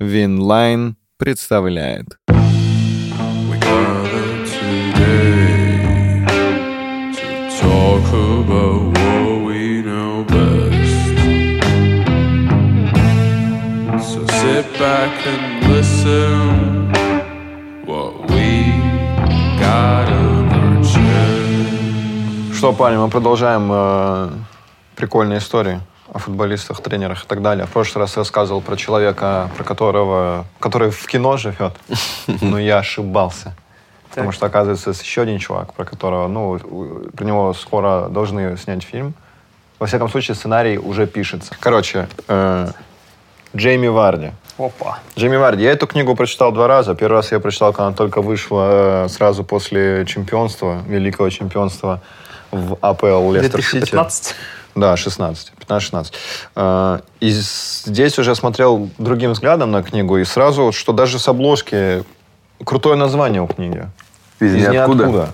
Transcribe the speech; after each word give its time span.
Winline 0.00 0.96
представляет. 1.18 2.06
So 14.00 14.24
sit 14.26 14.64
back 14.78 15.12
and 15.26 15.68
listen 15.68 16.90
what 17.84 18.30
we 18.30 18.72
got 19.60 20.08
our 20.08 20.82
chest. 20.82 22.56
Что, 22.56 22.72
парни, 22.72 22.96
мы 22.96 23.10
продолжаем 23.10 23.68
э, 23.70 24.30
прикольные 24.96 25.40
истории 25.40 25.78
о 26.12 26.18
футболистах, 26.18 26.80
тренерах 26.80 27.24
и 27.24 27.26
так 27.26 27.42
далее. 27.42 27.66
В 27.66 27.70
прошлый 27.70 28.02
раз 28.02 28.16
я 28.16 28.20
рассказывал 28.20 28.60
про 28.60 28.76
человека, 28.76 29.50
про 29.56 29.64
которого, 29.64 30.44
который 30.58 30.90
в 30.90 31.06
кино 31.06 31.36
живет, 31.36 31.72
но 32.40 32.58
я 32.58 32.78
ошибался. 32.78 33.54
Потому 34.10 34.32
что, 34.32 34.46
оказывается, 34.46 34.90
есть 34.90 35.02
еще 35.02 35.22
один 35.22 35.38
чувак, 35.38 35.72
про 35.72 35.84
которого, 35.84 36.26
ну, 36.26 36.58
про 37.16 37.24
него 37.24 37.54
скоро 37.54 38.08
должны 38.08 38.56
снять 38.56 38.82
фильм. 38.82 39.14
Во 39.78 39.86
всяком 39.86 40.08
случае, 40.08 40.34
сценарий 40.34 40.78
уже 40.78 41.06
пишется. 41.06 41.54
Короче, 41.60 42.08
э, 42.26 42.68
Джейми 43.56 43.86
Варди. 43.86 44.32
Опа. 44.58 44.98
Джейми 45.16 45.36
Варди. 45.36 45.62
Я 45.62 45.70
эту 45.72 45.86
книгу 45.86 46.14
прочитал 46.16 46.52
два 46.52 46.66
раза. 46.66 46.94
Первый 46.94 47.14
раз 47.14 47.32
я 47.32 47.40
прочитал, 47.40 47.72
когда 47.72 47.86
она 47.86 47.96
только 47.96 48.20
вышла 48.20 49.04
э, 49.04 49.08
сразу 49.08 49.44
после 49.44 50.04
чемпионства, 50.06 50.82
великого 50.86 51.30
чемпионства 51.30 52.00
в 52.50 52.76
АПЛ 52.80 53.32
Лестер 53.32 53.62
Сити. 53.62 53.78
2015. 53.78 54.34
Да, 54.74 54.96
16. 54.96 55.52
15-16. 55.68 56.12
Э, 56.56 57.00
И 57.20 57.30
здесь 57.30 58.18
уже 58.18 58.34
смотрел 58.34 58.88
другим 58.98 59.32
взглядом 59.32 59.70
на 59.70 59.82
книгу, 59.82 60.18
и 60.18 60.24
сразу, 60.24 60.72
что 60.72 60.92
даже 60.92 61.18
с 61.18 61.28
обложки 61.28 62.04
крутое 62.64 62.96
название 62.96 63.42
у 63.42 63.46
книги. 63.46 63.88
Из 64.40 64.54
ниоткуда. 64.54 65.28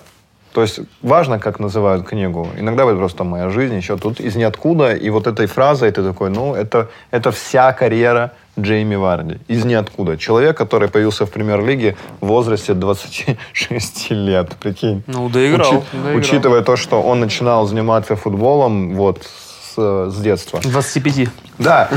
То 0.52 0.62
есть 0.62 0.80
важно, 1.02 1.38
как 1.38 1.60
называют 1.60 2.06
книгу. 2.06 2.48
Иногда 2.56 2.84
будет 2.86 2.96
просто 2.96 3.24
«Моя 3.24 3.50
жизнь», 3.50 3.76
еще 3.76 3.98
тут 3.98 4.20
из 4.20 4.36
ниоткуда. 4.36 4.94
И 4.94 5.10
вот 5.10 5.26
этой 5.26 5.46
фразой 5.46 5.90
ты 5.90 6.02
такой, 6.02 6.30
ну, 6.30 6.54
это, 6.54 6.88
это 7.10 7.30
вся 7.30 7.72
карьера 7.74 8.32
Джейми 8.58 8.94
Варди. 8.96 9.38
Из 9.48 9.64
ниоткуда. 9.64 10.16
Человек, 10.16 10.56
который 10.56 10.88
появился 10.88 11.26
в 11.26 11.30
премьер-лиге 11.30 11.96
в 12.20 12.26
возрасте 12.26 12.74
26 12.74 14.10
лет. 14.10 14.56
Прикинь. 14.60 15.02
Ну, 15.06 15.28
доиграл. 15.28 15.76
Учит- 15.78 15.84
доиграл. 15.92 16.16
Учитывая 16.16 16.62
то, 16.62 16.76
что 16.76 17.02
он 17.02 17.20
начинал 17.20 17.66
заниматься 17.66 18.16
футболом 18.16 18.94
вот 18.94 19.22
с, 19.24 20.10
с 20.10 20.16
детства. 20.20 20.60
25. 20.62 21.28
Да. 21.58 21.88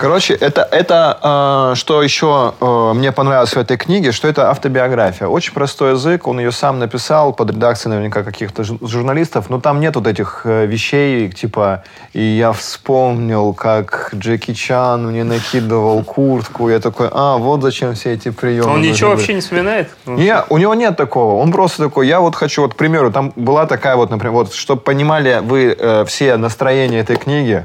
Короче, 0.00 0.34
это, 0.34 0.66
это 0.72 1.72
э, 1.72 1.76
что 1.76 2.02
еще 2.02 2.54
э, 2.60 2.92
мне 2.94 3.12
понравилось 3.12 3.54
в 3.54 3.58
этой 3.58 3.76
книге, 3.76 4.10
что 4.10 4.26
это 4.26 4.50
автобиография. 4.50 5.28
Очень 5.28 5.52
простой 5.52 5.92
язык, 5.92 6.26
он 6.26 6.40
ее 6.40 6.50
сам 6.50 6.78
написал 6.80 7.32
под 7.32 7.50
редакцией 7.50 7.90
наверняка 7.90 8.24
каких-то 8.24 8.62
жу- 8.62 8.84
журналистов, 8.86 9.50
но 9.50 9.60
там 9.60 9.78
нет 9.78 9.94
вот 9.94 10.06
этих 10.08 10.42
э, 10.44 10.66
вещей, 10.66 11.30
типа, 11.30 11.84
и 12.12 12.20
я 12.22 12.52
вспомнил, 12.52 13.54
как 13.54 14.10
Джеки 14.14 14.52
Чан 14.52 15.06
мне 15.06 15.22
накидывал 15.22 16.02
куртку, 16.02 16.68
я 16.68 16.80
такой, 16.80 17.08
а, 17.12 17.36
вот 17.36 17.62
зачем 17.62 17.94
все 17.94 18.14
эти 18.14 18.30
приемы. 18.30 18.72
Он 18.72 18.82
ничего 18.82 19.10
были». 19.10 19.18
вообще 19.18 19.34
не 19.34 19.40
вспоминает? 19.42 19.90
Ну, 20.06 20.16
Не, 20.16 20.42
у 20.48 20.58
него 20.58 20.74
нет 20.74 20.96
такого. 20.96 21.40
Он 21.40 21.52
просто 21.52 21.84
такой, 21.84 22.08
я 22.08 22.18
вот 22.20 22.34
хочу, 22.34 22.62
вот, 22.62 22.74
к 22.74 22.76
примеру, 22.76 23.12
там 23.12 23.32
была 23.36 23.66
такая 23.66 23.94
вот, 23.94 24.10
например, 24.10 24.32
вот, 24.32 24.54
чтобы 24.54 24.80
понимали 24.80 25.40
вы 25.40 25.76
э, 25.78 26.04
все 26.06 26.36
настроения 26.36 26.98
этой 26.98 27.16
книги, 27.16 27.64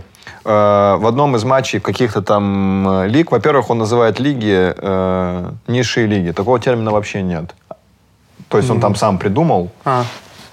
э, 0.50 0.96
в 1.00 1.08
одном 1.08 1.36
из 1.36 1.44
матчей 1.44 1.80
каких-то 1.80 2.22
там 2.22 2.88
э, 2.88 3.08
лиг, 3.08 3.32
во-первых, 3.32 3.70
он 3.70 3.78
называет 3.78 4.20
лиги 4.20 4.74
э, 4.76 5.52
низшие 5.68 6.08
лиги. 6.08 6.32
Такого 6.32 6.60
термина 6.60 6.92
вообще 6.92 7.22
нет. 7.22 7.56
То 8.50 8.58
есть 8.58 8.70
он 8.70 8.80
там 8.80 8.96
сам 8.96 9.18
придумал. 9.18 9.70
А, 9.86 10.04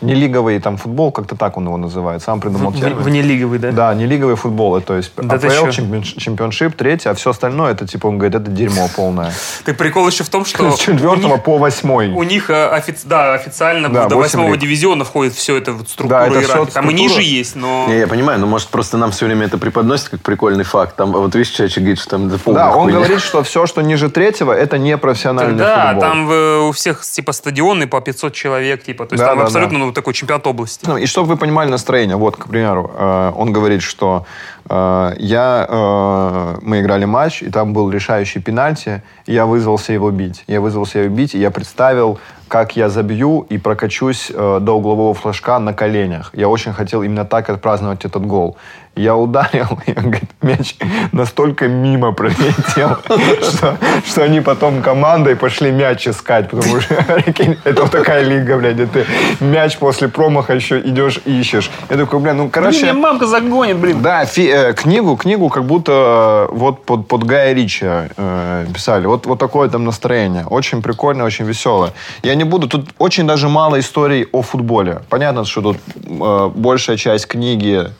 Не 0.01 0.15
лиговый 0.15 0.59
там 0.61 0.77
футбол, 0.77 1.11
как-то 1.13 1.37
так 1.37 1.57
он 1.57 1.65
его 1.65 1.77
называет. 1.77 2.23
Сам 2.23 2.41
придумал 2.41 2.71
в- 2.71 2.79
термин. 2.81 2.99
внелиговый, 2.99 3.59
да? 3.59 3.73
Да, 3.73 3.95
не 3.95 4.07
лиговый 4.07 4.37
футбол, 4.37 4.81
то 4.81 4.95
есть 4.97 5.13
Да 5.17 5.39
ты 5.39 5.47
АПЛ, 5.49 5.71
чемпион- 5.71 6.03
чемпионшип, 6.03 6.77
третий, 6.77 7.09
а 7.09 7.15
все 7.15 7.31
остальное, 7.31 7.73
это 7.73 7.87
типа, 7.87 8.09
он 8.09 8.19
говорит, 8.19 8.35
это 8.41 8.51
дерьмо 8.51 8.89
полное. 8.95 9.33
Так 9.65 9.77
прикол 9.77 10.07
еще 10.09 10.23
в 10.25 10.29
том, 10.29 10.45
что 10.45 10.71
С 10.73 10.79
четвертого 10.79 11.39
по 11.39 11.57
восьмой. 11.59 12.09
у 12.09 12.23
них, 12.23 12.51
э, 12.51 12.55
офи- 12.77 12.95
да, 13.05 13.35
официально 13.35 13.89
Да, 13.89 14.07
до 14.07 14.17
восьмого 14.17 14.57
дивизиона 14.57 15.05
входит 15.05 15.35
все 15.35 15.57
это 15.57 15.73
вот 15.73 15.89
структура 15.89 16.21
Да, 16.21 16.27
это 16.27 16.41
иерархии. 16.43 16.73
Там 16.73 16.91
и 16.91 16.95
ниже 16.95 17.23
есть, 17.23 17.57
но... 17.57 17.87
Не, 17.89 17.99
я 18.01 18.07
понимаю, 18.07 18.39
но 18.41 18.47
может 18.47 18.69
просто 18.69 18.99
нам 18.99 19.13
все 19.13 19.27
время 19.27 19.47
это 19.47 19.57
преподносит 19.59 20.09
как 20.11 20.21
прикольный 20.21 20.65
факт. 20.65 20.97
Там, 20.97 21.13
вот 21.13 21.35
видишь, 21.35 21.51
человек 21.53 21.77
говорит, 21.79 21.99
что 21.99 22.11
там 22.11 22.29
это 22.29 22.39
полная 22.39 22.65
Да, 22.65 22.71
он 22.77 22.85
хуйня. 22.85 22.99
говорит, 22.99 23.21
что 23.21 23.43
все, 23.43 23.67
что 23.67 23.81
ниже 23.83 24.11
третьего, 24.11 24.53
это 24.53 24.77
не 24.79 24.97
профессиональный 24.99 25.57
Да, 25.57 25.87
футбол. 25.93 26.01
там 26.03 26.31
э, 26.31 26.59
у 26.69 26.73
всех 26.73 27.03
типа 27.03 27.33
стадионы 27.33 27.87
по 27.87 28.01
500 28.01 28.35
человек, 28.35 28.85
типа, 28.85 29.07
то 29.07 29.15
есть 29.15 29.21
Да, 29.23 29.29
там 29.31 29.39
да, 29.39 29.45
абсолютно 29.45 29.79
да. 29.79 29.86
Ну, 29.87 29.93
такой 29.93 30.15
чемпионат 30.15 30.47
области. 30.47 30.85
Ну, 30.89 30.97
И 30.97 31.07
чтобы 31.07 31.29
вы 31.29 31.37
понимали 31.37 31.71
настроение, 31.71 32.17
вот, 32.17 32.37
к 32.37 32.47
примеру, 32.47 32.91
э, 32.95 33.33
он 33.37 33.53
говорит, 33.53 33.83
что 33.83 34.25
э, 34.69 35.15
я, 35.19 35.67
э, 35.69 36.59
мы 36.63 36.81
играли 36.81 37.05
матч, 37.05 37.43
и 37.43 37.51
там 37.51 37.73
был 37.73 37.91
решающий 37.91 38.41
пенальти, 38.41 39.03
и 39.27 39.33
я 39.33 39.47
вызвался 39.47 39.93
его 39.93 40.11
бить. 40.11 40.45
Я 40.47 40.61
вызвался 40.61 40.99
его 40.99 41.15
бить, 41.15 41.35
и 41.35 41.39
я 41.39 41.51
представил, 41.51 42.19
как 42.49 42.77
я 42.77 42.89
забью 42.89 43.47
и 43.49 43.59
прокачусь 43.59 44.31
до 44.31 44.73
углового 44.73 45.15
флажка 45.15 45.59
на 45.59 45.73
коленях. 45.73 46.31
Я 46.33 46.49
очень 46.49 46.73
хотел 46.73 47.03
именно 47.03 47.25
так 47.25 47.51
отпраздновать 47.51 48.05
этот 48.05 48.25
гол. 48.25 48.57
Я 48.97 49.15
ударил, 49.15 49.79
и 49.87 49.93
говорит, 49.93 50.31
мяч 50.41 50.77
настолько 51.13 51.69
мимо 51.69 52.13
пролетел, 52.13 52.97
что, 53.43 53.77
что 54.07 54.23
они 54.25 54.41
потом 54.41 54.81
командой 54.81 55.37
пошли 55.37 55.71
мяч 55.71 56.09
искать, 56.09 56.49
потому 56.49 56.81
что 56.81 56.95
это 57.65 57.83
вот 57.83 57.91
такая 57.91 58.23
лига, 58.23 58.57
блядь, 58.57 58.75
где 58.75 58.87
ты 58.87 59.07
мяч 59.41 59.77
после 59.77 60.09
промаха 60.09 60.55
еще 60.55 60.81
идешь 60.81 61.21
и 61.27 61.41
ищешь. 61.41 61.71
Я 61.91 61.99
такой, 61.99 62.21
бля, 62.21 62.33
ну, 62.33 62.49
короче... 62.49 62.81
Блин, 62.81 62.95
меня 62.95 63.03
мамка 63.03 63.27
загонит, 63.27 63.77
блин. 63.77 64.01
Да, 64.01 64.25
фи- 64.25 64.51
э, 64.51 64.73
книгу, 64.73 65.17
книгу 65.17 65.51
как 65.51 65.65
будто 65.65 66.49
э, 66.51 66.55
вот 66.55 66.87
под, 66.87 67.07
под 67.07 67.25
Гая 67.25 67.53
Ричи 67.53 67.85
э, 67.85 68.67
писали. 68.73 69.07
Вот, 69.07 69.27
вот 69.27 69.39
такое 69.39 69.69
там 69.69 69.85
настроение. 69.85 70.47
Очень 70.47 70.81
прикольно, 70.81 71.25
очень 71.25 71.45
веселое. 71.45 71.93
Я 72.23 72.35
не 72.35 72.45
буду... 72.45 72.67
Тут 72.67 72.89
очень 72.99 73.27
даже 73.27 73.49
мало 73.49 73.79
историй 73.79 74.27
о 74.33 74.41
футболе. 74.41 75.03
Понятно, 75.11 75.45
что 75.45 75.61
тут 75.61 75.77
э, 75.95 76.51
большая 76.55 76.97
часть 76.97 77.27
книги 77.27 77.91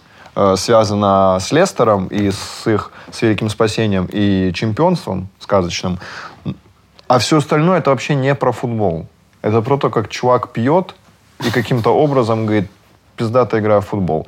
связана 0.57 1.39
с 1.41 1.51
Лестером 1.51 2.09
и 2.09 2.31
с 2.31 2.67
их 2.67 2.93
с 3.11 3.23
великим 3.23 3.49
спасением 3.49 4.09
и 4.13 4.53
чемпионством 4.53 5.29
сказочным. 5.39 5.99
А 7.09 7.19
все 7.19 7.39
остальное 7.39 7.79
это 7.79 7.91
вообще 7.91 8.15
не 8.15 8.35
про 8.35 8.53
футбол. 8.53 9.07
Это 9.43 9.63
про 9.63 9.79
то, 9.79 9.91
как 9.91 10.09
чувак 10.09 10.51
пьет 10.51 10.95
и 11.47 11.51
каким-то 11.51 11.91
образом 11.91 12.47
говорит, 12.47 12.71
пиздатая 13.17 13.61
игра 13.61 13.81
в 13.81 13.87
футбол. 13.87 14.27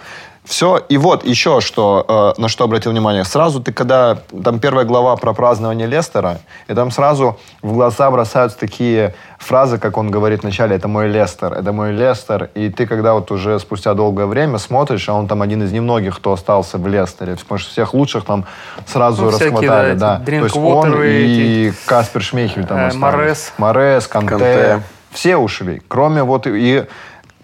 Все, 0.48 0.78
и 0.88 0.96
вот 0.96 1.26
еще 1.26 1.60
что, 1.60 2.34
э, 2.36 2.40
на 2.40 2.48
что 2.48 2.64
обратил 2.64 2.90
внимание. 2.92 3.22
Сразу 3.24 3.60
ты, 3.60 3.70
когда, 3.70 4.16
там 4.42 4.60
первая 4.60 4.86
глава 4.86 5.14
про 5.16 5.34
празднование 5.34 5.86
Лестера, 5.86 6.38
и 6.68 6.74
там 6.74 6.90
сразу 6.90 7.38
в 7.60 7.74
глаза 7.74 8.10
бросаются 8.10 8.58
такие 8.58 9.14
фразы, 9.38 9.76
как 9.78 9.98
он 9.98 10.10
говорит 10.10 10.42
вначале, 10.42 10.74
это 10.74 10.88
мой 10.88 11.08
Лестер, 11.08 11.52
это 11.52 11.72
мой 11.72 11.92
Лестер. 11.92 12.48
И 12.54 12.70
ты, 12.70 12.86
когда 12.86 13.12
вот 13.12 13.30
уже 13.30 13.58
спустя 13.60 13.92
долгое 13.92 14.24
время 14.24 14.56
смотришь, 14.56 15.06
а 15.10 15.12
он 15.12 15.28
там 15.28 15.42
один 15.42 15.62
из 15.62 15.70
немногих, 15.70 16.16
кто 16.16 16.32
остался 16.32 16.78
в 16.78 16.86
Лестере, 16.88 17.36
потому 17.36 17.58
что 17.58 17.70
всех 17.70 17.92
лучших 17.92 18.24
там 18.24 18.46
сразу 18.86 19.24
Ну, 19.24 19.30
всякие, 19.32 19.50
расхватали. 19.50 19.94
да, 19.94 20.16
Да, 20.16 20.22
эти 20.32 20.38
То 20.38 20.44
есть 20.44 20.56
он 20.56 20.94
и 21.04 21.72
Каспер 21.84 22.22
Шмейхель 22.22 22.64
там 22.64 22.78
Э, 22.78 22.86
остались. 22.86 23.02
Морес. 23.02 23.52
Морес, 23.58 24.06
Канте. 24.06 24.28
Канте. 24.30 24.82
Все 25.10 25.36
ушли. 25.36 25.82
Кроме 25.88 26.22
вот 26.22 26.46
и... 26.46 26.86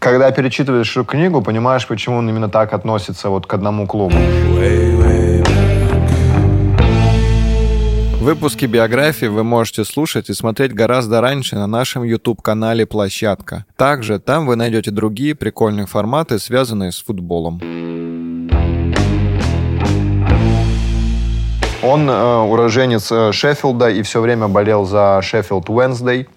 когда 0.05 0.31
перечитываешь 0.31 0.91
эту 0.91 1.07
книгу, 1.07 1.41
понимаешь, 1.41 1.87
почему 1.87 2.19
он 2.19 2.29
именно 2.29 2.51
так 2.51 2.75
относится 2.75 3.31
вот 3.31 3.47
к 3.47 3.55
одному 3.55 3.87
клубу. 3.87 4.15
Выпуски 8.21 8.67
биографии 8.67 9.27
вы 9.27 9.45
можете 9.45 9.85
слушать 9.85 10.29
и 10.29 10.35
смотреть 10.35 10.75
гораздо 10.75 11.23
раньше 11.23 11.57
на 11.57 11.67
нашем 11.67 12.03
YouTube-канале 12.03 12.85
«Площадка». 12.85 13.65
Также 13.77 14.19
там 14.19 14.47
вы 14.47 14.57
найдете 14.57 14.91
другие 14.91 15.35
прикольные 15.35 15.87
форматы, 15.87 16.39
связанные 16.39 16.93
с 16.93 17.03
футболом. 17.03 17.61
Он 21.83 22.11
э, 22.11 22.37
уроженец 22.41 23.11
э, 23.13 23.33
Шеффилда 23.33 23.89
и 23.89 24.03
все 24.03 24.21
время 24.21 24.49
болел 24.49 24.85
за 24.85 25.21
Шеффилд 25.23 25.69
Уэнсдей. 25.69 26.29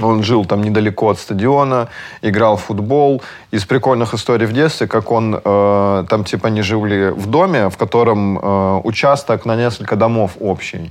Он 0.00 0.22
жил 0.22 0.44
там 0.44 0.62
недалеко 0.62 1.10
от 1.10 1.18
стадиона, 1.18 1.88
играл 2.22 2.56
в 2.56 2.62
футбол. 2.62 3.22
Из 3.50 3.64
прикольных 3.64 4.14
историй 4.14 4.46
в 4.46 4.52
детстве, 4.52 4.86
как 4.86 5.10
он 5.10 5.40
э, 5.44 6.04
там 6.08 6.24
типа 6.24 6.46
не 6.46 6.62
жили 6.62 7.10
в 7.10 7.26
доме, 7.26 7.68
в 7.68 7.76
котором 7.76 8.38
э, 8.38 8.80
участок 8.84 9.44
на 9.44 9.56
несколько 9.56 9.96
домов 9.96 10.32
общий. 10.40 10.90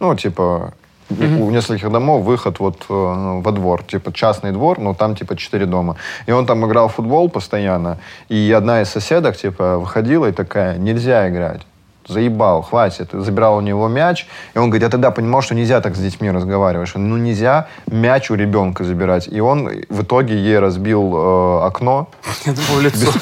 Ну, 0.00 0.16
типа, 0.16 0.74
у 1.10 1.50
нескольких 1.50 1.90
домов 1.92 2.24
выход 2.24 2.58
вот 2.58 2.86
э, 2.88 3.40
во 3.44 3.52
двор. 3.52 3.84
Типа 3.84 4.12
частный 4.12 4.52
двор, 4.52 4.80
но 4.80 4.94
там 4.94 5.14
типа 5.14 5.36
четыре 5.36 5.66
дома. 5.66 5.96
И 6.26 6.32
он 6.32 6.46
там 6.46 6.66
играл 6.66 6.88
в 6.88 6.94
футбол 6.94 7.28
постоянно. 7.28 7.98
И 8.28 8.52
одна 8.56 8.82
из 8.82 8.88
соседок 8.88 9.36
типа 9.36 9.78
выходила 9.78 10.26
и 10.26 10.32
такая, 10.32 10.76
нельзя 10.78 11.28
играть. 11.28 11.62
Заебал, 12.08 12.62
хватит. 12.62 13.10
Забирал 13.12 13.56
у 13.56 13.60
него 13.60 13.88
мяч, 13.88 14.26
и 14.54 14.58
он 14.58 14.70
говорит, 14.70 14.82
я 14.82 14.90
тогда 14.90 15.10
понимал, 15.10 15.42
что 15.42 15.54
нельзя 15.54 15.80
так 15.80 15.96
с 15.96 15.98
детьми 15.98 16.30
разговаривать, 16.30 16.88
что 16.88 16.98
ну 16.98 17.16
нельзя 17.16 17.68
мяч 17.86 18.30
у 18.30 18.34
ребенка 18.34 18.84
забирать. 18.84 19.28
И 19.28 19.40
он 19.40 19.70
в 19.88 20.02
итоге 20.02 20.36
ей 20.36 20.58
разбил 20.58 21.12
э, 21.14 21.66
окно, 21.66 22.08
Я 22.46 22.52
думал, 22.52 22.80
лицо. 22.80 23.12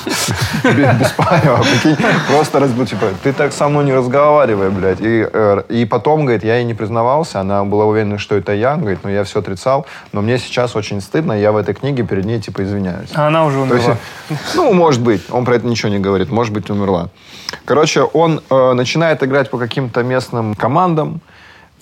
без, 0.64 1.11
палева, 1.12 1.64
просто 2.29 2.61
разбил, 2.61 2.87
типа, 2.87 3.06
ты 3.23 3.32
так 3.32 3.52
со 3.52 3.69
мной 3.69 3.84
не 3.84 3.93
разговаривай, 3.93 4.70
блядь. 4.70 5.00
И, 5.00 5.28
э, 5.32 5.62
и 5.69 5.85
потом, 5.85 6.23
говорит, 6.23 6.44
я 6.44 6.56
ей 6.56 6.64
не 6.64 6.75
признавался, 6.75 7.40
она 7.40 7.64
была 7.64 7.85
уверена, 7.85 8.19
что 8.19 8.37
это 8.37 8.52
я, 8.52 8.76
говорит, 8.76 9.00
но 9.02 9.11
я 9.11 9.25
все 9.25 9.40
отрицал, 9.40 9.87
но 10.12 10.23
мне 10.23 10.38
сейчас 10.38 10.76
очень 10.76 11.00
стыдно, 11.00 11.32
я 11.32 11.52
в 11.52 11.56
этой 11.56 11.75
книге 11.75 12.02
перед 12.05 12.25
ней, 12.25 12.40
типа, 12.40 12.62
извиняюсь. 12.62 13.11
А 13.14 13.28
она 13.28 13.44
уже 13.44 13.58
умерла. 13.58 13.96
ну, 14.55 14.73
может 14.73 15.00
быть, 15.00 15.23
он 15.31 15.44
про 15.44 15.56
это 15.56 15.67
ничего 15.67 15.90
не 15.90 15.99
говорит, 15.99 16.31
может 16.31 16.52
быть, 16.52 16.70
умерла. 16.70 17.08
Короче, 17.64 18.02
он 18.02 18.40
э, 18.50 18.72
начинает 18.75 19.23
играть 19.23 19.51
по 19.51 19.59
каким-то 19.59 20.03
местным 20.03 20.55
командам, 20.55 21.21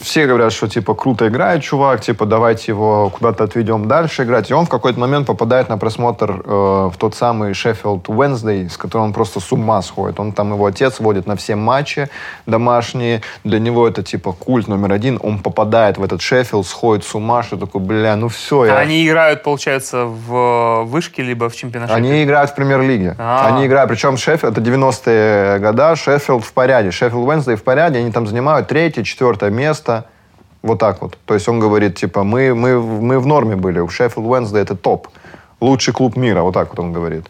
все 0.01 0.27
говорят, 0.27 0.53
что 0.53 0.69
типа 0.69 0.95
круто 0.95 1.29
играет 1.29 1.63
чувак, 1.63 2.01
типа 2.01 2.27
давайте 2.27 2.73
его 2.73 3.11
куда-то 3.11 3.45
отведем 3.45 3.87
дальше 3.87 4.25
играть. 4.25 4.51
И 4.51 4.55
он 4.55 4.67
в 4.67 4.69
какой-то 4.69 4.99
момент 4.99 5.27
попадает 5.27 5.69
на 5.69 5.79
просмотр 5.79 6.43
э, 6.45 6.91
в 6.93 6.95
тот 6.99 7.15
самый 7.15 7.53
Sheffield 7.53 8.05
Wednesday, 8.05 8.69
с 8.69 8.77
которым 8.77 9.09
он 9.09 9.13
просто 9.13 9.41
с 9.41 9.53
ума 9.53 9.83
сходит. 9.83 10.19
Он 10.21 10.33
там 10.33 10.53
его 10.53 10.67
отец 10.67 11.01
водит 11.01 11.27
на 11.27 11.37
все 11.37 11.57
матчи 11.57 12.09
домашние. 12.47 13.23
Для 13.45 13.59
него 13.59 13.87
это 13.87 14.03
типа 14.03 14.33
культ 14.33 14.69
номер 14.69 14.93
один. 14.93 15.19
Он 15.23 15.39
попадает 15.39 15.99
в 15.99 16.03
этот 16.03 16.23
Шеффилд, 16.23 16.67
сходит 16.67 17.05
с 17.05 17.15
ума, 17.15 17.43
что 17.43 17.57
такой, 17.57 17.81
бля, 17.81 18.17
ну 18.17 18.29
все. 18.29 18.65
я... 18.65 18.79
Они 18.79 19.07
играют, 19.07 19.43
получается, 19.43 20.05
в 20.05 20.85
вышке, 20.85 21.23
либо 21.23 21.49
в 21.49 21.57
чемпионате. 21.57 21.93
Они 21.93 22.25
играют 22.25 22.51
в 22.51 22.55
премьер-лиге. 22.55 23.17
А. 23.19 23.49
Они 23.49 23.67
играют, 23.67 23.91
причем 23.91 24.17
Шеффилд, 24.17 24.57
это 24.57 24.61
90-е 24.61 25.59
года, 25.59 25.97
Шеффилд 25.97 26.45
в 26.45 26.53
порядке. 26.53 26.91
Шеффилд 26.91 27.27
Уэнсдей 27.27 27.57
в 27.57 27.63
порядке, 27.63 27.99
они 27.99 28.11
там 28.11 28.27
занимают 28.27 28.69
третье, 28.69 29.03
четвертое 29.03 29.51
место. 29.51 29.90
Вот 30.63 30.79
так 30.79 31.01
вот. 31.03 31.17
То 31.25 31.35
есть 31.35 31.49
он 31.49 31.59
говорит, 31.59 31.97
типа, 31.97 32.23
мы, 32.23 32.55
мы, 32.55 32.81
мы 32.81 33.19
в 33.19 33.27
норме 33.27 33.57
были, 33.57 33.81
у 33.81 33.89
Шеффилд 33.89 34.27
Уэнсдей 34.27 34.63
это 34.63 34.77
топ. 34.77 35.09
Лучший 35.61 35.93
клуб 35.95 36.17
мира, 36.17 36.43
вот 36.43 36.55
так 36.55 36.71
вот 36.71 36.79
он 36.79 36.93
говорит. 36.93 37.27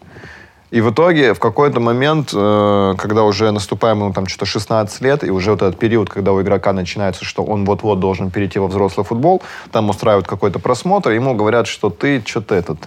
И 0.71 0.79
в 0.79 0.89
итоге 0.89 1.33
в 1.33 1.39
какой-то 1.39 1.81
момент, 1.81 2.31
э, 2.33 2.93
когда 2.97 3.23
уже 3.23 3.51
наступаем 3.51 3.99
ему 3.99 4.13
там 4.13 4.27
что-то 4.27 4.45
16 4.45 5.01
лет, 5.01 5.23
и 5.23 5.29
уже 5.29 5.51
вот 5.51 5.61
этот 5.61 5.77
период, 5.77 6.09
когда 6.09 6.31
у 6.31 6.41
игрока 6.41 6.71
начинается, 6.71 7.25
что 7.25 7.43
он 7.43 7.65
вот-вот 7.65 7.99
должен 7.99 8.31
перейти 8.31 8.57
во 8.57 8.67
взрослый 8.67 9.05
футбол, 9.05 9.41
там 9.71 9.89
устраивают 9.89 10.27
какой-то 10.27 10.59
просмотр, 10.59 11.11
ему 11.11 11.35
говорят, 11.35 11.67
что 11.67 11.89
ты 11.89 12.23
что-то 12.25 12.55
этот 12.55 12.77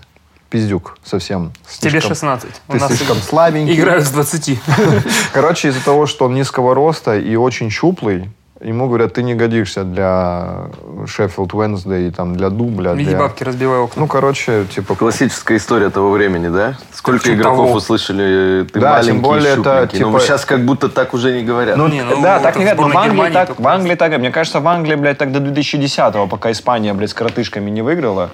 пиздюк 0.48 0.96
совсем. 1.04 1.52
Тебе 1.78 1.90
слишком- 1.90 2.10
16. 2.10 2.50
У 2.68 2.72
Ты 2.72 2.78
нас 2.78 2.94
слишком 2.94 3.18
слабенький. 3.18 3.74
Играют 3.74 4.04
с 4.04 4.10
20. 4.10 4.58
Короче, 5.34 5.68
из-за 5.68 5.84
того, 5.84 6.06
что 6.06 6.24
он 6.24 6.34
низкого 6.34 6.74
роста 6.74 7.18
и 7.18 7.36
очень 7.36 7.70
щуплый, 7.70 8.30
ему 8.60 8.86
говорят, 8.86 9.14
ты 9.14 9.22
не 9.22 9.34
годишься 9.34 9.84
для 9.84 10.70
Шеффилд 11.06 11.52
Уэнсдей, 11.54 12.10
там, 12.10 12.36
для 12.36 12.50
дубля. 12.50 12.94
Иди 12.94 13.04
для... 13.06 13.18
бабки 13.18 13.42
разбивай 13.42 13.78
окна. 13.78 14.02
Ну, 14.02 14.06
короче, 14.08 14.64
типа... 14.66 14.94
Классическая 14.94 15.56
история 15.56 15.90
того 15.90 16.10
времени, 16.10 16.48
да? 16.48 16.76
Сколько 16.92 17.24
Типа 17.24 17.34
игроков 17.34 17.66
того. 17.66 17.72
услышали, 17.72 18.64
ты 18.64 18.80
Да, 18.80 18.92
маленький, 18.92 19.10
тем 19.12 19.20
более 19.22 19.52
это, 19.52 19.62
щупленький. 19.62 20.00
Ну, 20.00 20.12
типа- 20.12 20.20
сейчас 20.20 20.44
как 20.44 20.64
будто 20.64 20.88
так 20.88 21.14
уже 21.14 21.32
не 21.32 21.42
говорят. 21.42 21.76
Ну, 21.76 21.88
Не, 21.88 22.02
ну, 22.04 22.22
да, 22.22 22.34
вот 22.34 22.42
так 22.42 22.56
в 22.56 22.58
не 22.58 22.64
говорят. 22.64 22.78
но 22.80 22.88
В 22.88 22.96
Англии, 22.96 23.10
Германии 23.10 23.32
так, 23.34 23.60
в 23.60 23.68
Англии 23.68 23.94
так. 23.96 24.18
Мне 24.18 24.30
кажется, 24.30 24.60
в 24.60 24.68
Англии, 24.68 24.94
блядь, 24.94 25.18
так 25.18 25.32
до 25.32 25.40
2010-го, 25.40 26.26
пока 26.26 26.50
Испания, 26.52 26.94
блядь, 26.94 27.10
с 27.10 27.14
коротышками 27.14 27.70
не 27.70 27.82
выиграла. 27.82 28.30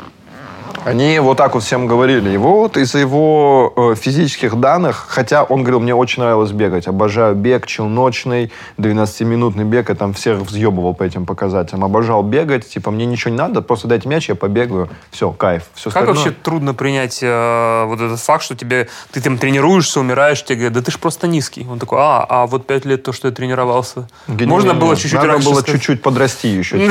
Они 0.85 1.19
вот 1.19 1.37
так 1.37 1.55
вот 1.55 1.63
всем 1.63 1.87
говорили. 1.87 2.31
И 2.31 2.37
вот 2.39 2.77
из-за 2.79 2.99
его 2.99 3.73
э, 3.77 3.95
физических 3.97 4.59
данных, 4.59 5.05
хотя 5.09 5.45
он 5.45 5.63
говорил, 5.63 5.81
мне 5.81 5.95
очень 5.95 6.23
нравилось 6.23 6.53
бегать. 6.53 6.89
Обожаю 6.89 7.35
бег, 7.35 7.67
челночный, 7.67 8.51
12-минутный 8.79 9.65
бег. 9.65 9.91
Я 9.91 9.95
там 9.95 10.15
всех 10.15 10.39
взъебывал 10.39 10.95
по 10.95 11.03
этим 11.03 11.27
показателям. 11.27 11.85
Обожал 11.85 12.23
бегать. 12.23 12.69
Типа, 12.69 12.91
мне 12.91 13.05
ничего 13.05 13.31
не 13.31 13.37
надо, 13.37 13.61
просто 13.61 13.89
дайте 13.89 14.09
мяч, 14.09 14.31
я 14.31 14.35
побегаю. 14.35 14.89
Все, 15.11 15.31
кайф. 15.33 15.65
Все 15.75 15.91
Как 15.91 16.07
вообще 16.07 16.31
трудно 16.31 16.73
принять 16.73 17.19
э, 17.23 17.85
вот 17.85 18.01
этот 18.01 18.19
факт, 18.21 18.43
что 18.43 18.57
тебе 18.57 18.89
ты 19.13 19.21
там 19.21 19.37
тренируешься, 19.37 20.01
умираешь, 20.01 20.43
тебе 20.43 20.57
говорят, 20.57 20.73
да 20.73 20.83
ты 20.83 20.91
ж 20.91 20.99
просто 20.99 21.29
низкий. 21.29 21.67
Он 21.71 21.79
такой, 21.79 21.99
а, 22.01 22.25
а 22.27 22.47
вот 22.47 22.67
пять 22.67 22.87
лет 22.87 23.03
то, 23.03 23.13
что 23.13 23.29
я 23.29 23.35
тренировался. 23.35 24.09
Можно 24.27 24.73
было 24.73 24.97
чуть-чуть 24.97 25.21
Надо 25.21 25.45
было 25.45 25.63
чуть-чуть 25.63 26.01
подрасти 26.01 26.49
еще. 26.49 26.79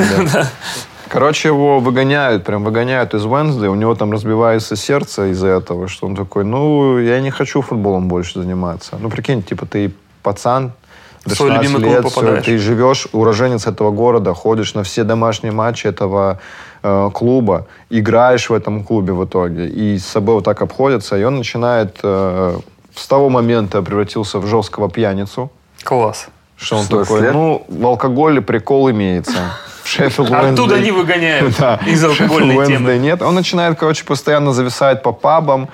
Короче, 1.10 1.48
его 1.48 1.80
выгоняют, 1.80 2.44
прям 2.44 2.64
выгоняют 2.64 3.14
из 3.14 3.26
Уэнсдей, 3.26 3.68
у 3.68 3.76
него 3.76 3.96
там 3.96 4.12
разбивается 4.12 4.76
сердце 4.76 5.32
из-за 5.32 5.48
этого, 5.48 5.88
что 5.88 6.06
он 6.08 6.16
такой, 6.16 6.44
ну, 6.44 7.00
я 7.00 7.20
не 7.20 7.32
хочу 7.32 7.62
футболом 7.62 8.08
больше 8.08 8.40
заниматься. 8.40 8.98
Ну, 9.02 9.10
прикинь, 9.10 9.42
типа, 9.42 9.66
ты 9.66 9.92
пацан, 10.22 10.72
до 11.26 11.34
В 11.34 11.38
свой 11.38 11.50
16 11.50 11.74
любимый 11.74 11.84
клуб 11.84 11.96
лет, 11.96 12.04
попадаешь. 12.04 12.46
ты 12.46 12.58
живешь, 12.58 13.08
уроженец 13.12 13.68
этого 13.68 13.92
города, 13.92 14.34
ходишь 14.34 14.74
на 14.76 14.84
все 14.84 15.04
домашние 15.04 15.52
матчи 15.52 15.88
этого 15.88 16.40
э, 16.84 17.10
клуба, 17.14 17.66
играешь 17.90 18.50
в 18.50 18.54
этом 18.54 18.84
клубе 18.84 19.14
в 19.14 19.26
итоге, 19.26 19.68
и 19.68 19.98
с 19.98 20.06
собой 20.06 20.36
вот 20.36 20.46
так 20.46 20.62
обходятся, 20.62 21.18
и 21.18 21.24
он 21.24 21.38
начинает 21.38 21.98
э, 22.04 22.60
с 22.96 23.08
того 23.08 23.30
момента 23.30 23.82
превратился 23.82 24.40
в 24.40 24.46
жесткого 24.48 24.90
пьяницу, 24.90 25.50
Класс. 25.84 26.28
что 26.56 26.78
он 26.78 26.84
16 26.84 27.08
такой, 27.08 27.22
лет? 27.22 27.34
ну, 27.34 27.66
в 27.68 27.86
алкоголе 27.86 28.42
прикол 28.42 28.92
имеется. 28.92 29.52
Шеффилд 29.90 30.32
Оттуда 30.32 30.80
не 30.80 30.92
выгоняют 30.92 31.56
Да. 31.60 31.80
из 31.86 32.04
алкогольной 32.04 32.56
Шеффилд 32.56 32.68
темы. 32.68 32.98
Нет. 32.98 33.22
Он 33.22 33.36
начинает, 33.36 33.78
короче, 33.78 34.06
постоянно 34.06 34.54
зависать 34.54 35.02
по 35.02 35.12
пабам, 35.12 35.70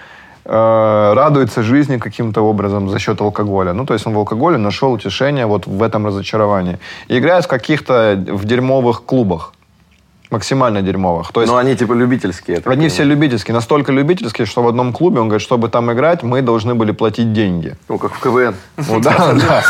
э, 0.45 1.13
радуется 1.15 1.63
жизни 1.63 1.97
каким-то 1.97 2.41
образом 2.41 2.89
за 2.89 2.99
счет 2.99 3.19
алкоголя. 3.21 3.73
Ну, 3.73 3.85
то 3.85 3.93
есть 3.93 4.07
он 4.07 4.13
в 4.13 4.17
алкоголе 4.17 4.57
нашел 4.57 4.91
утешение 4.93 5.45
вот 5.45 5.67
в 5.67 5.81
этом 5.83 6.05
разочаровании. 6.05 6.77
И 7.07 7.17
играет 7.17 7.45
в 7.45 7.47
каких-то 7.47 8.15
в 8.27 8.45
дерьмовых 8.45 9.03
клубах. 9.05 9.51
Максимально 10.35 10.81
дерьмовых. 10.81 11.31
То 11.31 11.41
есть 11.41 11.51
Но 11.53 11.57
они 11.57 11.75
типа 11.77 11.93
любительские. 11.93 12.57
они 12.57 12.63
понимаю. 12.63 12.89
все 12.89 13.03
любительские, 13.05 13.55
настолько 13.55 13.93
любительские, 13.93 14.45
что 14.45 14.61
в 14.63 14.67
одном 14.67 14.91
клубе, 14.91 15.21
он 15.21 15.29
говорит, 15.29 15.41
чтобы 15.41 15.69
там 15.69 15.89
играть, 15.93 16.23
мы 16.23 16.41
должны 16.41 16.75
были 16.75 16.91
платить 16.91 17.31
деньги. 17.31 17.75
Ну, 17.87 17.97
как 17.97 18.13
в 18.13 18.19
КВН. 18.19 18.53
Ну 18.89 18.99
да, 18.99 19.33
да. 19.33 19.63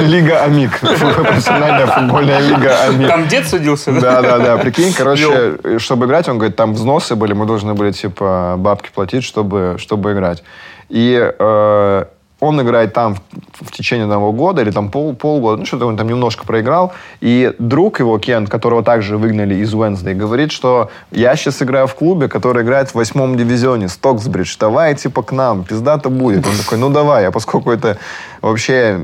Лига 0.00 0.42
Амик. 0.42 0.80
Профессиональная 0.80 1.86
футбольная 1.86 2.40
лига 2.40 2.82
Амик. 2.82 3.06
Там 3.08 3.28
дед 3.28 3.46
судился, 3.46 3.92
да? 3.92 4.00
Да, 4.00 4.22
да, 4.22 4.38
да. 4.38 4.56
Прикинь, 4.58 4.92
короче, 4.92 5.58
чтобы 5.78 6.06
играть, 6.06 6.28
он 6.28 6.38
говорит, 6.38 6.56
там 6.56 6.74
взносы 6.74 7.14
были, 7.14 7.32
мы 7.32 7.46
должны 7.46 7.74
были, 7.74 7.92
типа, 7.92 8.56
бабки 8.58 8.90
платить, 8.92 9.22
чтобы, 9.22 9.76
чтобы 9.78 10.12
играть. 10.14 10.42
И 10.88 11.32
э, 11.38 12.04
он 12.38 12.60
играет 12.60 12.92
там 12.92 13.14
в, 13.14 13.66
в 13.66 13.72
течение 13.72 14.04
одного 14.04 14.32
года 14.32 14.60
или 14.60 14.70
там 14.70 14.90
пол, 14.90 15.14
полгода, 15.14 15.60
ну 15.60 15.66
что-то 15.66 15.86
он 15.86 15.96
там 15.96 16.08
немножко 16.08 16.44
проиграл. 16.44 16.92
И 17.20 17.54
друг 17.58 18.00
его, 18.00 18.18
Кент, 18.18 18.50
которого 18.50 18.82
также 18.82 19.16
выгнали 19.16 19.54
из 19.54 19.72
Уэнсдей, 19.74 20.14
говорит, 20.14 20.52
что 20.52 20.90
я 21.10 21.34
сейчас 21.36 21.62
играю 21.62 21.86
в 21.86 21.94
клубе, 21.94 22.28
который 22.28 22.62
играет 22.62 22.90
в 22.90 22.94
восьмом 22.94 23.36
дивизионе, 23.36 23.88
Стоксбридж, 23.88 24.56
давай 24.60 24.94
типа 24.94 25.22
к 25.22 25.32
нам, 25.32 25.64
пизда-то 25.64 26.10
будет. 26.10 26.46
Он 26.46 26.52
такой, 26.56 26.78
ну 26.78 26.90
давай, 26.90 27.26
а 27.26 27.30
поскольку 27.30 27.70
это 27.70 27.98
вообще 28.42 29.00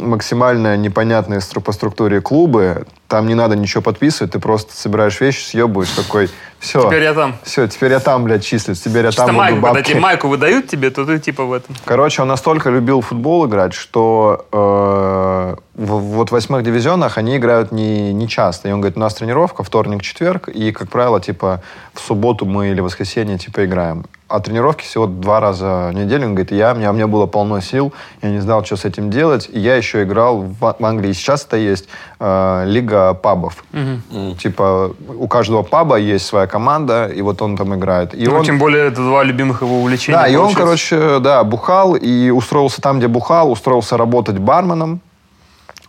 максимально 0.00 0.76
непонятные 0.76 1.40
по 1.64 1.72
структуре 1.72 2.20
клубы, 2.20 2.86
там 3.08 3.26
не 3.26 3.34
надо 3.34 3.56
ничего 3.56 3.80
подписывать, 3.80 4.32
ты 4.32 4.38
просто 4.38 4.74
собираешь 4.74 5.20
вещи, 5.20 5.44
съебываешь, 5.44 5.90
такой, 5.90 6.28
все. 6.64 6.82
Теперь 6.82 7.02
я 7.02 7.12
там. 7.12 7.36
Все, 7.42 7.68
теперь 7.68 7.92
я 7.92 8.00
там, 8.00 8.24
блядь, 8.24 8.42
числюсь, 8.42 8.80
теперь 8.80 9.04
я 9.04 9.10
Чисто 9.10 9.26
там 9.26 9.36
майку, 9.36 9.60
буду 9.60 9.66
когда 9.66 9.82
тебе 9.82 10.00
майку 10.00 10.28
выдают 10.28 10.66
тебе, 10.66 10.90
то 10.90 11.04
ты 11.04 11.18
типа 11.18 11.44
в 11.44 11.52
этом. 11.52 11.76
Короче, 11.84 12.22
он 12.22 12.28
настолько 12.28 12.70
любил 12.70 13.02
футбол 13.02 13.46
играть, 13.46 13.74
что 13.74 14.46
э, 14.50 15.56
в, 15.74 15.98
вот 15.98 16.30
в 16.30 16.32
восьмых 16.32 16.62
дивизионах 16.62 17.18
они 17.18 17.36
играют 17.36 17.70
не, 17.70 18.14
не 18.14 18.28
часто. 18.28 18.68
И 18.68 18.72
он 18.72 18.80
говорит, 18.80 18.96
у 18.96 19.00
нас 19.00 19.14
тренировка 19.14 19.62
вторник, 19.62 20.02
четверг, 20.02 20.48
и, 20.48 20.72
как 20.72 20.88
правило, 20.88 21.20
типа 21.20 21.62
в 21.92 22.00
субботу 22.00 22.46
мы 22.46 22.70
или 22.70 22.80
воскресенье 22.80 23.36
типа 23.36 23.66
играем. 23.66 24.06
А 24.34 24.40
тренировки 24.40 24.82
всего 24.82 25.06
два 25.06 25.38
раза 25.38 25.90
в 25.92 25.94
неделю. 25.94 26.26
Он 26.26 26.34
говорит, 26.34 26.50
я, 26.50 26.72
у 26.72 26.76
меня, 26.76 26.90
у 26.90 26.92
меня 26.92 27.06
было 27.06 27.26
полно 27.26 27.60
сил, 27.60 27.92
я 28.20 28.30
не 28.30 28.40
знал, 28.40 28.64
что 28.64 28.74
с 28.74 28.84
этим 28.84 29.08
делать. 29.08 29.48
И 29.52 29.60
я 29.60 29.76
еще 29.76 30.02
играл 30.02 30.40
в, 30.40 30.58
в 30.58 30.84
Англии. 30.84 31.12
Сейчас 31.12 31.44
это 31.44 31.56
есть 31.56 31.88
э, 32.18 32.64
лига 32.66 33.14
пабов. 33.14 33.64
Типа 34.42 34.90
у 35.16 35.28
каждого 35.28 35.62
паба 35.62 35.98
есть 35.98 36.26
своя 36.26 36.48
команда, 36.48 37.06
и 37.06 37.22
вот 37.22 37.40
он 37.42 37.56
там 37.56 37.76
играет. 37.76 38.12
И 38.12 38.26
Ну, 38.26 38.34
он, 38.34 38.44
тем 38.44 38.58
более, 38.58 38.88
это 38.88 38.96
два 38.96 39.22
любимых 39.22 39.62
его 39.62 39.78
увлечения. 39.78 40.18
да, 40.18 40.26
и 40.26 40.34
он, 40.34 40.52
получается. 40.52 40.96
короче, 40.96 41.18
да, 41.20 41.44
бухал 41.44 41.94
и 41.94 42.30
устроился 42.30 42.80
там, 42.80 42.98
где 42.98 43.06
бухал, 43.06 43.52
устроился 43.52 43.96
работать 43.96 44.38
барменом. 44.38 45.00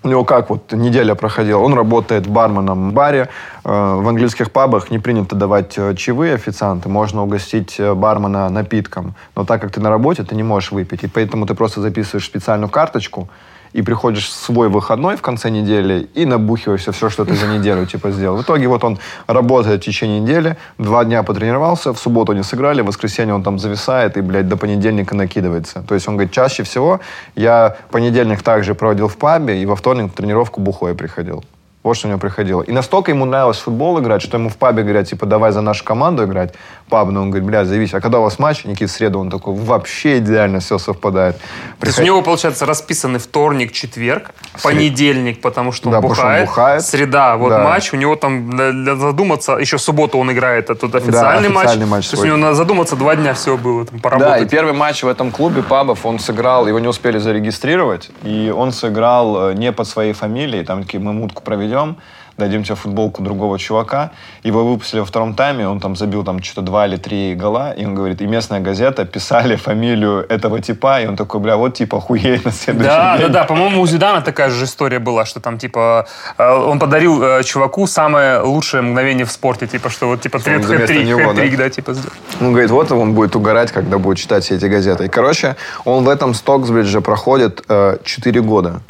У 0.05 0.07
него 0.07 0.24
как 0.24 0.51
вот 0.51 0.71
неделя 0.71 1.15
проходила. 1.15 1.57
Он 1.57 1.74
работает 1.74 2.27
барменом 2.27 2.91
в 2.91 2.93
баре. 2.93 3.27
Э, 3.63 3.95
В 3.95 4.07
английских 4.07 4.51
пабах 4.51 4.91
не 4.91 5.00
принято 5.00 5.35
давать 5.35 5.79
э, 5.79 5.95
чаевые 5.95 6.35
официанты. 6.35 6.89
Можно 6.89 7.24
угостить 7.24 7.79
э, 7.79 7.95
бармена 7.95 8.47
напитком. 8.50 9.15
Но 9.35 9.45
так 9.45 9.62
как 9.62 9.71
ты 9.71 9.81
на 9.81 9.89
работе, 9.89 10.24
ты 10.24 10.35
не 10.35 10.43
можешь 10.43 10.71
выпить. 10.71 11.03
И 11.03 11.07
поэтому 11.07 11.47
ты 11.47 11.55
просто 11.55 11.81
записываешь 11.81 12.25
специальную 12.25 12.69
карточку, 12.69 13.29
и 13.75 13.82
приходишь 13.82 14.29
в 14.29 14.32
свой 14.32 14.70
выходной 14.70 15.17
в 15.17 15.22
конце 15.22 15.50
недели 15.50 16.08
и 16.13 16.25
набухиваешься 16.25 16.94
все, 16.94 17.10
что 17.10 17.25
ты 17.25 17.36
за 17.36 17.46
неделю 17.48 17.86
типа 17.86 18.12
сделал. 18.12 18.38
В 18.38 18.41
итоге 18.41 18.67
вот 18.67 18.86
он 18.86 19.00
работает 19.27 19.82
в 19.82 19.86
течение 19.86 20.22
недели, 20.22 20.55
два 20.77 21.03
дня 21.03 21.24
потренировался, 21.24 21.94
в 21.94 22.00
субботу 22.00 22.32
не 22.32 22.44
сыграли, 22.44 22.82
в 22.82 22.86
воскресенье 22.86 23.36
он 23.36 23.44
там 23.44 23.60
зависает 23.60 24.15
и, 24.15 24.22
блядь, 24.22 24.48
до 24.48 24.55
понедельника 24.55 25.13
накидывается. 25.13 25.84
То 25.86 25.94
есть 25.94 26.08
он 26.08 26.15
говорит, 26.15 26.32
чаще 26.32 26.63
всего 26.63 27.01
я 27.36 27.75
понедельник 27.91 28.44
также 28.44 28.75
проводил 28.75 29.10
в 29.10 29.17
пабе 29.17 29.62
и 29.62 29.65
во 29.65 29.75
вторник 29.75 30.03
на 30.03 30.10
тренировку 30.10 30.62
бухой 30.62 30.96
приходил. 30.96 31.44
Вот 31.86 31.98
что 31.98 32.08
у 32.08 32.10
него 32.10 32.20
приходило. 32.20 32.63
И 32.63 32.72
настолько 32.72 33.12
ему 33.12 33.25
нравилось 33.25 33.58
в 33.58 33.63
футбол 33.63 34.00
играть, 34.00 34.22
что 34.22 34.38
ему 34.38 34.50
в 34.50 34.55
пабе 34.55 34.82
говорят, 34.82 35.08
типа, 35.08 35.27
давай 35.27 35.51
за 35.51 35.62
нашу 35.62 35.84
команду 35.84 36.24
играть. 36.24 36.55
Паб, 36.88 37.10
но 37.10 37.24
он 37.24 37.32
говорит, 37.32 37.48
бля, 37.48 37.65
зависит. 37.65 37.96
А 37.96 38.00
когда 38.01 38.20
у 38.20 38.22
вас 38.22 38.38
матч, 38.38 38.63
Никит, 38.63 38.89
в 38.89 38.94
среду, 38.94 39.20
он 39.20 39.32
такой, 39.32 39.56
вообще 39.56 40.20
идеально 40.20 40.60
все 40.60 40.77
совпадает. 40.77 41.36
То 41.80 41.88
есть 41.88 42.00
у 42.00 42.04
него, 42.04 42.22
получается, 42.22 42.68
расписанный 42.68 43.18
вторник, 43.20 43.72
четверг, 43.72 44.32
понедельник, 44.62 45.42
потому 45.42 45.72
что 45.72 45.88
он 45.89 45.94
Да, 45.94 45.98
потому 45.98 46.13
что 46.13 46.24
он 46.24 46.27
бухает, 46.30 46.48
бухает. 46.48 46.82
среда, 46.84 47.38
вот 47.38 47.50
Да. 47.50 47.63
матч, 47.63 47.92
у 47.92 47.98
него 47.98 48.15
там, 48.15 48.51
для, 48.51 48.72
для 48.72 48.96
задуматься, 48.96 49.54
еще 49.54 49.77
в 49.77 49.82
субботу 49.82 50.20
он 50.20 50.32
играет, 50.32 50.70
а 50.70 50.75
тут 50.75 50.94
официальный, 50.94 51.50
официальный 51.50 51.88
матч 51.88 52.08
То 52.08 52.13
есть 52.13 52.24
у 52.24 52.27
него 52.27 52.38
надо 52.38 52.54
задуматься, 52.56 52.96
два 52.96 53.15
дня 53.15 53.34
всего 53.34 53.58
было 53.58 53.86
там 53.86 53.94
Да, 53.94 53.98
и 53.98 54.01
поработать. 54.01 54.50
первый 54.51 54.74
матч 54.74 55.01
в 55.04 55.08
этом 55.08 55.32
клубе 55.32 55.63
пабов 55.63 56.06
он 56.06 56.20
сыграл, 56.20 56.68
его 56.68 56.77
не 56.80 56.88
успели 56.88 57.18
зарегистрировать, 57.18 58.12
и 58.24 58.54
он 58.56 58.72
сыграл 58.72 59.50
э, 59.50 59.54
не 59.56 59.72
под 59.72 59.88
своей 59.88 60.13
фамилией, 60.13 60.63
там 60.63 60.84
такие, 60.84 61.00
мы 61.01 61.13
мутку 61.13 61.42
проведем, 61.42 61.98
дадим 62.38 62.63
тебе 62.63 62.75
футболку 62.75 63.22
другого 63.24 63.58
чувака. 63.58 64.12
Его 64.44 64.65
выпустили 64.65 65.00
во 65.00 65.06
втором 65.06 65.34
тайме, 65.34 65.68
он 65.68 65.80
там 65.80 65.96
забил 65.96 66.24
там 66.24 66.42
что-то 66.44 66.62
два 66.62 66.86
или 66.88 66.98
три 66.98 67.36
гола, 67.36 67.72
и 67.72 67.86
он 67.86 67.96
говорит, 67.96 68.22
и 68.22 68.27
местная 68.27 68.60
газета 68.60 69.06
писали 69.06 69.56
фамилию 69.56 70.25
этого 70.30 70.60
типа, 70.62 71.01
и 71.01 71.08
он 71.08 71.15
такой, 71.15 71.39
бля, 71.39 71.56
вот 71.56 71.74
типа 71.75 71.98
охуеть 71.98 72.46
на 72.46 72.51
следующий 72.51 72.88
Да, 72.89 73.18
день. 73.18 73.27
да, 73.27 73.34
да. 73.42 73.44
По-моему, 73.46 73.82
у 73.82 73.88
Зидана 73.88 74.22
такая 74.22 74.50
же 74.50 74.65
история 74.65 75.00
была, 75.00 75.25
что 75.25 75.39
там, 75.39 75.58
типа, 75.58 76.08
э, 76.38 76.51
он 76.54 76.80
подарил 76.80 77.22
э, 77.24 77.44
чуваку 77.44 77.88
самое 77.88 78.39
лучшее 78.42 78.82
мгновение 78.82 79.25
в 79.25 79.32
спорте, 79.32 79.68
типа, 79.68 79.89
что 79.89 80.08
вот, 80.08 80.22
типа, 80.22 80.39
трет 80.39 80.65
хэт-трик, 80.65 81.04
него, 81.04 81.34
да? 81.34 81.42
хэт-трик, 81.42 81.58
да, 81.58 81.70
типа, 81.70 81.94
сделал. 81.94 82.13
Он 82.42 82.51
говорит, 82.51 82.72
вот 82.72 82.92
он 82.92 83.13
будет 83.13 83.36
угорать, 83.36 83.72
когда 83.72 83.98
будет 83.98 84.18
читать 84.18 84.44
все 84.44 84.56
эти 84.56 84.65
газеты. 84.65 85.06
И, 85.06 85.08
короче, 85.08 85.56
он 85.86 86.04
в 86.04 86.10
этом 86.10 86.34
Стоксбридже 86.34 87.01
проходит 87.01 87.63
э, 87.70 87.98
4 88.04 88.42
года. 88.42 88.82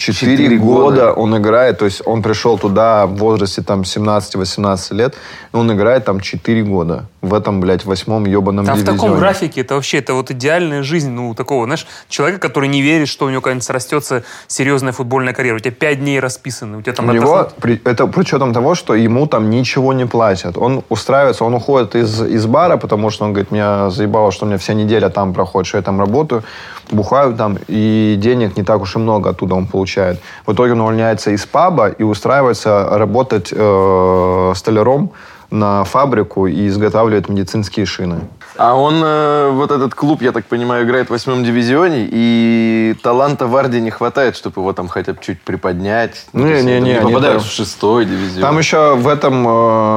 4, 0.00 0.36
Четыре 0.36 0.56
года. 0.56 0.80
года 0.80 1.12
он 1.12 1.36
играет, 1.36 1.78
то 1.78 1.84
есть 1.84 2.02
он 2.06 2.22
пришел 2.22 2.58
туда 2.58 3.06
в 3.06 3.16
возрасте 3.16 3.62
там 3.62 3.82
17-18 3.82 4.94
лет, 4.94 5.14
и 5.52 5.56
он 5.56 5.70
играет 5.72 6.04
там 6.04 6.20
4 6.20 6.62
года 6.62 7.04
в 7.22 7.34
этом, 7.34 7.60
блядь, 7.60 7.84
восьмом 7.84 8.24
ебаном 8.24 8.64
Там 8.64 8.76
в 8.76 8.78
дивизионе. 8.78 8.98
таком 8.98 9.18
графике 9.18 9.60
это 9.60 9.74
вообще 9.74 9.98
это 9.98 10.14
вот 10.14 10.30
идеальная 10.30 10.82
жизнь, 10.82 11.10
ну, 11.10 11.34
такого, 11.34 11.66
знаешь, 11.66 11.86
человека, 12.08 12.40
который 12.40 12.68
не 12.68 12.80
верит, 12.80 13.08
что 13.08 13.26
у 13.26 13.30
него 13.30 13.42
когда-нибудь 13.42 13.64
срастется 13.64 14.24
серьезная 14.46 14.92
футбольная 14.92 15.34
карьера. 15.34 15.56
У 15.56 15.58
тебя 15.58 15.72
пять 15.72 16.00
дней 16.00 16.18
расписаны, 16.18 16.78
у 16.78 16.82
тебя 16.82 16.94
там 16.94 17.08
У 17.08 17.12
него, 17.12 17.48
при, 17.60 17.80
это 17.84 18.06
при 18.06 18.20
учетом 18.20 18.54
того, 18.54 18.74
что 18.74 18.94
ему 18.94 19.26
там 19.26 19.50
ничего 19.50 19.92
не 19.92 20.06
платят. 20.06 20.56
Он 20.56 20.82
устраивается, 20.88 21.44
он 21.44 21.54
уходит 21.54 21.94
из, 21.94 22.22
из 22.22 22.46
бара, 22.46 22.78
потому 22.78 23.10
что 23.10 23.24
он 23.24 23.32
говорит, 23.32 23.50
меня 23.50 23.90
заебало, 23.90 24.32
что 24.32 24.46
у 24.46 24.48
меня 24.48 24.58
вся 24.58 24.72
неделя 24.72 25.10
там 25.10 25.34
проходит, 25.34 25.68
что 25.68 25.76
я 25.76 25.82
там 25.82 26.00
работаю, 26.00 26.42
бухаю 26.90 27.34
там, 27.34 27.58
и 27.68 28.16
денег 28.18 28.56
не 28.56 28.62
так 28.62 28.80
уж 28.80 28.96
и 28.96 28.98
много 28.98 29.30
оттуда 29.30 29.54
он 29.54 29.66
получает. 29.66 30.20
В 30.46 30.52
итоге 30.52 30.72
он 30.72 30.80
увольняется 30.80 31.30
из 31.30 31.44
паба 31.44 31.88
и 31.88 32.02
устраивается 32.02 32.88
работать 32.90 33.52
э, 33.52 34.52
столяром 34.56 35.12
на 35.50 35.84
фабрику 35.84 36.46
и 36.46 36.68
изготавливает 36.68 37.28
медицинские 37.28 37.86
шины. 37.86 38.20
А 38.56 38.74
он, 38.74 39.00
э, 39.02 39.50
вот 39.52 39.70
этот 39.70 39.94
клуб, 39.94 40.22
я 40.22 40.32
так 40.32 40.44
понимаю, 40.44 40.84
играет 40.84 41.08
в 41.08 41.10
восьмом 41.10 41.44
дивизионе, 41.44 42.08
и 42.10 42.94
таланта 43.02 43.46
Варди 43.46 43.80
не 43.80 43.90
хватает, 43.90 44.36
чтобы 44.36 44.60
его 44.60 44.72
там 44.72 44.88
хотя 44.88 45.12
бы 45.12 45.18
чуть 45.20 45.40
приподнять. 45.40 46.26
Ну, 46.32 46.46
Не-не-не, 46.46 46.78
он 46.78 46.84
не 46.84 46.92
не 46.94 47.00
попадают 47.00 47.42
там- 47.42 47.48
в 47.48 47.52
шестой 47.52 48.04
дивизион. 48.04 48.42
Там 48.42 48.58
еще 48.58 48.96
в 48.96 49.08
этом 49.08 49.46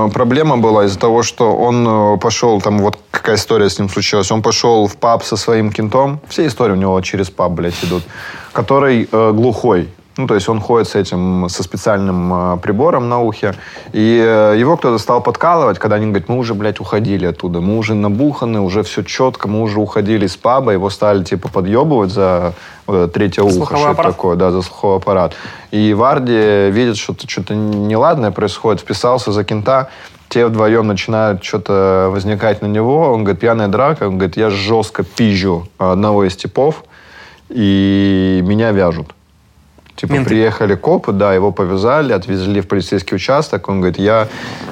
э, 0.07 0.09
проблема 0.13 0.57
была 0.57 0.85
из-за 0.85 0.99
того, 0.99 1.23
что 1.23 1.55
он 1.55 2.15
э, 2.15 2.17
пошел, 2.19 2.61
там 2.61 2.79
вот 2.79 2.97
какая 3.11 3.35
история 3.35 3.69
с 3.69 3.77
ним 3.79 3.89
случилась, 3.89 4.31
он 4.31 4.41
пошел 4.41 4.87
в 4.87 4.95
паб 4.97 5.23
со 5.23 5.35
своим 5.37 5.71
кентом, 5.71 6.19
все 6.27 6.47
истории 6.47 6.73
у 6.73 6.77
него 6.77 6.99
через 7.01 7.29
паб, 7.29 7.51
блядь, 7.51 7.83
идут, 7.83 8.03
который 8.53 9.07
э, 9.11 9.31
глухой. 9.33 9.89
Ну, 10.15 10.27
то 10.27 10.35
есть 10.35 10.47
он 10.47 10.59
ходит 10.59 10.87
с 10.87 10.95
этим, 10.95 11.49
со 11.49 11.63
специальным 11.63 12.33
э, 12.33 12.57
прибором 12.57 13.09
на 13.09 13.19
ухе. 13.21 13.55
И 13.93 14.23
э, 14.23 14.55
его 14.59 14.77
кто-то 14.77 14.99
стал 14.99 15.21
подкалывать, 15.21 15.79
когда 15.79 15.95
они 15.95 16.07
говорят, 16.07 16.29
мы 16.29 16.37
уже, 16.37 16.53
блядь, 16.53 16.79
уходили 16.79 17.25
оттуда. 17.25 17.61
Мы 17.61 17.77
уже 17.77 17.95
набуханы, 17.95 18.61
уже 18.61 18.83
все 18.83 19.01
четко, 19.01 19.47
мы 19.47 19.61
уже 19.63 19.79
уходили 19.79 20.25
из 20.25 20.37
паба. 20.37 20.71
Его 20.71 20.91
стали, 20.91 21.23
типа, 21.23 21.49
подъебывать 21.49 22.11
за 22.11 22.53
вот 22.85 22.95
это 22.95 23.07
третье 23.07 23.41
ухо. 23.41 23.53
Слуховой 23.53 23.81
что 23.81 23.91
аппарат? 23.91 24.11
такое, 24.11 24.35
да, 24.35 24.51
за 24.51 24.61
слуховой 24.61 24.97
аппарат. 24.97 25.33
И 25.71 25.95
Варди 25.95 26.69
видит, 26.69 26.97
что-то 26.97 27.27
что 27.27 27.55
неладное 27.55 28.29
происходит, 28.29 28.81
вписался 28.81 29.31
за 29.31 29.43
кента, 29.43 29.89
те 30.29 30.45
вдвоем 30.45 30.85
начинают 30.85 31.43
что-то 31.43 32.09
возникать 32.11 32.61
на 32.61 32.67
него. 32.67 33.11
Он 33.11 33.23
говорит, 33.23 33.41
пьяная 33.41 33.67
драка. 33.67 34.07
Он 34.07 34.17
говорит, 34.17 34.37
я 34.37 34.51
жестко 34.51 35.03
пизжу 35.03 35.67
одного 35.79 36.23
из 36.23 36.35
типов, 36.35 36.83
и 37.49 38.41
меня 38.43 38.71
вяжут. 38.71 39.13
Типа 39.95 40.13
Менты. 40.13 40.29
приехали 40.29 40.73
копы, 40.75 41.11
да, 41.11 41.33
его 41.35 41.51
повязали, 41.51 42.13
отвезли 42.13 42.61
в 42.61 42.67
полицейский 42.67 43.15
участок. 43.15 43.69
Он 43.69 43.79
говорит, 43.79 43.99
я, 43.99 44.27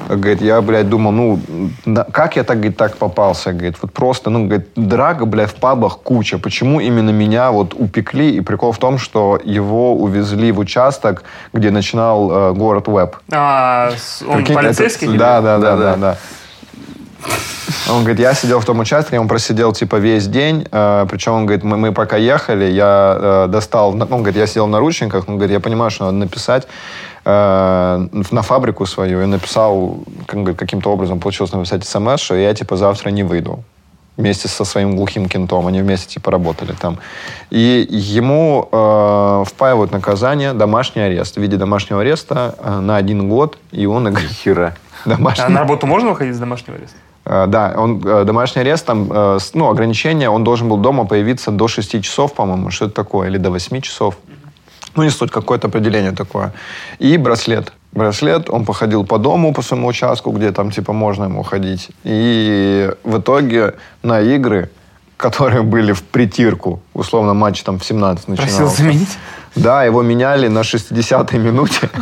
говорит, 0.08 0.42
я, 0.42 0.60
блядь, 0.60 0.88
думал, 0.88 1.12
ну, 1.12 1.38
на- 1.84 2.02
как 2.04 2.34
я 2.36 2.42
так, 2.42 2.56
говорит, 2.56 2.76
так 2.76 2.96
попался? 2.96 3.52
Говорит, 3.52 3.76
вот 3.80 3.92
просто, 3.92 4.30
ну, 4.30 4.46
говорит, 4.46 4.66
драга, 4.74 5.24
блядь, 5.24 5.50
в 5.50 5.54
пабах 5.54 5.98
куча. 5.98 6.38
Почему 6.38 6.80
именно 6.80 7.10
меня 7.10 7.52
вот 7.52 7.72
упекли? 7.74 8.30
И 8.34 8.40
прикол 8.40 8.72
в 8.72 8.78
том, 8.78 8.98
что 8.98 9.38
его 9.44 9.94
увезли 9.94 10.50
в 10.50 10.58
участок, 10.58 11.22
где 11.52 11.70
начинал 11.70 12.30
э, 12.50 12.52
город 12.54 12.88
Веб. 12.88 13.16
А, 13.30 13.90
он 14.28 14.38
Прикинь, 14.38 14.54
полицейский? 14.56 15.06
это- 15.08 15.18
Да, 15.18 15.40
да, 15.40 15.58
да, 15.58 15.70
да, 15.70 15.76
Да-да. 15.76 15.96
да. 15.96 16.16
Он 17.90 18.00
говорит, 18.00 18.20
я 18.20 18.34
сидел 18.34 18.60
в 18.60 18.64
том 18.64 18.80
участке, 18.80 19.18
он 19.18 19.28
просидел 19.28 19.72
типа 19.72 19.96
весь 19.96 20.26
день, 20.26 20.66
э, 20.70 21.06
причем 21.10 21.32
он 21.32 21.46
говорит, 21.46 21.64
мы, 21.64 21.76
мы 21.76 21.92
пока 21.92 22.16
ехали, 22.16 22.64
я 22.64 23.16
э, 23.18 23.46
достал, 23.48 23.92
ну, 23.92 24.04
он 24.04 24.22
говорит, 24.22 24.36
я 24.36 24.46
сидел 24.46 24.66
в 24.66 24.70
наручниках, 24.70 25.28
он 25.28 25.36
говорит, 25.36 25.52
я 25.52 25.60
понимаю, 25.60 25.90
что 25.90 26.04
надо 26.04 26.16
написать 26.16 26.66
э, 27.24 28.08
на 28.30 28.42
фабрику 28.42 28.86
свою, 28.86 29.22
и 29.22 29.26
написал, 29.26 29.98
как, 30.26 30.56
каким-то 30.56 30.90
образом 30.90 31.20
получилось 31.20 31.52
написать 31.52 31.84
смс, 31.84 32.20
что 32.20 32.34
я 32.34 32.54
типа 32.54 32.76
завтра 32.76 33.10
не 33.10 33.24
выйду 33.24 33.64
вместе 34.16 34.48
со 34.48 34.64
своим 34.64 34.96
глухим 34.96 35.28
кентом. 35.28 35.66
Они 35.66 35.80
вместе 35.80 36.06
типа 36.06 36.30
работали 36.30 36.72
там. 36.72 36.98
И 37.50 37.86
ему 37.90 38.68
э, 38.70 39.44
впаивают 39.46 39.92
наказание, 39.92 40.52
домашний 40.52 41.02
арест 41.02 41.36
в 41.36 41.40
виде 41.40 41.56
домашнего 41.56 42.00
ареста 42.00 42.54
э, 42.58 42.80
на 42.80 42.96
один 42.96 43.28
год, 43.28 43.58
и 43.70 43.86
он 43.86 44.14
Хера. 44.16 44.76
домашний. 45.04 45.44
А 45.44 45.48
на 45.48 45.60
работу 45.60 45.86
можно 45.86 46.10
выходить 46.10 46.34
с 46.34 46.38
домашнего 46.38 46.76
ареста? 46.76 46.96
Э, 47.24 47.46
Да, 47.46 47.74
он, 47.76 48.02
э, 48.04 48.24
домашний 48.24 48.62
арест, 48.62 48.86
там, 48.86 49.08
э, 49.12 49.38
ну, 49.54 49.68
ограничение, 49.68 50.28
он 50.28 50.44
должен 50.44 50.68
был 50.68 50.76
дома 50.76 51.04
появиться 51.04 51.50
до 51.50 51.68
6 51.68 52.00
часов, 52.00 52.34
по-моему, 52.34 52.70
что 52.70 52.86
это 52.86 52.94
такое, 52.94 53.28
или 53.28 53.38
до 53.38 53.50
8 53.50 53.80
часов. 53.80 54.14
Ну, 54.96 55.04
не 55.04 55.10
суть, 55.10 55.30
какое-то 55.30 55.68
определение 55.68 56.12
такое. 56.12 56.52
И 56.98 57.16
браслет. 57.16 57.72
Браслет, 57.92 58.50
он 58.50 58.64
походил 58.64 59.04
по 59.04 59.18
дому, 59.18 59.54
по 59.54 59.62
своему 59.62 59.88
участку, 59.88 60.32
где 60.32 60.50
там, 60.50 60.70
типа, 60.70 60.92
можно 60.92 61.24
ему 61.24 61.42
ходить. 61.42 61.90
И 62.04 62.90
в 63.04 63.18
итоге 63.18 63.74
на 64.02 64.20
игры, 64.20 64.68
которые 65.16 65.62
были 65.62 65.92
в 65.92 66.02
притирку, 66.02 66.80
условно, 66.94 67.34
матч 67.34 67.62
там 67.62 67.78
в 67.78 67.84
17 67.84 68.24
Просил 68.26 68.44
начинался. 68.44 68.76
заменить? 68.82 69.18
Да, 69.56 69.84
его 69.84 70.02
меняли 70.02 70.48
на 70.48 70.60
60-й 70.60 71.38
минуте. 71.38 71.88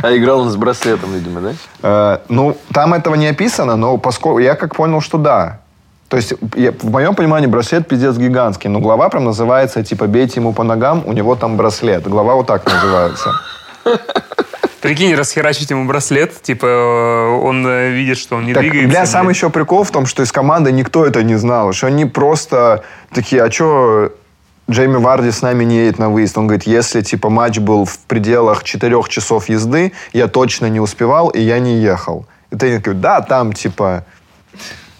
А 0.00 0.16
играл 0.16 0.40
он 0.40 0.50
с 0.50 0.56
браслетом, 0.56 1.12
видимо, 1.12 1.40
да? 1.40 1.52
Э, 1.82 2.18
ну, 2.28 2.56
там 2.72 2.94
этого 2.94 3.16
не 3.16 3.26
описано, 3.26 3.76
но 3.76 3.98
поскольку 3.98 4.38
я 4.38 4.54
как 4.54 4.76
понял, 4.76 5.00
что 5.00 5.18
да. 5.18 5.60
То 6.08 6.16
есть, 6.16 6.34
я- 6.54 6.72
в 6.72 6.90
моем 6.90 7.14
понимании, 7.14 7.48
браслет 7.48 7.86
пиздец 7.88 8.16
гигантский, 8.16 8.70
но 8.70 8.78
глава 8.80 9.08
прям 9.08 9.24
называется, 9.24 9.82
типа, 9.82 10.06
бейте 10.06 10.40
ему 10.40 10.52
по 10.52 10.62
ногам, 10.62 11.02
у 11.04 11.12
него 11.12 11.34
там 11.34 11.56
браслет. 11.56 12.06
Глава 12.08 12.34
вот 12.34 12.46
так 12.46 12.64
называется. 12.64 13.32
Прикинь, 14.80 15.14
расхерачить 15.16 15.70
ему 15.70 15.86
браслет, 15.86 16.40
типа 16.40 16.66
э, 16.66 17.28
он 17.42 17.66
э, 17.66 17.90
видит, 17.90 18.16
что 18.16 18.36
он 18.36 18.46
не 18.46 18.54
Так, 18.54 18.62
двигается. 18.62 18.88
бля, 18.88 19.06
сам 19.06 19.28
еще 19.28 19.50
прикол 19.50 19.82
в 19.82 19.90
том, 19.90 20.06
что 20.06 20.22
из 20.22 20.30
команды 20.30 20.70
никто 20.70 21.04
это 21.04 21.24
не 21.24 21.34
знал, 21.34 21.72
что 21.72 21.88
они 21.88 22.04
просто 22.04 22.84
такие, 23.12 23.42
а 23.42 23.50
что 23.50 24.12
Джейми 24.70 24.96
Варди 24.96 25.30
с 25.30 25.40
нами 25.40 25.64
не 25.64 25.76
едет 25.78 25.98
на 25.98 26.10
выезд? 26.10 26.36
Он 26.36 26.46
говорит, 26.46 26.66
если, 26.66 27.00
типа, 27.00 27.30
матч 27.30 27.58
был 27.58 27.86
в 27.86 27.98
пределах 28.00 28.64
четырех 28.64 29.08
часов 29.08 29.48
езды, 29.48 29.92
я 30.12 30.28
точно 30.28 30.66
не 30.66 30.78
успевал, 30.78 31.30
и 31.30 31.40
я 31.40 31.58
не 31.58 31.78
ехал. 31.78 32.26
И 32.50 32.56
тренер 32.56 32.80
говорит, 32.80 33.00
да, 33.00 33.22
там, 33.22 33.54
типа, 33.54 34.04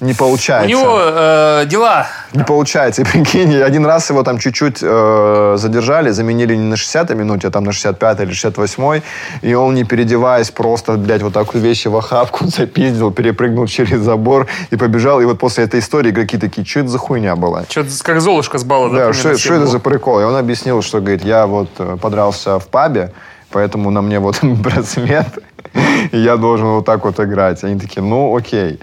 не 0.00 0.12
У 0.12 0.16
получается. 0.16 0.68
него 0.68 0.98
э, 1.00 1.64
дела. 1.66 2.06
Не 2.32 2.44
получается. 2.44 3.02
И 3.02 3.04
прикинь, 3.04 3.56
один 3.56 3.84
раз 3.84 4.10
его 4.10 4.22
там 4.22 4.38
чуть-чуть 4.38 4.78
э, 4.80 5.54
задержали, 5.58 6.10
заменили 6.10 6.54
не 6.54 6.64
на 6.64 6.74
60-й 6.74 7.14
минуте, 7.16 7.48
а 7.48 7.50
там 7.50 7.64
на 7.64 7.70
65-й 7.70 8.22
или 8.22 8.32
68-й. 8.32 9.02
И 9.42 9.54
он, 9.54 9.74
не 9.74 9.82
переодеваясь, 9.82 10.50
просто, 10.50 10.92
блядь, 10.92 11.22
вот 11.22 11.32
так 11.32 11.52
вещи 11.54 11.88
в 11.88 11.96
охапку 11.96 12.46
запиздил, 12.46 13.10
перепрыгнул 13.10 13.66
через 13.66 14.00
забор 14.00 14.46
и 14.70 14.76
побежал. 14.76 15.20
И 15.20 15.24
вот 15.24 15.40
после 15.40 15.64
этой 15.64 15.80
истории 15.80 16.10
игроки 16.10 16.38
такие, 16.38 16.64
что 16.64 16.80
это 16.80 16.90
за 16.90 16.98
хуйня 16.98 17.34
была? 17.34 17.64
Что-то 17.68 17.90
как 18.02 18.20
Золушка 18.20 18.58
с 18.58 18.64
бала. 18.64 18.88
Да, 18.90 19.10
примерно 19.10 19.38
что, 19.38 19.54
это 19.54 19.66
за 19.66 19.80
прикол? 19.80 20.20
И 20.20 20.24
он 20.24 20.36
объяснил, 20.36 20.80
что, 20.82 21.00
говорит, 21.00 21.24
я 21.24 21.48
вот 21.48 21.70
э, 21.78 21.96
подрался 22.00 22.60
в 22.60 22.68
пабе, 22.68 23.12
поэтому 23.50 23.90
на 23.90 24.00
мне 24.00 24.20
вот 24.20 24.38
браслет, 24.42 25.40
и 26.12 26.18
я 26.18 26.36
должен 26.36 26.68
вот 26.68 26.84
так 26.84 27.04
вот 27.04 27.18
играть. 27.18 27.64
Они 27.64 27.80
такие, 27.80 28.02
ну, 28.02 28.36
окей. 28.36 28.78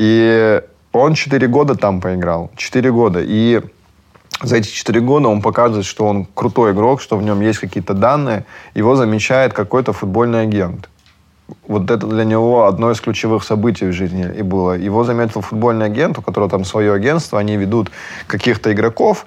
И 0.00 0.62
он 0.92 1.12
4 1.12 1.46
года 1.48 1.74
там 1.74 2.00
поиграл. 2.00 2.50
4 2.56 2.90
года. 2.90 3.20
И 3.22 3.60
за 4.42 4.56
эти 4.56 4.70
4 4.70 5.00
года 5.00 5.28
он 5.28 5.42
показывает, 5.42 5.84
что 5.84 6.06
он 6.06 6.24
крутой 6.24 6.72
игрок, 6.72 7.02
что 7.02 7.18
в 7.18 7.22
нем 7.22 7.42
есть 7.42 7.58
какие-то 7.58 7.92
данные. 7.92 8.44
Его 8.74 8.96
замечает 8.96 9.52
какой-то 9.52 9.92
футбольный 9.92 10.40
агент. 10.40 10.88
Вот 11.68 11.90
это 11.90 12.06
для 12.06 12.24
него 12.24 12.64
одно 12.64 12.90
из 12.90 13.00
ключевых 13.00 13.44
событий 13.44 13.84
в 13.88 13.92
жизни 13.92 14.26
и 14.38 14.42
было. 14.42 14.72
Его 14.72 15.04
заметил 15.04 15.42
футбольный 15.42 15.84
агент, 15.84 16.18
у 16.18 16.22
которого 16.22 16.48
там 16.48 16.64
свое 16.64 16.94
агентство, 16.94 17.38
они 17.38 17.58
ведут 17.58 17.90
каких-то 18.26 18.72
игроков, 18.72 19.26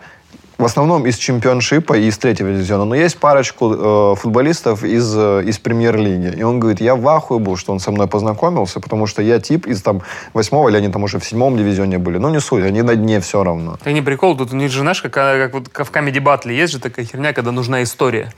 в 0.64 0.66
основном 0.66 1.06
из 1.06 1.18
чемпионшипа 1.18 1.94
и 1.98 2.08
из 2.08 2.18
третьего 2.18 2.50
дивизиона. 2.50 2.86
Но 2.86 2.96
есть 2.96 3.18
парочку 3.18 3.74
э, 3.74 4.16
футболистов 4.16 4.86
из, 4.86 5.14
э, 5.14 5.44
из 5.46 5.60
премьер-лиги. 5.60 6.34
И 6.38 6.44
он 6.44 6.62
говорит, 6.62 6.80
я 6.80 6.96
в 6.96 7.06
ахуе 7.06 7.38
был, 7.40 7.58
что 7.58 7.74
он 7.74 7.82
со 7.82 7.92
мной 7.92 8.08
познакомился, 8.08 8.80
потому 8.80 9.06
что 9.06 9.22
я 9.22 9.42
тип 9.42 9.68
из 9.68 9.82
там 9.82 10.02
восьмого, 10.34 10.70
или 10.70 10.78
они 10.78 10.88
там 10.88 11.04
уже 11.04 11.20
в 11.20 11.26
седьмом 11.26 11.58
дивизионе 11.58 11.98
были. 11.98 12.18
Ну, 12.18 12.30
не 12.30 12.40
суть, 12.40 12.64
они 12.64 12.82
на 12.82 12.96
дне 12.96 13.20
все 13.20 13.44
равно. 13.44 13.78
Это 13.82 13.92
не 13.92 14.02
прикол, 14.02 14.38
тут 14.38 14.54
у 14.54 14.56
них 14.56 14.72
же, 14.72 14.80
знаешь, 14.80 15.02
как, 15.02 15.12
как 15.12 15.54
вот 15.54 15.68
в 15.68 15.92
Comedy 15.92 16.24
Battle 16.24 16.54
есть 16.54 16.72
же 16.72 16.80
такая 16.80 17.06
херня, 17.06 17.34
когда 17.34 17.52
нужна 17.52 17.84
история. 17.84 18.32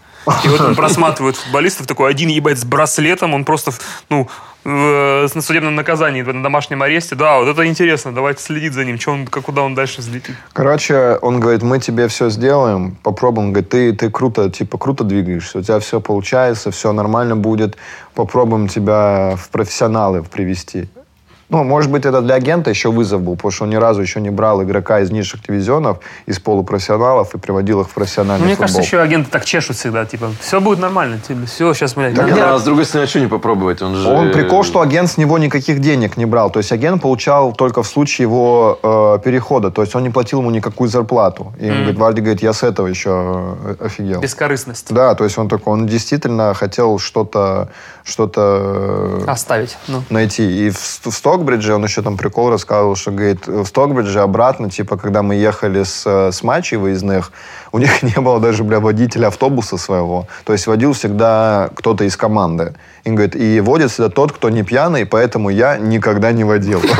И 0.43 0.47
вот 0.47 0.61
он 0.61 0.75
просматривает 0.75 1.35
футболистов, 1.35 1.85
такой 1.85 2.09
один 2.09 2.29
ебать 2.29 2.57
с 2.57 2.65
браслетом, 2.65 3.35
он 3.35 3.45
просто, 3.45 3.71
ну, 4.09 4.27
в- 4.65 5.29
на 5.33 5.41
судебном 5.41 5.75
наказании, 5.75 6.23
на 6.23 6.43
домашнем 6.43 6.81
аресте. 6.81 7.15
Да, 7.15 7.39
вот 7.39 7.47
это 7.47 7.65
интересно, 7.65 8.11
давайте 8.11 8.41
следить 8.41 8.73
за 8.73 8.83
ним, 8.83 8.99
что 8.99 9.11
он, 9.11 9.27
как, 9.27 9.43
куда 9.43 9.61
он 9.61 9.75
дальше 9.75 10.01
взлетит. 10.01 10.35
Короче, 10.53 11.17
он 11.21 11.39
говорит, 11.39 11.61
мы 11.61 11.79
тебе 11.79 12.07
все 12.07 12.29
сделаем, 12.29 12.97
попробуем. 13.03 13.53
Говорит, 13.53 13.69
ты, 13.69 13.93
ты 13.93 14.09
круто, 14.09 14.49
типа, 14.49 14.77
круто 14.77 15.03
двигаешься, 15.03 15.59
у 15.59 15.61
тебя 15.61 15.79
все 15.79 16.01
получается, 16.01 16.71
все 16.71 16.91
нормально 16.91 17.35
будет. 17.35 17.77
Попробуем 18.15 18.67
тебя 18.67 19.35
в 19.37 19.49
профессионалы 19.49 20.23
привести. 20.23 20.89
Ну, 21.49 21.63
может 21.63 21.91
быть, 21.91 22.05
это 22.05 22.21
для 22.21 22.35
агента 22.35 22.69
еще 22.71 22.91
вызов 22.91 23.21
был, 23.21 23.35
потому 23.35 23.51
что 23.51 23.63
он 23.65 23.69
ни 23.69 23.75
разу 23.75 24.01
еще 24.01 24.19
не 24.19 24.31
брал 24.31 24.63
игрока 24.63 25.01
из 25.01 25.11
низших 25.11 25.43
дивизионов, 25.43 25.99
из 26.25 26.39
полупрофессионалов 26.39 27.35
и 27.35 27.37
приводил 27.37 27.81
их 27.81 27.89
в 27.89 27.93
профессиональный 27.93 28.39
Ну, 28.39 28.45
мне 28.45 28.55
футбол. 28.55 28.73
кажется, 28.73 28.81
еще 28.81 28.99
агенты 28.99 29.29
так 29.29 29.45
чешут 29.45 29.77
всегда, 29.77 30.05
типа, 30.05 30.31
все 30.39 30.59
будет 30.59 30.79
нормально, 30.79 31.19
типа, 31.19 31.45
все, 31.45 31.73
сейчас, 31.73 31.93
блядь, 31.93 32.13
Не, 32.13 32.21
надо- 32.21 32.35
ну, 32.35 32.55
а 32.55 32.59
с 32.59 32.63
другой 32.63 32.85
стороны, 32.85 33.05
а 33.05 33.07
что 33.07 33.19
не 33.19 33.27
попробовать? 33.27 33.81
Он 33.81 33.95
же... 33.95 34.09
Он 34.09 34.31
прикол, 34.31 34.63
что 34.63 34.81
агент 34.81 35.09
с 35.09 35.17
него 35.17 35.37
никаких 35.37 35.81
денег 35.81 36.17
не 36.17 36.25
брал. 36.25 36.49
То 36.49 36.59
есть 36.59 36.71
агент 36.71 37.01
получал 37.01 37.53
только 37.53 37.83
в 37.83 37.87
случае 37.87 38.23
его 38.23 38.79
э, 38.81 39.19
перехода. 39.23 39.69
То 39.69 39.81
есть 39.81 39.95
он 39.95 40.03
не 40.03 40.09
платил 40.09 40.39
ему 40.39 40.49
никакую 40.49 40.89
зарплату. 40.89 41.53
И 41.59 41.69
он 41.69 41.77
говорит, 41.77 41.99
Варди 41.99 42.21
говорит, 42.21 42.41
я 42.41 42.53
с 42.53 42.63
этого 42.63 42.87
еще 42.87 43.55
э, 43.63 43.85
офигел. 43.85 44.19
бескорыстность 44.19 44.93
Да, 44.93 45.13
то 45.13 45.23
есть 45.23 45.37
он 45.37 45.47
такой, 45.47 45.73
он 45.73 45.85
действительно 45.85 46.53
хотел 46.53 46.97
что-то 46.97 47.69
что-то 48.05 49.21
э, 49.25 49.25
оставить. 49.27 49.77
Ну. 49.87 50.03
найти. 50.09 50.67
И 50.67 50.69
в, 50.69 50.77
в 50.77 51.21
Стокбридже 51.35 51.75
он 51.75 51.83
еще 51.83 52.01
там 52.01 52.15
прикол 52.15 52.49
рассказывал, 52.49 52.95
что, 52.95 53.11
говорит, 53.11 53.45
в 53.45 53.65
Стокбридже 53.65 54.21
обратно, 54.21 54.69
типа, 54.69 54.95
когда 54.95 55.21
мы 55.21 55.35
ехали 55.35 55.83
с, 55.83 56.03
э, 56.05 56.31
с 56.31 56.43
матчей 56.43 56.77
выездных, 56.77 57.33
у 57.73 57.77
них 57.77 58.03
не 58.03 58.21
было 58.21 58.39
даже, 58.39 58.63
бля, 58.63 58.79
водителя 58.79 59.27
автобуса 59.27 59.77
своего. 59.77 60.27
То 60.45 60.53
есть 60.53 60.65
водил 60.65 60.93
всегда 60.93 61.69
кто-то 61.75 62.05
из 62.05 62.15
команды. 62.15 62.73
И 63.05 63.09
он 63.09 63.15
говорит, 63.15 63.35
и 63.35 63.59
водит 63.59 63.91
всегда 63.91 64.09
тот, 64.09 64.31
кто 64.31 64.49
не 64.49 64.63
пьяный, 64.63 65.05
поэтому 65.05 65.49
я 65.49 65.77
никогда 65.77 66.31
не 66.31 66.43
водил. 66.43 66.81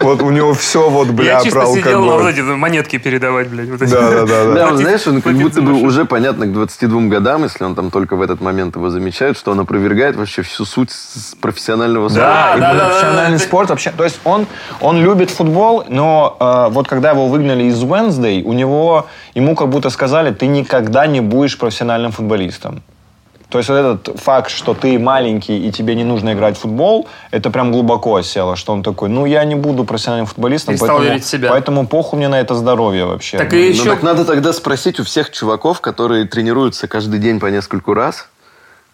Вот 0.00 0.22
у 0.22 0.30
него 0.30 0.54
все 0.54 0.88
вот, 0.88 1.08
бля, 1.08 1.34
Я 1.34 1.40
чисто 1.42 1.60
про 1.60 1.66
сидел 1.66 2.00
на 2.00 2.06
вот 2.06 2.12
алкоголь. 2.22 2.32
эти 2.32 2.40
монетки 2.40 2.98
передавать, 2.98 3.48
блядь. 3.48 3.68
Да, 3.78 4.10
да, 4.10 4.26
да, 4.26 4.54
да. 4.54 4.76
Знаешь, 4.76 5.06
он 5.06 5.20
как 5.20 5.34
будто 5.34 5.60
бы 5.60 5.72
уже 5.74 6.04
понятно 6.06 6.46
к 6.46 6.52
22 6.52 7.02
годам, 7.02 7.44
если 7.44 7.64
он 7.64 7.74
там 7.74 7.90
только 7.90 8.16
в 8.16 8.22
этот 8.22 8.40
момент 8.40 8.76
его 8.76 8.88
замечает, 8.90 9.36
что 9.36 9.50
он 9.52 9.60
опровергает 9.60 10.16
вообще 10.16 10.42
всю 10.42 10.64
суть 10.64 10.90
профессионального 11.40 12.08
Да, 12.08 12.52
спорта. 12.54 12.60
да, 12.60 12.74
да, 12.74 12.88
профессиональный 12.88 13.38
да. 13.38 13.44
спорт 13.44 13.70
вообще. 13.70 13.92
То 13.96 14.04
есть 14.04 14.20
он, 14.24 14.46
он 14.80 15.02
любит 15.02 15.30
футбол, 15.30 15.84
но 15.88 16.36
э, 16.40 16.72
вот 16.72 16.88
когда 16.88 17.10
его 17.10 17.28
выгнали 17.28 17.64
из 17.64 17.82
Wednesday, 17.82 18.42
у 18.42 18.52
него, 18.54 19.06
ему 19.34 19.54
как 19.54 19.68
будто 19.68 19.90
сказали, 19.90 20.32
ты 20.32 20.46
никогда 20.46 21.06
не 21.06 21.20
будешь 21.20 21.58
профессиональным 21.58 22.10
футболистом. 22.10 22.82
То 23.52 23.58
есть 23.58 23.68
вот 23.68 23.76
этот 23.76 24.18
факт, 24.18 24.50
что 24.50 24.72
ты 24.72 24.98
маленький 24.98 25.68
и 25.68 25.70
тебе 25.70 25.94
не 25.94 26.04
нужно 26.04 26.32
играть 26.32 26.56
в 26.56 26.60
футбол, 26.60 27.06
это 27.30 27.50
прям 27.50 27.70
глубоко 27.70 28.14
осело, 28.14 28.56
что 28.56 28.72
он 28.72 28.82
такой, 28.82 29.10
ну 29.10 29.26
я 29.26 29.44
не 29.44 29.54
буду 29.54 29.84
профессиональным 29.84 30.26
футболистом, 30.26 30.72
Перестал 30.72 30.88
поэтому, 30.88 31.10
верить 31.10 31.24
в 31.24 31.28
себя. 31.28 31.50
поэтому 31.50 31.86
похуй 31.86 32.16
мне 32.18 32.28
на 32.28 32.40
это 32.40 32.54
здоровье 32.54 33.04
вообще. 33.04 33.36
Так 33.36 33.52
и 33.52 33.56
Ну 33.56 33.62
еще... 33.62 33.84
так 33.84 34.02
надо 34.02 34.24
тогда 34.24 34.54
спросить 34.54 35.00
у 35.00 35.04
всех 35.04 35.30
чуваков, 35.30 35.82
которые 35.82 36.24
тренируются 36.24 36.88
каждый 36.88 37.20
день 37.20 37.40
по 37.40 37.46
нескольку 37.48 37.92
раз, 37.92 38.26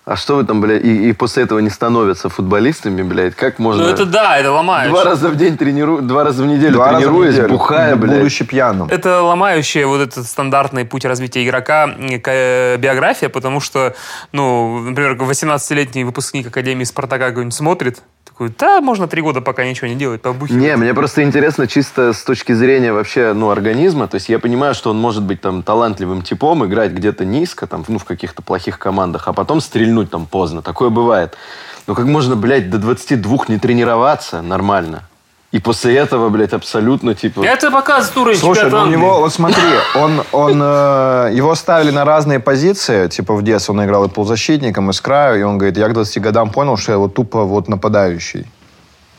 а 0.09 0.17
что 0.17 0.37
вы 0.37 0.45
там, 0.45 0.63
бля, 0.63 0.79
и, 0.79 1.11
и 1.11 1.13
после 1.13 1.43
этого 1.43 1.59
не 1.59 1.69
становятся 1.69 2.31
футболистами, 2.31 3.03
блядь, 3.03 3.35
как 3.35 3.59
можно... 3.59 3.85
Ну 3.85 3.91
это 3.91 4.07
да, 4.07 4.39
это 4.39 4.51
ломаешь. 4.53 4.89
Два 4.89 5.05
раза 5.05 5.29
в 5.29 5.37
день 5.37 5.59
тренирую, 5.59 6.01
два 6.01 6.25
раза 6.25 6.43
в 6.43 6.47
неделю 6.47 6.73
Два 6.75 6.99
в 6.99 7.01
неделю, 7.01 7.49
бухая, 7.49 7.95
блядь. 7.95 8.21
Будучи 8.21 8.45
пьяным. 8.47 8.89
Это 8.89 9.21
ломающая 9.21 9.87
вот 9.87 10.01
этот 10.01 10.27
стандартный 10.27 10.87
путь 10.87 11.05
развития 11.05 11.45
игрока 11.45 11.91
э, 11.99 12.79
биография, 12.79 13.29
потому 13.29 13.61
что, 13.61 13.95
ну, 14.33 14.79
например, 14.79 15.13
18-летний 15.13 16.05
выпускник 16.05 16.47
Академии 16.47 16.85
Спартака 16.85 17.29
какой-нибудь 17.29 17.55
смотрит, 17.55 18.03
такой, 18.39 18.55
да, 18.57 18.81
можно 18.81 19.09
три 19.09 19.21
года 19.21 19.41
пока 19.41 19.65
ничего 19.65 19.89
не 19.89 19.97
делать, 19.97 20.23
побухивать. 20.23 20.63
Не, 20.63 20.77
мне 20.77 20.95
просто 20.95 21.25
интересно 21.25 21.67
чисто 21.67 22.13
с 22.13 22.23
точки 22.23 22.53
зрения 22.53 22.93
вообще, 22.93 23.33
ну, 23.33 23.51
организма. 23.51 24.07
То 24.07 24.15
есть 24.15 24.29
я 24.29 24.39
понимаю, 24.39 24.75
что 24.75 24.91
он 24.91 24.99
может 24.99 25.25
быть 25.25 25.41
там 25.41 25.65
талантливым 25.65 26.23
типом, 26.23 26.65
играть 26.65 26.93
где-то 26.93 27.25
низко, 27.25 27.67
там, 27.67 27.85
ну, 27.89 27.99
в 27.99 28.05
каких-то 28.05 28.43
плохих 28.43 28.79
командах, 28.79 29.27
а 29.27 29.33
потом 29.33 29.61
стрельнуть 29.61 30.11
там 30.11 30.27
поздно. 30.27 30.63
Такое 30.63 30.89
бывает. 30.89 31.37
Но 31.89 31.95
как 31.95 32.05
можно, 32.05 32.37
блядь, 32.37 32.71
до 32.71 32.79
22 32.79 33.47
не 33.49 33.59
тренироваться 33.59 34.41
нормально? 34.41 35.08
И 35.51 35.61
после 35.61 35.97
этого, 35.97 36.29
блядь, 36.29 36.53
абсолютно, 36.53 37.15
типа... 37.15 37.41
Это 37.43 37.71
показывает 37.71 38.17
уровень 38.19 38.39
Слушай, 38.39 38.71
ну 38.71 38.83
у 38.83 38.87
него, 38.87 39.21
вот 39.21 39.33
смотри, 39.33 39.63
он, 39.95 40.23
он, 40.33 40.61
э, 40.63 41.31
его 41.33 41.55
ставили 41.55 41.91
на 41.91 42.05
разные 42.05 42.39
позиции, 42.39 43.09
типа 43.09 43.35
в 43.35 43.43
детстве 43.43 43.73
он 43.73 43.83
играл 43.83 44.05
и 44.05 44.09
полузащитником, 44.11 44.91
и 44.91 44.93
с 44.93 45.01
краю, 45.01 45.41
и 45.41 45.43
он 45.43 45.57
говорит, 45.57 45.79
я 45.79 45.89
к 45.89 45.95
20 45.95 46.21
годам 46.21 46.51
понял, 46.51 46.77
что 46.77 46.93
я 46.93 46.99
вот 46.99 47.15
тупо 47.15 47.45
вот 47.45 47.67
нападающий. 47.67 48.47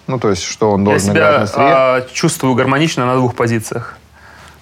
Ну, 0.06 0.20
то 0.20 0.30
есть, 0.30 0.44
что 0.44 0.72
он 0.72 0.82
Я 0.82 0.86
должен 0.86 1.12
играть 1.14 1.26
себя 1.26 1.38
на 1.38 1.44
острие. 1.44 1.68
а, 1.72 2.02
чувствую 2.14 2.54
гармонично 2.54 3.08
на 3.08 3.16
двух 3.16 3.34
позициях. 3.34 3.98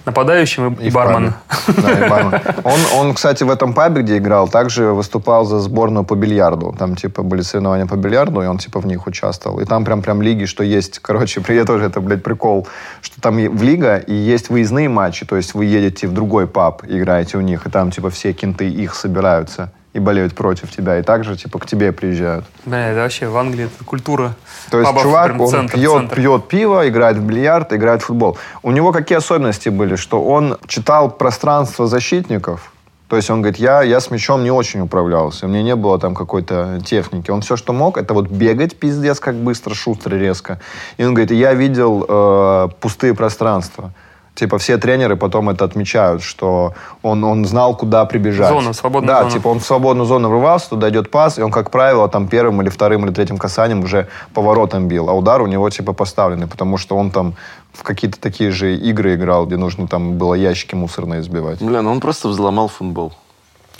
Нападающим 0.07 0.73
и, 0.75 0.87
и 0.87 0.89
бармен. 0.89 1.33
Да, 1.67 2.05
и 2.05 2.09
бармен. 2.09 2.41
Он, 2.63 2.79
он, 2.95 3.13
кстати, 3.13 3.43
в 3.43 3.49
этом 3.49 3.73
пабе, 3.73 4.01
где 4.01 4.17
играл, 4.17 4.47
также 4.47 4.93
выступал 4.93 5.43
за 5.43 5.59
сборную 5.59 6.05
по 6.05 6.15
бильярду. 6.15 6.73
Там, 6.79 6.95
типа, 6.95 7.23
были 7.23 7.41
соревнования 7.41 7.85
по 7.85 7.95
бильярду, 7.95 8.41
и 8.41 8.45
он, 8.45 8.57
типа, 8.57 8.79
в 8.79 8.85
них 8.85 9.05
участвовал. 9.05 9.59
И 9.59 9.65
там 9.65 9.83
прям, 9.83 10.01
прям 10.01 10.21
лиги, 10.21 10.45
что 10.45 10.63
есть, 10.63 10.99
короче, 11.01 11.41
при 11.41 11.61
тоже 11.65 11.85
это, 11.85 11.99
блядь, 11.99 12.23
прикол, 12.23 12.67
что 13.01 13.19
там 13.19 13.35
в 13.35 13.61
лига 13.61 13.97
и 13.97 14.13
есть 14.13 14.49
выездные 14.49 14.87
матчи, 14.87 15.25
то 15.25 15.35
есть 15.35 15.53
вы 15.53 15.65
едете 15.65 16.07
в 16.07 16.13
другой 16.13 16.47
паб, 16.47 16.83
играете 16.87 17.37
у 17.37 17.41
них, 17.41 17.67
и 17.67 17.69
там, 17.69 17.91
типа, 17.91 18.09
все 18.09 18.31
кенты 18.31 18.69
их 18.69 18.95
собираются 18.95 19.71
и 19.97 19.99
болеют 19.99 20.33
против 20.35 20.71
тебя, 20.71 20.99
и 20.99 21.01
также, 21.01 21.35
типа, 21.35 21.59
к 21.59 21.65
тебе 21.65 21.91
приезжают. 21.91 22.45
Бля, 22.65 22.89
это 22.89 23.01
вообще 23.01 23.27
в 23.27 23.35
Англии 23.35 23.65
это 23.65 23.83
культура. 23.83 24.35
То 24.69 24.79
есть 24.79 24.89
пабов 24.89 25.03
чувак, 25.03 25.25
прям 25.25 25.41
он 25.41 25.49
центр, 25.49 25.75
пьет, 25.75 25.91
центр. 25.91 26.15
пьет 26.15 26.47
пиво, 26.47 26.87
играет 26.87 27.17
в 27.17 27.21
бильярд, 27.23 27.73
играет 27.73 28.01
в 28.01 28.05
футбол. 28.05 28.37
У 28.63 28.71
него 28.71 28.91
какие 28.91 29.17
особенности 29.17 29.69
были? 29.69 29.95
Что 29.95 30.23
он 30.23 30.57
читал 30.67 31.09
пространство 31.09 31.87
защитников, 31.87 32.71
то 33.09 33.15
есть 33.15 33.29
он 33.29 33.41
говорит, 33.41 33.59
я, 33.59 33.83
я 33.83 33.99
с 34.01 34.11
мячом 34.11 34.43
не 34.43 34.51
очень 34.51 34.81
управлялся, 34.81 35.45
у 35.45 35.49
меня 35.49 35.63
не 35.63 35.75
было 35.75 35.97
там 35.97 36.13
какой-то 36.13 36.81
техники. 36.85 37.31
Он 37.31 37.41
все, 37.41 37.55
что 37.55 37.71
мог, 37.73 37.97
это 37.97 38.13
вот 38.13 38.27
бегать 38.27 38.77
пиздец, 38.77 39.19
как 39.19 39.35
быстро, 39.35 39.73
шустро, 39.73 40.15
резко. 40.15 40.59
И 40.97 41.05
он 41.05 41.13
говорит, 41.13 41.31
я 41.31 41.53
видел 41.53 42.05
э, 42.07 42.67
пустые 42.81 43.13
пространства. 43.13 43.93
Типа 44.37 44.59
все 44.59 44.77
тренеры 44.77 45.15
потом 45.15 45.49
это 45.49 45.65
отмечают, 45.65 46.21
что 46.21 46.73
он, 47.01 47.23
он 47.23 47.43
знал, 47.45 47.75
куда 47.75 48.05
прибежать. 48.05 48.49
Зона, 48.49 48.71
свободная 48.71 49.15
да, 49.15 49.21
зона. 49.21 49.31
типа 49.31 49.47
он 49.47 49.59
в 49.59 49.65
свободную 49.65 50.05
зону 50.05 50.29
врывался, 50.29 50.69
туда 50.69 50.89
идет 50.89 51.09
пас, 51.09 51.39
и 51.39 51.41
он, 51.41 51.49
как 51.49 51.71
правило, 51.71 52.07
там 52.07 52.27
первым 52.27 52.61
или 52.61 52.69
вторым 52.69 53.03
или 53.05 53.11
третьим 53.11 53.39
касанием 53.39 53.83
уже 53.83 54.07
поворотом 54.35 54.87
бил, 54.87 55.09
а 55.09 55.13
удар 55.13 55.41
у 55.41 55.47
него 55.47 55.67
типа 55.71 55.93
поставленный, 55.93 56.45
потому 56.45 56.77
что 56.77 56.95
он 56.95 57.09
там 57.09 57.33
в 57.73 57.81
какие-то 57.81 58.19
такие 58.19 58.51
же 58.51 58.75
игры 58.75 59.15
играл, 59.15 59.47
где 59.47 59.57
нужно 59.57 59.87
там 59.87 60.19
было 60.19 60.35
ящики 60.35 60.75
мусорные 60.75 61.23
сбивать. 61.23 61.59
Бля, 61.59 61.81
ну 61.81 61.91
он 61.91 61.99
просто 61.99 62.27
взломал 62.27 62.67
футбол. 62.67 63.13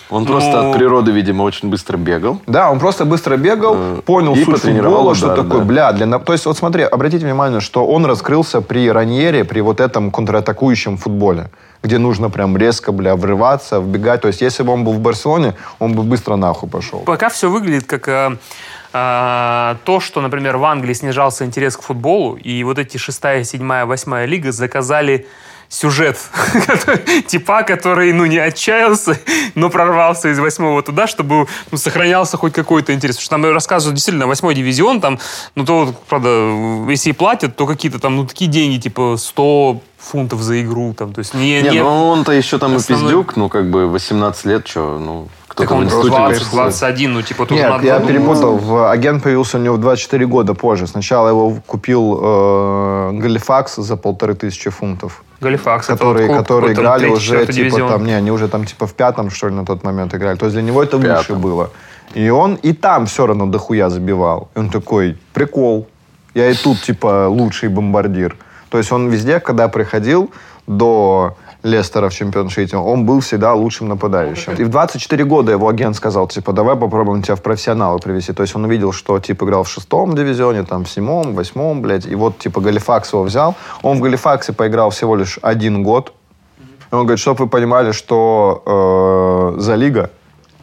Он 0.09 0.23
Ну, 0.23 0.29
просто 0.29 0.69
от 0.69 0.77
природы, 0.77 1.11
видимо, 1.11 1.43
очень 1.43 1.69
быстро 1.69 1.97
бегал. 1.97 2.39
Да, 2.47 2.71
он 2.71 2.79
просто 2.79 3.05
быстро 3.05 3.35
бегал, 3.37 3.75
Э, 3.77 4.01
понял 4.05 4.33
и 4.35 4.43
суть 4.43 4.59
футбола, 4.61 5.15
что 5.15 5.25
удар, 5.27 5.37
такое, 5.43 5.59
да. 5.59 5.65
бля, 5.65 5.91
для... 5.91 6.19
То 6.19 6.33
есть, 6.33 6.45
вот 6.45 6.57
смотри, 6.57 6.83
обратите 6.83 7.25
внимание, 7.25 7.59
что 7.59 7.85
он 7.85 8.05
раскрылся 8.05 8.61
при 8.61 8.89
Раньере, 8.89 9.43
при 9.43 9.61
вот 9.61 9.81
этом 9.81 10.11
контратакующем 10.11 10.97
футболе, 10.97 11.49
где 11.83 11.97
нужно 11.97 12.29
прям 12.29 12.55
резко, 12.57 12.91
бля, 12.91 13.15
врываться, 13.15 13.79
вбегать. 13.79 14.21
То 14.21 14.27
есть, 14.29 14.41
если 14.41 14.63
бы 14.63 14.71
он 14.71 14.83
был 14.83 14.93
в 14.93 14.99
Барселоне, 14.99 15.53
он 15.79 15.93
бы 15.93 16.03
быстро 16.03 16.35
нахуй 16.37 16.69
пошел. 16.69 16.99
Пока 16.99 17.27
все 17.29 17.49
выглядит 17.49 17.85
как 17.85 18.07
э, 18.07 18.37
э, 18.93 19.75
то, 19.83 19.99
что, 19.99 20.21
например, 20.21 20.57
в 20.57 20.63
Англии 20.63 20.93
снижался 20.93 21.43
интерес 21.45 21.75
к 21.75 21.81
футболу, 21.81 22.35
и 22.35 22.63
вот 22.63 22.79
эти 22.79 22.97
шестая, 22.97 23.43
седьмая, 23.43 23.85
восьмая 23.85 24.25
лига 24.25 24.51
заказали 24.51 25.27
сюжет 25.69 26.17
типа, 27.27 27.63
который, 27.63 28.13
ну, 28.13 28.25
не 28.25 28.37
отчаялся, 28.37 29.19
но 29.55 29.69
прорвался 29.69 30.29
из 30.29 30.39
восьмого 30.39 30.81
туда, 30.81 31.07
чтобы 31.07 31.47
ну, 31.71 31.77
сохранялся 31.77 32.37
хоть 32.37 32.53
какой-то 32.53 32.93
интерес. 32.93 33.17
Потому 33.17 33.25
что 33.25 33.29
там 33.49 33.53
рассказывают 33.53 33.95
действительно 33.95 34.27
восьмой 34.27 34.55
дивизион, 34.55 35.01
там, 35.01 35.19
ну, 35.55 35.65
то, 35.65 35.93
правда, 36.07 36.29
если 36.89 37.09
и 37.09 37.13
платят, 37.13 37.55
то 37.55 37.65
какие-то 37.65 37.99
там, 37.99 38.15
ну, 38.15 38.25
такие 38.25 38.49
деньги, 38.49 38.77
типа 38.79 39.15
100 39.17 39.81
фунтов 39.97 40.41
за 40.41 40.61
игру, 40.61 40.93
там, 40.93 41.13
то 41.13 41.19
есть 41.19 41.33
не... 41.33 41.61
Не, 41.61 41.69
не- 41.69 41.83
ну 41.83 42.07
он-то 42.07 42.31
еще 42.31 42.59
там 42.59 42.75
основной- 42.75 43.03
и 43.03 43.07
пиздюк, 43.07 43.35
ну 43.35 43.49
как 43.49 43.69
бы 43.69 43.87
18 43.87 44.45
лет, 44.45 44.67
что, 44.67 44.99
ну 44.99 45.27
в 45.65 45.71
он 45.71 45.83
институте... 45.85 46.09
20, 46.09 46.37
конечно, 46.37 46.61
21, 46.61 47.13
ну, 47.13 47.21
типа, 47.21 47.45
тоже 47.45 47.61
Нет, 47.61 47.69
надо 47.69 47.85
я 47.85 47.99
перепутал. 47.99 48.57
В- 48.57 48.91
Агент 48.91 49.23
появился 49.23 49.57
у 49.57 49.61
него 49.61 49.75
в 49.75 49.79
24 49.79 50.25
года 50.25 50.53
позже. 50.53 50.87
Сначала 50.87 51.29
его 51.29 51.57
купил 51.65 52.19
э, 52.21 53.11
Галифакс 53.13 53.75
за 53.77 53.97
полторы 53.97 54.35
тысячи 54.35 54.69
фунтов. 54.69 55.23
Галифакс, 55.41 55.89
это 55.89 55.97
которые, 55.97 56.27
вот 56.27 56.33
клуб 56.33 56.45
которые 56.45 56.73
играли 56.73 56.99
третий, 57.01 57.15
уже 57.15 57.39
типа 57.41 57.53
дивизион. 57.53 57.89
там, 57.89 58.05
не, 58.05 58.13
они 58.13 58.31
уже 58.31 58.47
там 58.47 58.65
типа 58.65 58.85
в 58.87 58.93
пятом, 58.93 59.29
что 59.29 59.49
ли, 59.49 59.55
на 59.55 59.65
тот 59.65 59.83
момент 59.83 60.13
играли. 60.13 60.37
То 60.37 60.45
есть 60.45 60.55
для 60.55 60.63
него 60.63 60.83
это 60.83 60.97
выше 60.97 61.35
было. 61.35 61.69
И 62.13 62.29
он 62.29 62.55
и 62.55 62.73
там 62.73 63.05
все 63.05 63.25
равно 63.25 63.45
дохуя 63.45 63.89
забивал. 63.89 64.49
И 64.55 64.59
он 64.59 64.69
такой, 64.69 65.17
прикол, 65.33 65.87
я 66.33 66.49
и 66.49 66.53
тут 66.53 66.81
типа 66.81 67.27
лучший 67.27 67.69
бомбардир. 67.69 68.35
То 68.69 68.77
есть 68.77 68.91
он 68.91 69.09
везде, 69.09 69.39
когда 69.39 69.67
приходил 69.67 70.31
до 70.67 71.35
Лестера 71.67 72.09
в 72.09 72.13
чемпионшите, 72.13 72.77
он 72.77 73.05
был 73.05 73.19
всегда 73.19 73.53
лучшим 73.53 73.89
нападающим. 73.89 74.53
И 74.53 74.63
в 74.63 74.69
24 74.69 75.23
года 75.25 75.51
его 75.51 75.67
агент 75.67 75.95
сказал, 75.95 76.27
типа, 76.27 76.53
давай 76.53 76.75
попробуем 76.75 77.21
тебя 77.21 77.35
в 77.35 77.41
профессионалы 77.41 77.99
привести. 77.99 78.33
То 78.33 78.43
есть 78.43 78.55
он 78.55 78.65
увидел, 78.65 78.91
что, 78.91 79.19
типа, 79.19 79.45
играл 79.45 79.63
в 79.63 79.69
шестом 79.69 80.15
дивизионе, 80.15 80.63
там, 80.63 80.85
в 80.85 80.89
седьмом, 80.89 81.33
восьмом, 81.35 81.81
блядь. 81.81 82.05
И 82.05 82.15
вот, 82.15 82.39
типа, 82.39 82.61
Галифакс 82.61 83.13
его 83.13 83.23
взял. 83.23 83.55
Он 83.83 83.97
в 83.97 84.01
Галифаксе 84.01 84.53
поиграл 84.53 84.89
всего 84.89 85.15
лишь 85.15 85.39
один 85.41 85.83
год. 85.83 86.13
И 86.91 86.95
он 86.95 87.01
говорит, 87.01 87.19
чтобы 87.19 87.45
вы 87.45 87.49
понимали, 87.49 87.91
что 87.91 88.63
э, 89.57 89.59
за 89.59 89.75
лига 89.75 90.09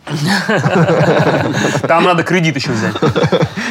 Там 1.89 2.05
надо 2.05 2.23
кредит 2.23 2.57
еще 2.57 2.73
взять. 2.73 2.95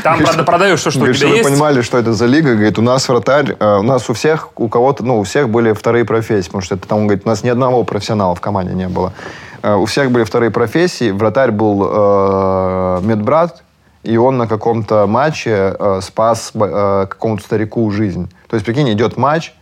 Там, 0.04 0.20
правда, 0.20 0.44
продаешь 0.44 0.82
то, 0.82 0.90
что 0.90 1.00
у 1.00 1.04
Говорит, 1.04 1.18
тебя 1.18 1.28
чтобы 1.28 1.32
вы 1.32 1.38
есть. 1.38 1.50
понимали, 1.50 1.82
что 1.82 1.98
это 1.98 2.14
за 2.14 2.26
лига. 2.26 2.54
Говорит, 2.54 2.80
у 2.80 2.82
нас 2.82 3.08
вратарь, 3.08 3.56
э, 3.60 3.78
у 3.78 3.84
нас 3.84 4.10
у 4.10 4.14
всех, 4.14 4.50
у 4.56 4.68
кого-то, 4.68 5.04
ну, 5.06 5.20
у 5.20 5.24
всех 5.24 5.50
были 5.50 5.74
вторые 5.74 6.06
профессии, 6.06 6.48
потому 6.48 6.62
что 6.64 6.76
это 6.76 6.88
там, 6.88 7.06
говорит, 7.08 7.24
у 7.26 7.30
нас 7.30 7.44
ни 7.44 7.50
одного 7.50 7.84
профессионала 7.84 8.34
в 8.36 8.42
команде 8.42 8.74
не 8.74 8.88
было. 8.88 9.14
Э, 9.62 9.76
у 9.76 9.86
всех 9.86 10.12
были 10.12 10.24
вторые 10.24 10.50
профессии. 10.50 11.12
Вратарь 11.12 11.52
был 11.52 11.84
э, 11.88 13.02
медбрат, 13.04 13.64
и 14.02 14.18
он 14.18 14.38
на 14.38 14.48
каком-то 14.48 15.06
матче 15.08 15.76
э, 15.80 16.00
спас 16.02 16.52
э, 16.56 17.06
какому-то 17.10 17.44
старику 17.44 17.90
жизнь. 17.92 18.30
То 18.50 18.56
есть, 18.56 18.66
прикинь, 18.66 18.92
идет 18.92 19.18
матч, 19.18 19.54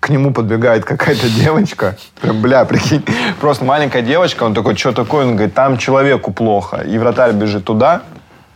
к 0.00 0.08
нему 0.08 0.32
подбегает 0.32 0.84
какая-то 0.84 1.28
девочка. 1.28 1.96
Прям, 2.20 2.40
бля, 2.40 2.64
прикинь, 2.64 3.04
просто 3.40 3.64
маленькая 3.64 4.02
девочка, 4.02 4.44
он 4.44 4.54
такой, 4.54 4.74
что 4.76 4.92
такое? 4.92 5.26
Он 5.26 5.36
говорит, 5.36 5.54
там 5.54 5.76
человеку 5.76 6.32
плохо. 6.32 6.78
И 6.78 6.98
вратарь 6.98 7.32
бежит 7.32 7.64
туда. 7.64 8.02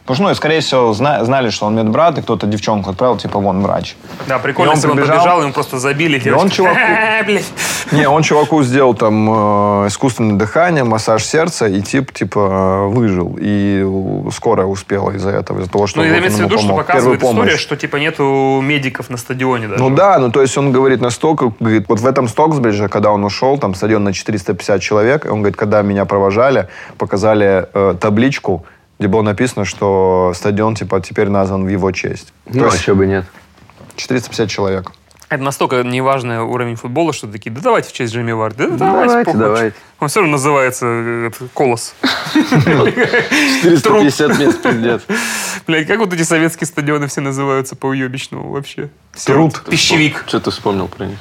Потому 0.05 0.17
что, 0.17 0.25
ну, 0.25 0.31
и, 0.33 0.35
скорее 0.35 0.61
всего, 0.61 0.93
зна- 0.93 1.25
знали, 1.25 1.49
что 1.49 1.65
он 1.65 1.77
медбрат, 1.77 2.19
и 2.19 2.23
кто-то 2.23 2.47
девчонку 2.47 2.91
отправил, 2.91 3.17
типа, 3.17 3.39
вон, 3.39 3.63
врач. 3.63 3.97
Да, 4.29 4.39
прикольно, 4.39 4.69
И 4.69 4.73
он 4.73 4.77
если 4.77 4.87
бы 4.89 4.93
он 4.93 4.99
побежал. 4.99 5.41
ему 5.41 5.53
просто 5.55 5.79
забили. 5.79 6.19
И 6.19 6.31
он 6.31 6.49
чуваку-. 6.51 6.77
Не, 7.93 8.07
он 8.07 8.23
чуваку 8.23 8.63
сделал 8.65 8.95
там 8.95 9.85
э, 9.85 9.89
искусственное 9.89 10.37
дыхание, 10.37 10.85
массаж 10.85 11.25
сердца, 11.25 11.67
и 11.67 11.81
тип, 11.81 12.13
типа, 12.13 12.39
э, 12.39 12.89
выжил. 12.89 13.39
И 13.41 13.83
скорая 14.31 14.67
успела 14.67 15.11
из-за 15.13 15.31
этого, 15.31 15.61
из-за 15.61 15.71
того, 15.71 15.87
что 15.87 16.03
Ну, 16.03 16.07
он 16.07 16.19
имеется 16.19 16.43
в 16.43 16.47
виду, 16.47 16.59
что 16.59 16.75
показывает 16.77 17.23
история, 17.23 17.57
что, 17.57 17.75
типа, 17.77 17.97
нету 17.97 18.61
медиков 18.63 19.09
на 19.09 19.17
стадионе 19.17 19.69
даже. 19.69 19.83
Ну 19.83 19.89
да, 19.89 20.19
ну 20.19 20.31
то 20.31 20.43
есть 20.43 20.59
он 20.59 20.71
говорит 20.71 21.01
настолько, 21.01 21.51
говорит, 21.59 21.87
вот 21.89 22.01
в 22.01 22.07
этом 22.07 22.29
Стоксбридже, 22.29 22.89
когда 22.89 23.11
он 23.11 23.25
ушел, 23.25 23.57
там 23.57 23.75
стадион 23.75 24.05
на 24.05 24.13
450 24.13 24.83
человек, 24.83 25.25
он 25.25 25.39
говорит, 25.39 25.57
когда 25.57 25.81
меня 25.81 26.05
провожали, 26.05 26.69
показали 26.99 27.67
э, 27.73 27.95
табличку, 27.99 28.67
где 28.99 29.09
было 29.09 29.23
написано, 29.23 29.65
что 29.65 30.33
стадион 30.35 30.75
типа 30.75 31.01
теперь 31.01 31.29
назван 31.29 31.65
в 31.65 31.69
его 31.69 31.91
честь. 31.93 32.33
Ну, 32.47 32.61
то 32.61 32.69
а 32.69 32.73
есть 32.73 32.85
чё 32.85 32.95
бы 32.95 33.07
нет. 33.07 33.25
450 33.97 34.49
человек. 34.49 34.93
Это 35.31 35.43
настолько 35.43 35.83
неважный 35.83 36.41
уровень 36.41 36.77
футбола, 36.77 37.13
что 37.13 37.27
такие, 37.27 37.51
да 37.51 37.61
давайте 37.61 37.89
в 37.89 37.93
честь 37.93 38.15
Джейми 38.15 38.33
Варди. 38.33 38.67
Да, 38.67 38.77
давайте, 38.77 39.09
Давайте, 39.09 39.25
похуй. 39.25 39.41
давайте. 39.41 39.77
Он 39.99 40.09
все 40.09 40.21
равно 40.21 40.33
называется 40.33 40.87
э, 40.87 41.31
Колос. 41.55 41.95
450 42.35 44.39
мест 44.39 44.63
пиздец. 44.63 45.03
Блядь, 45.67 45.87
как 45.87 45.99
вот 45.99 46.13
эти 46.13 46.23
советские 46.23 46.67
стадионы 46.67 47.09
все 47.09 47.21
называются 47.21 47.75
по 47.75 47.87
уебищному 47.87 48.51
вообще? 48.51 48.91
Труд. 49.25 49.63
Пищевик. 49.69 50.25
Что 50.27 50.41
ты 50.41 50.51
вспомнил 50.51 50.89
про 50.89 51.07
них? 51.07 51.19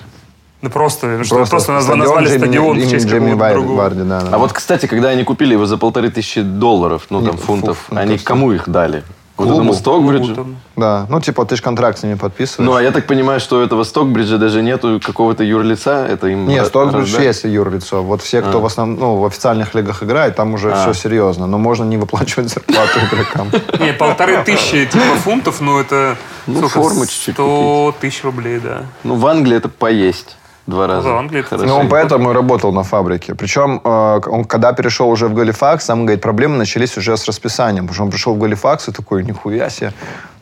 Ну 0.64 0.70
просто, 0.70 1.24
что 1.26 1.36
просто, 1.36 1.58
назва- 1.58 1.82
стадион 1.82 2.00
назвали 2.00 2.28
Джейми- 2.30 2.38
стадион 2.38 2.76
в 2.76 2.80
имени 2.80 2.90
честь 2.90 3.06
Джейми 3.08 3.34
Варди, 3.34 3.56
другого. 3.60 3.78
Варди, 3.78 4.02
да, 4.04 4.22
да. 4.22 4.30
А 4.32 4.38
вот, 4.38 4.54
кстати, 4.54 4.86
когда 4.86 5.10
они 5.10 5.24
купили 5.26 5.54
его 5.54 5.66
за 5.66 5.78
полторы 5.78 6.10
тысячи 6.10 6.42
долларов, 6.42 7.06
ну, 7.10 7.22
там, 7.22 7.38
фунтов, 7.38 7.78
фу- 7.78 7.96
они 7.96 8.12
фунтов. 8.12 8.24
кому 8.26 8.52
их 8.54 8.70
дали? 8.70 9.04
Вот 9.36 9.46
Клубу. 9.48 9.62
этому 9.62 9.74
Стокбриджу? 9.74 10.48
Да, 10.76 11.08
ну 11.10 11.20
типа 11.20 11.44
ты 11.46 11.56
же 11.56 11.64
контракт 11.64 11.98
с 11.98 12.04
ними 12.04 12.14
подписываешь. 12.14 12.70
Ну, 12.70 12.76
а 12.78 12.84
я 12.84 12.92
так 12.92 13.08
понимаю, 13.08 13.40
что 13.40 13.58
у 13.58 13.62
этого 13.62 13.84
Стокбриджа 13.84 14.38
даже 14.38 14.62
нету 14.62 15.02
какого-то 15.04 15.44
юрлица, 15.44 16.06
это 16.08 16.28
им... 16.28 16.48
Не, 16.48 16.60
ра- 16.60 16.66
Стокбридж 16.66 17.20
есть 17.20 17.44
юрлицо. 17.44 18.04
Вот 18.04 18.22
все, 18.22 18.42
кто 18.44 18.60
А. 18.60 18.62
в 18.62 18.66
основном, 18.68 19.00
ну, 19.00 19.16
в 19.18 19.26
официальных 19.26 19.74
лигах 19.74 20.04
играет, 20.04 20.36
там 20.36 20.54
уже 20.54 20.72
А. 20.72 20.76
все 20.84 20.94
серьезно. 20.94 21.48
Но 21.48 21.58
можно 21.58 21.84
не 21.84 21.98
выплачивать 21.98 22.50
зарплату 22.54 23.00
игрокам. 23.12 23.50
Не, 23.80 23.92
полторы 23.94 24.44
тысячи 24.44 24.86
типа 24.86 25.16
фунтов, 25.24 25.62
ну 25.62 25.80
это 25.80 26.16
Ну, 26.46 26.68
форму 26.70 27.06
чуть-чуть 27.08 27.34
100 27.34 27.96
тысяч 28.00 28.24
рублей, 28.24 28.60
да. 28.60 28.84
Ну, 29.04 29.16
в 29.16 29.26
Англии 29.26 29.58
это 29.58 29.68
поесть 29.68 30.38
два 30.68 30.88
раза. 30.88 31.08
да, 31.10 31.14
в 31.16 31.18
Англии 31.18 31.42
Хорошо. 31.42 31.66
Ну, 31.68 31.76
он 31.76 31.90
поэтому 31.90 32.32
и 32.32 32.34
работал 32.34 32.72
на 32.72 32.84
фабрике. 32.84 33.36
Причем, 33.36 33.82
э, 33.84 34.22
он, 34.28 34.46
когда 34.46 34.74
перешел 34.74 35.10
уже 35.10 35.28
в 35.28 35.34
Галифакс, 35.34 35.86
сам 35.86 36.06
говорит, 36.06 36.22
проблемы 36.22 36.58
начались 36.58 36.98
уже 36.98 37.18
с 37.18 37.26
расписанием. 37.28 37.86
Потому 37.88 37.94
что 37.96 38.04
он 38.04 38.10
пришел 38.12 38.34
в 38.36 38.40
Галифакс 38.40 38.88
и 38.90 38.92
такой, 38.92 39.24
нихуя 39.24 39.70
себе, 39.70 39.92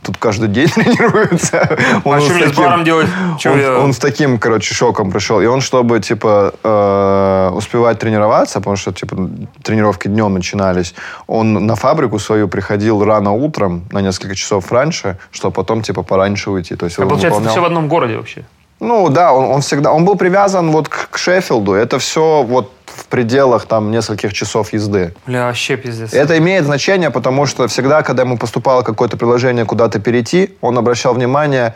тут 0.04 0.18
каждый 0.18 0.48
день 0.50 0.68
тренируются. 0.76 1.78
Он 2.04 2.18
А 2.18 2.20
что 2.22 2.34
с 2.34 2.36
мне 2.36 2.48
с 2.48 2.56
баром 2.58 2.84
делать? 2.84 3.08
Он, 3.46 3.60
я- 3.60 3.78
он 3.80 3.94
с 3.94 3.98
таким, 3.98 4.38
короче, 4.40 4.74
шоком 4.76 5.12
пришел. 5.12 5.42
И 5.42 5.46
он, 5.48 5.62
чтобы, 5.62 6.00
типа, 6.00 6.54
э, 6.64 7.50
успевать 7.56 8.00
тренироваться, 8.00 8.60
потому 8.60 8.76
что, 8.78 8.92
типа, 8.92 9.16
тренировки 9.64 10.08
днем 10.08 10.34
начинались, 10.34 10.94
он 11.28 11.66
на 11.66 11.76
фабрику 11.76 12.20
свою 12.20 12.48
приходил 12.48 13.04
рано 13.04 13.32
утром, 13.32 13.82
на 13.92 14.02
несколько 14.02 14.36
часов 14.36 14.72
раньше, 14.72 15.18
чтобы 15.32 15.54
потом, 15.54 15.82
типа, 15.82 16.04
пораньше 16.04 16.52
уйти. 16.52 16.76
То 16.76 16.86
есть 16.86 17.00
А 17.00 17.04
он 17.04 17.10
получается, 17.10 17.40
это 17.40 17.50
выполнял- 17.50 17.52
все 17.54 17.62
в 17.62 17.66
одном 17.66 17.88
городе 17.88 18.18
вообще. 18.18 18.44
Ну 18.82 19.10
да, 19.10 19.32
он, 19.32 19.46
он 19.46 19.62
всегда, 19.62 19.94
он 19.94 20.06
был 20.06 20.15
привязан 20.15 20.72
вот 20.72 20.89
к, 20.89 21.10
к 21.12 21.17
Шеффилду. 21.17 21.74
Это 21.74 22.00
все 22.00 22.41
вот 22.41 22.72
в 22.88 23.06
пределах 23.06 23.65
там 23.65 23.91
нескольких 23.91 24.34
часов 24.34 24.74
езды. 24.74 25.13
Бля, 25.28 25.46
вообще 25.46 25.78
пиздец. 25.78 26.13
Это 26.13 26.38
имеет 26.39 26.65
значение, 26.65 27.12
потому 27.12 27.46
что 27.46 27.67
всегда, 27.67 28.02
когда 28.02 28.24
ему 28.24 28.39
поступало 28.39 28.82
какое-то 28.82 29.17
предложение 29.17 29.65
куда-то 29.65 30.00
перейти, 30.00 30.58
он 30.62 30.78
обращал 30.80 31.13
внимание, 31.13 31.76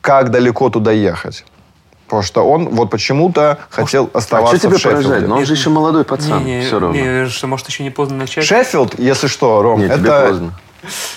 как 0.00 0.30
далеко 0.30 0.70
туда 0.70 0.92
ехать. 0.92 1.44
Потому 2.06 2.22
что 2.22 2.48
он 2.48 2.68
вот 2.68 2.90
почему-то 2.90 3.58
хотел 3.68 4.08
А 4.14 4.18
оставаться 4.18 4.56
что 4.56 4.68
тебя 4.68 4.78
в 4.78 4.80
Шеффилде. 4.80 5.04
поражает? 5.04 5.28
Ну, 5.28 5.36
он 5.36 5.44
же 5.44 5.52
еще 5.52 5.70
молодой 5.70 6.04
пацан, 6.04 6.44
не, 6.44 6.58
не, 6.58 6.62
все 6.62 6.78
равно. 6.78 6.96
не, 6.96 7.26
что, 7.28 7.48
может, 7.48 7.68
еще 7.68 7.82
не 7.82 7.90
поздно 7.90 8.18
начать. 8.18 8.44
Шеффилд, 8.44 8.98
если 9.00 9.26
что, 9.26 9.62
Ром, 9.62 9.80
Не, 9.80 9.86
тебе 9.86 9.96
это 9.96 10.26
поздно. 10.28 10.52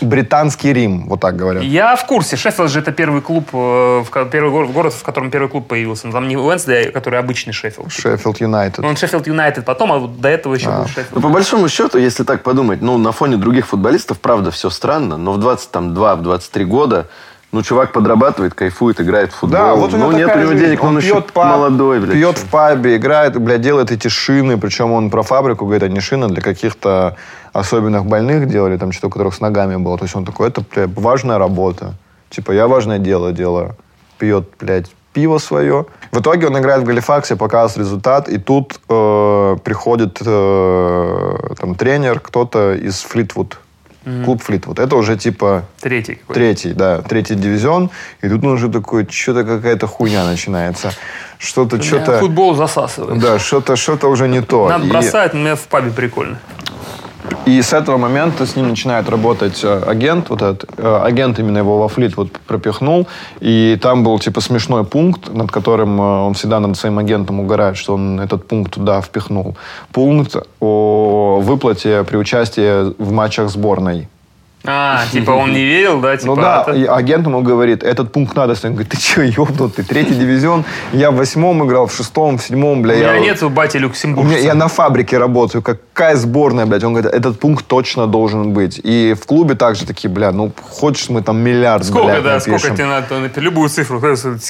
Британский 0.01 0.73
Рим, 0.73 1.07
вот 1.07 1.19
так 1.19 1.35
говорят. 1.35 1.63
Я 1.63 1.95
в 1.95 2.05
курсе. 2.05 2.35
Шеффилд 2.35 2.69
же 2.69 2.79
это 2.79 2.91
первый 2.91 3.21
клуб, 3.21 3.49
э, 3.53 4.03
первый 4.31 4.67
город, 4.71 4.93
в 4.93 5.03
котором 5.03 5.31
первый 5.31 5.47
клуб 5.49 5.67
появился. 5.67 6.11
Там 6.11 6.27
не 6.27 6.37
Уэнсдей, 6.37 6.91
который 6.91 7.19
обычный 7.19 7.53
Шеффилд. 7.53 7.91
Шеффилд 7.91 8.41
Юнайтед. 8.41 8.83
Он 8.83 8.95
Шеффилд 8.95 9.27
Юнайтед 9.27 9.65
потом, 9.65 9.91
а 9.91 9.97
вот 9.97 10.19
до 10.19 10.29
этого 10.29 10.55
еще 10.55 10.67
был 10.67 10.77
Ну, 10.79 10.87
Шеффилд. 10.87 11.21
по 11.21 11.29
большому 11.29 11.69
счету, 11.69 11.97
если 11.97 12.23
так 12.23 12.43
подумать, 12.43 12.81
ну, 12.81 12.97
на 12.97 13.11
фоне 13.11 13.37
других 13.37 13.67
футболистов, 13.67 14.19
правда, 14.19 14.51
все 14.51 14.69
странно, 14.69 15.17
но 15.17 15.33
в 15.33 15.39
22, 15.39 16.15
в 16.15 16.21
23 16.21 16.65
года, 16.65 17.07
ну, 17.53 17.61
чувак 17.61 17.91
подрабатывает, 17.91 18.55
кайфует, 18.55 18.99
играет 18.99 19.31
в 19.31 19.35
футбол. 19.35 19.59
Да, 19.59 19.75
вот 19.75 19.93
у 19.93 19.97
него 19.97 20.11
ну, 20.11 20.17
нет 20.17 20.35
у 20.35 20.39
него 20.39 20.53
денег, 20.53 20.83
он, 20.83 20.97
еще 20.97 21.13
пьет 21.13 21.31
паб, 21.33 21.55
молодой, 21.55 21.99
блядь. 21.99 22.13
Пьет 22.13 22.39
в 22.39 22.49
пабе, 22.49 22.97
играет, 22.97 23.39
блядь, 23.39 23.61
делает 23.61 23.91
эти 23.91 24.07
шины. 24.07 24.57
Причем 24.57 24.91
он 24.91 25.11
про 25.11 25.21
фабрику 25.21 25.65
говорит, 25.65 25.83
они 25.83 25.99
шины 25.99 26.27
для 26.29 26.41
каких-то 26.41 27.15
особенных 27.53 28.07
больных 28.07 28.47
делали, 28.47 28.77
там 28.77 28.91
что-то, 28.91 29.07
у 29.07 29.09
которых 29.11 29.35
с 29.35 29.39
ногами 29.39 29.75
было. 29.75 29.99
То 29.99 30.05
есть 30.05 30.15
он 30.15 30.25
такой, 30.25 30.47
это, 30.47 30.61
блядь, 30.61 30.89
важная 30.95 31.37
работа. 31.37 31.93
Типа, 32.31 32.51
я 32.53 32.67
важное 32.67 32.97
дело 32.97 33.31
делаю. 33.31 33.75
Пьет, 34.17 34.49
блядь, 34.59 34.89
пиво 35.13 35.37
свое. 35.37 35.85
В 36.11 36.21
итоге 36.21 36.47
он 36.47 36.57
играет 36.57 36.81
в 36.81 36.85
Галифаксе, 36.85 37.35
показывает 37.35 37.87
результат, 37.87 38.29
и 38.29 38.39
тут 38.39 38.79
э, 38.89 39.57
приходит 39.63 40.17
э, 40.25 41.37
там 41.59 41.75
тренер, 41.75 42.19
кто-то 42.19 42.73
из 42.73 43.01
Флитвуд, 43.01 43.59
клуб 44.25 44.41
Флитвуд. 44.43 44.79
Это 44.79 44.95
уже 44.95 45.15
типа 45.17 45.63
Третий 45.81 46.15
какой-то. 46.15 46.33
третий, 46.33 46.73
да, 46.73 47.01
третий 47.01 47.35
дивизион, 47.35 47.89
и 48.21 48.29
тут 48.29 48.43
уже 48.43 48.69
такой, 48.69 49.07
что-то 49.09 49.43
какая-то 49.43 49.87
хуйня 49.87 50.25
начинается. 50.25 50.91
Что-то, 51.37 51.81
что-то... 51.81 52.19
Футбол 52.19 52.55
засасывает. 52.55 53.19
Да, 53.19 53.39
что-то, 53.39 53.75
что-то 53.75 54.07
уже 54.09 54.27
не 54.27 54.41
то. 54.41 54.69
Надо 54.69 54.85
И- 54.85 54.89
бросать, 54.89 55.33
но 55.33 55.39
у 55.39 55.43
меня 55.43 55.55
в 55.55 55.61
пабе 55.67 55.91
прикольно. 55.91 56.39
И 57.45 57.61
с 57.61 57.73
этого 57.73 57.97
момента 57.97 58.45
с 58.45 58.55
ним 58.55 58.69
начинает 58.69 59.09
работать 59.09 59.63
э, 59.63 59.83
агент, 59.85 60.29
вот 60.29 60.41
этот, 60.41 60.65
э, 60.77 61.01
агент 61.03 61.39
именно 61.39 61.57
его 61.57 61.77
во 61.77 61.87
флит 61.89 62.15
вот 62.17 62.31
пропихнул, 62.47 63.07
и 63.41 63.77
там 63.81 64.03
был 64.03 64.19
типа 64.19 64.41
смешной 64.41 64.83
пункт, 64.85 65.33
над 65.33 65.51
которым 65.51 65.99
э, 65.99 66.03
он 66.03 66.33
всегда 66.33 66.59
над 66.59 66.77
своим 66.77 66.99
агентом 66.99 67.39
угорает, 67.39 67.75
что 67.75 67.95
он 67.95 68.19
этот 68.19 68.47
пункт 68.47 68.73
туда 68.73 69.01
впихнул. 69.01 69.57
Пункт 69.91 70.35
о 70.61 71.41
выплате 71.41 72.03
при 72.03 72.17
участии 72.17 72.93
в 72.97 73.11
матчах 73.11 73.49
сборной. 73.49 74.07
А, 74.65 75.03
типа 75.11 75.31
он 75.31 75.51
не 75.51 75.63
верил, 75.63 75.99
да? 75.99 76.15
Типа, 76.15 76.35
ну 76.35 76.41
да, 76.41 76.61
это- 76.61 76.71
и 76.77 76.85
агент 76.85 77.27
ему 77.27 77.41
говорит, 77.41 77.83
этот 77.83 78.11
пункт 78.13 78.35
надо. 78.35 78.55
Он 78.63 78.71
говорит, 78.71 78.91
ты 78.91 78.97
что, 78.97 79.21
ебнутый, 79.21 79.83
третий 79.83 80.13
дивизион, 80.15 80.63
я 80.93 81.11
в 81.11 81.15
восьмом 81.15 81.65
играл, 81.67 81.87
в 81.87 81.93
шестом, 81.93 82.37
в 82.37 82.43
седьмом, 82.43 82.81
бля. 82.81 82.93
У 82.95 82.97
меня 82.97 83.13
я... 83.15 83.19
нет 83.19 83.43
бати 83.51 83.75
У 83.77 83.79
меня- 83.79 83.87
люксембуржца. 83.87 84.37
я 84.39 84.53
на 84.53 84.67
фабрике 84.69 85.17
работаю. 85.17 85.61
Какая 85.61 86.15
сборная, 86.15 86.65
блядь? 86.65 86.83
Он 86.85 86.93
говорит, 86.93 87.11
этот 87.13 87.39
пункт 87.39 87.65
точно 87.67 88.07
должен 88.07 88.53
быть. 88.53 88.79
И 88.83 89.15
в 89.21 89.25
клубе 89.25 89.55
также 89.55 89.85
такие, 89.85 90.09
бля, 90.09 90.31
ну, 90.31 90.51
хочешь 90.61 91.09
мы 91.09 91.21
там 91.21 91.37
миллиард, 91.39 91.83
Сколько, 91.85 92.05
блядь, 92.07 92.23
да, 92.23 92.33
напишем. 92.35 92.59
сколько 92.59 92.75
тебе 92.77 92.85
надо? 92.87 93.15
напи- 93.15 93.41
Любую 93.41 93.67
цифру. 93.69 94.01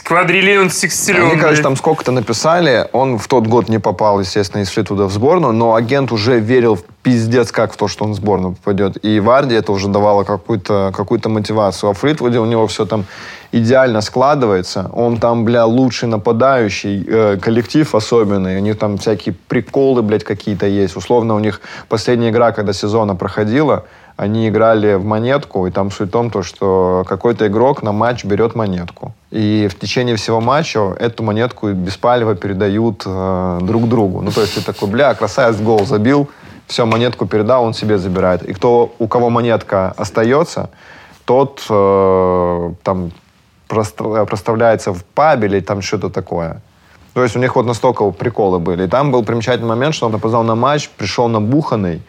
Квадриллион, 0.04 0.70
секстиллион. 0.70 1.32
Они, 1.32 1.40
короче, 1.40 1.62
там 1.62 1.76
сколько-то 1.76 2.12
написали. 2.12 2.88
Он 2.92 3.18
в 3.18 3.28
тот 3.28 3.48
год 3.48 3.70
не 3.70 3.80
попал, 3.80 4.20
естественно, 4.20 4.62
из 4.62 4.70
Флитвуда 4.70 5.06
в 5.06 5.12
сборную, 5.12 5.54
но 5.54 5.74
агент 5.76 6.12
уже 6.12 6.40
верил 6.40 6.76
в 6.76 6.84
пиздец 7.04 7.52
как 7.52 7.74
в 7.74 7.78
то, 7.78 7.88
что 7.88 8.06
он 8.06 8.12
в 8.12 8.16
сборную 8.16 8.56
попадет. 8.56 8.98
И 9.06 9.20
Варди 9.20 9.54
это 9.56 9.72
уже 9.72 9.90
давало 9.90 10.24
какую-то 10.24 10.92
какую 10.96 11.20
мотивацию. 11.26 11.90
А 11.90 11.94
в 11.94 12.00
Флитвуде 12.00 12.40
у 12.40 12.46
него 12.46 12.66
все 12.68 12.86
там 12.86 13.06
идеально 13.52 14.02
складывается. 14.02 14.90
Он 14.94 15.18
там, 15.18 15.46
бля, 15.46 15.66
лучший 15.66 16.08
нападающий, 16.08 17.06
э, 17.08 17.38
коллектив 17.42 17.94
особенный. 17.94 18.58
У 18.58 18.62
них 18.62 18.80
там 18.80 18.98
всякие 18.98 19.36
приколы, 19.48 20.02
блядь, 20.02 20.24
какие-то 20.24 20.66
есть. 20.66 20.96
Условно, 20.96 21.36
у 21.36 21.40
них 21.40 21.62
последняя 21.90 22.30
игра, 22.30 22.52
когда 22.52 22.74
сезона 22.74 23.16
проходила, 23.16 23.84
они 24.16 24.48
играли 24.48 24.96
в 24.96 25.06
монетку, 25.06 25.68
и 25.68 25.72
там 25.72 25.92
суть 25.92 26.10
в 26.10 26.12
том, 26.12 26.30
то, 26.30 26.44
что 26.44 27.04
какой-то 27.08 27.48
игрок 27.48 27.84
на 27.84 27.92
матч 27.92 28.26
берет 28.26 28.56
монетку. 28.56 29.14
И 29.32 29.68
в 29.70 29.80
течение 29.80 30.16
всего 30.16 30.40
матча 30.40 30.96
эту 31.00 31.24
монетку 31.24 31.72
беспалево 31.72 32.36
передают 32.36 33.04
э, 33.06 33.60
друг 33.62 33.90
другу. 33.90 34.22
Ну, 34.22 34.32
то 34.32 34.42
есть 34.42 34.56
ты 34.56 34.62
такой, 34.62 34.88
бля, 34.88 35.14
красавец 35.16 35.60
гол 35.60 35.86
забил, 35.86 36.30
все, 36.68 36.86
монетку 36.86 37.26
передал, 37.26 37.64
он 37.64 37.74
себе 37.74 37.98
забирает. 37.98 38.44
И 38.44 38.54
кто, 38.54 38.94
у 39.00 39.08
кого 39.08 39.30
монетка 39.30 39.94
остается, 39.98 40.70
тот 41.26 41.66
э, 41.70 42.74
там 42.84 43.12
проста- 43.68 44.26
проставляется 44.26 44.94
в 44.94 45.04
пабе 45.04 45.48
или 45.48 45.60
там 45.60 45.82
что-то 45.82 46.10
такое. 46.10 46.62
То 47.14 47.24
есть 47.24 47.36
у 47.36 47.40
них 47.40 47.56
вот 47.56 47.66
настолько 47.66 48.10
приколы 48.12 48.60
были. 48.60 48.86
И 48.86 48.88
там 48.88 49.12
был 49.12 49.24
примечательный 49.24 49.70
момент, 49.70 49.96
что 49.96 50.08
он 50.08 50.16
опоздал 50.16 50.44
на 50.44 50.56
матч, 50.56 50.90
пришел 50.90 51.28
набуханный, 51.28 52.02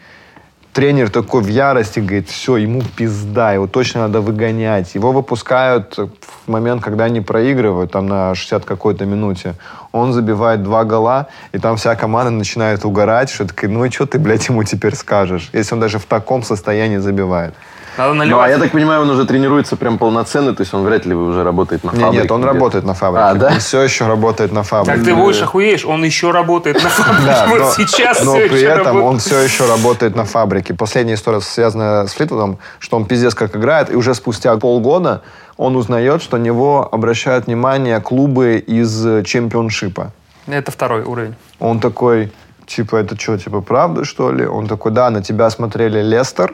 тренер 0.75 1.09
такой 1.09 1.41
в 1.41 1.47
ярости, 1.47 2.01
говорит, 2.01 2.27
все, 2.27 2.57
ему 2.57 2.81
пизда, 2.97 3.53
его 3.53 3.65
точно 3.65 4.01
надо 4.01 4.19
выгонять. 4.19 4.93
Его 4.93 5.13
выпускают 5.13 5.97
в 5.97 6.51
момент, 6.51 6.83
когда 6.83 7.05
они 7.05 7.21
проигрывают, 7.21 7.91
там 7.93 8.07
на 8.07 8.35
60 8.35 8.65
какой-то 8.65 9.05
минуте. 9.05 9.55
Он 9.93 10.11
забивает 10.11 10.63
два 10.63 10.83
гола, 10.83 11.27
и 11.53 11.59
там 11.59 11.77
вся 11.77 11.95
команда 11.95 12.31
начинает 12.31 12.83
угорать, 12.83 13.29
что 13.29 13.47
такая, 13.47 13.71
ну 13.71 13.85
и 13.85 13.89
что 13.89 14.05
ты, 14.05 14.19
блядь, 14.19 14.49
ему 14.49 14.65
теперь 14.65 14.95
скажешь, 14.95 15.49
если 15.53 15.75
он 15.75 15.79
даже 15.79 15.97
в 15.97 16.05
таком 16.05 16.43
состоянии 16.43 16.97
забивает. 16.97 17.53
Надо 17.97 18.13
Ну, 18.13 18.21
а 18.21 18.25
наливать. 18.25 18.51
я 18.51 18.57
так 18.57 18.71
понимаю, 18.71 19.01
он 19.01 19.09
уже 19.09 19.25
тренируется 19.25 19.75
прям 19.75 19.97
полноценно, 19.97 20.53
то 20.53 20.61
есть 20.61 20.73
он 20.73 20.83
вряд 20.83 21.05
ли 21.05 21.13
уже 21.15 21.43
работает 21.43 21.83
на 21.83 21.91
Не, 21.91 21.99
фабрике. 21.99 22.21
нет, 22.23 22.31
он 22.31 22.41
где-то. 22.41 22.53
работает 22.53 22.85
на 22.85 22.93
фабрике. 22.93 23.23
А, 23.25 23.33
да? 23.35 23.47
Он 23.53 23.59
все 23.59 23.81
еще 23.81 24.07
работает 24.07 24.51
на 24.51 24.63
фабрике. 24.63 24.97
Так 24.97 25.05
ты 25.05 25.15
будешь 25.15 25.41
охуеешь, 25.41 25.85
он 25.85 26.03
еще 26.03 26.31
работает 26.31 26.81
на 26.83 26.89
фабрике. 26.89 27.25
Да, 27.25 27.45
Вот 27.49 27.59
но, 27.59 27.71
сейчас 27.71 28.23
но 28.23 28.33
при 28.35 28.61
этом 28.61 29.01
он 29.03 29.19
все 29.19 29.39
еще 29.39 29.65
работает 29.67 30.15
на 30.15 30.25
фабрике. 30.25 30.73
Последняя 30.73 31.13
история 31.15 31.41
связана 31.41 32.07
с 32.07 32.13
Флитвудом, 32.13 32.57
что 32.79 32.97
он 32.97 33.05
пиздец 33.05 33.33
как 33.35 33.55
играет, 33.55 33.89
и 33.91 33.95
уже 33.95 34.13
спустя 34.13 34.55
полгода 34.57 35.21
он 35.57 35.75
узнает, 35.77 36.21
что 36.21 36.37
на 36.37 36.41
него 36.41 36.87
обращают 36.91 37.45
внимание 37.47 38.01
клубы 38.01 38.57
из 38.57 39.23
чемпионшипа. 39.25 40.11
Это 40.47 40.71
второй 40.71 41.03
уровень. 41.03 41.35
Он 41.59 41.79
такой, 41.79 42.31
типа, 42.67 42.97
это 42.97 43.19
что, 43.19 43.37
типа, 43.37 43.61
правда, 43.61 44.03
что 44.03 44.31
ли? 44.31 44.45
Он 44.45 44.67
такой, 44.67 44.91
да, 44.91 45.09
на 45.09 45.23
тебя 45.23 45.49
смотрели 45.49 46.01
Лестер, 46.01 46.53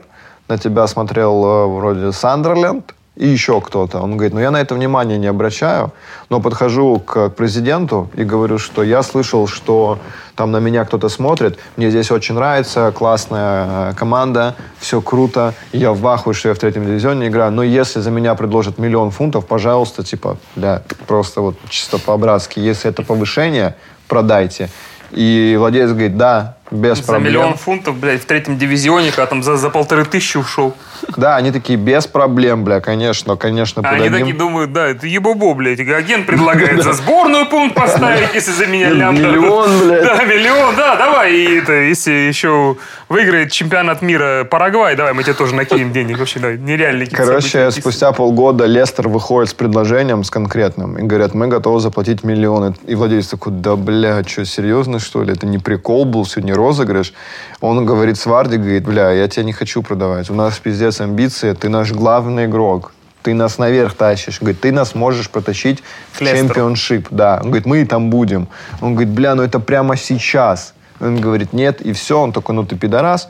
на 0.51 0.57
тебя 0.57 0.87
смотрел 0.87 1.45
э, 1.45 1.65
вроде 1.67 2.11
Сандерленд 2.11 2.93
и 3.15 3.27
еще 3.27 3.61
кто-то. 3.61 3.99
Он 3.99 4.17
говорит, 4.17 4.33
ну 4.33 4.39
я 4.39 4.51
на 4.51 4.59
это 4.59 4.75
внимание 4.75 5.17
не 5.17 5.27
обращаю, 5.27 5.91
но 6.29 6.41
подхожу 6.41 6.99
к 6.99 7.29
президенту 7.29 8.09
и 8.15 8.23
говорю, 8.23 8.57
что 8.57 8.83
я 8.83 9.01
слышал, 9.01 9.47
что 9.47 9.99
там 10.35 10.51
на 10.51 10.57
меня 10.57 10.83
кто-то 10.85 11.09
смотрит, 11.09 11.57
мне 11.77 11.89
здесь 11.89 12.11
очень 12.11 12.35
нравится, 12.35 12.91
классная 12.91 13.91
э, 13.91 13.93
команда, 13.95 14.55
все 14.79 15.01
круто, 15.01 15.53
я 15.71 15.93
в 15.93 16.05
ахуе, 16.05 16.33
что 16.33 16.49
я 16.49 16.55
в 16.55 16.59
третьем 16.59 16.85
дивизионе 16.85 17.27
играю, 17.27 17.51
но 17.51 17.63
если 17.63 18.01
за 18.01 18.11
меня 18.11 18.35
предложат 18.35 18.77
миллион 18.77 19.11
фунтов, 19.11 19.45
пожалуйста, 19.45 20.03
типа, 20.03 20.37
бля, 20.55 20.81
просто 21.07 21.41
вот 21.41 21.55
чисто 21.69 21.97
по-братски, 21.97 22.59
если 22.59 22.89
это 22.89 23.03
повышение, 23.03 23.75
продайте. 24.07 24.69
И 25.11 25.55
владелец 25.59 25.91
говорит, 25.91 26.17
да, 26.17 26.57
без 26.71 26.97
За 26.99 27.03
проблем. 27.03 27.33
миллион 27.33 27.53
фунтов, 27.57 27.97
блядь, 27.97 28.21
в 28.21 28.25
третьем 28.25 28.57
дивизионе, 28.57 29.11
когда 29.11 29.25
там 29.25 29.43
за, 29.43 29.57
за 29.57 29.69
полторы 29.69 30.05
тысячи 30.05 30.37
ушел. 30.37 30.73
Да, 31.17 31.35
они 31.35 31.51
такие, 31.51 31.77
без 31.77 32.07
проблем, 32.07 32.63
бля, 32.63 32.79
конечно, 32.79 33.35
конечно, 33.35 33.81
А 33.83 33.89
они 33.89 34.05
подадим. 34.05 34.19
такие 34.27 34.37
думают, 34.37 34.71
да, 34.71 34.87
это 34.87 35.07
ебобо, 35.07 35.53
блядь. 35.53 35.79
Агент 35.79 36.25
предлагает 36.27 36.81
за 36.83 36.93
сборную 36.93 37.47
пункт 37.47 37.75
поставить, 37.75 38.33
если 38.33 38.51
за 38.51 38.67
меня 38.67 38.89
лям. 38.89 39.15
Миллион, 39.15 39.79
блядь. 39.79 40.03
Да, 40.03 40.23
миллион, 40.23 40.75
да, 40.75 40.95
давай. 40.95 41.33
И 41.33 41.57
это, 41.57 41.73
если 41.73 42.11
еще 42.11 42.77
выиграет 43.09 43.51
чемпионат 43.51 44.01
мира 44.01 44.47
Парагвай, 44.49 44.95
давай, 44.95 45.13
мы 45.13 45.23
тебе 45.23 45.33
тоже 45.33 45.55
накинем 45.55 45.91
денег. 45.91 46.19
Вообще, 46.19 46.39
да, 46.39 46.53
нереальные 46.53 47.07
Короче, 47.09 47.71
спустя 47.71 48.11
полгода 48.13 48.65
Лестер 48.65 49.09
выходит 49.09 49.49
с 49.49 49.53
предложением, 49.53 50.23
с 50.23 50.29
конкретным, 50.29 50.97
и 50.97 51.03
говорят, 51.03 51.33
мы 51.33 51.47
готовы 51.47 51.79
заплатить 51.79 52.23
миллионы. 52.23 52.73
И 52.87 52.95
владелец 52.95 53.27
такой, 53.27 53.51
да, 53.53 53.75
бля, 53.75 54.23
что, 54.23 54.45
серьезно, 54.45 54.99
что 54.99 55.23
ли? 55.23 55.33
Это 55.33 55.45
не 55.45 55.57
прикол 55.57 56.05
был, 56.05 56.25
сегодня 56.25 56.55
розыгрыш. 56.61 57.13
Он 57.59 57.85
говорит 57.85 58.17
Сварди, 58.17 58.57
говорит, 58.57 58.83
бля, 58.85 59.11
я 59.11 59.27
тебя 59.27 59.43
не 59.43 59.53
хочу 59.53 59.81
продавать. 59.81 60.29
У 60.29 60.33
нас 60.33 60.57
пиздец 60.59 61.01
амбиции, 61.01 61.53
ты 61.53 61.69
наш 61.69 61.91
главный 61.91 62.45
игрок. 62.45 62.93
Ты 63.23 63.33
нас 63.33 63.57
наверх 63.57 63.93
тащишь. 63.93 64.39
Говорит, 64.39 64.61
ты 64.61 64.71
нас 64.71 64.95
можешь 64.95 65.29
протащить 65.29 65.83
в 66.11 66.19
чемпионшип. 66.19 67.07
Да. 67.11 67.39
Он 67.43 67.47
говорит, 67.49 67.65
мы 67.65 67.81
и 67.81 67.85
там 67.85 68.09
будем. 68.09 68.47
Он 68.81 68.93
говорит, 68.95 69.13
бля, 69.13 69.35
ну 69.35 69.43
это 69.43 69.59
прямо 69.59 69.95
сейчас. 69.95 70.73
Он 70.99 71.19
говорит, 71.19 71.53
нет, 71.53 71.81
и 71.81 71.93
все. 71.93 72.19
Он 72.19 72.31
такой, 72.31 72.55
ну 72.55 72.65
ты 72.65 72.75
пидорас. 72.75 73.29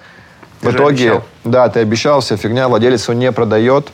Ты 0.61 0.69
в 0.69 0.75
итоге, 0.75 1.11
обещал. 1.11 1.23
да, 1.43 1.69
ты 1.69 1.79
обещал, 1.79 2.21
вся 2.21 2.37
фигня, 2.37 2.67
владелец 2.67 3.07
его 3.07 3.17
не 3.17 3.31
продает. 3.31 3.89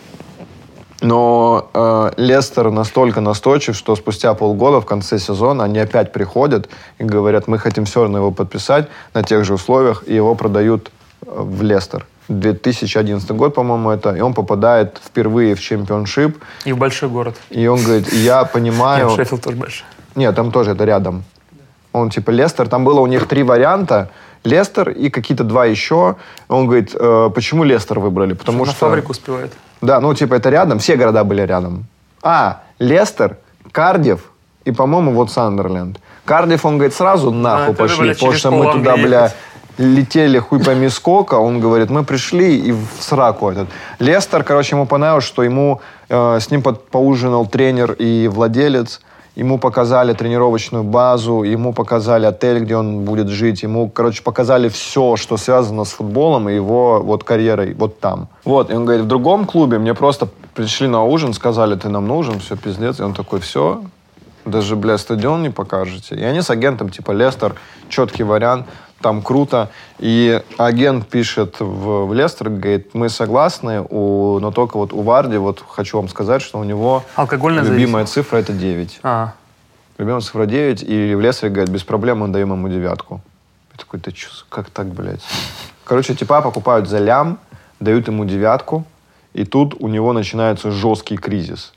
Но 1.01 1.69
э, 1.73 2.11
Лестер 2.17 2.71
настолько 2.71 3.21
настойчив, 3.21 3.75
что 3.75 3.95
спустя 3.95 4.33
полгода 4.33 4.81
в 4.81 4.85
конце 4.85 5.19
сезона 5.19 5.63
они 5.63 5.79
опять 5.79 6.11
приходят 6.11 6.69
и 6.97 7.03
говорят, 7.03 7.47
мы 7.47 7.59
хотим 7.59 7.85
все 7.85 8.01
равно 8.01 8.17
его 8.17 8.31
подписать 8.31 8.87
на 9.13 9.23
тех 9.23 9.45
же 9.45 9.53
условиях, 9.53 10.03
и 10.07 10.15
его 10.15 10.33
продают 10.35 10.91
э, 11.25 11.29
в 11.35 11.61
Лестер. 11.61 12.05
2011 12.29 13.31
год, 13.31 13.55
по-моему, 13.55 13.91
это, 13.91 14.13
и 14.13 14.21
он 14.21 14.33
попадает 14.33 14.99
впервые 15.03 15.55
в 15.55 15.61
чемпионшип, 15.61 16.37
И 16.65 16.73
в 16.73 16.77
большой 16.77 17.09
город. 17.09 17.35
и 17.49 17.67
он 17.67 17.81
говорит, 17.81 18.11
я 18.11 18.43
понимаю... 18.53 19.07
Нет, 19.07 19.15
Шеффилд 19.15 19.41
тоже 19.41 19.57
большой. 19.57 19.85
Нет, 20.15 20.35
там 20.35 20.51
тоже 20.51 20.71
это 20.71 20.83
рядом. 20.83 21.23
Он 21.93 22.09
типа 22.09 22.31
Лестер. 22.31 22.67
Там 22.67 22.83
было 22.83 22.99
у 22.99 23.07
них 23.07 23.27
три 23.27 23.43
варианта. 23.43 24.09
Лестер 24.43 24.89
и 24.89 25.09
какие-то 25.09 25.43
два 25.43 25.65
еще. 25.65 26.15
Он 26.47 26.65
говорит, 26.65 26.95
«Э, 26.95 27.29
почему 27.33 27.63
Лестер 27.63 27.99
выбрали? 27.99 28.33
Потому 28.33 28.65
на 28.65 28.71
что... 28.71 28.87
фабрику 28.87 29.11
успевает. 29.11 29.53
Да, 29.81 29.99
ну 29.99 30.13
типа 30.13 30.35
это 30.35 30.49
рядом. 30.49 30.79
Все 30.79 30.95
города 30.95 31.23
были 31.23 31.41
рядом. 31.41 31.85
А, 32.23 32.61
Лестер, 32.79 33.37
Кардив 33.71 34.31
и, 34.65 34.71
по-моему, 34.71 35.11
вот 35.11 35.31
Сандерленд. 35.31 35.99
Кардив, 36.25 36.65
он 36.65 36.77
говорит, 36.77 36.93
сразу 36.93 37.31
нахуй 37.31 37.73
это, 37.73 37.83
пошли. 37.83 38.13
потому 38.13 38.33
что 38.33 38.51
мы 38.51 38.71
туда, 38.73 38.97
бля, 38.97 39.31
летели 39.77 40.39
хуй 40.39 40.59
пойми 40.63 40.89
сколько. 40.89 41.35
Он 41.35 41.59
говорит, 41.59 41.89
мы 41.89 42.03
пришли 42.03 42.57
и 42.57 42.71
в 42.71 42.87
сраку 42.99 43.49
этот. 43.49 43.69
Лестер, 43.99 44.43
короче, 44.43 44.75
ему 44.75 44.85
понравилось, 44.85 45.23
что 45.23 45.43
ему 45.43 45.81
э, 46.09 46.39
с 46.39 46.51
ним 46.51 46.61
под- 46.61 46.89
поужинал 46.89 47.45
тренер 47.45 47.93
и 47.93 48.27
владелец. 48.27 49.01
Ему 49.37 49.59
показали 49.59 50.13
тренировочную 50.13 50.83
базу, 50.83 51.43
ему 51.43 51.71
показали 51.71 52.25
отель, 52.25 52.59
где 52.59 52.75
он 52.75 53.05
будет 53.05 53.27
жить, 53.27 53.61
ему, 53.61 53.87
короче, 53.87 54.23
показали 54.23 54.67
все, 54.67 55.15
что 55.15 55.37
связано 55.37 55.83
с 55.83 55.91
футболом 55.91 56.49
и 56.49 56.55
его 56.55 57.03
вот 57.03 57.23
карьерой 57.23 57.75
вот 57.75 57.99
там. 57.99 58.29
Вот, 58.45 58.71
и 58.71 58.73
он 58.73 58.85
говорит, 58.85 59.05
в 59.05 59.07
другом 59.07 59.45
клубе 59.45 59.77
мне 59.77 59.93
просто 59.93 60.27
пришли 60.55 60.87
на 60.87 61.03
ужин, 61.03 61.33
сказали, 61.33 61.75
ты 61.75 61.87
нам 61.87 62.07
нужен, 62.07 62.39
все, 62.39 62.55
пиздец. 62.55 62.99
И 62.99 63.03
он 63.03 63.13
такой, 63.13 63.39
все, 63.39 63.83
даже, 64.43 64.75
бля, 64.75 64.97
стадион 64.97 65.43
не 65.43 65.51
покажете. 65.51 66.15
И 66.15 66.23
они 66.23 66.41
с 66.41 66.49
агентом, 66.49 66.89
типа, 66.89 67.11
Лестер, 67.11 67.53
четкий 67.89 68.23
вариант, 68.23 68.65
там 69.01 69.21
круто. 69.21 69.69
И 69.99 70.41
агент 70.57 71.07
пишет 71.07 71.59
в, 71.59 72.05
в 72.05 72.13
Лестер, 72.13 72.49
говорит, 72.49 72.93
мы 72.93 73.09
согласны, 73.09 73.81
у, 73.81 74.39
но 74.39 74.51
только 74.51 74.77
вот 74.77 74.93
у 74.93 75.01
Варди, 75.01 75.37
вот 75.37 75.63
хочу 75.67 75.97
вам 75.97 76.09
сказать, 76.09 76.41
что 76.41 76.59
у 76.59 76.63
него 76.63 77.03
Алкогольная 77.15 77.63
любимая 77.63 78.05
цифра 78.05 78.37
это 78.37 78.53
9. 78.53 78.99
А, 79.03 79.33
Любимая 79.97 80.21
цифра 80.21 80.45
9, 80.45 80.83
и 80.83 81.15
в 81.15 81.21
Лестере, 81.21 81.51
говорит, 81.51 81.73
без 81.73 81.83
проблем 81.83 82.19
мы 82.19 82.27
даем 82.27 82.51
ему 82.51 82.69
девятку. 82.69 83.21
Я 83.73 83.79
такой, 83.79 83.99
ты 83.99 84.11
чё, 84.11 84.29
как 84.49 84.69
так, 84.69 84.87
блядь? 84.87 85.23
Короче, 85.83 86.15
типа 86.15 86.41
покупают 86.41 86.87
за 86.87 86.99
лям, 86.99 87.39
дают 87.79 88.07
ему 88.07 88.25
девятку, 88.25 88.85
и 89.33 89.43
тут 89.43 89.75
у 89.79 89.87
него 89.87 90.13
начинается 90.13 90.71
жесткий 90.71 91.17
кризис. 91.17 91.73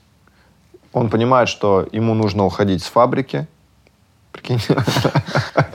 Он 0.93 1.09
понимает, 1.09 1.47
что 1.47 1.87
ему 1.91 2.13
нужно 2.13 2.43
уходить 2.45 2.83
с 2.83 2.87
фабрики. 2.87 3.47
Прикинь. 4.31 4.59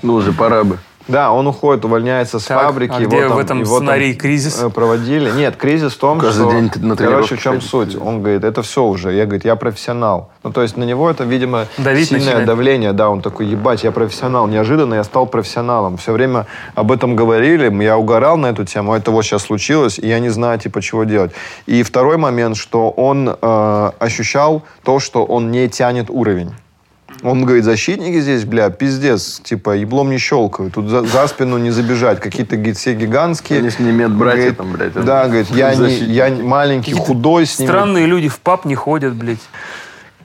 Ну, 0.02 0.14
уже 0.14 0.32
пора 0.32 0.64
бы. 0.64 0.78
Да, 1.08 1.30
он 1.32 1.46
уходит, 1.46 1.84
увольняется 1.84 2.38
с 2.40 2.44
Так, 2.44 2.60
фабрики. 2.62 2.92
а 2.96 3.00
его 3.00 3.08
где 3.10 3.26
в 3.26 3.28
там- 3.28 3.38
этом 3.38 3.60
его 3.60 3.76
там, 3.76 3.86
сценарии 3.86 4.12
кризис? 4.12 4.60
э, 4.62 4.70
Проводили. 4.70 5.30
Нет, 5.30 5.56
кризис 5.56 5.92
в 5.92 5.98
том, 5.98 6.18
Каждый 6.18 6.42
что... 6.42 6.50
день 6.50 6.70
на 6.84 6.96
короче, 6.96 7.36
в 7.36 7.40
чем 7.40 7.52
ходить. 7.54 7.68
суть? 7.68 7.96
Он 7.96 8.20
говорит, 8.22 8.42
это 8.44 8.62
все 8.62 8.82
уже. 8.82 9.12
Я, 9.14 9.24
говорит, 9.24 9.44
я 9.44 9.54
профессионал. 9.56 10.30
Ну, 10.42 10.52
то 10.52 10.62
есть 10.62 10.76
на 10.76 10.84
него 10.84 11.08
это, 11.08 11.24
видимо, 11.24 11.66
Давить 11.78 12.08
сильное 12.08 12.24
начинает. 12.26 12.46
давление. 12.46 12.92
Да, 12.92 13.08
он 13.10 13.22
такой, 13.22 13.46
ебать, 13.46 13.84
я 13.84 13.92
профессионал. 13.92 14.46
Неожиданно 14.48 14.94
я 14.94 15.04
стал 15.04 15.26
профессионалом. 15.26 15.96
Все 15.96 16.12
время 16.12 16.46
об 16.74 16.90
этом 16.90 17.14
говорили, 17.14 17.72
я 17.84 17.96
угорал 17.96 18.36
на 18.36 18.46
эту 18.46 18.64
тему, 18.64 18.94
это 18.94 19.10
вот 19.10 19.22
сейчас 19.24 19.42
случилось, 19.42 19.98
и 19.98 20.08
я 20.08 20.18
не 20.18 20.28
знаю, 20.30 20.58
типа, 20.58 20.82
чего 20.82 21.04
делать. 21.04 21.30
И 21.66 21.82
второй 21.82 22.16
момент, 22.16 22.56
что 22.56 22.90
он 22.90 23.28
э, 23.40 23.90
ощущал 23.98 24.62
то, 24.82 24.98
что 24.98 25.24
он 25.24 25.50
не 25.50 25.68
тянет 25.68 26.10
уровень. 26.10 26.52
Он 27.22 27.44
говорит, 27.44 27.64
защитники 27.64 28.20
здесь, 28.20 28.44
бля, 28.44 28.70
пиздец, 28.70 29.40
типа, 29.42 29.70
еблом 29.76 30.10
не 30.10 30.18
щелкают, 30.18 30.74
тут 30.74 30.88
за, 30.88 31.02
за 31.02 31.26
спину 31.26 31.58
не 31.58 31.70
забежать, 31.70 32.20
какие-то, 32.20 32.56
говорит, 32.56 32.76
все 32.76 32.94
гигантские. 32.94 33.60
Они 33.60 33.70
ж 33.70 33.78
не 33.78 33.90
медбратья 33.92 34.52
там, 34.52 34.72
блядь, 34.72 34.92
Да, 34.92 35.24
говорит, 35.26 35.48
я, 35.50 35.74
не, 35.74 35.94
я 35.94 36.28
не- 36.28 36.42
маленький, 36.42 36.92
худой 36.92 37.46
с 37.46 37.58
ними. 37.58 37.68
странные 37.68 38.06
люди 38.06 38.28
в 38.28 38.38
паб 38.40 38.64
не 38.64 38.74
ходят, 38.74 39.14
блядь. 39.14 39.40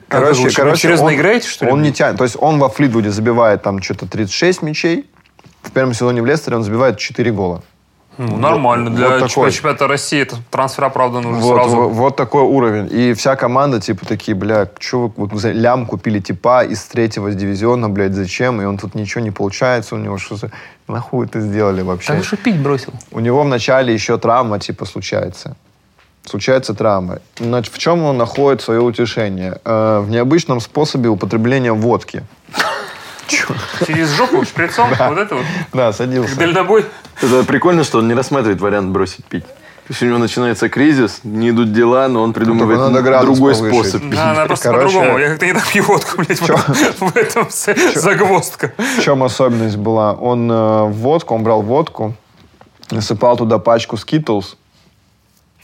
Короче, 0.08 0.42
вы 0.42 0.50
короче, 0.50 0.82
серьезно 0.82 1.06
он, 1.06 1.14
играете, 1.14 1.48
что 1.48 1.64
ли? 1.64 1.72
Он 1.72 1.80
не 1.80 1.90
тянет. 1.92 2.18
То 2.18 2.24
есть 2.24 2.36
он 2.38 2.58
во 2.58 2.68
Флитвуде 2.68 3.10
забивает 3.10 3.62
там 3.62 3.80
что-то 3.80 4.06
36 4.06 4.60
мячей. 4.60 5.06
В 5.62 5.70
первом 5.70 5.94
сезоне 5.94 6.20
в 6.20 6.26
Лестере 6.26 6.56
он 6.56 6.62
забивает 6.64 6.98
4 6.98 7.30
гола. 7.32 7.62
Ну, 8.18 8.36
нормально. 8.36 8.90
вот 8.90 8.96
Для 8.96 9.18
такой. 9.20 9.50
чемпионата 9.50 9.86
России 9.86 10.20
это 10.20 10.36
трансфера, 10.50 10.90
правда, 10.90 11.20
нужно 11.20 11.38
Вот, 11.40 11.54
сразу. 11.54 11.76
вот, 11.76 11.92
вот 11.92 12.16
такой 12.16 12.42
уровень. 12.42 12.88
И 12.92 13.14
вся 13.14 13.36
команда, 13.36 13.80
типа, 13.80 14.04
такие, 14.06 14.34
бля, 14.34 14.68
что 14.78 15.06
вы 15.06 15.12
вот, 15.16 15.32
за 15.40 15.52
лям 15.52 15.86
купили 15.86 16.20
типа 16.20 16.64
из 16.64 16.82
третьего 16.84 17.30
дивизиона, 17.32 17.88
блядь, 17.88 18.12
зачем? 18.14 18.60
И 18.60 18.64
он 18.64 18.76
тут 18.78 18.94
ничего 18.94 19.24
не 19.24 19.30
получается 19.30 19.94
у 19.94 19.98
него, 19.98 20.18
что 20.18 20.36
за... 20.36 20.50
Нахуй 20.88 21.26
это 21.26 21.40
сделали 21.40 21.82
вообще? 21.82 22.12
Так 22.12 22.24
что 22.24 22.36
пить 22.36 22.60
бросил. 22.60 22.92
У 23.12 23.20
него 23.20 23.42
вначале 23.42 23.94
еще 23.94 24.18
травма, 24.18 24.58
типа, 24.58 24.84
случается. 24.84 25.56
Случается 26.24 26.74
травма. 26.74 27.18
Но 27.40 27.62
в 27.62 27.78
чем 27.78 28.04
он 28.04 28.18
находит 28.18 28.60
свое 28.62 28.80
утешение? 28.80 29.58
Э, 29.64 30.00
в 30.00 30.10
необычном 30.10 30.60
способе 30.60 31.08
употребления 31.08 31.72
водки. 31.72 32.22
Через 33.86 34.10
жопу, 34.10 34.44
шприцом, 34.44 34.88
вот 34.90 35.18
это 35.18 35.36
вот. 35.36 35.44
Да, 35.72 35.92
садился. 35.92 36.30
Как 36.30 36.38
дальнобой. 36.38 36.84
Это 37.20 37.44
прикольно, 37.44 37.84
что 37.84 37.98
он 37.98 38.08
не 38.08 38.14
рассматривает 38.14 38.60
вариант 38.60 38.90
бросить 38.90 39.24
пить. 39.24 39.44
То 39.44 39.88
есть 39.94 40.02
у 40.02 40.06
него 40.06 40.18
начинается 40.18 40.68
кризис, 40.68 41.20
не 41.24 41.50
идут 41.50 41.72
дела, 41.72 42.06
но 42.08 42.22
он 42.22 42.32
придумывает 42.32 42.78
надо 42.78 43.02
градус 43.02 43.36
другой 43.36 43.54
повысить. 43.54 43.74
способ 43.88 44.02
пить. 44.02 44.14
Да, 44.14 44.30
она 44.30 44.46
просто 44.46 44.68
Короче- 44.70 44.86
по-другому. 44.86 45.18
Я 45.18 45.28
как-то 45.30 45.46
не 45.46 45.52
так 45.54 45.66
пью 45.66 45.82
водку, 45.84 46.18
блядь. 46.18 46.40
Вот 46.40 46.60
В 47.00 47.16
этом 47.16 47.48
вся 47.48 47.74
загвоздка. 47.94 48.72
В 48.76 49.00
чем 49.02 49.22
особенность 49.24 49.76
была? 49.76 50.12
Он 50.12 50.50
э, 50.50 50.84
водку, 50.84 51.34
он 51.34 51.42
брал 51.42 51.62
водку, 51.62 52.14
насыпал 52.90 53.36
туда 53.36 53.58
пачку 53.58 53.96
Skittles 53.96 54.54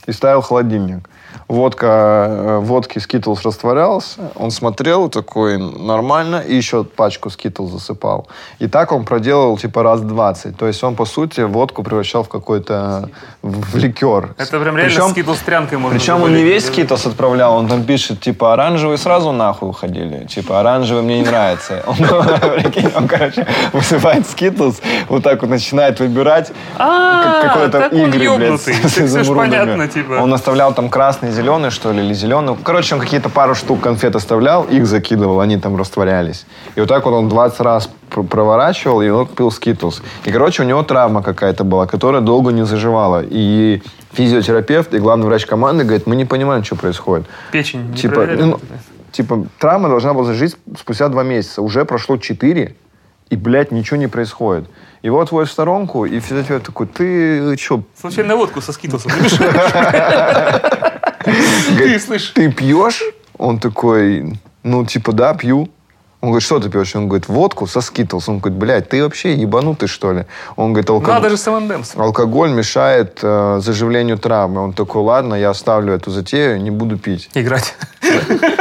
и 0.05 0.11
ставил 0.11 0.41
в 0.41 0.45
холодильник. 0.45 1.09
Водка, 1.47 2.27
э, 2.29 2.57
водки 2.59 2.99
Skittles 2.99 3.39
растворялся, 3.43 4.19
он 4.35 4.51
смотрел 4.51 5.09
такой, 5.09 5.57
нормально, 5.57 6.43
и 6.47 6.55
еще 6.55 6.83
пачку 6.83 7.29
Skittles 7.29 7.69
засыпал. 7.69 8.27
И 8.59 8.67
так 8.67 8.91
он 8.91 9.03
проделал 9.03 9.57
типа 9.57 9.81
раз 9.81 10.01
20. 10.01 10.55
То 10.57 10.67
есть 10.67 10.83
он, 10.83 10.95
по 10.95 11.05
сути, 11.05 11.41
водку 11.41 11.81
превращал 11.81 12.23
в 12.23 12.29
какой-то, 12.29 13.09
в, 13.41 13.71
в 13.71 13.75
ликер. 13.77 14.35
Это 14.37 14.59
прям 14.59 14.77
реально 14.77 14.93
Причем- 14.93 15.09
скидл 15.09 15.33
с 15.33 15.39
трянкой 15.39 15.77
можно 15.79 15.97
Причем 15.97 16.21
он 16.21 16.35
не 16.35 16.43
весь 16.43 16.67
Skittles 16.67 17.07
отправлял, 17.07 17.55
он 17.55 17.67
там 17.67 17.83
пишет, 17.83 18.19
типа, 18.21 18.53
оранжевый 18.53 18.97
сразу 18.99 19.31
нахуй 19.31 19.69
уходили. 19.69 20.25
Типа, 20.25 20.59
оранжевый 20.59 21.01
мне 21.01 21.21
не 21.21 21.25
нравится. 21.25 21.83
Он, 21.87 21.95
короче, 23.07 23.47
высыпает 23.73 24.27
Skittles, 24.29 24.81
вот 25.07 25.23
так 25.23 25.41
вот 25.41 25.49
начинает 25.49 25.99
выбирать 25.99 26.51
А, 26.77 27.41
как- 27.41 27.53
какой-то 27.53 27.87
игры, 27.95 28.37
блядь, 28.37 28.61
с- 28.61 28.97
изумрудами. 28.99 29.49
понятно, 29.49 29.87
типа. 29.87 30.13
Он 30.21 30.31
оставлял 30.33 30.73
там 30.73 30.89
красный, 30.89 31.28
зеленый, 31.31 31.69
что 31.69 31.91
ли, 31.91 32.03
или 32.03 32.13
зеленый. 32.13 32.55
Короче, 32.63 32.95
он 32.95 33.01
какие-то 33.01 33.29
пару 33.29 33.55
штук 33.55 33.81
конфет 33.81 34.15
оставлял, 34.15 34.63
их 34.63 34.85
закидывал, 34.85 35.39
они 35.39 35.57
там 35.57 35.75
растворялись. 35.77 36.45
И 36.75 36.79
вот 36.79 36.89
так 36.89 37.05
вот 37.05 37.13
он 37.13 37.29
20 37.29 37.59
раз 37.61 37.89
пр- 38.09 38.23
проворачивал, 38.23 39.01
и 39.01 39.09
он 39.09 39.27
пил 39.27 39.51
Skittles. 39.51 40.01
И, 40.25 40.31
короче, 40.31 40.63
у 40.63 40.65
него 40.65 40.83
травма 40.83 41.23
какая-то 41.23 41.63
была, 41.63 41.87
которая 41.87 42.21
долго 42.21 42.51
не 42.51 42.65
заживала. 42.65 43.23
И 43.27 43.81
физиотерапевт 44.13 44.93
и 44.93 44.99
главный 44.99 45.27
врач 45.27 45.45
команды 45.45 45.83
говорит, 45.83 46.07
мы 46.07 46.15
не 46.15 46.25
понимаем, 46.25 46.63
что 46.63 46.75
происходит. 46.75 47.27
Печень 47.51 47.89
не 47.91 47.95
Типа, 47.95 48.25
ну, 48.25 48.59
типа, 49.11 49.45
травма 49.59 49.89
должна 49.89 50.13
была 50.13 50.25
зажить 50.25 50.57
спустя 50.77 51.09
два 51.09 51.23
месяца. 51.23 51.61
Уже 51.61 51.85
прошло 51.85 52.17
четыре, 52.17 52.75
и, 53.29 53.35
блядь, 53.35 53.71
ничего 53.71 53.97
не 53.97 54.07
происходит. 54.07 54.69
Его 55.03 55.21
отводят 55.21 55.49
в 55.49 55.51
сторонку, 55.53 56.05
и 56.05 56.19
физиотерапевт 56.19 56.65
такой, 56.65 56.87
ты 56.87 57.55
что, 57.57 57.83
Случайно 57.99 58.35
водку 58.35 58.59
со 58.59 58.73
скитлсом. 58.73 59.11
Ты 61.77 61.99
слышишь? 61.99 62.31
ты 62.35 62.51
пьешь? 62.51 63.03
Он 63.37 63.59
такой, 63.59 64.39
ну, 64.63 64.85
типа, 64.85 65.11
да, 65.11 65.33
пью. 65.33 65.69
Он 66.21 66.29
говорит, 66.29 66.45
что 66.45 66.59
ты 66.59 66.69
пьешь? 66.69 66.95
Он 66.95 67.07
говорит, 67.07 67.29
водку 67.29 67.65
со 67.65 67.79
скитлс. 67.79 68.27
Он 68.27 68.39
говорит, 68.39 68.59
блядь, 68.59 68.89
ты 68.89 69.01
вообще 69.01 69.35
ебанутый, 69.35 69.87
что 69.87 70.11
ли? 70.11 70.25
Он 70.57 70.73
говорит, 70.73 70.89
алкоголь, 70.89 71.13
Надо 71.13 71.29
же 71.29 71.37
с 71.37 71.47
алкоголь 71.95 72.51
мешает 72.51 73.19
э, 73.21 73.59
заживлению 73.61 74.17
травмы. 74.17 74.61
Он 74.61 74.73
такой, 74.73 75.01
ладно, 75.01 75.35
я 75.35 75.51
оставлю 75.51 75.93
эту 75.93 76.11
затею, 76.11 76.61
не 76.61 76.71
буду 76.71 76.97
пить. 76.97 77.29
Играть. 77.33 77.73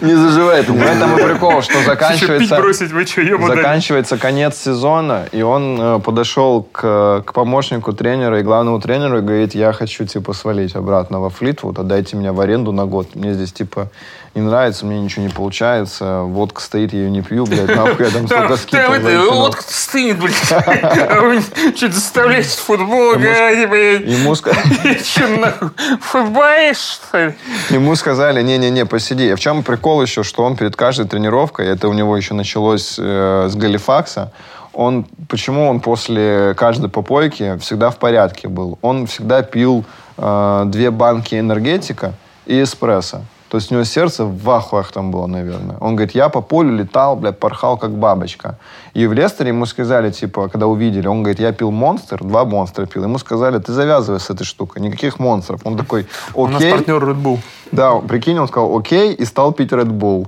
Не 0.00 0.14
заживает. 0.14 0.68
В 0.68 0.82
этом 0.82 1.18
и 1.18 1.22
прикол, 1.22 1.62
что 1.62 1.82
заканчивается... 1.82 2.56
бросить, 2.56 2.92
вы 2.92 3.04
что? 3.04 3.56
Заканчивается 3.56 4.18
конец 4.18 4.56
сезона, 4.56 5.26
и 5.32 5.42
он 5.42 5.78
э, 5.80 6.00
подошел 6.00 6.62
к, 6.62 7.22
к 7.24 7.32
помощнику 7.32 7.92
тренера 7.92 8.40
и 8.40 8.42
главному 8.42 8.80
тренеру 8.80 9.18
и 9.18 9.20
говорит, 9.20 9.54
я 9.54 9.72
хочу, 9.72 10.04
типа, 10.04 10.32
свалить 10.32 10.74
обратно 10.76 11.20
во 11.20 11.30
Флитвуд, 11.30 11.78
отдайте 11.78 12.16
меня 12.16 12.32
в 12.32 12.40
аренду 12.40 12.72
на 12.72 12.86
год. 12.86 13.14
Мне 13.14 13.34
здесь, 13.34 13.52
типа, 13.52 13.90
не 14.36 14.42
нравится, 14.42 14.84
мне 14.84 15.00
ничего 15.00 15.24
не 15.24 15.30
получается, 15.30 16.20
водка 16.20 16.60
стоит, 16.60 16.92
я 16.92 17.00
ее 17.00 17.10
не 17.10 17.22
пью, 17.22 17.46
блядь, 17.46 17.74
нахуй 17.74 18.04
я 18.04 18.10
там 18.10 18.26
столько 18.58 18.76
это, 18.76 19.30
вот 19.32 19.56
стынет, 19.66 20.18
блядь. 20.18 20.34
А 20.52 21.40
Что-то 21.74 21.94
заставляете 21.94 22.58
футбол 22.58 23.16
блядь. 23.16 24.06
Ему, 24.06 24.34
ска- 24.34 24.54
Че 25.14 25.26
нахуй? 25.38 25.70
Футболист, 26.02 26.80
что 27.08 27.26
ли? 27.26 27.34
ему 27.70 27.96
сказали, 27.96 28.42
не-не-не, 28.42 28.84
посиди. 28.84 29.34
В 29.34 29.40
чем 29.40 29.62
прикол 29.62 30.02
еще, 30.02 30.22
что 30.22 30.44
он 30.44 30.56
перед 30.56 30.76
каждой 30.76 31.08
тренировкой, 31.08 31.68
это 31.68 31.88
у 31.88 31.94
него 31.94 32.14
еще 32.14 32.34
началось 32.34 32.96
э, 32.98 33.48
с 33.50 33.56
Галифакса, 33.56 34.32
он, 34.74 35.06
почему 35.30 35.66
он 35.66 35.80
после 35.80 36.52
каждой 36.58 36.90
попойки 36.90 37.56
всегда 37.62 37.88
в 37.88 37.96
порядке 37.96 38.48
был? 38.48 38.78
Он 38.82 39.06
всегда 39.06 39.40
пил 39.40 39.86
э, 40.18 40.64
две 40.66 40.90
банки 40.90 41.36
энергетика 41.36 42.12
и 42.44 42.62
эспрессо. 42.62 43.22
То 43.48 43.58
есть 43.58 43.70
у 43.70 43.74
него 43.74 43.84
сердце 43.84 44.24
в 44.24 44.50
ахуях 44.50 44.92
там 44.92 45.10
было, 45.10 45.26
наверное. 45.26 45.76
Он 45.80 45.96
говорит, 45.96 46.14
я 46.14 46.28
по 46.28 46.42
полю 46.42 46.76
летал, 46.76 47.16
блядь, 47.16 47.38
порхал 47.38 47.78
как 47.78 47.90
бабочка. 47.92 48.58
И 48.96 49.06
в 49.06 49.12
Лестере 49.12 49.48
ему 49.48 49.66
сказали, 49.66 50.10
типа, 50.10 50.48
когда 50.48 50.66
увидели, 50.66 51.06
он 51.06 51.22
говорит, 51.22 51.38
я 51.38 51.52
пил 51.52 51.70
монстр, 51.70 52.24
два 52.24 52.46
монстра 52.46 52.86
пил. 52.86 53.02
Ему 53.04 53.18
сказали, 53.18 53.58
ты 53.58 53.72
завязывай 53.72 54.20
с 54.20 54.30
этой 54.30 54.44
штукой, 54.44 54.80
никаких 54.80 55.18
монстров. 55.18 55.60
Он 55.64 55.76
такой, 55.76 56.06
У 56.32 56.46
нас 56.46 56.62
окей. 56.62 56.72
партнер 56.72 57.04
Red 57.04 57.22
Bull. 57.22 57.38
Да, 57.72 57.96
прикинь, 57.96 58.38
он 58.38 58.48
сказал 58.48 58.74
окей 58.78 59.12
и 59.12 59.24
стал 59.26 59.52
пить 59.52 59.72
Red 59.72 59.90
Bull. 59.90 60.26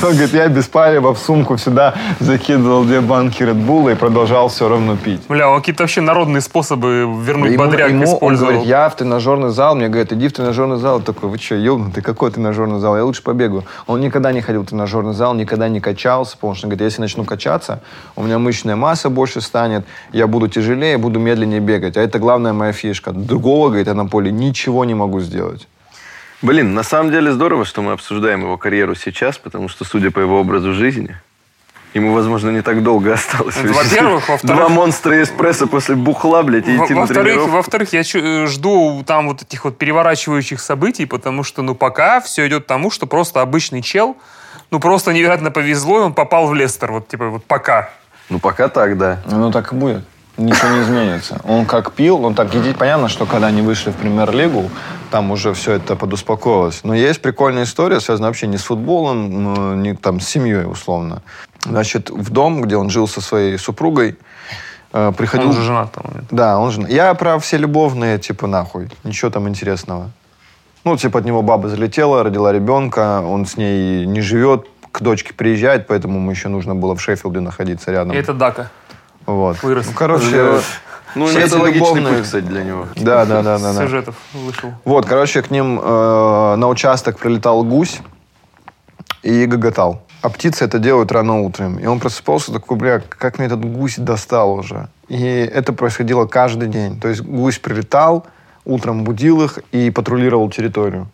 Он 0.00 0.12
говорит, 0.12 0.32
я 0.34 0.48
без 0.48 0.66
палева 0.68 1.12
в 1.14 1.18
сумку 1.18 1.56
всегда 1.56 1.94
закидывал 2.20 2.84
две 2.84 3.00
банки 3.00 3.42
Red 3.42 3.66
Bull 3.66 3.90
и 3.90 3.96
продолжал 3.96 4.48
все 4.48 4.68
равно 4.68 4.96
пить. 4.96 5.22
Бля, 5.28 5.50
он 5.50 5.58
какие-то 5.58 5.82
вообще 5.82 6.00
народные 6.00 6.40
способы 6.40 7.00
вернуть 7.22 7.52
Ему- 7.52 7.64
бодряк 7.64 7.90
ему 7.90 8.02
он 8.04 8.14
использовал. 8.14 8.52
говорит, 8.52 8.68
я 8.68 8.88
в 8.88 8.94
тренажерный 8.96 9.50
зал, 9.50 9.74
мне 9.74 9.88
говорят, 9.88 10.12
иди 10.12 10.28
в 10.28 10.32
тренажерный 10.32 10.76
зал. 10.78 10.98
Я 11.00 11.04
такой, 11.04 11.28
вы 11.28 11.38
что, 11.38 11.56
ебнутый, 11.56 12.02
какой 12.04 12.30
тренажерный 12.30 12.78
зал? 12.78 12.96
Я 12.96 13.04
лучше 13.04 13.22
побегу. 13.24 13.64
Он 13.88 14.00
никогда 14.00 14.30
не 14.32 14.40
ходил 14.42 14.62
в 14.62 14.66
тренажерный 14.66 15.12
зал, 15.14 15.34
никогда 15.34 15.68
не 15.68 15.80
качался, 15.98 16.36
потому 16.36 16.54
что, 16.54 16.66
он 16.66 16.70
говорит, 16.70 16.84
если 16.84 17.00
начну 17.00 17.24
качаться, 17.24 17.80
у 18.16 18.22
меня 18.22 18.38
мышечная 18.38 18.76
масса 18.76 19.10
больше 19.10 19.40
станет, 19.40 19.84
я 20.12 20.26
буду 20.26 20.48
тяжелее, 20.48 20.96
буду 20.96 21.18
медленнее 21.18 21.60
бегать. 21.60 21.96
А 21.96 22.00
это 22.00 22.18
главная 22.20 22.52
моя 22.52 22.72
фишка. 22.72 23.10
Другого, 23.12 23.68
говорит, 23.68 23.88
я 23.88 23.94
на 23.94 24.06
поле 24.06 24.30
ничего 24.30 24.84
не 24.84 24.94
могу 24.94 25.20
сделать. 25.20 25.66
Блин, 26.42 26.74
на 26.74 26.84
самом 26.84 27.10
деле 27.10 27.32
здорово, 27.32 27.64
что 27.64 27.82
мы 27.82 27.92
обсуждаем 27.92 28.42
его 28.42 28.56
карьеру 28.56 28.94
сейчас, 28.94 29.38
потому 29.38 29.68
что, 29.68 29.84
судя 29.84 30.12
по 30.12 30.20
его 30.20 30.38
образу 30.40 30.72
жизни, 30.72 31.16
ему, 31.94 32.12
возможно, 32.14 32.50
не 32.50 32.62
так 32.62 32.80
долго 32.84 33.12
осталось. 33.14 33.56
Это 33.56 33.72
во-первых, 33.72 34.28
во-вторых- 34.28 34.56
Два 34.56 34.68
монстра 34.68 35.20
эспрессо 35.20 35.66
после 35.66 35.96
бухла, 35.96 36.42
блядь, 36.44 36.68
и 36.68 36.76
Во- 36.76 36.84
идти 36.84 36.94
на 36.94 37.00
Во-вторых, 37.00 37.24
тренировку. 37.32 37.56
во-вторых, 37.56 37.92
я 37.92 38.02
э, 38.14 38.46
жду 38.46 39.02
там 39.04 39.26
вот 39.28 39.42
этих 39.42 39.64
вот 39.64 39.78
переворачивающих 39.78 40.60
событий, 40.60 41.06
потому 41.06 41.42
что, 41.42 41.62
ну, 41.62 41.74
пока 41.74 42.20
все 42.20 42.46
идет 42.46 42.64
к 42.64 42.66
тому, 42.68 42.92
что 42.92 43.06
просто 43.06 43.40
обычный 43.42 43.82
чел, 43.82 44.16
ну, 44.70 44.80
просто 44.80 45.12
невероятно 45.12 45.50
повезло, 45.50 46.00
и 46.00 46.02
он 46.02 46.14
попал 46.14 46.46
в 46.46 46.54
Лестер, 46.54 46.92
вот, 46.92 47.08
типа, 47.08 47.28
вот 47.28 47.44
пока. 47.44 47.90
Ну, 48.28 48.38
пока 48.38 48.68
так, 48.68 48.98
да. 48.98 49.20
Ну, 49.26 49.50
так 49.50 49.72
и 49.72 49.76
будет. 49.76 50.04
Ничего 50.36 50.68
не 50.70 50.82
изменится. 50.82 51.40
Он 51.44 51.66
как 51.66 51.92
пил, 51.92 52.24
он 52.24 52.34
так 52.34 52.54
едит. 52.54 52.78
Понятно, 52.78 53.08
что 53.08 53.26
когда 53.26 53.48
они 53.48 53.60
вышли 53.60 53.90
в 53.90 53.96
премьер-лигу, 53.96 54.70
там 55.10 55.32
уже 55.32 55.52
все 55.52 55.72
это 55.72 55.96
подуспокоилось. 55.96 56.80
Но 56.84 56.94
есть 56.94 57.20
прикольная 57.20 57.64
история, 57.64 57.98
связанная 57.98 58.28
вообще 58.28 58.46
не 58.46 58.56
с 58.56 58.62
футболом, 58.62 59.82
не 59.82 59.94
там 59.94 60.20
с 60.20 60.28
семьей, 60.28 60.70
условно. 60.70 61.22
Значит, 61.64 62.10
в 62.10 62.30
дом, 62.30 62.62
где 62.62 62.76
он 62.76 62.88
жил 62.88 63.08
со 63.08 63.20
своей 63.20 63.58
супругой, 63.58 64.16
э, 64.92 65.12
приходил... 65.16 65.48
Он 65.48 65.54
уже 65.54 65.62
женат, 65.62 65.90
по-моему. 65.90 66.26
Да, 66.30 66.60
он 66.60 66.70
же... 66.70 66.82
Я 66.82 67.12
про 67.14 67.40
все 67.40 67.56
любовные, 67.56 68.18
типа, 68.18 68.46
нахуй. 68.46 68.90
Ничего 69.02 69.32
там 69.32 69.48
интересного. 69.48 70.10
Ну, 70.84 70.96
типа, 70.96 71.18
от 71.20 71.24
него 71.24 71.42
баба 71.42 71.68
залетела, 71.68 72.22
родила 72.22 72.52
ребенка, 72.52 73.20
он 73.20 73.46
с 73.46 73.56
ней 73.56 74.06
не 74.06 74.20
живет, 74.20 74.66
к 74.90 75.02
дочке 75.02 75.34
приезжает, 75.34 75.86
поэтому 75.86 76.18
ему 76.18 76.30
еще 76.30 76.48
нужно 76.48 76.74
было 76.74 76.94
в 76.94 77.00
Шеффилде 77.00 77.40
находиться 77.40 77.90
рядом. 77.90 78.12
И 78.12 78.16
это 78.16 78.32
Дака. 78.32 78.70
Вот. 79.26 79.62
вырос. 79.62 79.86
Ну, 79.86 79.92
короче, 79.94 80.60
Ну, 81.14 81.26
все 81.26 81.40
это 81.40 81.56
эти 81.56 81.60
логичный 81.62 81.80
любовные- 81.88 82.14
путь, 82.14 82.22
кстати, 82.24 82.44
для 82.44 82.62
него. 82.64 82.86
Да, 82.96 83.24
да, 83.26 83.42
да, 83.42 83.58
да, 83.58 83.72
да. 83.72 83.82
Сюжетов 83.84 84.14
вышел. 84.32 84.72
Вот, 84.84 85.06
короче, 85.06 85.42
к 85.42 85.50
ним 85.50 85.80
э, 85.82 86.54
на 86.56 86.68
участок 86.68 87.18
прилетал 87.18 87.64
гусь 87.64 88.00
и 89.22 89.46
гоготал. 89.46 90.02
А 90.22 90.28
птицы 90.30 90.64
это 90.64 90.78
делают 90.78 91.12
рано 91.12 91.40
утром. 91.42 91.78
И 91.78 91.86
он 91.86 92.00
просыпался 92.00 92.52
такой, 92.52 92.76
бля, 92.76 93.00
как 93.08 93.38
мне 93.38 93.46
этот 93.46 93.64
гусь 93.64 93.96
достал 93.98 94.52
уже. 94.54 94.88
И 95.08 95.16
это 95.24 95.72
происходило 95.72 96.26
каждый 96.26 96.68
день. 96.68 96.98
То 97.00 97.08
есть 97.08 97.20
гусь 97.22 97.58
прилетал, 97.58 98.26
утром 98.68 99.02
будил 99.02 99.42
их 99.42 99.58
и 99.72 99.90
патрулировал 99.90 100.48
территорию. 100.50 101.08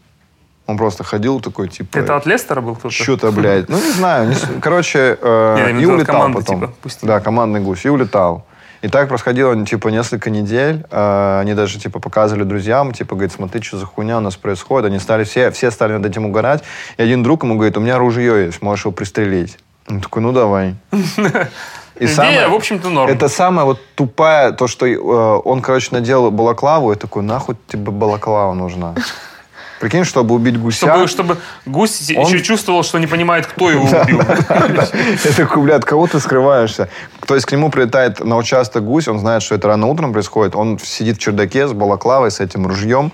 Он 0.67 0.77
просто 0.79 1.05
ходил 1.05 1.41
такой, 1.41 1.69
типа... 1.69 1.99
Это 1.99 2.17
от 2.17 2.27
Лестера 2.27 2.61
был 2.61 2.75
кто-то? 2.75 2.95
Что-то, 2.95 3.33
блядь. 3.33 3.69
Ну, 3.69 3.77
не 3.77 3.93
знаю. 3.93 4.29
не 4.31 4.61
Короче, 4.61 5.19
э, 5.21 5.79
и 5.81 5.85
улетал 5.87 6.15
команды, 6.17 6.39
потом. 6.41 6.61
типа, 6.61 6.73
пустили. 6.83 7.09
Да, 7.09 7.21
командный 7.21 7.61
гусь. 7.61 7.85
И 7.85 7.91
улетал. 7.91 8.47
И 8.81 8.89
так 8.89 9.09
происходило, 9.09 9.65
типа, 9.67 9.89
несколько 9.89 10.31
недель. 10.31 10.85
Э, 10.91 11.41
Они 11.41 11.53
даже, 11.55 11.79
типа, 11.79 12.01
показывали 12.01 12.45
друзьям, 12.45 12.93
типа, 12.93 13.15
говорит, 13.15 13.33
смотри, 13.33 13.61
что 13.63 13.77
за 13.77 13.85
хуйня 13.85 14.17
у 14.19 14.21
нас 14.21 14.37
происходит. 14.37 14.87
Они 14.87 14.99
стали, 14.99 15.25
все, 15.25 15.51
все 15.51 15.71
стали 15.71 15.93
над 15.93 16.07
этим 16.07 16.25
угорать. 16.25 16.63
И 16.97 17.03
один 17.03 17.23
друг 17.23 17.45
ему 17.45 17.57
говорит, 17.57 17.77
у 17.77 17.81
меня 17.81 17.99
ружье 17.99 18.47
есть, 18.47 18.63
можешь 18.63 18.87
его 18.87 18.93
пристрелить. 18.93 19.59
Он 19.87 20.01
такой, 20.01 20.23
ну, 20.23 20.33
давай. 20.33 20.77
И 21.99 22.07
Идея, 22.07 22.49
в 22.49 22.55
общем-то, 22.55 22.91
норм. 22.91 23.11
Это 23.11 23.29
самое 23.29 23.67
вот 23.67 23.81
тупая, 23.95 24.53
то, 24.53 24.67
что 24.67 24.87
э, 24.87 24.97
он, 24.97 25.63
короче, 25.63 25.89
надел 25.93 26.31
балаклаву, 26.31 26.93
и 26.93 26.97
такой, 26.97 27.23
нахуй 27.23 27.57
тебе 27.69 27.91
балаклава 27.91 28.55
нужна? 28.55 28.95
Прикинь, 29.81 30.05
чтобы 30.05 30.35
убить 30.35 30.59
гуся. 30.59 30.87
Чтобы, 30.87 31.09
чтобы 31.09 31.37
гусь 31.67 32.13
Он- 32.17 32.27
еще 32.27 32.41
чувствовал, 32.43 32.83
что 32.83 32.99
не 32.99 33.07
понимает, 33.07 33.47
кто 33.47 33.71
его 33.71 33.85
убил. 33.85 34.21
Я 34.21 35.33
такой, 35.37 35.63
блядь, 35.63 35.79
от 35.79 35.85
кого 35.85 36.07
ты 36.07 36.21
скрываешься? 36.21 36.89
То 37.27 37.35
есть 37.35 37.47
к 37.47 37.53
нему 37.53 37.71
прилетает 37.71 38.25
на 38.25 38.37
участок 38.37 38.85
гусь, 38.85 39.09
он 39.09 39.19
знает, 39.19 39.43
что 39.43 39.55
это 39.55 39.69
рано 39.69 39.87
утром 39.87 40.13
происходит, 40.13 40.57
он 40.57 40.79
сидит 40.79 41.19
в 41.19 41.21
чердаке 41.21 41.69
с 41.69 41.73
балаклавой, 41.73 42.31
с 42.31 42.41
этим 42.41 42.67
ружьем, 42.67 43.13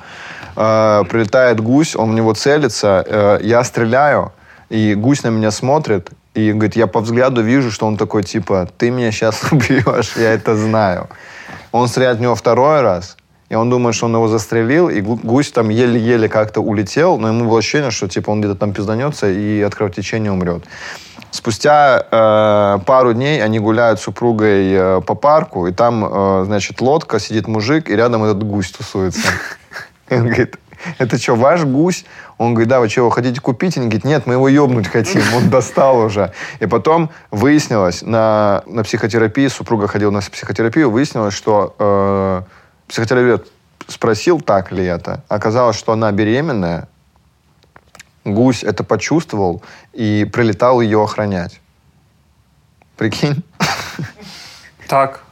Э, 0.57 1.05
прилетает 1.09 1.61
гусь, 1.61 1.97
он 1.97 2.13
в 2.13 2.15
него 2.15 2.35
целится, 2.35 3.05
э, 3.07 3.39
я 3.43 3.65
стреляю, 3.65 4.33
и 4.71 4.95
гусь 4.95 5.23
на 5.25 5.29
меня 5.29 5.51
смотрит, 5.51 6.11
и 6.35 6.53
говорит, 6.53 6.77
я 6.77 6.87
по 6.87 7.01
взгляду 7.01 7.43
вижу, 7.43 7.71
что 7.71 7.87
он 7.87 7.97
такой, 7.97 8.23
типа, 8.23 8.69
ты 8.79 8.91
меня 8.91 9.11
сейчас 9.11 9.43
убьешь, 9.53 10.15
я 10.17 10.33
это 10.33 10.57
знаю. 10.57 11.09
Он 11.73 11.89
стреляет 11.89 12.19
в 12.19 12.21
него 12.21 12.35
второй 12.35 12.81
раз, 12.81 13.17
и 13.49 13.57
он 13.57 13.69
думает, 13.69 13.97
что 13.97 14.07
он 14.07 14.15
его 14.15 14.29
застрелил, 14.29 14.89
и 14.89 15.01
гу- 15.01 15.21
гусь 15.23 15.51
там 15.51 15.69
еле-еле 15.69 16.29
как-то 16.29 16.61
улетел, 16.61 17.19
но 17.19 17.29
ему 17.29 17.49
было 17.49 17.59
ощущение, 17.59 17.91
что 17.91 18.09
типа 18.09 18.31
он 18.31 18.41
где-то 18.41 18.55
там 18.55 18.73
пизданется 18.73 19.29
и 19.29 19.61
от 19.61 19.75
кровотечения 19.75 20.31
умрет. 20.31 20.65
Спустя 21.33 22.07
э, 22.11 22.79
пару 22.87 23.13
дней 23.13 23.43
они 23.43 23.61
гуляют 23.61 24.01
с 24.01 24.05
супругой 24.05 24.73
э, 24.73 25.01
по 25.01 25.15
парку, 25.15 25.67
и 25.67 25.73
там, 25.73 26.05
э, 26.05 26.45
значит, 26.47 26.81
лодка, 26.81 27.21
сидит 27.21 27.47
мужик, 27.47 27.89
и 27.89 27.97
рядом 27.97 28.25
этот 28.25 28.43
гусь 28.43 28.71
тусуется. 28.71 29.29
И 30.11 30.15
он 30.15 30.25
говорит, 30.25 30.57
это 30.99 31.19
что, 31.19 31.35
ваш 31.35 31.65
гусь? 31.65 32.05
Он 32.39 32.55
говорит, 32.55 32.69
да, 32.69 32.81
вы 32.81 32.89
что, 32.89 33.03
его 33.03 33.11
хотите 33.11 33.41
купить? 33.41 33.77
Они 33.77 33.87
говорят, 33.87 34.05
нет, 34.05 34.27
мы 34.27 34.35
его 34.35 34.49
ебнуть 34.49 34.89
хотим, 34.89 35.23
он 35.35 35.51
достал 35.51 35.99
уже. 35.99 36.33
И 36.61 36.67
потом 36.67 37.11
выяснилось, 37.31 38.03
на, 38.03 38.63
на 38.67 38.83
психотерапии, 38.83 39.49
супруга 39.49 39.89
ходила 39.89 40.11
на 40.11 40.21
психотерапию, 40.21 40.91
выяснилось, 40.91 41.35
что 41.35 41.75
э, 41.79 42.43
психотерапевт 42.89 43.47
спросил, 43.87 44.41
так 44.41 44.73
ли 44.73 44.85
это. 44.85 45.25
Оказалось, 45.29 45.77
что 45.77 45.93
она 45.93 46.11
беременная, 46.13 46.89
гусь 48.25 48.63
это 48.63 48.85
почувствовал 48.85 49.63
и 49.93 50.29
прилетал 50.31 50.81
ее 50.81 51.03
охранять. 51.03 51.61
Прикинь? 52.97 53.43
Так. 54.89 55.23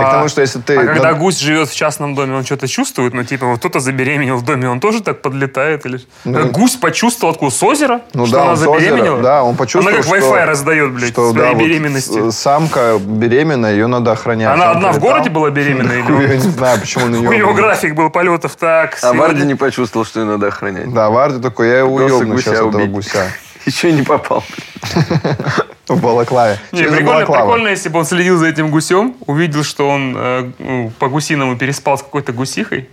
Я 0.00 0.08
к 0.08 0.10
тому, 0.12 0.28
что 0.28 0.40
если 0.40 0.60
ты... 0.60 0.76
А 0.76 0.84
когда 0.84 1.12
да- 1.12 1.14
гусь 1.14 1.38
живет 1.38 1.68
в 1.68 1.74
частном 1.76 2.14
доме, 2.14 2.34
он 2.36 2.44
что-то 2.44 2.66
чувствует? 2.66 3.14
Ну, 3.14 3.22
типа, 3.24 3.46
вот 3.46 3.58
кто-то 3.60 3.78
забеременел 3.80 4.36
в 4.36 4.44
доме, 4.44 4.68
он 4.68 4.80
тоже 4.80 5.02
так 5.02 5.22
подлетает? 5.22 5.86
Или... 5.86 6.00
Ну, 6.24 6.48
гусь 6.50 6.74
почувствовал 6.76 7.32
откуда? 7.32 7.54
С 7.54 7.62
озера? 7.62 8.00
Ну 8.12 8.26
что 8.26 8.36
да, 8.36 8.42
она 8.42 8.50
он 8.52 8.56
с 8.56 8.66
озера, 8.66 8.80
забеременела? 8.80 9.22
да, 9.22 9.42
он 9.44 9.56
почувствовал, 9.56 9.96
Она 9.96 10.04
как 10.04 10.06
что- 10.06 10.16
Wi-Fi 10.34 10.44
раздает, 10.44 10.92
блядь, 10.92 11.08
что, 11.10 11.30
своей 11.30 11.46
да, 11.46 11.52
вот 11.52 11.62
беременности. 11.62 12.30
с- 12.30 12.36
самка 12.36 12.98
беременная, 12.98 13.72
ее 13.72 13.86
надо 13.86 14.12
охранять. 14.12 14.48
Она 14.52 14.70
Он 14.72 14.76
одна 14.78 14.92
в 14.92 14.98
городе 14.98 15.30
была 15.30 15.50
беременна 15.50 15.92
или 15.92 16.02
Хуй, 16.02 16.22
Я 16.26 16.34
не 16.34 16.40
знаю, 16.40 16.80
почему 16.80 17.04
он 17.04 17.14
ее... 17.14 17.28
У 17.28 17.32
него 17.32 17.54
график 17.54 17.94
был 17.94 18.10
полетов 18.10 18.56
так. 18.56 18.98
А 19.02 19.12
Варди 19.12 19.42
не 19.44 19.54
почувствовал, 19.54 20.04
что 20.04 20.20
ее 20.20 20.26
надо 20.26 20.48
охранять. 20.48 20.92
Да, 20.92 21.10
Варди 21.10 21.40
такой, 21.40 21.68
я 21.68 21.78
его 21.78 21.94
уебну 21.94 22.38
сейчас, 22.38 22.54
этого 22.54 22.86
гуся. 22.86 23.26
Еще 23.66 23.92
не 23.92 24.02
попал. 24.02 24.44
В 25.88 26.00
балаклаве. 26.00 26.58
Не, 26.72 26.84
прикольно, 26.84 27.26
прикольно, 27.26 27.68
если 27.68 27.90
бы 27.90 27.98
он 27.98 28.04
следил 28.06 28.36
за 28.38 28.46
этим 28.46 28.70
гусем, 28.70 29.14
увидел, 29.26 29.62
что 29.64 29.88
он 29.88 30.14
э, 30.16 30.50
ну, 30.58 30.92
по 30.98 31.08
гусиному 31.08 31.58
переспал 31.58 31.98
с 31.98 32.02
какой-то 32.02 32.32
гусихой 32.32 32.88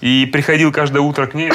и 0.00 0.28
приходил 0.30 0.70
каждое 0.72 1.00
утро 1.00 1.26
к 1.26 1.34
ней. 1.34 1.50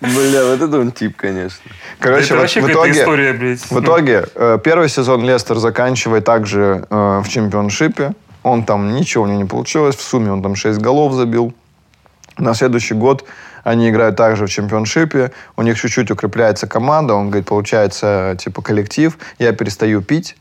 Бля, 0.00 0.44
вот 0.44 0.60
это 0.60 0.78
он 0.78 0.90
тип, 0.90 1.16
конечно. 1.16 1.70
Короче, 2.00 2.24
это 2.24 2.34
вот 2.34 2.40
вообще 2.40 2.60
в 2.60 2.70
итоге, 2.70 2.90
история, 3.00 3.32
блядь. 3.32 3.70
в 3.70 3.80
итоге 3.80 4.24
э, 4.34 4.58
первый 4.62 4.88
сезон 4.88 5.24
Лестер 5.24 5.58
заканчивает 5.58 6.24
также 6.24 6.86
э, 6.90 7.22
в 7.24 7.28
чемпионшипе. 7.28 8.12
Он 8.42 8.64
там, 8.64 8.92
ничего 8.92 9.24
у 9.24 9.26
него 9.28 9.38
не 9.38 9.44
получилось. 9.44 9.94
В 9.94 10.02
сумме 10.02 10.32
он 10.32 10.42
там 10.42 10.56
6 10.56 10.80
голов 10.80 11.12
забил. 11.12 11.54
На 12.36 12.54
следующий 12.54 12.94
год 12.94 13.24
они 13.64 13.90
играют 13.90 14.16
также 14.16 14.46
в 14.46 14.50
чемпионшипе. 14.50 15.32
У 15.56 15.62
них 15.62 15.78
чуть-чуть 15.78 16.10
укрепляется 16.10 16.66
команда. 16.66 17.14
Он 17.14 17.28
говорит, 17.28 17.46
получается, 17.46 18.36
типа, 18.38 18.62
коллектив. 18.62 19.16
Я 19.38 19.52
перестаю 19.52 20.02
пить. 20.02 20.36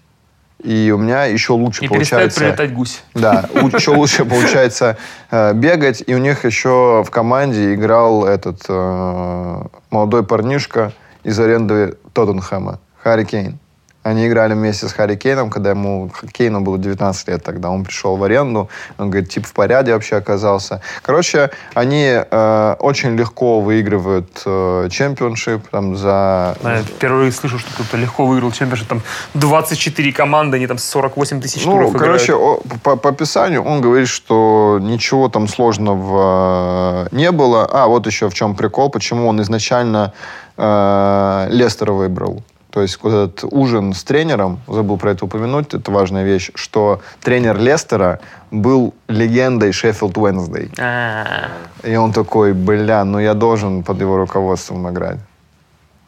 И 0.64 0.92
у 0.96 0.98
меня 0.98 1.26
еще 1.26 1.54
лучше 1.54 1.84
И 1.84 1.88
получается... 1.88 2.40
прилетать 2.40 2.74
гусь. 2.74 3.04
Да, 3.16 3.50
еще 3.54 3.92
лучше 3.92 4.26
получается 4.26 4.98
э, 5.32 5.54
бегать. 5.54 6.04
И 6.06 6.14
у 6.14 6.20
них 6.20 6.46
еще 6.46 7.04
в 7.06 7.10
команде 7.10 7.74
играл 7.74 8.26
этот 8.26 8.62
э, 8.70 9.62
молодой 9.90 10.24
парнишка 10.24 10.94
из 11.24 11.40
аренды 11.40 11.98
Тоттенхэма, 12.14 12.80
Харри 13.02 13.24
Кейн. 13.24 13.60
Они 14.04 14.28
играли 14.28 14.54
вместе 14.56 14.88
с 14.88 14.94
Харри 14.94 15.16
Кейном, 15.16 15.52
когда 15.52 15.70
ему 15.72 16.10
Кейну 16.34 16.62
было 16.62 16.80
19 16.80 17.28
лет 17.28 17.44
тогда. 17.44 17.70
Он 17.70 17.84
пришел 17.84 18.16
в 18.16 18.24
аренду, 18.24 18.68
он 18.98 19.12
говорит, 19.12 19.30
тип 19.30 19.46
в 19.46 19.54
порядке 19.54 19.94
вообще 19.94 20.16
оказался. 20.16 20.82
Короче, 21.04 21.52
они 21.76 22.08
э, 22.10 22.76
очень 22.80 23.16
легко 23.16 23.62
выигрывают 23.62 24.42
э, 24.44 24.88
чемпионшип 24.90 25.68
там 25.70 25.96
за... 25.96 26.56
Да, 26.64 26.78
Я 26.78 26.82
впервые 26.82 27.32
слышу, 27.32 27.60
что 27.60 27.72
кто-то 27.74 27.96
легко 27.98 28.26
выиграл 28.26 28.52
чемпионшип. 28.52 28.88
Там 28.88 29.02
24 29.36 30.12
команды, 30.14 30.58
они 30.58 30.66
там 30.66 30.80
48 30.80 31.40
тысяч 31.40 31.64
Ну, 31.66 31.74
туров 31.74 31.94
короче, 31.96 32.34
играют. 32.34 32.42
о- 32.42 32.78
по, 32.84 32.96
по 32.96 33.10
описанию 33.10 33.64
он 33.64 33.82
говорит, 33.82 34.08
что 34.08 34.80
ничего 34.82 35.30
там 35.30 35.48
сложного 35.48 37.08
э, 37.12 37.16
не 37.16 37.32
было. 37.32 37.68
А, 37.72 37.86
вот 37.86 38.08
еще 38.08 38.30
в 38.30 38.34
чем 38.34 38.56
прикол, 38.56 38.90
почему 38.90 39.28
он 39.28 39.40
изначально 39.44 40.14
э, 40.58 41.48
Лестера 41.52 41.92
выбрал. 41.92 42.42
То 42.72 42.82
есть 42.82 43.00
вот 43.04 43.14
этот 43.14 43.44
ужин 43.52 43.94
с 43.94 44.04
тренером, 44.04 44.62
забыл 44.68 44.98
про 44.98 45.12
это 45.12 45.26
упомянуть, 45.26 45.74
это 45.74 45.92
важная 45.92 46.24
вещь, 46.24 46.52
что 46.56 47.02
тренер 47.22 47.58
Лестера 47.60 48.22
был 48.50 48.94
легендой 49.10 49.74
Шеффилд 49.74 50.18
Уэнсдей. 50.18 50.72
А, 50.80 51.50
И 51.84 51.96
он 51.96 52.14
такой, 52.14 52.54
бля, 52.54 53.04
ну 53.04 53.20
я 53.20 53.34
должен 53.34 53.84
под 53.84 54.00
его 54.00 54.18
руководством 54.18 54.90
играть. 54.90 55.18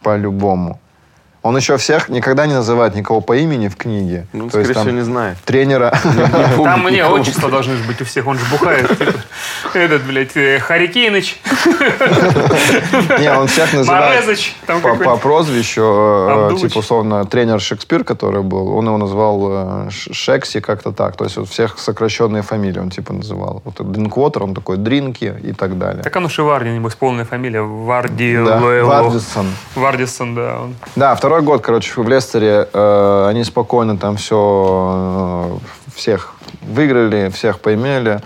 По-любому. 0.02 0.80
Он 1.44 1.58
еще 1.58 1.76
всех 1.78 2.08
никогда 2.08 2.46
не 2.48 2.54
называет 2.54 2.96
никого 2.96 3.20
по 3.20 3.36
имени 3.36 3.68
в 3.68 3.76
книге. 3.76 4.28
Ну, 4.32 4.50
То 4.50 4.60
есть 4.60 4.72
скорее 4.72 4.74
там 4.74 4.84
всего, 4.84 4.98
не 4.98 5.04
знает. 5.04 5.38
тренера. 5.44 5.94
Там 6.64 6.84
мне 6.84 7.06
отчества 7.06 7.50
должны 7.50 7.76
же 7.76 7.84
быть 7.84 8.02
у 8.02 8.06
всех, 8.06 8.28
он 8.28 8.40
же 8.40 8.46
бухает. 8.50 8.88
типа. 8.98 9.14
Этот, 9.74 10.04
блядь, 10.04 10.38
э, 10.38 10.60
Харикейныч, 10.60 11.42
Не, 13.20 13.32
он 13.32 13.48
всех 13.48 13.74
называет 13.74 14.24
по, 14.68 15.18
прозвищу, 15.18 15.82
э, 15.82 16.58
типа, 16.60 16.80
условно, 16.80 17.26
тренер 17.26 17.60
Шекспир, 17.60 18.04
который 18.04 18.42
был, 18.42 18.76
он 18.76 18.86
его 18.86 18.98
назвал 18.98 19.88
э, 19.88 19.90
Шекси 19.90 20.60
как-то 20.60 20.92
так. 20.92 21.16
То 21.16 21.26
есть 21.26 21.38
вот 21.38 21.50
всех 21.50 21.78
сокращенные 21.78 22.42
фамилии 22.42 22.80
он 22.80 22.90
типа 22.90 23.14
называл. 23.14 23.62
Вот 23.66 23.92
Дринквотер, 23.92 24.44
он 24.44 24.54
такой 24.54 24.78
Дринки 24.78 25.34
и 25.44 25.54
так 25.54 25.78
далее. 25.78 26.04
Так 26.04 26.16
оно 26.16 26.30
же 26.30 26.44
Варди, 26.44 26.70
небось, 26.70 26.96
полная 26.96 27.26
фамилия. 27.26 27.62
Варди. 27.62 28.38
Вардисон. 28.38 29.48
Вардисон, 29.76 30.36
да. 30.36 30.58
Да, 30.96 31.16
второй 31.16 31.33
год, 31.42 31.62
короче, 31.62 32.02
в 32.02 32.08
Лестере 32.08 32.68
э, 32.72 33.28
они 33.30 33.44
спокойно 33.44 33.98
там 33.98 34.18
все 34.18 35.60
всех 35.96 36.34
выиграли, 36.62 37.30
всех 37.30 37.60
поимели. 37.60 38.22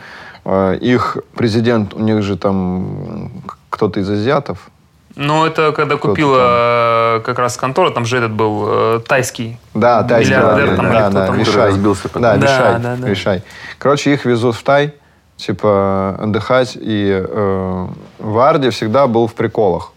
Э, 0.46 0.78
их 0.80 1.18
президент, 1.36 1.94
у 1.94 2.00
них 2.00 2.24
же 2.24 2.38
там 2.38 3.32
кто-то 3.70 4.00
из 4.00 4.10
азиатов. 4.10 4.70
Ну, 5.18 5.46
это 5.46 5.72
когда 5.72 5.98
купила 5.98 7.18
э, 7.18 7.22
как 7.26 7.40
раз 7.40 7.58
контора, 7.58 7.90
там 7.90 8.06
же 8.06 8.18
этот 8.18 8.32
был 8.32 8.66
э, 8.68 9.00
тайский. 9.08 9.58
Да, 9.74 10.04
тайский, 10.04 10.36
Миллиардер 10.36 10.70
да, 10.70 10.76
там 10.76 10.86
или 10.86 10.94
да, 10.94 11.10
кто 11.10 11.20
да, 11.20 11.26
там. 11.28 11.38
Вишай. 11.38 11.68
разбился 11.68 12.04
потом. 12.04 12.22
Да, 12.22 12.36
Да, 12.36 12.46
Вишай, 12.46 12.80
да, 12.80 12.96
да. 12.96 13.08
Вишай. 13.08 13.44
Короче, 13.80 14.14
их 14.14 14.26
везут 14.26 14.56
в 14.56 14.64
Тай, 14.64 14.94
типа, 15.38 16.18
отдыхать, 16.20 16.78
и 16.80 17.26
э, 17.28 17.88
Варди 18.20 18.70
всегда 18.70 19.08
был 19.08 19.28
в 19.28 19.34
приколах. 19.34 19.92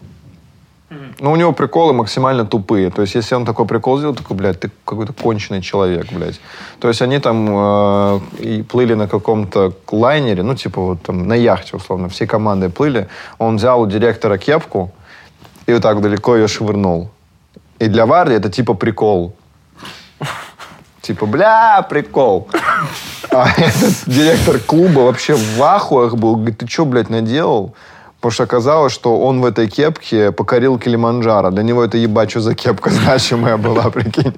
Ну, 1.19 1.31
у 1.31 1.35
него 1.37 1.53
приколы 1.53 1.93
максимально 1.93 2.45
тупые. 2.45 2.89
То 2.89 3.01
есть, 3.01 3.15
если 3.15 3.35
он 3.35 3.45
такой 3.45 3.65
прикол 3.65 3.97
сделал, 3.97 4.13
такой, 4.13 4.35
блядь, 4.35 4.59
ты 4.59 4.69
какой-то 4.83 5.13
конченый 5.13 5.61
человек, 5.61 6.11
блядь. 6.11 6.41
То 6.79 6.89
есть, 6.89 7.01
они 7.01 7.19
там 7.19 7.47
э, 7.49 8.19
и 8.39 8.61
плыли 8.61 8.95
на 8.95 9.07
каком-то 9.07 9.73
лайнере, 9.89 10.43
ну, 10.43 10.53
типа, 10.55 10.81
вот 10.81 11.01
там 11.01 11.27
на 11.27 11.33
яхте, 11.33 11.77
условно, 11.77 12.09
всей 12.09 12.27
командой 12.27 12.69
плыли. 12.69 13.07
Он 13.37 13.55
взял 13.55 13.81
у 13.81 13.87
директора 13.87 14.37
кепку 14.37 14.91
и 15.65 15.73
вот 15.73 15.81
так 15.81 16.01
далеко 16.01 16.35
ее 16.35 16.47
швырнул. 16.47 17.09
И 17.79 17.87
для 17.87 18.05
Варди 18.05 18.35
это 18.35 18.49
типа 18.49 18.73
прикол. 18.73 19.35
Типа, 21.01 21.25
бля, 21.25 21.81
прикол. 21.89 22.47
А 23.31 23.47
этот 23.57 24.03
директор 24.05 24.59
клуба 24.59 24.99
вообще 24.99 25.33
в 25.35 25.63
ахуях 25.63 26.15
был. 26.15 26.35
Говорит, 26.35 26.59
ты 26.59 26.67
что, 26.67 26.85
блядь, 26.85 27.09
наделал? 27.09 27.73
Потому 28.21 28.33
что 28.33 28.43
оказалось, 28.43 28.93
что 28.93 29.19
он 29.19 29.41
в 29.41 29.45
этой 29.45 29.67
кепке 29.67 30.31
покорил 30.31 30.77
Килиманджаро. 30.77 31.49
Для 31.49 31.63
него 31.63 31.83
это 31.83 31.97
ебать, 31.97 32.29
что 32.29 32.39
за 32.39 32.53
кепка 32.53 32.89
значимая 32.91 33.57
была, 33.57 33.89
прикинь. 33.89 34.35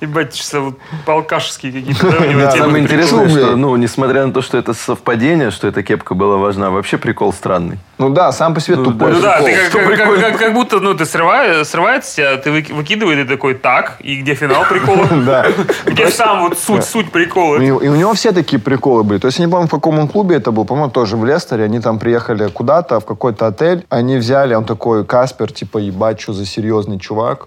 Ебать, 0.00 0.36
что 0.36 0.60
вот 0.60 0.78
полкашские 1.04 1.72
какие-то, 1.72 2.52
Самое 2.52 2.84
интересное, 2.84 3.28
что, 3.28 3.56
ну, 3.56 3.74
несмотря 3.74 4.24
на 4.24 4.32
то, 4.32 4.40
что 4.40 4.56
это 4.56 4.72
совпадение, 4.72 5.50
что 5.50 5.66
эта 5.66 5.82
кепка 5.82 6.14
была 6.14 6.36
важна, 6.36 6.70
вообще 6.70 6.96
прикол 6.96 7.32
странный. 7.32 7.80
Ну 8.02 8.10
да, 8.14 8.32
сам 8.32 8.54
по 8.54 8.60
себе 8.60 8.76
тупой 8.76 9.12
Ну 9.12 9.20
да, 9.20 9.40
ты 9.40 9.54
как, 9.54 9.72
как- 9.72 9.86
прикольно? 9.86 10.22
как- 10.30 10.38
как 10.38 10.54
будто 10.54 10.80
ну, 10.80 10.94
ты 10.94 11.04
срываешь, 11.06 11.66
срывается 11.66 12.16
тебя, 12.16 12.36
ты 12.36 12.50
выки- 12.50 12.72
выкидывает 12.72 13.18
и 13.18 13.24
такой, 13.28 13.54
так, 13.54 13.96
и 14.00 14.16
где 14.16 14.34
финал 14.34 14.64
прикола? 14.68 15.06
Да. 15.26 15.46
Где 15.86 16.08
сам 16.08 16.40
вот 16.42 16.58
суть, 16.58 16.84
суть 16.84 17.12
прикола? 17.12 17.58
И 17.60 17.70
у 17.70 17.94
него 17.94 18.12
все 18.14 18.32
такие 18.32 18.58
приколы 18.60 19.02
были. 19.04 19.18
То 19.18 19.28
есть 19.28 19.38
я 19.38 19.46
не 19.46 19.50
помню, 19.50 19.66
в 19.68 19.70
каком 19.70 19.98
он 19.98 20.08
клубе 20.08 20.36
это 20.36 20.50
был. 20.50 20.64
По-моему, 20.64 20.90
тоже 20.90 21.16
в 21.16 21.24
Лестере. 21.24 21.64
Они 21.64 21.80
там 21.80 21.98
приехали 21.98 22.48
куда-то, 22.48 22.98
в 23.00 23.04
какой-то 23.04 23.46
отель. 23.46 23.84
Они 23.88 24.16
взяли, 24.16 24.54
он 24.54 24.64
такой, 24.64 25.04
Каспер, 25.04 25.52
типа, 25.52 25.78
ебать, 25.78 26.20
что 26.20 26.32
за 26.32 26.44
серьезный 26.46 26.98
чувак. 26.98 27.46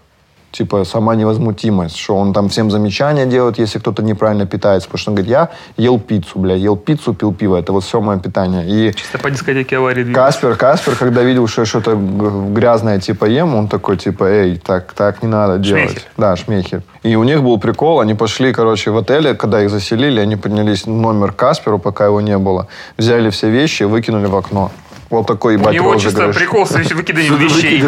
Типа, 0.55 0.85
сама 0.85 1.15
невозмутимость, 1.15 1.97
что 1.97 2.15
он 2.15 2.31
там 2.31 2.47
всем 2.47 2.71
замечания 2.71 3.25
делает, 3.25 3.59
если 3.59 3.77
кто-то 3.77 4.01
неправильно 4.01 4.45
питается. 4.45 4.87
Потому 4.87 4.99
что 4.99 5.11
он 5.11 5.15
говорит, 5.15 5.31
я 5.31 5.49
ел 5.75 5.99
пиццу, 5.99 6.39
бля, 6.39 6.55
ел 6.55 6.77
пиццу, 6.77 7.13
пил 7.13 7.33
пиво. 7.33 7.57
Это 7.57 7.73
вот 7.73 7.83
все 7.83 7.99
мое 7.99 8.19
питание. 8.19 8.63
И 8.65 8.93
Чисто 8.95 9.17
по 9.19 9.29
дискотеке 9.29 9.77
аварии. 9.77 10.13
Каспер, 10.13 10.55
Каспер, 10.55 10.95
когда 10.95 11.23
видел, 11.23 11.47
что 11.47 11.63
я 11.63 11.65
что-то 11.65 11.95
грязное 11.95 13.01
типа 13.01 13.25
ем, 13.25 13.53
он 13.53 13.67
такой, 13.67 13.97
типа, 13.97 14.23
эй, 14.23 14.55
так, 14.55 14.93
так 14.93 15.21
не 15.21 15.27
надо 15.27 15.57
делать. 15.57 15.89
Шмейхель. 15.89 16.07
Да, 16.15 16.35
шмехер. 16.37 16.83
И 17.03 17.15
у 17.15 17.23
них 17.23 17.43
был 17.43 17.59
прикол, 17.59 17.99
они 17.99 18.13
пошли, 18.13 18.53
короче, 18.53 18.91
в 18.91 18.97
отеле, 18.97 19.33
когда 19.33 19.61
их 19.61 19.69
заселили, 19.69 20.21
они 20.21 20.37
поднялись 20.37 20.85
номер 20.85 21.33
Касперу, 21.33 21.79
пока 21.79 22.05
его 22.05 22.21
не 22.21 22.37
было, 22.37 22.67
взяли 22.97 23.29
все 23.29 23.49
вещи 23.49 23.83
и 23.83 23.85
выкинули 23.85 24.25
в 24.27 24.35
окно. 24.35 24.71
Вот 25.09 25.27
такой, 25.27 25.55
У 25.55 25.59
ебать, 25.59 25.73
него 25.75 25.95
чисто 25.95 26.29
прикол 26.29 26.65
с 26.65 26.71
выкиданием 26.71 27.35
вещей. 27.37 27.83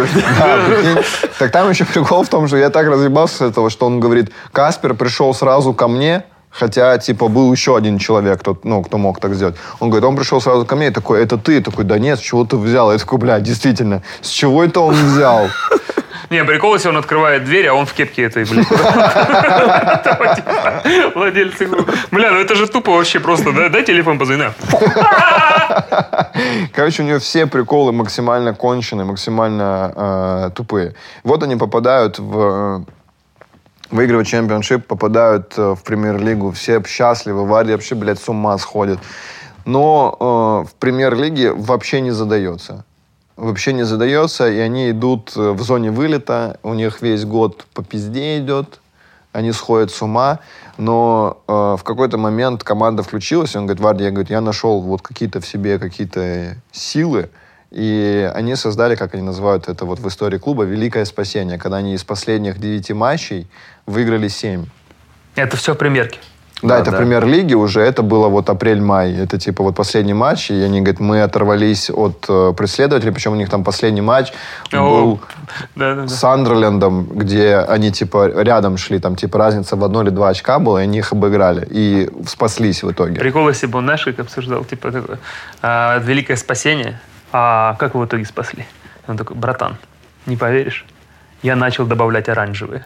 Так 1.40 1.52
там 1.52 1.70
еще 1.70 1.86
прикол 1.86 2.24
в 2.24 2.30
том, 2.30 2.48
что 2.48 2.58
я 2.58 2.70
так 2.70 2.88
разъебался 2.88 3.38
с 3.38 3.42
этого, 3.42 3.70
что 3.70 3.86
он 3.88 4.00
говорит, 4.00 4.32
Каспер 4.52 4.94
пришел 4.94 5.34
сразу 5.34 5.74
ко 5.74 5.88
мне, 5.88 6.24
Хотя, 6.50 6.98
типа, 6.98 7.28
был 7.28 7.52
еще 7.52 7.78
один 7.78 8.00
человек, 8.00 8.40
кто, 8.40 8.58
ну, 8.64 8.82
кто 8.82 8.98
мог 8.98 9.20
так 9.20 9.36
сделать. 9.36 9.56
Он 9.80 9.90
говорит, 9.90 10.08
он 10.08 10.16
пришел 10.16 10.42
сразу 10.42 10.66
ко 10.66 10.76
мне 10.76 10.88
и 10.88 10.92
такой, 10.92 11.22
это 11.22 11.38
ты? 11.38 11.54
Я 11.54 11.62
такой, 11.62 11.84
да 11.84 12.00
нет, 12.00 12.18
с 12.18 12.22
чего 12.22 12.46
ты 12.46 12.58
взял? 12.58 12.92
Я 12.92 12.98
такой, 12.98 13.20
бля, 13.20 13.40
действительно, 13.40 14.02
с 14.22 14.30
чего 14.30 14.64
это 14.64 14.80
он 14.80 14.96
взял? 14.96 15.50
Не, 16.30 16.44
прикол, 16.44 16.74
если 16.74 16.90
он 16.90 16.98
открывает 16.98 17.44
дверь, 17.46 17.68
а 17.68 17.74
он 17.74 17.86
в 17.86 17.94
кепке 17.94 18.24
этой, 18.24 18.46
типа, 18.46 18.76
Владельцы. 21.16 21.68
Бля, 22.12 22.32
ну 22.32 22.40
это 22.40 22.56
же 22.56 22.68
тупо 22.68 22.92
вообще 22.92 23.20
просто. 23.20 23.52
да? 23.52 23.70
Дай 23.70 23.84
телефон 23.84 24.18
позвони. 24.20 24.46
Короче, 26.74 27.04
у 27.04 27.06
нее 27.06 27.20
все 27.20 27.46
приколы 27.48 27.92
максимально 27.92 28.54
конченые, 28.54 29.06
максимально 29.06 29.94
э, 29.96 30.50
тупые. 30.56 30.94
Вот 31.24 31.44
они 31.44 31.56
попадают 31.56 32.20
в... 32.20 32.84
э, 32.88 32.92
Выигрывают 33.90 34.28
чемпионшип, 34.28 34.86
попадают 34.86 35.54
э, 35.58 35.76
в 35.76 35.82
премьер-лигу, 35.84 36.52
все 36.52 36.84
счастливы, 36.86 37.46
Варди 37.46 37.72
вообще, 37.72 37.96
блядь, 37.96 38.20
с 38.20 38.28
ума 38.28 38.58
сходит. 38.58 39.00
Но 39.66 40.18
э, 40.20 40.70
в 40.70 40.76
премьер-лиге 40.76 41.54
вообще 41.54 42.02
не 42.02 42.12
задается. 42.12 42.84
Вообще 43.38 43.72
не 43.72 43.84
задается, 43.84 44.50
и 44.50 44.58
они 44.58 44.90
идут 44.90 45.34
э, 45.36 45.52
в 45.52 45.62
зоне 45.62 45.92
вылета, 45.92 46.60
у 46.64 46.74
них 46.74 47.04
весь 47.04 47.24
год 47.24 47.68
по 47.76 47.84
пизде 47.84 48.40
идет, 48.40 48.80
они 49.32 49.52
сходят 49.52 49.92
с 49.92 50.02
ума, 50.02 50.40
но 50.78 51.44
э, 51.48 51.52
в 51.52 51.84
какой-то 51.84 52.18
момент 52.18 52.64
команда 52.64 53.04
включилась, 53.04 53.54
и 53.54 53.60
он 53.60 53.68
говорит, 53.68 53.84
Варди, 53.84 54.04
я, 54.06 54.10
говорит, 54.10 54.32
я 54.32 54.42
нашел 54.42 54.82
вот 54.82 55.04
какие-то 55.04 55.40
в 55.40 55.46
себе 55.46 55.78
какие-то 55.78 56.58
силы, 56.72 57.30
и 57.70 58.32
они 58.34 58.56
создали, 58.56 58.96
как 58.96 59.14
они 59.14 59.22
называют 59.22 59.70
это 59.70 59.86
вот 59.86 60.00
в 60.00 60.08
истории 60.08 60.40
клуба, 60.40 60.64
великое 60.64 61.06
спасение, 61.06 61.60
когда 61.60 61.78
они 61.78 61.94
из 61.94 62.04
последних 62.04 62.60
девяти 62.60 62.94
матчей 62.94 63.48
выиграли 63.86 64.30
семь. 64.30 64.66
Это 65.36 65.58
все 65.58 65.76
премьерки. 65.76 66.18
Да, 66.62 66.70
Да, 66.70 66.80
это 66.80 66.92
да. 66.92 66.98
премьер-лиги 66.98 67.54
уже, 67.54 67.82
это 67.82 68.02
было 68.02 68.30
вот 68.30 68.50
апрель-май, 68.50 69.14
это 69.16 69.38
типа 69.38 69.64
вот 69.64 69.76
последний 69.76 70.14
матч, 70.14 70.50
и 70.50 70.56
они 70.56 70.82
говорят, 70.82 71.00
мы 71.00 71.22
оторвались 71.22 71.92
от 71.92 72.26
э, 72.28 72.54
преследователей, 72.58 73.12
причем 73.12 73.34
у 73.34 73.36
них 73.36 73.50
там 73.50 73.64
последний 73.64 74.02
матч 74.02 74.34
был 74.72 75.20
Да, 75.76 75.96
да, 75.96 76.08
с 76.08 76.12
да. 76.12 76.18
Сандерлендом, 76.18 77.06
где 77.06 77.58
они 77.58 77.92
типа 77.92 78.42
рядом 78.42 78.78
шли, 78.78 79.00
там 79.00 79.16
типа 79.16 79.38
разница 79.38 79.76
в 79.76 79.84
одно 79.84 80.02
или 80.02 80.10
два 80.10 80.30
очка 80.30 80.58
была, 80.58 80.82
и 80.82 80.84
они 80.84 80.98
их 80.98 81.12
обыграли, 81.12 81.68
и 81.70 82.10
спаслись 82.26 82.82
в 82.82 82.92
итоге. 82.92 83.20
Прикол, 83.20 83.50
если 83.50 83.68
бы 83.68 83.78
он, 83.80 83.88
как 83.88 84.20
обсуждал, 84.20 84.64
типа, 84.64 84.92
такое, 84.92 85.20
а, 85.62 86.00
великое 86.00 86.38
спасение, 86.38 87.00
а 87.32 87.76
как 87.76 87.94
его 87.94 88.04
в 88.04 88.08
итоге 88.08 88.26
спасли? 88.26 88.66
Он 89.08 89.16
такой, 89.16 89.38
братан, 89.38 89.78
не 90.26 90.38
поверишь, 90.38 90.86
я 91.44 91.56
начал 91.56 91.86
добавлять 91.86 92.30
оранжевые. 92.30 92.84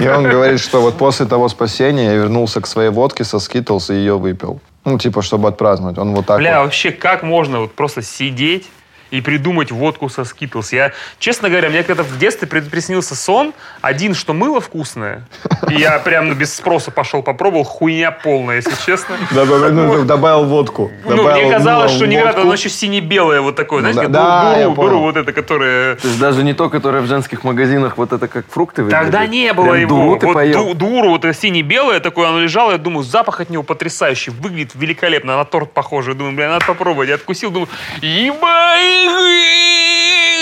И 0.00 0.08
он 0.08 0.24
говорит, 0.24 0.60
что 0.60 0.80
вот 0.80 0.96
после 0.96 1.26
того 1.26 1.48
спасения 1.48 2.04
я 2.06 2.14
вернулся 2.14 2.60
к 2.60 2.66
своей 2.66 2.90
водке 2.90 3.24
со 3.24 3.38
Skittles 3.38 3.90
и 3.90 3.94
ее 3.94 4.18
выпил. 4.18 4.60
Ну, 4.84 4.98
типа, 4.98 5.22
чтобы 5.22 5.48
отпраздновать. 5.48 5.98
Он 5.98 6.14
вот 6.14 6.26
так 6.26 6.38
Бля, 6.38 6.58
вот. 6.58 6.66
вообще, 6.66 6.90
как 6.92 7.22
можно 7.22 7.60
вот 7.60 7.74
просто 7.74 8.00
сидеть 8.02 8.66
и 9.10 9.20
придумать 9.20 9.70
водку 9.70 10.08
со 10.08 10.24
скитлс? 10.24 10.72
Я, 10.72 10.92
честно 11.18 11.50
говоря, 11.50 11.68
мне 11.68 11.82
когда 11.82 12.02
в 12.02 12.18
детстве 12.18 12.46
при- 12.48 12.60
приснился 12.60 13.14
сон, 13.14 13.52
один, 13.88 14.14
что 14.14 14.34
мыло 14.34 14.60
вкусное, 14.60 15.22
и 15.68 15.74
я 15.74 15.98
прям 15.98 16.34
без 16.34 16.54
спроса 16.54 16.90
пошел 16.90 17.22
попробовал, 17.22 17.64
хуйня 17.64 18.10
полная, 18.10 18.56
если 18.56 18.74
честно. 18.84 19.16
Добавил, 19.30 19.72
ну, 19.72 20.04
добавил 20.04 20.44
водку. 20.44 20.90
Ну, 21.06 21.30
мне 21.30 21.50
казалось, 21.50 21.92
что 21.92 22.06
невероятно, 22.06 22.42
водку. 22.42 22.48
оно 22.48 22.54
еще 22.54 22.68
сине-белое 22.68 23.40
вот 23.40 23.56
такое, 23.56 23.80
знаешь, 23.80 23.96
да, 23.96 24.66
как 24.66 24.74
дуру, 24.74 25.00
вот 25.00 25.16
это, 25.16 25.32
которое... 25.32 25.96
То 25.96 26.06
есть 26.06 26.20
даже 26.20 26.42
не 26.42 26.52
то, 26.52 26.68
которое 26.68 27.00
в 27.00 27.06
женских 27.06 27.44
магазинах 27.44 27.96
вот 27.96 28.12
это 28.12 28.28
как 28.28 28.44
фрукты 28.50 28.82
выглядит. 28.82 29.04
Тогда 29.04 29.26
не 29.26 29.52
было 29.54 29.74
его. 29.74 30.18
вот 30.18 30.78
дуру, 30.78 31.10
вот 31.10 31.24
это 31.24 31.32
сине-белое 31.34 32.00
такое, 32.00 32.28
оно 32.28 32.40
лежало, 32.40 32.72
я 32.72 32.78
думаю, 32.78 33.04
запах 33.04 33.40
от 33.40 33.48
него 33.48 33.62
потрясающий, 33.62 34.30
выглядит 34.30 34.72
великолепно, 34.74 35.36
на 35.36 35.44
торт 35.44 35.72
похоже. 35.72 36.14
Думаю, 36.14 36.36
бля, 36.36 36.48
надо 36.50 36.66
попробовать. 36.66 37.08
Я 37.08 37.14
откусил, 37.14 37.50
думаю, 37.50 37.68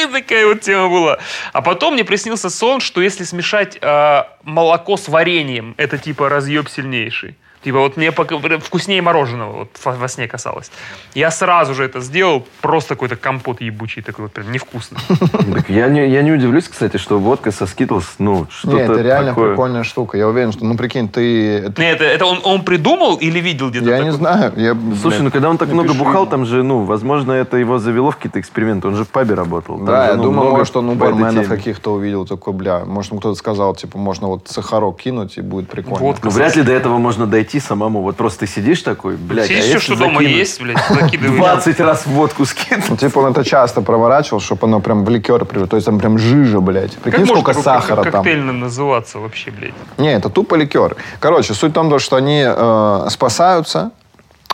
ебать, 0.02 0.26
такая 0.26 0.46
вот 0.46 0.60
тема 0.60 0.88
была. 0.88 1.18
А 1.52 1.62
потом 1.62 1.94
мне 1.94 2.04
приснился 2.04 2.50
сон, 2.50 2.80
что 2.80 3.00
если 3.00 3.24
смешать 3.24 3.78
э, 3.80 4.22
молоко 4.42 4.96
с 4.96 5.08
вареньем, 5.08 5.74
это 5.76 5.98
типа 5.98 6.28
разъеб 6.28 6.68
сильнейший. 6.68 7.36
Типа 7.66 7.80
вот 7.80 7.96
мне 7.96 8.12
вкуснее 8.12 9.02
мороженого 9.02 9.66
вот 9.84 9.98
во, 9.98 10.06
сне 10.06 10.28
касалось. 10.28 10.70
Я 11.14 11.32
сразу 11.32 11.74
же 11.74 11.82
это 11.82 11.98
сделал, 11.98 12.46
просто 12.60 12.94
какой-то 12.94 13.16
компот 13.16 13.60
ебучий 13.60 14.02
такой 14.02 14.26
вот 14.26 14.32
прям 14.32 14.52
невкусный. 14.52 14.98
Так 15.56 15.68
я 15.68 15.88
не, 15.88 16.08
я 16.08 16.22
не 16.22 16.30
удивлюсь, 16.30 16.68
кстати, 16.68 16.96
что 16.96 17.18
водка 17.18 17.50
со 17.50 17.64
Skittles, 17.64 18.04
ну, 18.18 18.46
что-то 18.50 18.76
Не, 18.76 18.82
это 18.82 19.00
реально 19.00 19.30
такое. 19.30 19.48
прикольная 19.48 19.82
штука. 19.82 20.16
Я 20.16 20.28
уверен, 20.28 20.52
что, 20.52 20.64
ну, 20.64 20.76
прикинь, 20.76 21.08
ты... 21.08 21.58
это- 21.58 21.82
Не, 21.82 21.90
это, 21.90 22.04
это 22.04 22.26
он, 22.26 22.40
он 22.44 22.62
придумал 22.62 23.16
или 23.16 23.40
видел 23.40 23.70
где-то? 23.70 23.88
Я 23.88 24.04
не 24.04 24.12
знаю. 24.12 24.52
Я, 24.56 24.76
Слушай, 25.02 25.22
ну 25.22 25.32
когда 25.32 25.50
он 25.50 25.58
так 25.58 25.68
много 25.68 25.92
бухал, 25.94 26.22
ему. 26.22 26.30
там 26.30 26.46
же, 26.46 26.62
ну, 26.62 26.84
возможно, 26.84 27.32
это 27.32 27.56
его 27.56 27.78
завело 27.78 28.12
в 28.12 28.16
какие-то 28.16 28.38
эксперименты. 28.38 28.86
Он 28.86 28.94
же 28.94 29.04
в 29.04 29.08
пабе 29.08 29.34
работал. 29.34 29.76
Там 29.78 29.86
Да, 29.86 30.04
же, 30.04 30.10
я 30.10 30.16
ну, 30.16 30.22
думаю, 30.22 30.42
много 30.42 30.58
может, 30.58 30.76
он 30.76 30.88
у 30.90 30.94
барменов 30.94 31.48
каких-то 31.48 31.94
увидел 31.94 32.26
такой, 32.26 32.52
бля, 32.52 32.84
может, 32.84 33.10
ему 33.10 33.18
кто-то 33.18 33.34
сказал, 33.36 33.74
типа, 33.74 33.98
можно 33.98 34.28
вот 34.28 34.46
сахарок 34.46 35.00
кинуть, 35.00 35.36
и 35.38 35.40
будет 35.40 35.68
прикольно. 35.68 35.98
Водка 35.98 36.26
Ну, 36.26 36.30
вряд 36.30 36.54
ли 36.54 36.62
до 36.62 36.72
этого 36.72 36.98
можно 36.98 37.26
дойти 37.26 37.55
самому. 37.60 38.02
Вот 38.02 38.16
просто 38.16 38.40
ты 38.40 38.46
сидишь 38.46 38.82
такой, 38.82 39.16
блядь, 39.16 39.48
Сидишь, 39.48 39.64
а 39.64 39.68
все, 39.68 39.78
что 39.80 39.96
дома 39.96 40.18
закинуть 40.18 40.36
есть, 40.36 40.60
блядь, 40.60 40.78
закидывай. 40.88 41.38
20 41.38 41.80
раз 41.80 42.06
водку 42.06 42.44
скинуть. 42.44 42.88
Ну, 42.88 42.96
типа, 42.96 43.18
он 43.20 43.32
это 43.32 43.44
часто 43.44 43.82
проворачивал, 43.82 44.40
чтобы 44.40 44.66
оно 44.66 44.80
прям 44.80 45.04
в 45.04 45.08
ликер 45.08 45.44
превратилось. 45.44 45.70
То 45.70 45.76
есть 45.76 45.86
там 45.86 45.98
прям 45.98 46.18
жижа, 46.18 46.60
блядь. 46.60 46.94
Как 46.94 47.02
Прикинь, 47.02 47.26
может 47.26 47.42
сколько 47.42 47.60
сахара 47.60 48.02
там. 48.02 48.12
коктейльно 48.12 48.52
называться 48.52 49.18
вообще, 49.18 49.50
блядь? 49.50 49.74
Не, 49.98 50.12
это 50.12 50.28
тупо 50.28 50.54
ликер. 50.54 50.96
Короче, 51.20 51.54
суть 51.54 51.72
в 51.72 51.74
том, 51.74 51.98
что 51.98 52.16
они 52.16 52.44
э, 52.46 53.06
спасаются, 53.10 53.92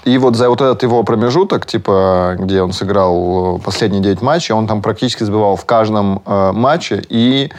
и 0.05 0.19
вот 0.19 0.37
за 0.37 0.49
вот 0.49 0.61
этот 0.61 0.83
его 0.83 1.05
промежуток, 1.05 1.65
типа, 1.65 2.37
где 2.39 2.63
он 2.63 2.73
сыграл 2.73 3.59
э, 3.59 3.61
последние 3.61 4.03
9 4.03 4.21
матчей, 4.21 4.55
он 4.55 4.67
там 4.67 4.83
практически 4.83 5.23
сбивал 5.23 5.57
в 5.57 5.65
каждом 5.65 6.23
э, 6.27 6.53
матче, 6.53 7.03
и 7.09 7.51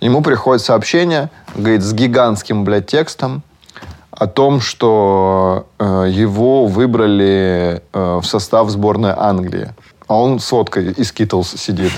ему 0.00 0.22
приходит 0.22 0.64
сообщение, 0.64 1.30
говорит, 1.54 1.82
с 1.82 1.92
гигантским, 1.92 2.64
блядь, 2.64 2.86
текстом, 2.86 3.42
о 4.20 4.26
том, 4.26 4.60
что 4.60 5.64
э, 5.78 6.06
его 6.10 6.66
выбрали 6.66 7.80
э, 7.92 8.18
в 8.22 8.26
состав 8.26 8.68
сборной 8.68 9.14
Англии. 9.16 9.70
А 10.08 10.14
он 10.14 10.38
с 10.40 10.52
водкой 10.52 10.92
из 10.92 11.10
Китлс 11.10 11.54
сидит. 11.56 11.92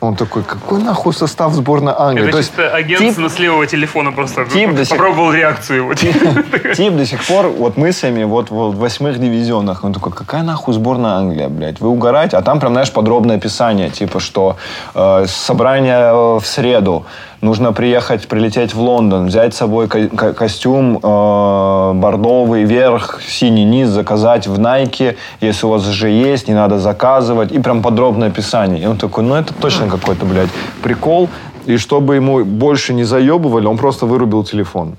Он 0.00 0.16
такой, 0.16 0.42
какой 0.44 0.82
нахуй 0.82 1.12
состав 1.12 1.52
сборной 1.52 1.92
Англии? 1.96 2.24
Это 2.24 2.32
То 2.32 2.38
есть 2.38 2.50
чисто 2.50 2.74
агент 2.74 3.00
тип- 3.02 3.14
с 3.14 3.18
наслевого 3.18 3.66
телефона 3.66 4.12
просто 4.12 4.46
тип 4.46 4.74
до 4.74 4.84
сих- 4.84 4.96
попробовал 4.96 5.32
реакцию 5.32 5.76
его. 5.82 5.94
Тип 5.94 6.96
до 6.96 7.04
сих 7.06 7.22
пор 7.26 7.48
вот 7.48 7.76
мыслями 7.76 8.24
вот, 8.24 8.50
вот 8.50 8.74
в 8.74 8.78
восьмых 8.78 9.20
дивизионах. 9.20 9.84
Он 9.84 9.92
такой, 9.92 10.10
какая 10.12 10.42
нахуй 10.42 10.72
сборная 10.74 11.12
Англия, 11.16 11.48
блядь? 11.50 11.80
Вы 11.80 11.90
угораете? 11.90 12.38
А 12.38 12.42
там 12.42 12.60
прям, 12.60 12.72
знаешь, 12.72 12.90
подробное 12.90 13.36
описание. 13.36 13.90
Типа, 13.90 14.20
что 14.20 14.56
э, 14.94 15.26
собрание 15.28 15.98
э, 15.98 16.38
в 16.40 16.46
среду. 16.46 17.04
Нужно 17.42 17.72
приехать, 17.72 18.28
прилететь 18.28 18.72
в 18.72 18.80
Лондон, 18.80 19.26
взять 19.26 19.52
с 19.52 19.56
собой 19.56 19.88
ко- 19.88 20.06
ко- 20.06 20.32
костюм 20.32 21.00
э, 21.02 21.92
бордовый 21.94 22.62
верх, 22.62 23.20
синий 23.26 23.64
низ, 23.64 23.88
заказать 23.88 24.46
в 24.46 24.60
Найке. 24.60 25.16
Если 25.40 25.66
у 25.66 25.70
вас 25.70 25.88
уже 25.88 26.08
есть, 26.08 26.46
не 26.46 26.54
надо 26.54 26.78
заказывать. 26.78 27.50
И 27.50 27.58
прям 27.58 27.82
подробное 27.82 28.28
описание. 28.28 28.84
И 28.84 28.86
он 28.86 28.96
такой, 28.96 29.24
ну 29.24 29.34
это 29.34 29.52
точно 29.54 29.88
какой-то, 29.88 30.24
блядь, 30.24 30.50
прикол. 30.84 31.28
И 31.66 31.78
чтобы 31.78 32.14
ему 32.14 32.44
больше 32.44 32.94
не 32.94 33.02
заебывали, 33.02 33.66
он 33.66 33.76
просто 33.76 34.06
вырубил 34.06 34.44
телефон. 34.44 34.94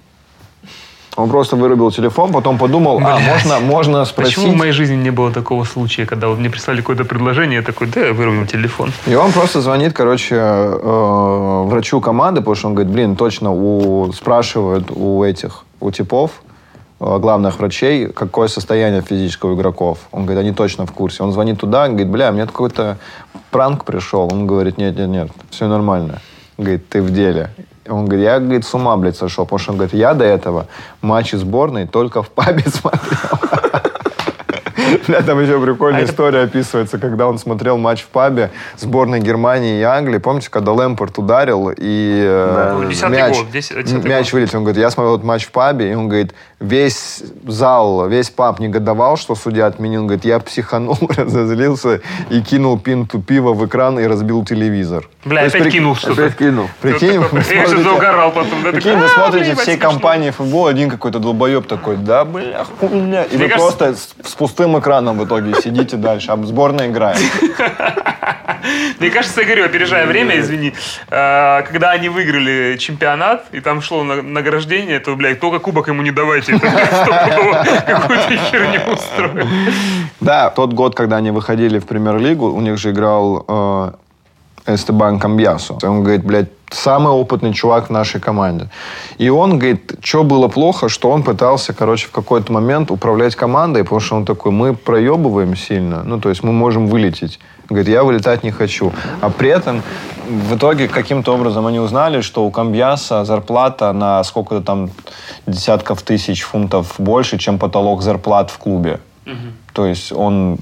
Он 1.16 1.30
просто 1.30 1.56
вырубил 1.56 1.92
телефон, 1.92 2.32
потом 2.32 2.58
подумал, 2.58 3.00
а, 3.04 3.20
можно, 3.20 3.60
можно 3.60 4.06
спросить. 4.06 4.36
Почему 4.36 4.54
в 4.54 4.58
моей 4.58 4.72
жизни 4.72 4.96
не 4.96 5.12
было 5.12 5.32
такого 5.32 5.64
случая, 5.64 6.06
когда 6.06 6.28
вот 6.28 6.40
мне 6.40 6.50
прислали 6.50 6.78
какое-то 6.78 7.06
предложение, 7.06 7.58
я 7.58 7.66
такой, 7.66 7.88
да, 7.88 8.08
я 8.08 8.14
вырубим 8.14 8.48
телефон. 8.48 8.92
И 9.06 9.14
он 9.14 9.32
просто 9.32 9.62
звонит, 9.62 9.94
короче, 9.94 10.36
э, 10.36 11.64
врачу 11.66 12.02
команды, 12.02 12.42
потому 12.42 12.56
что 12.56 12.68
он 12.68 12.74
говорит, 12.74 12.92
блин, 12.92 13.16
точно 13.16 13.52
у, 13.52 14.12
спрашивают 14.12 14.90
у 14.90 15.24
этих, 15.24 15.66
у 15.80 15.92
типов, 15.92 16.32
э, 17.00 17.18
главных 17.20 17.60
врачей, 17.60 18.08
какое 18.08 18.48
состояние 18.48 19.04
физического 19.04 19.54
игроков. 19.54 20.00
Он 20.12 20.26
говорит, 20.26 20.42
они 20.42 20.52
точно 20.52 20.88
в 20.88 20.92
курсе. 20.94 21.22
Он 21.24 21.32
звонит 21.32 21.60
туда, 21.60 21.88
говорит, 21.88 22.10
бля, 22.10 22.32
мне 22.32 22.48
какой-то 22.48 22.98
пранк 23.52 23.86
пришел. 23.86 24.30
Он 24.32 24.48
говорит, 24.48 24.80
нет, 24.80 24.98
нет, 24.98 25.10
нет, 25.10 25.32
все 25.52 25.68
нормально. 25.68 26.22
Говорит, 26.58 26.90
ты 26.90 27.04
в 27.04 27.12
деле. 27.12 27.52
Он 27.88 28.06
говорит, 28.06 28.24
я, 28.24 28.40
говорит, 28.40 28.66
с 28.66 28.74
ума, 28.74 28.96
блядь, 28.98 29.18
сошел. 29.18 29.46
Потому 29.46 29.60
что 29.60 29.72
он 29.72 29.78
говорит, 29.78 29.94
я 29.94 30.14
до 30.14 30.24
этого 30.24 30.68
матчи 31.02 31.36
сборной 31.36 31.88
только 31.88 32.24
в 32.24 32.30
пабе 32.30 32.64
смотрел. 32.68 33.40
Бля, 35.08 35.22
там 35.22 35.40
еще 35.42 35.60
прикольная 35.60 36.06
история 36.06 36.42
описывается, 36.42 36.98
когда 36.98 37.28
он 37.28 37.38
смотрел 37.38 37.78
матч 37.78 38.04
в 38.04 38.08
пабе 38.08 38.52
сборной 38.78 39.20
Германии 39.20 39.80
и 39.80 39.84
Англии. 39.84 40.18
Помните, 40.18 40.50
когда 40.50 40.72
Лэмпорт 40.72 41.18
ударил 41.18 41.70
и 41.70 42.24
э, 42.26 42.54
Да, 42.56 42.88
да, 42.88 43.02
да. 43.02 43.10
Мяч, 43.10 43.36
гол, 43.38 43.46
десять- 43.52 43.84
десятый 43.86 44.10
мяч 44.10 44.32
гол. 44.32 44.40
вылетел. 44.40 44.58
Он 44.60 44.64
говорит, 44.66 44.82
я 44.82 44.90
смотрел 44.92 45.16
этот 45.16 45.26
матч 45.26 45.46
в 45.46 45.52
пабе, 45.52 45.92
и 45.92 45.96
он 45.96 46.08
говорит, 46.08 46.34
весь 46.60 47.24
зал, 47.48 48.08
весь 48.08 48.30
паб 48.30 48.60
негодовал, 48.60 49.18
что 49.18 49.36
судья 49.36 49.68
отменил. 49.68 50.02
Он 50.02 50.08
говорит, 50.08 50.26
я 50.26 50.40
психанул, 50.40 50.98
разозлился 51.18 52.02
и 52.30 52.42
кинул 52.42 52.80
пинту 52.80 53.20
пива 53.22 53.54
в 53.54 53.66
экран 53.66 54.00
и 54.00 54.06
разбил 54.08 54.46
телевизор. 54.46 55.08
Бля, 55.26 55.42
То 55.42 55.48
опять 55.48 55.64
при- 55.64 55.72
кинул 55.72 55.96
что-то. 55.96 56.24
Опять 56.26 56.38
кинул. 56.38 56.68
Прикинь, 56.82 57.20
вы 57.20 57.42
же 57.42 57.44
смотрите- 57.46 57.84
заугорал 57.84 58.32
потом. 58.32 58.64
да, 58.64 58.72
Прикинь, 58.72 58.92
такой, 58.94 59.02
вы 59.02 59.06
«А, 59.06 59.10
смотрите 59.10 59.56
всей 59.56 59.76
смешно». 59.76 59.90
компании 59.92 60.30
футбол, 60.32 60.68
один 60.68 60.90
какой-то 60.90 61.20
долбоеб 61.20 61.68
такой, 61.68 61.98
да, 61.98 62.24
бля, 62.26 62.66
хуйня. 62.80 63.24
И 63.24 63.38
вы 63.38 63.50
просто 63.50 63.96
с, 63.96 64.10
с 64.24 64.34
пустым 64.36 64.78
экраном 64.80 64.93
в 65.02 65.26
итоге 65.26 65.54
сидите 65.62 65.98
дальше, 65.98 66.32
а 66.32 66.38
сборная 66.38 66.88
играет. 66.88 67.20
Мне 69.00 69.10
кажется, 69.10 69.42
я 69.42 69.46
говорю, 69.48 69.66
опережая 69.66 70.06
время, 70.06 70.40
извини, 70.40 70.74
э, 71.10 71.64
когда 71.64 71.92
они 71.92 72.10
выиграли 72.10 72.78
чемпионат, 72.78 73.46
и 73.52 73.60
там 73.60 73.82
шло 73.82 74.04
на- 74.04 74.22
награждение, 74.22 75.00
то, 75.00 75.16
блядь, 75.16 75.40
только 75.40 75.60
кубок 75.60 75.88
ему 75.88 76.02
не 76.02 76.12
давайте. 76.12 76.54
Какую-то 76.60 78.38
херню 78.50 78.82
устроил. 78.94 79.48
Да, 80.22 80.50
тот 80.50 80.74
год, 80.74 80.96
когда 80.96 81.18
они 81.18 81.32
выходили 81.32 81.80
в 81.80 81.86
премьер-лигу, 81.86 82.46
у 82.52 82.62
них 82.62 82.78
же 82.78 82.92
играл 82.92 83.46
э, 83.48 83.92
Эстебан 84.66 85.20
Камбьясо. 85.20 85.78
Он 85.84 86.04
говорит, 86.04 86.24
блядь, 86.24 86.50
самый 86.72 87.12
опытный 87.12 87.54
чувак 87.54 87.88
в 87.88 87.90
нашей 87.92 88.20
команде. 88.20 88.70
И 89.18 89.30
он 89.30 89.60
говорит, 89.60 89.94
что 90.02 90.24
было 90.24 90.48
плохо, 90.48 90.90
что 90.90 91.10
он 91.10 91.24
пытался, 91.24 91.74
короче, 91.74 92.08
в 92.08 92.12
какой-то 92.12 92.52
момент 92.52 92.92
управлять 92.92 93.36
командой, 93.36 93.84
потому 93.84 94.00
что 94.00 94.16
он 94.16 94.26
такой, 94.26 94.52
мы 94.52 94.74
проебываем 94.74 95.56
сильно, 95.56 96.04
ну, 96.04 96.20
то 96.20 96.30
есть 96.30 96.44
мы 96.44 96.52
можем 96.52 96.88
вылететь. 96.88 97.40
Говорит, 97.70 97.88
я 97.90 98.04
вылетать 98.04 98.44
не 98.44 98.52
хочу. 98.52 98.92
А 99.22 99.30
при 99.30 99.50
этом 99.50 99.82
в 100.28 100.56
итоге 100.56 100.88
каким-то 100.88 101.34
образом 101.34 101.66
они 101.66 101.80
узнали, 101.80 102.22
что 102.22 102.46
у 102.46 102.52
Камбьяса 102.52 103.26
зарплата 103.26 103.94
на 103.94 104.24
сколько-то 104.24 104.62
там 104.62 104.90
десятков 105.48 106.02
тысяч 106.02 106.42
фунтов 106.42 106.96
больше, 106.98 107.38
чем 107.38 107.60
потолок 107.60 108.02
зарплат 108.02 108.52
в 108.52 108.58
клубе. 108.58 109.00
То 109.74 109.86
есть 109.86 110.12
он 110.12 110.60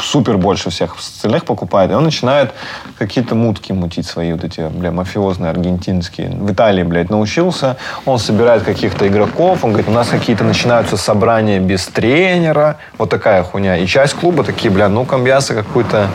супер 0.00 0.38
больше 0.38 0.70
всех 0.70 0.96
остальных 0.96 1.44
покупает, 1.44 1.90
и 1.90 1.94
он 1.94 2.04
начинает 2.04 2.52
какие-то 2.98 3.34
мутки 3.34 3.72
мутить 3.72 4.06
свои 4.06 4.32
вот 4.32 4.44
эти, 4.44 4.68
бля, 4.68 4.90
мафиозные, 4.90 5.50
аргентинские. 5.50 6.30
В 6.30 6.52
Италии, 6.52 6.82
блядь, 6.82 7.10
научился, 7.10 7.76
он 8.04 8.18
собирает 8.18 8.62
каких-то 8.62 9.06
игроков, 9.06 9.64
он 9.64 9.70
говорит, 9.70 9.88
у 9.88 9.92
нас 9.92 10.08
какие-то 10.08 10.44
начинаются 10.44 10.96
собрания 10.96 11.60
без 11.60 11.86
тренера, 11.86 12.78
вот 12.98 13.10
такая 13.10 13.42
хуйня. 13.42 13.76
И 13.76 13.86
часть 13.86 14.14
клуба 14.14 14.44
такие, 14.44 14.70
бля, 14.70 14.88
ну, 14.88 15.04
Камбьяса 15.04 15.54
какую-то 15.54 16.08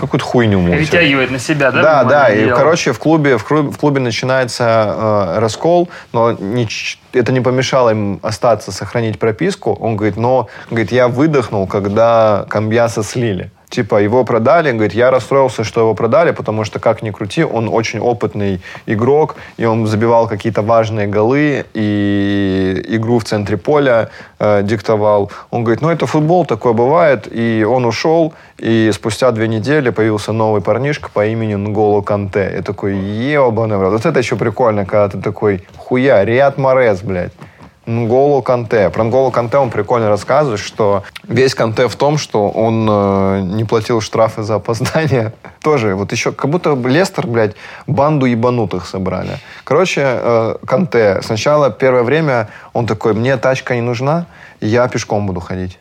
какую-то 0.00 0.24
хуйню 0.24 0.60
мутит. 0.60 0.78
Перетягивает 0.78 1.30
на 1.30 1.38
себя, 1.38 1.70
да? 1.70 1.82
Да, 1.82 2.04
да, 2.04 2.28
и, 2.28 2.44
дела? 2.46 2.56
короче, 2.56 2.92
в 2.92 2.98
клубе, 2.98 3.36
в 3.36 3.44
клубе, 3.44 3.70
в 3.70 3.76
клубе 3.78 4.00
начинается 4.00 4.64
э, 4.66 5.38
раскол, 5.38 5.88
но 6.12 6.32
нич- 6.32 6.98
это 7.12 7.32
не 7.32 7.40
помешало 7.40 7.90
им 7.90 8.18
остаться, 8.22 8.72
сохранить 8.72 9.18
прописку. 9.18 9.72
Он 9.74 9.96
говорит, 9.96 10.16
но, 10.16 10.48
говорит, 10.70 10.92
я 10.92 11.08
выдохнул, 11.08 11.66
когда 11.66 12.46
Камбьяса 12.48 13.02
слили. 13.02 13.50
Типа, 13.70 14.02
его 14.02 14.24
продали, 14.24 14.72
говорит, 14.72 14.94
я 14.94 15.12
расстроился, 15.12 15.62
что 15.62 15.80
его 15.80 15.94
продали, 15.94 16.32
потому 16.32 16.64
что, 16.64 16.80
как 16.80 17.02
ни 17.02 17.10
крути, 17.10 17.44
он 17.44 17.68
очень 17.68 18.00
опытный 18.00 18.60
игрок, 18.86 19.36
и 19.58 19.64
он 19.64 19.86
забивал 19.86 20.26
какие-то 20.26 20.62
важные 20.62 21.06
голы, 21.06 21.64
и 21.72 22.84
игру 22.88 23.20
в 23.20 23.24
центре 23.24 23.56
поля 23.56 24.10
э, 24.40 24.62
диктовал. 24.64 25.30
Он 25.52 25.62
говорит, 25.62 25.82
ну, 25.82 25.88
это 25.88 26.06
футбол, 26.06 26.44
такое 26.44 26.72
бывает, 26.72 27.28
и 27.30 27.64
он 27.64 27.84
ушел, 27.84 28.34
и 28.58 28.90
спустя 28.92 29.30
две 29.30 29.46
недели 29.46 29.90
появился 29.90 30.32
новый 30.32 30.62
парнишка 30.62 31.08
по 31.08 31.24
имени 31.24 31.54
Нголо 31.54 32.02
Канте. 32.02 32.52
Я 32.56 32.62
такой, 32.62 32.96
ебаный 32.96 33.76
в 33.76 33.82
рот. 33.82 33.92
Вот 33.92 34.04
это 34.04 34.18
еще 34.18 34.34
прикольно, 34.34 34.84
когда 34.84 35.08
ты 35.08 35.22
такой, 35.22 35.64
хуя, 35.76 36.24
Риад 36.24 36.58
Морез, 36.58 37.02
блядь. 37.02 37.32
Нголо 37.86 38.42
Канте. 38.42 38.90
Про 38.90 39.04
Нголо 39.04 39.30
Канте 39.30 39.58
он 39.58 39.70
прикольно 39.70 40.08
рассказывает, 40.08 40.60
что 40.60 41.02
весь 41.24 41.54
Канте 41.54 41.88
в 41.88 41.96
том, 41.96 42.18
что 42.18 42.48
он 42.48 42.86
э, 42.90 43.40
не 43.42 43.64
платил 43.64 44.00
штрафы 44.00 44.42
за 44.42 44.56
опоздание. 44.56 45.32
Тоже 45.62 45.94
вот 45.94 46.12
еще, 46.12 46.32
как 46.32 46.50
будто 46.50 46.74
Лестер, 46.74 47.26
блядь, 47.26 47.54
банду 47.86 48.26
ебанутых 48.26 48.86
собрали. 48.86 49.38
Короче, 49.64 50.02
э, 50.04 50.56
Канте 50.66 51.20
сначала 51.22 51.70
первое 51.70 52.02
время 52.02 52.48
он 52.72 52.86
такой, 52.86 53.14
мне 53.14 53.36
тачка 53.36 53.74
не 53.74 53.82
нужна, 53.82 54.26
я 54.60 54.86
пешком 54.88 55.26
буду 55.26 55.40
ходить. 55.40 55.78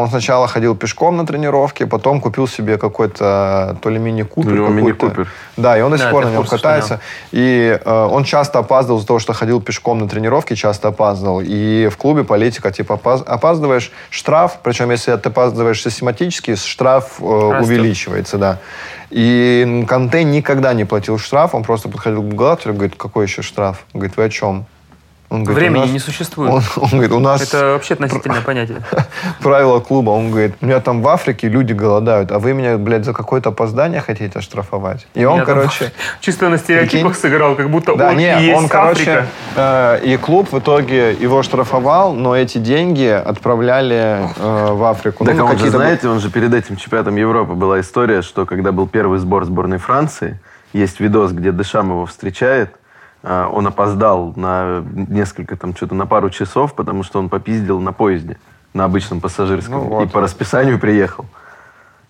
Он 0.00 0.08
сначала 0.08 0.48
ходил 0.48 0.74
пешком 0.74 1.16
на 1.16 1.26
тренировки, 1.26 1.84
потом 1.84 2.20
купил 2.20 2.48
себе 2.48 2.78
какой-то 2.78 3.76
то 3.82 3.90
ли 3.90 3.98
мини-купер. 3.98 4.50
У 4.50 4.54
него 4.54 4.66
какой-то. 4.66 4.86
мини-купер. 4.86 5.28
Да, 5.56 5.78
и 5.78 5.82
он 5.82 5.90
до 5.90 5.98
Да, 5.98 6.04
сих 6.04 6.10
пор 6.10 6.22
это 6.22 6.32
на 6.32 6.36
нем 6.36 6.46
катается. 6.46 7.00
И 7.32 7.78
э, 7.84 8.08
он 8.10 8.24
часто 8.24 8.58
опаздывал 8.58 8.98
из-за 8.98 9.06
того, 9.06 9.18
что 9.18 9.32
ходил 9.32 9.60
пешком 9.60 9.98
на 9.98 10.08
тренировки, 10.08 10.54
часто 10.54 10.88
опаздывал. 10.88 11.40
И 11.44 11.88
в 11.88 11.96
клубе 11.96 12.24
политика, 12.24 12.70
типа, 12.70 12.94
опаз- 12.94 13.22
опаздываешь, 13.26 13.92
штраф, 14.10 14.58
причем 14.62 14.90
если 14.90 15.14
ты 15.16 15.28
опаздываешь 15.28 15.82
систематически, 15.82 16.54
штраф 16.56 17.20
э, 17.20 17.24
увеличивается, 17.24 18.38
да. 18.38 18.58
И 19.10 19.84
Канте 19.88 20.24
никогда 20.24 20.72
не 20.72 20.84
платил 20.84 21.18
штраф, 21.18 21.54
он 21.54 21.64
просто 21.64 21.88
подходил 21.88 22.22
к 22.22 22.26
бухгалтеру 22.26 22.74
и 22.74 22.76
говорит, 22.76 22.94
какой 22.96 23.26
еще 23.26 23.42
штраф? 23.42 23.84
Он 23.92 24.00
говорит, 24.00 24.16
вы 24.16 24.24
о 24.24 24.28
чем? 24.30 24.66
Он 25.30 25.44
говорит, 25.44 25.62
Времени 25.62 25.82
«У 25.82 25.84
нас- 25.84 25.92
не 25.92 25.98
существует. 26.00 26.50
Он, 26.52 26.62
он 26.76 26.90
говорит, 26.90 27.12
у 27.12 27.20
нас 27.20 27.40
Это 27.42 27.66
вообще 27.72 27.94
относительное 27.94 28.40
понятие. 28.40 28.78
правила 29.40 29.78
клуба. 29.78 30.10
Он 30.10 30.30
говорит, 30.30 30.56
у 30.60 30.66
меня 30.66 30.80
там 30.80 31.02
в 31.02 31.08
Африке 31.08 31.48
люди 31.48 31.72
голодают, 31.72 32.32
а 32.32 32.40
вы 32.40 32.52
меня, 32.52 32.76
блядь, 32.78 33.04
за 33.04 33.12
какое-то 33.12 33.50
опоздание 33.50 34.00
хотите 34.00 34.40
оштрафовать? 34.40 35.06
И 35.14 35.24
он, 35.24 35.44
короче... 35.44 35.92
Чисто 36.20 36.48
на 36.48 36.58
стереотипах 36.58 37.12
Прикинь. 37.12 37.30
сыграл, 37.30 37.54
как 37.54 37.70
будто 37.70 37.94
Да, 37.94 38.08
он 38.10 38.16
не, 38.16 38.40
и 38.40 38.46
есть 38.46 38.58
он, 38.58 38.68
короче, 38.68 39.02
Африка. 39.10 39.26
э, 39.54 40.00
и 40.04 40.16
клуб 40.16 40.52
в 40.52 40.58
итоге 40.58 41.12
его 41.12 41.44
штрафовал, 41.44 42.12
но 42.12 42.36
эти 42.36 42.58
деньги 42.58 43.06
отправляли 43.06 44.28
э, 44.36 44.72
в 44.72 44.82
Африку. 44.84 45.24
Так 45.24 45.36
Ну, 45.36 45.46
а 45.46 45.50
он 45.50 45.58
же, 45.58 45.70
знаете, 45.70 46.08
он 46.08 46.18
же 46.18 46.28
перед 46.30 46.52
этим 46.52 46.76
чемпионатом 46.76 47.14
Европы 47.14 47.52
была 47.52 47.78
история, 47.80 48.22
что 48.22 48.46
когда 48.46 48.72
был 48.72 48.88
первый 48.88 49.20
сбор 49.20 49.44
сборной 49.44 49.78
Франции, 49.78 50.40
есть 50.72 50.98
видос, 51.00 51.32
где 51.32 51.52
Дешам 51.52 51.90
его 51.90 52.06
встречает, 52.06 52.74
он 53.22 53.66
опоздал 53.66 54.32
на 54.36 54.82
несколько, 54.94 55.56
там, 55.56 55.74
что-то 55.76 55.94
на 55.94 56.06
пару 56.06 56.30
часов, 56.30 56.74
потому 56.74 57.02
что 57.02 57.18
он 57.18 57.28
попиздил 57.28 57.80
на 57.80 57.92
поезде, 57.92 58.38
на 58.72 58.84
обычном 58.84 59.20
пассажирском, 59.20 59.74
Ну 59.74 59.80
вот. 59.84 60.02
и 60.04 60.06
по 60.08 60.20
расписанию 60.20 60.78
приехал. 60.78 61.26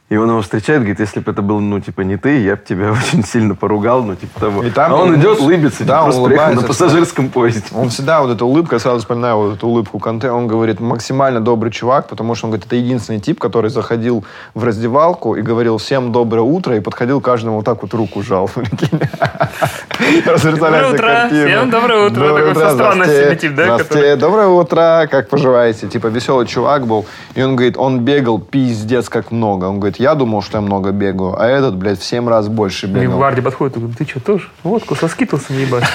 И 0.08 0.16
он 0.16 0.28
его 0.28 0.42
встречает, 0.42 0.80
говорит, 0.80 0.98
если 0.98 1.20
бы 1.20 1.30
это 1.30 1.40
был, 1.40 1.60
ну, 1.60 1.78
типа, 1.78 2.00
не 2.00 2.16
ты, 2.16 2.42
я 2.42 2.56
бы 2.56 2.62
тебя 2.68 2.90
очень 3.10 3.24
сильно 3.24 3.54
поругал, 3.54 4.02
ну, 4.02 4.16
типа 4.16 4.40
того. 4.40 4.64
И 4.64 4.70
там 4.70 4.92
а 4.92 4.96
он 4.96 5.10
он- 5.10 5.20
идет, 5.20 5.38
улыбится, 5.38 5.84
да, 5.84 6.04
типа, 6.04 6.16
он 6.16 6.30
просто 6.34 6.54
на 6.56 6.62
пассажирском 6.66 7.28
поезде. 7.28 7.62
Он 7.72 7.90
всегда 7.90 8.20
вот 8.20 8.32
эта 8.32 8.44
улыбка, 8.44 8.74
я 8.74 8.80
сразу 8.80 8.98
вспоминаю 8.98 9.36
вот 9.36 9.54
эту 9.54 9.68
улыбку 9.68 10.00
Канте, 10.00 10.32
он 10.32 10.48
говорит, 10.48 10.80
максимально 10.80 11.40
добрый 11.40 11.70
чувак, 11.70 12.08
потому 12.08 12.34
что 12.34 12.46
он 12.46 12.50
говорит, 12.50 12.66
это 12.66 12.74
единственный 12.74 13.20
тип, 13.20 13.38
который 13.38 13.70
заходил 13.70 14.24
в 14.54 14.64
раздевалку 14.64 15.36
и 15.36 15.42
говорил 15.42 15.78
всем 15.78 16.10
доброе 16.10 16.42
утро, 16.42 16.76
и 16.76 16.80
подходил 16.80 17.20
каждому 17.20 17.58
вот 17.58 17.64
так 17.64 17.80
вот 17.82 17.94
руку 17.94 18.20
жал. 18.24 18.50
Доброе 20.10 20.92
утро, 20.92 21.06
картину. 21.06 21.46
всем 21.46 21.70
доброе 21.70 22.06
утро. 22.06 22.20
Доброе 22.28 22.54
Такой 22.54 22.62
со 22.62 22.74
странностями 22.74 23.34
тип, 23.36 23.54
да, 23.54 23.78
который- 23.78 24.16
доброе 24.16 24.48
утро, 24.48 25.08
как 25.10 25.28
поживаете? 25.28 25.88
Типа 25.88 26.08
веселый 26.08 26.46
чувак 26.46 26.86
был. 26.86 27.06
И 27.34 27.42
он 27.42 27.54
говорит, 27.56 27.76
он 27.76 28.00
бегал 28.00 28.40
пиздец 28.40 29.08
как 29.08 29.30
много. 29.30 29.66
Он 29.66 29.78
говорит, 29.78 30.00
я 30.00 30.14
думал, 30.14 30.42
что 30.42 30.58
я 30.58 30.62
много 30.62 30.90
бегаю, 30.90 31.40
а 31.40 31.46
этот, 31.46 31.76
блядь, 31.76 32.00
в 32.00 32.04
7 32.04 32.28
раз 32.28 32.48
больше 32.48 32.86
бегал. 32.86 33.18
Варде 33.18 33.42
подходит 33.42 33.76
и 33.76 33.80
говорит, 33.80 33.98
ты 33.98 34.04
что, 34.04 34.20
тоже? 34.20 34.48
Водку 34.64 34.94
со 34.96 35.08
скитлсом 35.08 35.56
ебашь? 35.58 35.94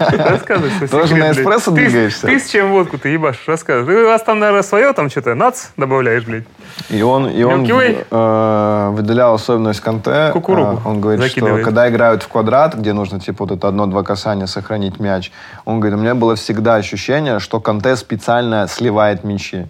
Рассказывай 0.00 0.70
свой 0.70 0.88
Тоже 0.88 1.16
на 1.16 1.32
эспрессо 1.32 1.70
двигаешься? 1.72 2.26
Ты 2.26 2.38
с 2.38 2.48
чем 2.48 2.70
водку 2.70 2.98
ты 2.98 3.08
ебашь? 3.08 3.42
Рассказывай. 3.46 3.94
Ты 3.94 4.02
у 4.04 4.06
вас 4.06 4.22
там, 4.22 4.38
наверное, 4.38 4.62
свое 4.62 4.92
там 4.92 5.10
что-то, 5.10 5.34
нац 5.34 5.66
добавляешь, 5.76 6.24
блядь. 6.24 6.44
И 6.88 7.02
он, 7.02 7.28
и 7.28 7.42
он 7.42 7.66
э, 7.68 8.90
выделял 8.92 9.34
особенность 9.34 9.80
Канте. 9.80 10.30
Кукурузу 10.32 10.60
Э, 10.60 10.76
он 10.84 11.00
говорит, 11.00 11.24
что 11.30 11.58
когда 11.62 11.88
играют 11.88 12.22
в 12.22 12.28
квадрат, 12.28 12.74
где 12.74 12.92
нужно 12.92 13.20
типа 13.20 13.39
вот 13.40 13.50
это 13.50 13.68
одно-два 13.68 14.02
касания 14.02 14.46
сохранить 14.46 15.00
мяч, 15.00 15.32
он 15.64 15.80
говорит, 15.80 15.98
у 15.98 16.02
меня 16.02 16.14
было 16.14 16.36
всегда 16.36 16.76
ощущение, 16.76 17.38
что 17.40 17.60
Канте 17.60 17.96
специально 17.96 18.68
сливает 18.68 19.24
мячи. 19.24 19.66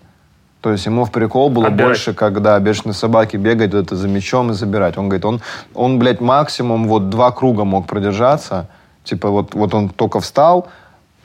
То 0.60 0.72
есть 0.72 0.86
ему 0.86 1.04
в 1.04 1.10
прикол 1.10 1.48
было 1.48 1.68
Отбирать. 1.68 1.88
больше, 1.88 2.12
когда 2.14 2.58
бешеные 2.58 2.94
собаки 2.94 3.36
бегают 3.36 3.72
вот 3.72 3.86
это 3.86 3.96
за 3.96 4.08
мячом 4.08 4.50
и 4.50 4.54
забирать. 4.54 4.98
Он 4.98 5.08
говорит, 5.08 5.24
он, 5.24 5.40
он, 5.74 5.98
блядь, 5.98 6.20
максимум 6.20 6.86
вот 6.86 7.08
два 7.08 7.30
круга 7.30 7.64
мог 7.64 7.86
продержаться. 7.86 8.68
Типа 9.04 9.30
вот, 9.30 9.54
вот 9.54 9.74
он 9.74 9.88
только 9.88 10.20
встал, 10.20 10.68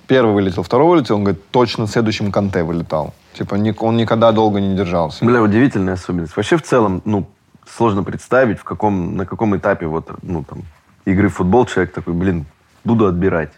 первый 0.07 0.33
вылетел, 0.33 0.63
второй 0.63 0.87
вылетел, 0.87 1.15
он 1.15 1.25
говорит, 1.25 1.51
точно 1.51 1.87
следующим 1.87 2.31
Канте 2.31 2.63
вылетал. 2.63 3.13
Типа 3.33 3.55
он 3.79 3.97
никогда 3.97 4.31
долго 4.31 4.61
не 4.61 4.75
держался. 4.75 5.25
Бля, 5.25 5.41
удивительная 5.41 5.95
особенность. 5.95 6.37
Вообще, 6.37 6.55
в 6.55 6.61
целом, 6.61 7.01
ну, 7.03 7.27
сложно 7.67 8.03
представить, 8.03 8.59
в 8.59 8.63
каком, 8.63 9.17
на 9.17 9.25
каком 9.25 9.57
этапе 9.57 9.87
вот, 9.87 10.09
ну, 10.21 10.43
там, 10.43 10.59
игры 11.05 11.29
в 11.29 11.35
футбол 11.35 11.65
человек 11.65 11.93
такой, 11.93 12.13
блин, 12.13 12.45
буду 12.83 13.05
отбирать. 13.07 13.49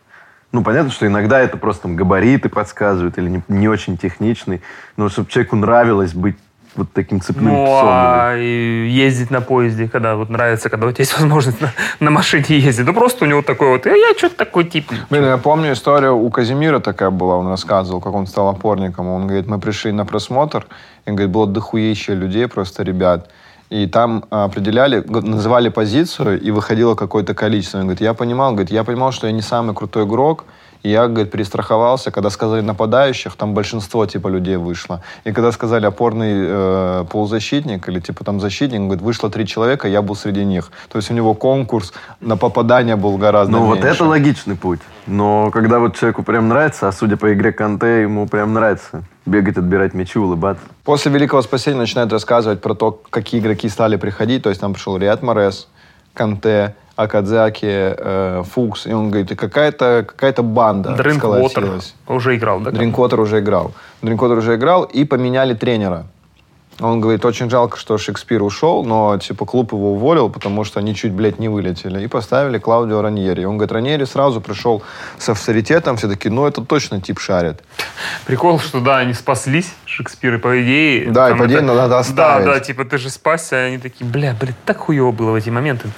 Ну, 0.52 0.64
понятно, 0.64 0.92
что 0.92 1.06
иногда 1.06 1.40
это 1.42 1.58
просто 1.58 1.84
там 1.84 1.96
габариты 1.96 2.48
подсказывают 2.50 3.18
или 3.18 3.30
не, 3.30 3.44
не 3.48 3.68
очень 3.68 3.98
техничный. 3.98 4.62
Но 4.96 5.10
чтобы 5.10 5.30
человеку 5.30 5.56
нравилось 5.58 6.14
быть 6.14 6.38
вот 6.76 6.94
таким 6.94 7.20
цепным 7.22 7.54
Ну, 7.54 7.66
псом. 7.66 7.90
а 7.90 8.36
ездить 8.36 9.32
на 9.32 9.42
поезде, 9.42 9.90
когда 9.90 10.16
вот 10.16 10.30
нравится, 10.30 10.70
когда 10.70 10.88
у 10.88 10.92
тебя 10.92 11.02
есть 11.02 11.14
возможность 11.20 11.60
на, 11.60 11.74
на 12.00 12.12
машине 12.12 12.60
ездить. 12.60 12.86
Ну, 12.86 12.94
просто 12.94 13.26
у 13.26 13.28
него 13.28 13.42
такой 13.42 13.70
вот, 13.70 13.86
«Э, 13.88 13.98
я 13.98 14.18
что-то 14.18 14.38
такой 14.38 14.64
тип. 14.66 14.90
Блин, 15.10 15.26
я 15.26 15.38
помню 15.38 15.74
историю 15.74 16.16
у 16.16 16.30
Казимира 16.30 16.80
такая 16.80 17.10
была, 17.10 17.36
он 17.36 17.48
рассказывал, 17.48 18.00
как 18.00 18.14
он 18.14 18.28
стал 18.28 18.48
опорником. 18.48 19.08
Он 19.08 19.28
говорит, 19.28 19.48
мы 19.48 19.60
пришли 19.60 19.92
на 19.92 20.06
просмотр, 20.06 20.66
и, 21.06 21.12
говорит, 21.12 21.30
было 21.30 21.48
дохуище 21.48 22.14
людей, 22.14 22.48
просто 22.48 22.84
ребят. 22.84 23.30
И 23.70 23.86
там 23.88 24.24
определяли, 24.30 25.04
называли 25.06 25.70
позицию, 25.70 26.42
и 26.42 26.52
выходило 26.52 26.96
какое-то 26.96 27.34
количество. 27.34 27.80
Он 27.80 27.84
говорит, 27.84 28.02
я 28.02 28.14
понимал, 28.14 28.52
говорит, 28.52 28.72
я 28.72 28.84
понимал, 28.84 29.12
что 29.12 29.28
я 29.28 29.34
не 29.34 29.42
самый 29.42 29.76
крутой 29.76 30.06
игрок, 30.06 30.46
и 30.84 30.90
я, 30.90 31.08
говорит, 31.08 31.32
перестраховался, 31.32 32.12
когда 32.12 32.30
сказали 32.30 32.62
нападающих, 32.62 33.36
там 33.36 33.54
большинство 33.54 34.06
типа 34.06 34.28
людей 34.28 34.58
вышло. 34.58 35.02
И 35.24 35.32
когда 35.32 35.52
сказали 35.52 35.86
опорный 35.86 36.34
э, 36.36 37.06
полузащитник 37.12 37.88
или 37.90 38.00
типа 38.00 38.24
там 38.24 38.40
защитник, 38.40 38.82
говорит, 38.82 39.02
вышло 39.02 39.30
три 39.30 39.46
человека, 39.46 39.88
я 39.88 40.02
был 40.02 40.16
среди 40.16 40.46
них. 40.46 40.72
То 40.90 40.98
есть 40.98 41.12
у 41.12 41.14
него 41.14 41.34
конкурс 41.34 41.94
на 42.22 42.38
попадание 42.38 42.96
был 42.96 43.18
гораздо 43.18 43.52
Ну, 43.54 43.66
вот 43.66 43.76
меньше. 43.80 43.90
это 43.90 44.06
логичный 44.06 44.56
путь. 44.56 44.80
Но 45.08 45.52
когда 45.52 45.80
вот 45.80 45.96
человеку 45.96 46.24
прям 46.24 46.48
нравится, 46.48 46.88
а 46.88 46.92
судя 46.92 47.18
по 47.18 47.34
игре 47.34 47.52
Канте, 47.52 48.02
ему 48.02 48.28
прям 48.28 48.54
нравится 48.54 49.04
бегать, 49.26 49.58
отбирать 49.58 49.94
мячи, 49.94 50.20
улыбаться. 50.20 50.64
После 50.84 51.12
Великого 51.12 51.42
Спасения 51.42 51.78
начинают 51.78 52.12
рассказывать 52.12 52.62
про 52.62 52.74
то, 52.74 53.02
какие 53.10 53.40
игроки 53.42 53.68
стали 53.70 53.96
приходить. 53.98 54.44
То 54.44 54.50
есть 54.50 54.62
там 54.62 54.74
пришел 54.74 54.98
Риат 54.98 55.22
Морес, 55.22 55.68
Канте, 56.14 56.76
Акадзаки, 56.98 57.68
э, 57.98 58.44
Фукс. 58.52 58.88
И 58.88 58.92
он 58.92 59.12
говорит, 59.12 59.32
и 59.32 59.36
какая-то 59.36 60.04
какая 60.08 60.34
банда 60.44 60.96
Дринквотер 60.96 61.80
уже 62.08 62.36
играл, 62.36 62.60
да? 62.60 62.72
Дринквотер 62.72 63.20
уже 63.20 63.40
играл. 63.40 63.72
Дринквотер 64.02 64.38
уже 64.38 64.56
играл, 64.56 64.84
и 64.84 65.06
поменяли 65.06 65.54
тренера. 65.54 66.08
Он 66.80 67.00
говорит, 67.02 67.26
очень 67.26 67.50
жалко, 67.50 67.78
что 67.78 67.98
Шекспир 67.98 68.44
ушел, 68.44 68.84
но, 68.84 69.18
типа, 69.18 69.46
клуб 69.46 69.74
его 69.74 69.94
уволил, 69.94 70.30
потому 70.30 70.64
что 70.64 70.80
они 70.80 70.94
чуть, 70.94 71.12
блядь, 71.12 71.40
не 71.40 71.50
вылетели. 71.50 72.04
И 72.04 72.08
поставили 72.08 72.60
Клаудио 72.60 73.02
Раньери. 73.02 73.46
Он 73.46 73.58
говорит, 73.58 73.72
Раньери 73.72 74.04
сразу 74.06 74.42
пришел 74.42 74.84
с 75.18 75.28
авторитетом, 75.30 75.98
все 75.98 76.08
таки 76.08 76.30
ну, 76.30 76.46
это 76.46 76.62
точно 76.64 77.02
тип 77.02 77.20
шарит. 77.20 77.64
Прикол, 78.26 78.60
что 78.60 78.80
да, 78.80 78.98
они 78.98 79.14
спаслись, 79.14 79.74
Шекспир, 79.86 80.36
и 80.36 80.38
по 80.38 80.62
идее... 80.62 81.12
Да, 81.12 81.32
и 81.32 81.34
по 81.36 81.46
идее 81.48 81.58
это- 81.58 81.66
надо 81.66 81.90
Да, 81.90 82.00
оставить. 82.00 82.46
да, 82.46 82.60
типа 82.60 82.86
ты 82.86 83.00
же 83.00 83.10
спасся, 83.10 83.56
а 83.56 83.60
они 83.66 83.80
такие, 83.80 84.06
бля, 84.06 84.36
блин, 84.40 84.54
так 84.66 84.78
хуево 84.78 85.12
было 85.12 85.32
в 85.32 85.36
эти 85.36 85.50
моменты. 85.50 85.90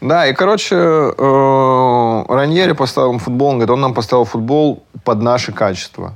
Да, 0.00 0.26
и, 0.26 0.32
короче, 0.32 0.76
э, 0.76 2.24
Раньери 2.28 2.72
поставил 2.72 3.18
футбол, 3.18 3.48
он 3.48 3.54
говорит, 3.56 3.70
он 3.70 3.80
нам 3.80 3.94
поставил 3.94 4.24
футбол 4.24 4.84
под 5.04 5.22
наши 5.22 5.52
качества. 5.52 6.14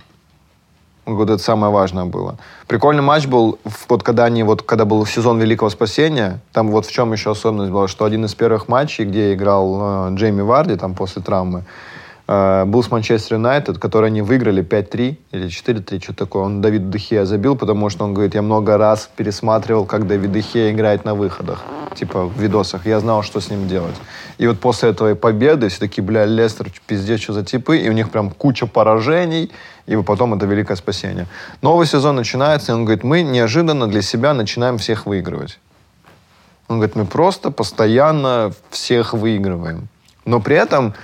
Он 1.05 1.15
говорит, 1.15 1.35
это 1.35 1.43
самое 1.43 1.73
важное 1.73 2.05
было. 2.05 2.37
Прикольный 2.69 3.03
матч 3.03 3.27
был, 3.27 3.59
вот 3.89 4.05
когда, 4.05 4.25
они, 4.25 4.45
вот, 4.45 4.63
когда 4.63 4.85
был 4.85 5.05
сезон 5.05 5.41
Великого 5.41 5.69
Спасения, 5.69 6.39
там 6.53 6.71
вот 6.71 6.87
в 6.87 6.93
чем 6.93 7.13
еще 7.13 7.33
особенность 7.33 7.73
была, 7.73 7.89
что 7.89 8.05
один 8.05 8.25
из 8.25 8.35
первых 8.37 8.69
матчей, 8.69 9.05
где 9.05 9.35
играл 9.35 10.11
э, 10.11 10.15
Джейми 10.15 10.43
Варди, 10.43 10.77
там 10.77 10.95
после 10.95 11.21
травмы, 11.21 11.65
был 12.27 12.83
с 12.83 12.91
Манчестер 12.91 13.35
Юнайтед, 13.35 13.79
который 13.79 14.07
они 14.07 14.23
выиграли 14.23 14.63
5-3 14.63 15.17
или 15.33 15.47
4-3, 15.47 16.03
что 16.03 16.15
такое. 16.15 16.45
Он 16.45 16.61
Давид 16.61 16.89
Дехея 16.89 17.25
забил, 17.25 17.57
потому 17.57 17.91
что 17.91 18.05
он 18.05 18.15
говорит, 18.15 18.35
я 18.35 18.43
много 18.43 18.79
раз 18.79 19.11
пересматривал, 19.17 19.85
как 19.85 20.07
Давид 20.07 20.33
Дехея 20.33 20.73
играет 20.73 21.05
на 21.05 21.15
выходах, 21.15 21.65
типа 21.95 22.27
в 22.27 22.41
видосах. 22.41 22.87
Я 22.87 23.01
знал, 23.01 23.23
что 23.23 23.41
с 23.41 23.51
ним 23.51 23.69
делать. 23.69 23.97
И 24.39 24.47
вот 24.47 24.61
после 24.61 24.91
этой 24.91 25.15
победы 25.15 25.69
все 25.69 25.81
такие, 25.81 26.03
бля, 26.03 26.25
Лестер, 26.25 26.71
пиздец, 26.87 27.21
что 27.21 27.33
за 27.33 27.45
типы, 27.45 27.79
и 27.79 27.89
у 27.89 27.93
них 27.93 28.11
прям 28.11 28.31
куча 28.31 28.67
поражений, 28.67 29.51
и 29.87 29.97
потом 29.97 30.35
это 30.35 30.47
великое 30.47 30.77
спасение. 30.77 31.27
Новый 31.61 31.87
сезон 31.87 32.17
начинается, 32.17 32.73
и 32.73 32.75
он 32.75 32.85
говорит, 32.85 33.05
мы 33.05 33.23
неожиданно 33.23 33.89
для 33.89 34.01
себя 34.01 34.33
начинаем 34.33 34.79
всех 34.79 35.07
выигрывать. 35.07 35.59
Он 36.69 36.77
говорит, 36.79 36.97
мы 36.97 37.05
просто 37.05 37.51
постоянно 37.51 38.53
всех 38.71 39.13
выигрываем. 39.13 39.89
Но 40.25 40.41
при 40.41 40.57
этом 40.57 40.95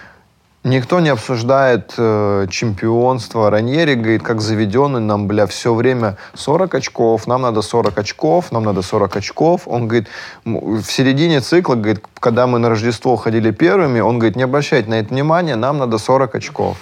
никто 0.64 1.00
не 1.00 1.08
обсуждает 1.08 1.94
э, 1.96 2.46
чемпионство. 2.50 3.50
Раньери 3.50 3.94
говорит, 3.94 4.22
как 4.22 4.40
заведенный, 4.40 5.00
нам, 5.00 5.26
бля, 5.26 5.46
все 5.46 5.74
время 5.74 6.16
40 6.34 6.74
очков, 6.74 7.26
нам 7.26 7.42
надо 7.42 7.62
40 7.62 7.98
очков, 7.98 8.52
нам 8.52 8.64
надо 8.64 8.82
40 8.82 9.16
очков. 9.16 9.62
Он 9.66 9.88
говорит, 9.88 10.08
в 10.44 10.84
середине 10.84 11.40
цикла, 11.40 11.74
говорит, 11.74 12.04
когда 12.20 12.46
мы 12.46 12.58
на 12.58 12.68
Рождество 12.68 13.16
ходили 13.16 13.50
первыми, 13.50 14.00
он 14.00 14.18
говорит, 14.18 14.36
не 14.36 14.42
обращайте 14.42 14.90
на 14.90 14.94
это 14.94 15.08
внимания, 15.08 15.56
нам 15.56 15.78
надо 15.78 15.98
40 15.98 16.34
очков. 16.34 16.76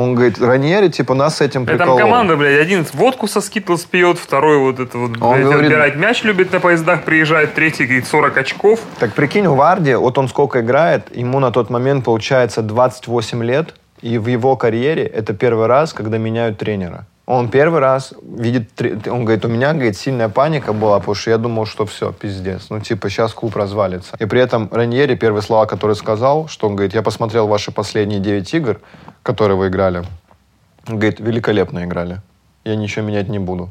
Он 0.00 0.14
говорит, 0.14 0.38
Раньери, 0.40 0.88
типа, 0.88 1.14
нас 1.14 1.36
с 1.36 1.40
этим 1.42 1.64
Это 1.64 1.72
приколол. 1.72 1.98
там 1.98 2.08
команда, 2.08 2.36
блядь, 2.36 2.58
один 2.60 2.86
водку 2.94 3.26
со 3.26 3.40
скитлс 3.40 3.84
пьет, 3.84 4.18
второй 4.18 4.58
вот 4.58 4.80
это 4.80 4.96
вот, 4.96 5.20
Он 5.20 5.34
блядь, 5.34 5.44
говорит- 5.44 5.64
отбирать 5.72 5.96
мяч 5.96 6.22
любит 6.22 6.52
на 6.52 6.60
поездах, 6.60 7.02
приезжает, 7.02 7.54
третий, 7.54 7.84
говорит, 7.84 8.06
40 8.06 8.36
очков. 8.38 8.80
Так 8.98 9.12
прикинь, 9.12 9.46
Варди, 9.46 9.94
вот 9.94 10.16
он 10.16 10.28
сколько 10.28 10.60
играет, 10.60 11.14
ему 11.14 11.38
на 11.40 11.50
тот 11.50 11.68
момент 11.70 12.04
получается 12.04 12.62
28 12.62 13.44
лет, 13.44 13.74
и 14.00 14.16
в 14.16 14.28
его 14.28 14.56
карьере 14.56 15.04
это 15.04 15.34
первый 15.34 15.66
раз, 15.66 15.92
когда 15.92 16.16
меняют 16.18 16.56
тренера. 16.56 17.06
Он 17.32 17.48
первый 17.48 17.78
раз 17.78 18.12
видит, 18.22 18.82
он 19.06 19.24
говорит, 19.24 19.44
у 19.44 19.48
меня, 19.48 19.72
говорит, 19.72 19.96
сильная 19.96 20.28
паника 20.28 20.72
была, 20.72 20.98
потому 20.98 21.14
что 21.14 21.30
я 21.30 21.38
думал, 21.38 21.64
что 21.64 21.86
все, 21.86 22.10
пиздец. 22.10 22.70
Ну, 22.70 22.80
типа, 22.80 23.08
сейчас 23.08 23.32
клуб 23.32 23.54
развалится. 23.54 24.16
И 24.18 24.24
при 24.26 24.40
этом 24.40 24.68
Раньери, 24.72 25.14
первые 25.14 25.40
слова, 25.40 25.66
которые 25.66 25.94
сказал, 25.94 26.48
что 26.48 26.66
он 26.66 26.74
говорит, 26.74 26.92
я 26.92 27.02
посмотрел 27.02 27.46
ваши 27.46 27.70
последние 27.70 28.18
9 28.18 28.54
игр, 28.54 28.80
которые 29.22 29.56
вы 29.56 29.68
играли. 29.68 30.02
Он 30.88 30.98
говорит, 30.98 31.20
великолепно 31.20 31.84
играли. 31.84 32.20
Я 32.64 32.74
ничего 32.74 33.04
менять 33.04 33.28
не 33.28 33.38
буду. 33.38 33.70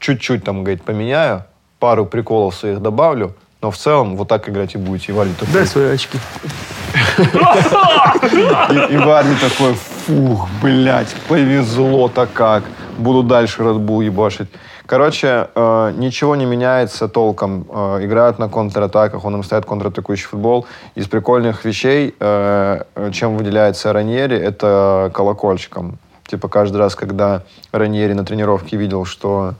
Чуть-чуть 0.00 0.42
там, 0.42 0.64
говорит, 0.64 0.82
поменяю, 0.82 1.44
пару 1.78 2.06
приколов 2.06 2.56
своих 2.56 2.82
добавлю, 2.82 3.36
но 3.62 3.70
в 3.70 3.76
целом 3.76 4.16
вот 4.16 4.26
так 4.26 4.48
играть 4.48 4.74
и 4.74 4.78
будете. 4.78 5.12
И 5.12 5.14
Вали 5.14 5.32
такой, 5.38 5.64
свои 5.64 5.90
очки. 5.90 6.18
и, 7.18 8.94
и 8.94 8.96
Варни 8.96 9.36
такой, 9.36 9.76
фух, 10.08 10.48
блядь, 10.62 11.14
повезло-то 11.28 12.26
как. 12.26 12.64
Буду 12.98 13.22
дальше 13.22 13.62
Red 13.62 13.78
Bull 13.78 14.04
ебашить. 14.04 14.48
Короче, 14.86 15.48
э, 15.54 15.92
ничего 15.98 16.34
не 16.34 16.46
меняется 16.46 17.08
толком. 17.08 17.66
Э, 17.70 17.98
играют 18.00 18.38
на 18.38 18.48
контратаках, 18.48 19.24
он 19.24 19.34
им 19.34 19.44
ставит 19.44 19.66
контратакующий 19.66 20.26
футбол. 20.26 20.66
Из 20.94 21.06
прикольных 21.08 21.66
вещей, 21.66 22.14
э, 22.18 22.82
э, 22.94 23.10
чем 23.12 23.36
выделяется 23.36 23.92
Раньери, 23.92 24.36
это 24.38 25.10
колокольчиком. 25.12 25.98
Типа 26.26 26.48
каждый 26.48 26.78
раз, 26.78 26.94
когда 26.94 27.42
Раньери 27.72 28.14
на 28.14 28.24
тренировке 28.24 28.78
видел, 28.78 29.04
что 29.04 29.54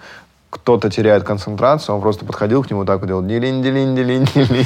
кто-то 0.50 0.90
теряет 0.90 1.24
концентрацию, 1.24 1.94
он 1.94 2.00
просто 2.00 2.24
подходил 2.24 2.62
к 2.62 2.70
нему 2.70 2.84
так 2.84 3.00
вот 3.00 3.06
делал 3.06 3.22
дилин 3.22 3.62
дилин 3.62 3.94
дилин 3.94 4.24
дилин 4.24 4.64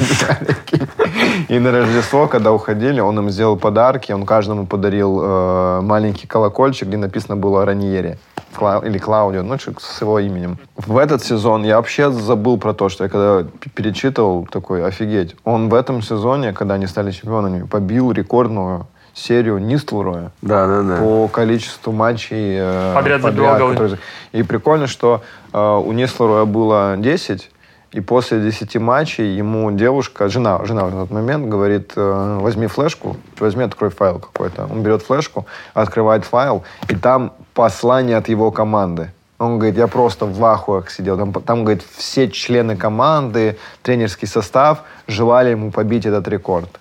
И 1.49 1.59
на 1.59 1.73
Рождество, 1.73 2.29
когда 2.29 2.53
уходили, 2.53 3.01
он 3.01 3.19
им 3.19 3.31
сделал 3.31 3.57
подарки, 3.57 4.13
он 4.13 4.25
каждому 4.25 4.67
подарил 4.67 5.21
э, 5.23 5.81
маленький 5.83 6.27
колокольчик, 6.27 6.89
где 6.89 6.97
написано 6.97 7.37
было 7.37 7.65
Раньери. 7.65 8.19
Кла- 8.55 8.87
или 8.87 8.99
Клаудио, 8.99 9.43
ну, 9.43 9.57
с 9.59 10.01
его 10.01 10.19
именем. 10.19 10.59
В 10.77 10.99
этот 10.99 11.25
сезон 11.25 11.65
я 11.65 11.77
вообще 11.77 12.11
забыл 12.11 12.59
про 12.59 12.75
то, 12.75 12.89
что 12.89 13.05
я 13.05 13.11
когда 13.11 13.47
перечитывал, 13.75 14.47
такой, 14.47 14.85
офигеть. 14.85 15.37
Он 15.45 15.69
в 15.69 15.75
этом 15.75 16.03
сезоне, 16.03 16.53
когда 16.53 16.75
они 16.75 16.87
стали 16.87 17.11
чемпионами, 17.11 17.67
побил 17.67 18.13
рекордную 18.13 18.87
серию 19.15 19.59
Нистлроя 19.59 20.31
Да, 20.43 20.67
да, 20.67 20.83
да. 20.83 20.97
по 20.97 21.29
количеству 21.29 21.93
матчей 21.93 22.57
э, 22.59 22.95
Подряд 22.95 23.23
забивал 23.23 23.59
голы. 23.59 23.73
которые- 23.75 23.99
И 24.33 24.43
прикольно, 24.43 24.87
что 24.87 25.23
э, 25.53 25.59
у 25.85 25.93
Нестлероя 25.93 26.45
было 26.45 26.95
10, 26.97 27.51
и 27.93 28.01
после 28.01 28.41
10 28.41 28.77
матчей 28.79 29.37
ему 29.37 29.71
девушка, 29.73 30.29
жена, 30.29 30.65
жена 30.65 30.85
в 30.85 30.89
этот 30.89 31.11
момент 31.11 31.47
говорит, 31.49 31.93
э, 31.97 32.39
возьми 32.41 32.67
флешку, 32.67 33.17
возьми, 33.39 33.65
открой 33.65 33.91
файл 33.91 34.19
какой-то. 34.19 34.67
Он 34.71 34.83
берет 34.83 35.03
флешку, 35.03 35.47
открывает 35.75 36.25
файл, 36.25 36.63
и 36.89 36.97
там 36.97 37.33
послание 37.53 38.17
от 38.17 38.29
его 38.31 38.51
команды. 38.51 39.11
Он 39.39 39.59
говорит, 39.59 39.77
я 39.77 39.89
просто 39.89 40.25
в 40.25 40.43
ахуях 40.45 40.89
сидел. 40.91 41.19
Там, 41.19 41.33
там, 41.33 41.65
говорит, 41.65 41.83
все 41.97 42.31
члены 42.31 42.77
команды, 42.77 43.59
тренерский 43.83 44.29
состав 44.29 44.85
желали 45.09 45.51
ему 45.51 45.71
побить 45.73 46.07
этот 46.07 46.29
рекорд. 46.29 46.79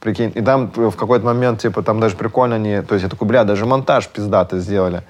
Прикинь, 0.00 0.32
и 0.34 0.40
там 0.40 0.70
в 0.74 0.96
какой-то 0.96 1.24
момент, 1.24 1.60
типа, 1.60 1.82
там 1.82 1.98
даже 1.98 2.16
прикольно 2.16 2.56
они... 2.56 2.82
То 2.82 2.94
есть 2.94 3.02
я 3.04 3.10
такой, 3.10 3.26
бля, 3.26 3.44
даже 3.44 3.66
монтаж 3.66 4.08
пиздатый 4.08 4.60
сделали. 4.60 5.02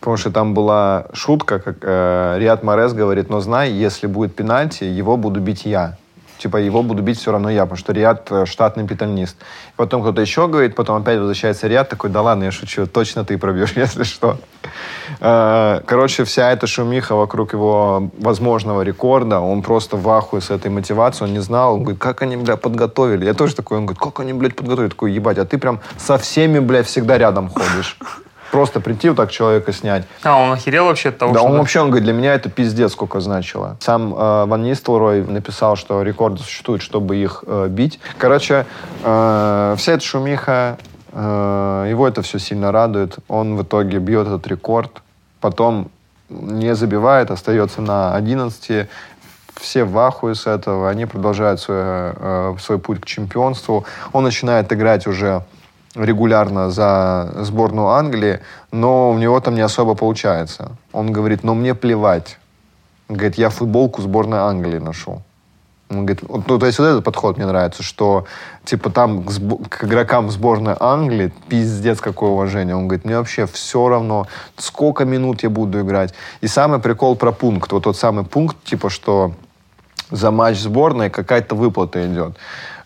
Потому 0.00 0.16
что 0.16 0.30
там 0.30 0.54
была 0.54 1.06
шутка, 1.12 1.58
как 1.58 1.78
э, 1.82 2.36
Риад 2.38 2.62
Морес 2.62 2.92
говорит, 2.92 3.30
но 3.30 3.40
знай, 3.40 3.70
если 3.70 4.06
будет 4.06 4.36
пенальти, 4.36 4.84
его 4.84 5.16
буду 5.16 5.40
бить 5.40 5.64
я. 5.64 5.96
Типа, 6.38 6.56
его 6.56 6.82
буду 6.82 7.02
бить 7.02 7.18
все 7.18 7.32
равно 7.32 7.50
я, 7.50 7.62
потому 7.62 7.78
что 7.78 7.92
Риад 7.92 8.30
э, 8.30 8.46
штатный 8.46 8.86
питальнист. 8.86 9.36
Потом 9.76 10.02
кто-то 10.02 10.20
еще 10.20 10.46
говорит, 10.46 10.74
потом 10.74 11.02
опять 11.02 11.18
возвращается 11.18 11.66
Риад, 11.66 11.88
такой, 11.88 12.10
да 12.10 12.22
ладно, 12.22 12.44
я 12.44 12.50
шучу, 12.52 12.86
точно 12.86 13.24
ты 13.24 13.36
пробьешь, 13.38 13.72
если 13.76 14.04
что. 14.04 14.38
Э, 15.20 15.80
Короче, 15.86 16.24
вся 16.24 16.52
эта 16.52 16.66
шумиха 16.66 17.14
вокруг 17.14 17.52
его 17.52 18.10
возможного 18.18 18.82
рекорда, 18.82 19.40
он 19.40 19.62
просто 19.62 19.96
в 19.96 20.08
ахуе 20.08 20.40
с 20.40 20.50
этой 20.50 20.70
мотивацией, 20.70 21.28
он 21.28 21.34
не 21.34 21.40
знал, 21.40 21.74
он 21.74 21.82
говорит, 21.82 22.00
как 22.00 22.22
они, 22.22 22.36
бля, 22.36 22.56
подготовили. 22.56 23.24
Я 23.24 23.34
тоже 23.34 23.54
такой, 23.54 23.78
он 23.78 23.86
говорит, 23.86 24.00
как 24.00 24.20
они, 24.20 24.32
блядь, 24.32 24.54
подготовили? 24.54 24.90
Такой, 24.90 25.12
ебать, 25.12 25.38
а 25.38 25.44
ты 25.44 25.58
прям 25.58 25.80
со 25.96 26.18
всеми, 26.18 26.58
блядь, 26.60 26.86
всегда 26.86 27.18
рядом 27.18 27.48
ходишь. 27.48 27.98
Просто 28.50 28.80
прийти 28.80 29.08
вот 29.08 29.16
так 29.16 29.30
человека 29.30 29.72
снять. 29.72 30.04
А, 30.22 30.36
он 30.36 30.52
охерел 30.52 30.86
вообще 30.86 31.10
от 31.10 31.18
того, 31.18 31.32
Да, 31.32 31.40
что... 31.40 31.48
он 31.48 31.58
вообще, 31.58 31.80
он 31.80 31.88
говорит, 31.88 32.04
для 32.04 32.14
меня 32.14 32.34
это 32.34 32.48
пиздец 32.48 32.92
сколько 32.92 33.20
значило. 33.20 33.76
Сам 33.80 34.14
э, 34.14 34.44
Ван 34.46 34.62
Нистелрой 34.62 35.24
написал, 35.24 35.76
что 35.76 36.02
рекорды 36.02 36.42
существуют, 36.42 36.82
чтобы 36.82 37.16
их 37.16 37.44
э, 37.46 37.66
бить. 37.68 38.00
Короче, 38.16 38.66
э, 39.02 39.74
вся 39.76 39.92
эта 39.92 40.04
шумиха, 40.04 40.78
э, 41.12 41.86
его 41.90 42.08
это 42.08 42.22
все 42.22 42.38
сильно 42.38 42.72
радует. 42.72 43.16
Он 43.28 43.56
в 43.56 43.62
итоге 43.62 43.98
бьет 43.98 44.26
этот 44.26 44.46
рекорд, 44.46 45.02
потом 45.40 45.90
не 46.30 46.74
забивает, 46.74 47.30
остается 47.30 47.80
на 47.80 48.14
11 48.14 48.88
все 49.60 49.84
в 49.84 49.98
ахуе 49.98 50.34
с 50.34 50.46
этого, 50.46 50.88
они 50.88 51.06
продолжают 51.06 51.60
свой, 51.60 51.78
э, 51.80 52.54
свой 52.60 52.78
путь 52.78 53.00
к 53.00 53.06
чемпионству. 53.06 53.84
Он 54.12 54.24
начинает 54.24 54.72
играть 54.72 55.06
уже 55.06 55.42
регулярно 55.94 56.70
за 56.70 57.32
сборную 57.38 57.88
Англии, 57.88 58.40
но 58.72 59.10
у 59.10 59.18
него 59.18 59.40
там 59.40 59.54
не 59.54 59.60
особо 59.60 59.94
получается. 59.94 60.72
Он 60.92 61.12
говорит, 61.12 61.44
ну 61.44 61.54
мне 61.54 61.74
плевать. 61.74 62.38
Он 63.08 63.16
говорит, 63.16 63.38
я 63.38 63.50
футболку 63.50 64.02
сборной 64.02 64.38
Англии 64.38 64.78
ношу. 64.78 65.22
Он 65.90 66.04
говорит, 66.04 66.22
ну, 66.28 66.58
то 66.58 66.66
есть 66.66 66.78
вот 66.78 66.84
этот 66.84 67.04
подход 67.04 67.38
мне 67.38 67.46
нравится, 67.46 67.82
что 67.82 68.26
типа 68.64 68.90
там 68.90 69.22
к, 69.24 69.30
сбо- 69.30 69.66
к 69.68 69.84
игрокам 69.84 70.30
сборной 70.30 70.74
Англии 70.78 71.32
пиздец 71.48 72.00
какое 72.00 72.30
уважение. 72.30 72.76
Он 72.76 72.88
говорит, 72.88 73.06
мне 73.06 73.16
вообще 73.16 73.46
все 73.46 73.88
равно, 73.88 74.26
сколько 74.58 75.06
минут 75.06 75.42
я 75.42 75.48
буду 75.48 75.80
играть. 75.80 76.12
И 76.42 76.46
самый 76.46 76.78
прикол 76.78 77.16
про 77.16 77.32
пункт, 77.32 77.72
вот 77.72 77.84
тот 77.84 77.96
самый 77.96 78.24
пункт, 78.24 78.62
типа 78.64 78.90
что 78.90 79.32
за 80.10 80.30
матч 80.30 80.58
сборной 80.58 81.08
какая-то 81.08 81.54
выплата 81.54 82.06
идет. 82.06 82.36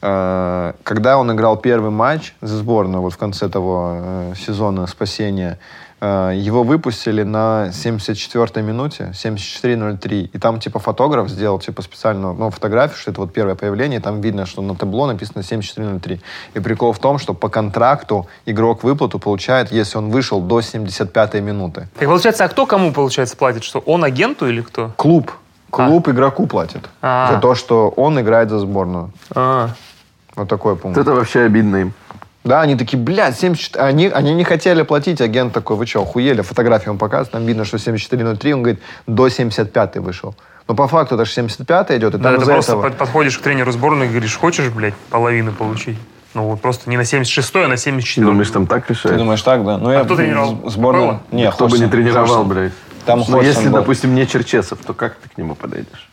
Э, 0.02 0.72
Когда 0.82 1.16
он 1.16 1.32
играл 1.32 1.56
первый 1.56 1.90
матч 1.90 2.34
за 2.40 2.56
сборную, 2.58 3.00
вот 3.02 3.12
в 3.12 3.16
конце 3.18 3.48
того 3.48 3.92
э, 3.94 4.32
сезона 4.36 4.88
спасения, 4.88 5.58
э, 6.00 6.32
его 6.34 6.64
выпустили 6.64 7.22
на 7.22 7.68
74-й 7.68 8.62
минуте, 8.62 9.12
74.03. 9.14 10.30
И 10.32 10.38
там, 10.38 10.58
типа, 10.58 10.80
фотограф 10.80 11.28
сделал, 11.28 11.60
типа, 11.60 11.82
специальную, 11.82 12.34
ну, 12.34 12.50
фотографию, 12.50 12.98
что 12.98 13.12
это 13.12 13.20
вот 13.20 13.32
первое 13.32 13.54
появление, 13.54 14.00
и 14.00 14.02
там 14.02 14.20
видно, 14.20 14.44
что 14.44 14.60
на 14.60 14.74
табло 14.74 15.06
написано 15.06 15.42
74.03. 15.42 16.20
И 16.54 16.60
прикол 16.60 16.92
в 16.92 16.98
том, 16.98 17.18
что 17.18 17.32
по 17.32 17.48
контракту 17.48 18.26
игрок 18.44 18.82
выплату 18.82 19.20
получает, 19.20 19.70
если 19.70 19.98
он 19.98 20.10
вышел 20.10 20.40
до 20.40 20.58
75-й 20.58 21.40
минуты. 21.40 21.86
Так 21.96 22.08
получается, 22.08 22.44
а 22.44 22.48
кто 22.48 22.66
кому, 22.66 22.92
получается, 22.92 23.36
платит? 23.36 23.62
Что, 23.62 23.78
он 23.78 24.02
агенту 24.02 24.48
или 24.48 24.62
кто? 24.62 24.90
Клуб. 24.96 25.30
Клуб 25.70 26.08
игроку 26.08 26.46
платит 26.46 26.90
А. 27.00 27.32
за 27.32 27.40
то, 27.40 27.54
что 27.54 27.88
он 27.96 28.20
играет 28.20 28.50
за 28.50 28.58
сборную. 28.58 29.10
А, 29.34 29.70
Вот 30.36 30.48
такой 30.48 30.76
пункт. 30.76 30.98
Это 30.98 31.12
вообще 31.12 31.40
обидно 31.40 31.76
им. 31.76 31.92
Да, 32.44 32.60
они 32.62 32.74
такие, 32.76 32.98
блядь, 32.98 33.38
74... 33.38 33.84
Они, 33.84 34.08
они 34.08 34.34
не 34.34 34.42
хотели 34.44 34.82
платить, 34.82 35.20
агент 35.20 35.52
такой, 35.52 35.76
вы 35.76 35.86
что, 35.86 36.02
охуели? 36.02 36.40
Фотографию 36.42 36.92
он 36.92 36.98
показывает, 36.98 37.30
там 37.30 37.46
видно, 37.46 37.64
что 37.64 37.76
74.03, 37.76 38.52
он 38.52 38.62
говорит, 38.62 38.82
до 39.06 39.28
75 39.28 39.98
вышел. 39.98 40.34
Но 40.66 40.74
по 40.74 40.88
факту 40.88 41.14
это 41.14 41.24
же 41.24 41.30
75 41.32 41.90
идет, 41.92 42.14
и 42.14 42.18
да, 42.18 42.36
ты 42.36 42.44
просто 42.44 42.72
этого... 42.72 42.82
под- 42.82 42.96
подходишь 42.96 43.38
к 43.38 43.42
тренеру 43.42 43.70
сборной 43.70 44.06
и 44.06 44.10
говоришь, 44.10 44.36
хочешь, 44.36 44.70
блядь, 44.70 44.94
половину 45.10 45.52
получить? 45.52 45.96
Ну, 46.34 46.44
вот 46.48 46.60
просто 46.60 46.88
не 46.90 46.96
на 46.96 47.04
76 47.04 47.54
а 47.56 47.68
на 47.68 47.76
74 47.76 48.26
Думаешь, 48.26 48.50
там 48.50 48.66
так 48.66 48.86
Ты 48.86 48.94
решают? 48.94 49.18
думаешь 49.18 49.42
так, 49.42 49.64
да? 49.64 49.76
Ну, 49.78 49.92
я 49.92 50.02
кто 50.02 50.16
тренировал? 50.16 50.68
Сборную... 50.68 51.06
Было? 51.06 51.20
Не, 51.30 51.50
Кто 51.50 51.68
бы 51.68 51.78
не 51.78 51.86
тренировал, 51.88 52.26
Ходжсон. 52.26 52.48
блядь. 52.48 52.72
Там 53.04 53.18
Ну, 53.20 53.24
Ходжсон 53.26 53.44
если, 53.44 53.68
был. 53.68 53.80
допустим, 53.80 54.14
не 54.14 54.26
Черчесов, 54.26 54.78
то 54.84 54.94
как 54.94 55.14
ты 55.16 55.28
к 55.28 55.36
нему 55.38 55.54
подойдешь? 55.54 56.08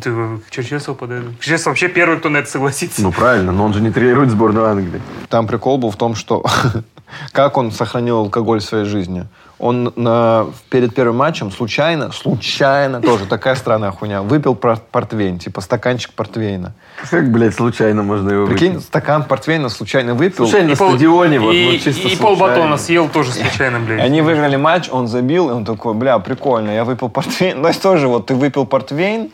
Ты 0.00 0.10
к 0.46 0.50
Черчесову 0.50 0.96
подойду. 0.96 1.30
Черчесов 1.40 1.66
вообще 1.66 1.88
первый, 1.88 2.18
кто 2.18 2.28
на 2.28 2.38
это 2.38 2.50
согласится. 2.50 3.02
Ну, 3.02 3.12
правильно, 3.12 3.52
но 3.52 3.64
он 3.64 3.72
же 3.74 3.80
не 3.80 3.90
тренирует 3.90 4.30
сборную 4.30 4.66
Англии. 4.66 5.00
Там 5.28 5.46
прикол 5.46 5.78
был 5.78 5.90
в 5.90 5.96
том, 5.96 6.14
что 6.14 6.44
как 7.32 7.56
он 7.56 7.70
сохранил 7.72 8.18
алкоголь 8.18 8.60
в 8.60 8.64
своей 8.64 8.84
жизни. 8.84 9.26
Он 9.60 9.92
на, 9.94 10.46
перед 10.68 10.94
первым 10.96 11.16
матчем 11.18 11.52
случайно, 11.52 12.10
случайно, 12.12 13.00
тоже 13.00 13.24
такая 13.24 13.54
странная 13.54 13.92
хуйня, 13.92 14.20
выпил 14.20 14.56
пор- 14.56 14.80
портвейн, 14.90 15.38
типа 15.38 15.60
стаканчик 15.60 16.12
портвейна. 16.12 16.74
Как, 17.08 17.30
блядь, 17.30 17.54
случайно 17.54 18.02
можно 18.02 18.30
его 18.30 18.46
Прикинь, 18.46 18.72
выпить? 18.72 18.86
стакан 18.86 19.22
портвейна 19.22 19.68
случайно 19.68 20.14
выпил. 20.14 20.44
Случайно 20.48 20.70
на 20.70 20.76
пол- 20.76 20.90
стадионе, 20.90 21.38
вот, 21.38 21.52
и, 21.52 21.70
ну, 21.72 21.78
чисто 21.78 22.08
и 22.08 22.16
полбатона 22.16 22.76
съел 22.76 23.08
тоже 23.08 23.30
случайно, 23.32 23.78
блядь. 23.78 24.00
Они 24.00 24.22
выиграли 24.22 24.56
матч, 24.56 24.88
он 24.90 25.06
забил, 25.06 25.48
и 25.48 25.52
он 25.52 25.64
такой, 25.64 25.94
бля, 25.94 26.18
прикольно, 26.18 26.70
я 26.70 26.84
выпил 26.84 27.08
портвейн. 27.08 27.56
Ну, 27.56 27.62
то 27.62 27.68
есть 27.68 27.80
тоже 27.80 28.08
вот 28.08 28.26
ты 28.26 28.34
выпил 28.34 28.66
портвейн, 28.66 29.30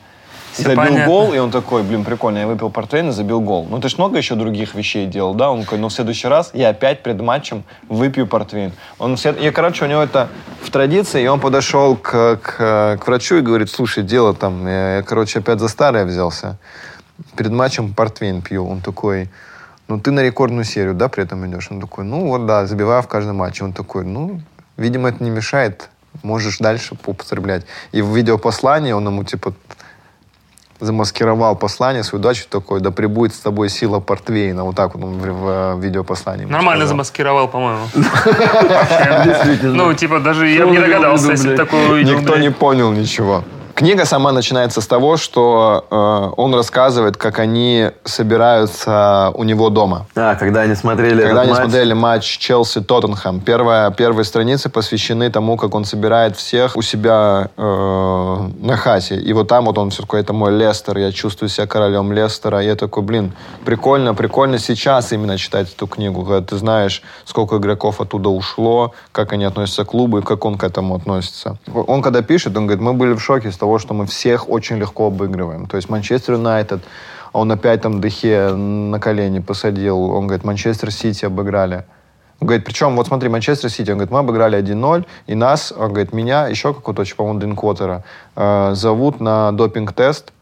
забил 0.56 0.76
понятно. 0.76 1.06
гол, 1.06 1.32
и 1.32 1.38
он 1.38 1.50
такой, 1.50 1.82
блин, 1.82 2.04
прикольно, 2.04 2.38
я 2.38 2.46
выпил 2.46 2.70
портвейн 2.70 3.08
и 3.08 3.12
забил 3.12 3.40
гол. 3.40 3.66
Ну, 3.70 3.80
ты 3.80 3.88
ж 3.88 3.98
много 3.98 4.16
еще 4.18 4.34
других 4.34 4.74
вещей 4.74 5.06
делал, 5.06 5.34
да? 5.34 5.50
Он 5.50 5.62
такой, 5.62 5.78
ну, 5.78 5.88
в 5.88 5.92
следующий 5.92 6.28
раз 6.28 6.50
я 6.54 6.68
опять 6.70 7.02
перед 7.02 7.20
матчем 7.20 7.64
выпью 7.88 8.26
портвейн. 8.26 8.72
Он, 8.98 9.16
все- 9.16 9.32
и, 9.32 9.50
короче, 9.50 9.84
у 9.84 9.88
него 9.88 10.02
это 10.02 10.28
в 10.62 10.70
традиции, 10.70 11.22
и 11.22 11.26
он 11.26 11.40
подошел 11.40 11.96
к, 11.96 12.36
к, 12.36 12.98
к 13.00 13.06
врачу 13.06 13.36
и 13.36 13.40
говорит, 13.40 13.70
слушай, 13.70 14.02
дело 14.02 14.34
там, 14.34 14.66
я, 14.66 14.96
я, 14.96 15.02
короче, 15.02 15.38
опять 15.38 15.60
за 15.60 15.68
старое 15.68 16.04
взялся. 16.04 16.56
Перед 17.36 17.52
матчем 17.52 17.94
портвейн 17.94 18.42
пью. 18.42 18.66
Он 18.66 18.80
такой, 18.80 19.28
ну, 19.88 20.00
ты 20.00 20.10
на 20.10 20.20
рекордную 20.20 20.64
серию, 20.64 20.94
да, 20.94 21.08
при 21.08 21.24
этом 21.24 21.46
идешь? 21.46 21.68
Он 21.70 21.80
такой, 21.80 22.04
ну, 22.04 22.28
вот, 22.28 22.46
да, 22.46 22.66
забиваю 22.66 23.02
в 23.02 23.08
каждом 23.08 23.36
матче. 23.36 23.64
Он 23.64 23.72
такой, 23.72 24.04
ну, 24.04 24.40
видимо, 24.76 25.08
это 25.10 25.22
не 25.22 25.30
мешает, 25.30 25.90
можешь 26.22 26.58
дальше 26.58 26.96
употреблять. 27.06 27.64
И 27.92 28.00
в 28.02 28.16
видеопослании 28.16 28.92
он 28.92 29.06
ему, 29.06 29.24
типа, 29.24 29.52
замаскировал 30.80 31.56
послание, 31.56 32.02
свою 32.02 32.22
дачу 32.22 32.44
такой, 32.48 32.80
да 32.80 32.90
пребудет 32.90 33.34
с 33.34 33.38
тобой 33.38 33.68
сила 33.68 34.00
портвейна. 34.00 34.64
Вот 34.64 34.76
так 34.76 34.94
вот 34.94 35.04
он 35.04 35.18
в, 35.18 35.22
в, 35.22 35.74
в 35.76 35.80
видеопослании. 35.80 36.44
Нормально 36.44 36.84
сказал. 36.84 36.88
замаскировал, 36.88 37.48
по-моему. 37.48 37.86
Ну, 39.62 39.94
типа, 39.94 40.20
даже 40.20 40.48
я 40.48 40.66
бы 40.66 40.72
не 40.72 40.78
догадался, 40.78 41.30
если 41.30 41.56
такое 41.56 41.90
увидел. 41.90 42.18
Никто 42.18 42.36
не 42.36 42.50
понял 42.50 42.92
ничего. 42.92 43.44
Книга 43.80 44.04
сама 44.04 44.30
начинается 44.30 44.82
с 44.82 44.86
того, 44.86 45.16
что 45.16 45.86
э, 45.90 46.34
он 46.36 46.54
рассказывает, 46.54 47.16
как 47.16 47.38
они 47.38 47.88
собираются 48.04 49.30
у 49.32 49.42
него 49.42 49.70
дома. 49.70 50.04
А, 50.14 50.34
когда 50.34 50.60
они 50.60 50.74
смотрели 50.74 51.22
Когда 51.22 51.40
они 51.40 51.52
матч, 51.52 51.62
смотрели 51.62 51.92
матч 51.94 52.38
Челси-Тоттенхэм, 52.40 53.40
первая, 53.40 53.90
первые 53.90 54.26
страницы 54.26 54.68
посвящены 54.68 55.30
тому, 55.30 55.56
как 55.56 55.74
он 55.74 55.86
собирает 55.86 56.36
всех 56.36 56.76
у 56.76 56.82
себя 56.82 57.48
э, 57.56 58.48
на 58.60 58.76
хате. 58.76 59.16
И 59.16 59.32
вот 59.32 59.48
там 59.48 59.64
вот 59.64 59.78
он 59.78 59.88
все 59.88 60.02
такой, 60.02 60.20
это 60.20 60.34
мой 60.34 60.52
Лестер, 60.52 60.98
я 60.98 61.10
чувствую 61.10 61.48
себя 61.48 61.66
королем 61.66 62.12
Лестера. 62.12 62.62
И 62.62 62.66
я 62.66 62.76
такой, 62.76 63.02
блин, 63.02 63.32
прикольно, 63.64 64.12
прикольно 64.12 64.58
сейчас 64.58 65.10
именно 65.10 65.38
читать 65.38 65.72
эту 65.74 65.86
книгу, 65.86 66.22
когда 66.26 66.42
ты 66.42 66.58
знаешь, 66.58 67.02
сколько 67.24 67.56
игроков 67.56 68.02
оттуда 68.02 68.28
ушло, 68.28 68.92
как 69.10 69.32
они 69.32 69.46
относятся 69.46 69.86
к 69.86 69.88
клубу 69.88 70.18
и 70.18 70.22
как 70.22 70.44
он 70.44 70.58
к 70.58 70.64
этому 70.64 70.96
относится. 70.96 71.56
Он 71.72 72.02
когда 72.02 72.20
пишет, 72.20 72.54
он 72.58 72.66
говорит, 72.66 72.82
мы 72.82 72.92
были 72.92 73.14
в 73.14 73.20
шоке 73.20 73.50
с 73.50 73.56
того, 73.56 73.69
что 73.78 73.94
мы 73.94 74.06
всех 74.06 74.48
очень 74.48 74.76
легко 74.76 75.06
обыгрываем. 75.06 75.66
То 75.66 75.76
есть 75.76 75.88
Манчестер 75.88 76.34
Юнайтед, 76.34 76.82
он 77.32 77.52
опять 77.52 77.82
там 77.82 78.00
Дехе 78.00 78.54
на 78.54 78.98
колени 78.98 79.38
посадил. 79.38 80.10
Он 80.10 80.26
говорит, 80.26 80.44
Манчестер 80.44 80.90
Сити 80.90 81.24
обыграли. 81.24 81.84
Он 82.40 82.46
говорит, 82.46 82.64
причем, 82.64 82.96
вот 82.96 83.06
смотри, 83.06 83.28
Манчестер 83.28 83.70
Сити, 83.70 83.90
он 83.90 83.98
говорит, 83.98 84.10
мы 84.10 84.20
обыграли 84.20 84.58
1-0, 84.58 85.04
и 85.26 85.34
нас, 85.34 85.72
он 85.76 85.88
говорит, 85.88 86.14
меня, 86.14 86.48
еще 86.48 86.72
какого-то, 86.72 87.04
по-моему, 87.14 87.38
Дринквотера, 87.38 88.02
э, 88.34 88.70
зовут 88.74 89.20
на 89.20 89.52
допинг-тест. 89.52 90.32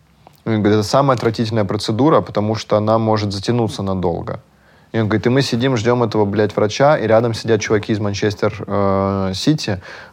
Он 0.47 0.63
говорит, 0.63 0.79
это 0.79 0.89
самая 0.89 1.17
отвратительная 1.17 1.65
процедура, 1.65 2.21
потому 2.21 2.55
что 2.55 2.77
она 2.77 2.99
может 2.99 3.33
затянуться 3.33 3.83
надолго. 3.83 4.41
И 4.93 4.99
он 4.99 5.09
говорит, 5.09 5.27
и 5.27 5.29
мы 5.29 5.43
сидим, 5.43 5.77
ждем 5.77 6.03
этого, 6.03 6.25
блядь, 6.25 6.57
врача, 6.57 6.97
и 6.97 7.07
рядом 7.07 7.35
сидят 7.35 7.61
чуваки 7.61 7.93
из 7.93 8.01
Манчестер 8.01 8.55
э. 8.67 9.33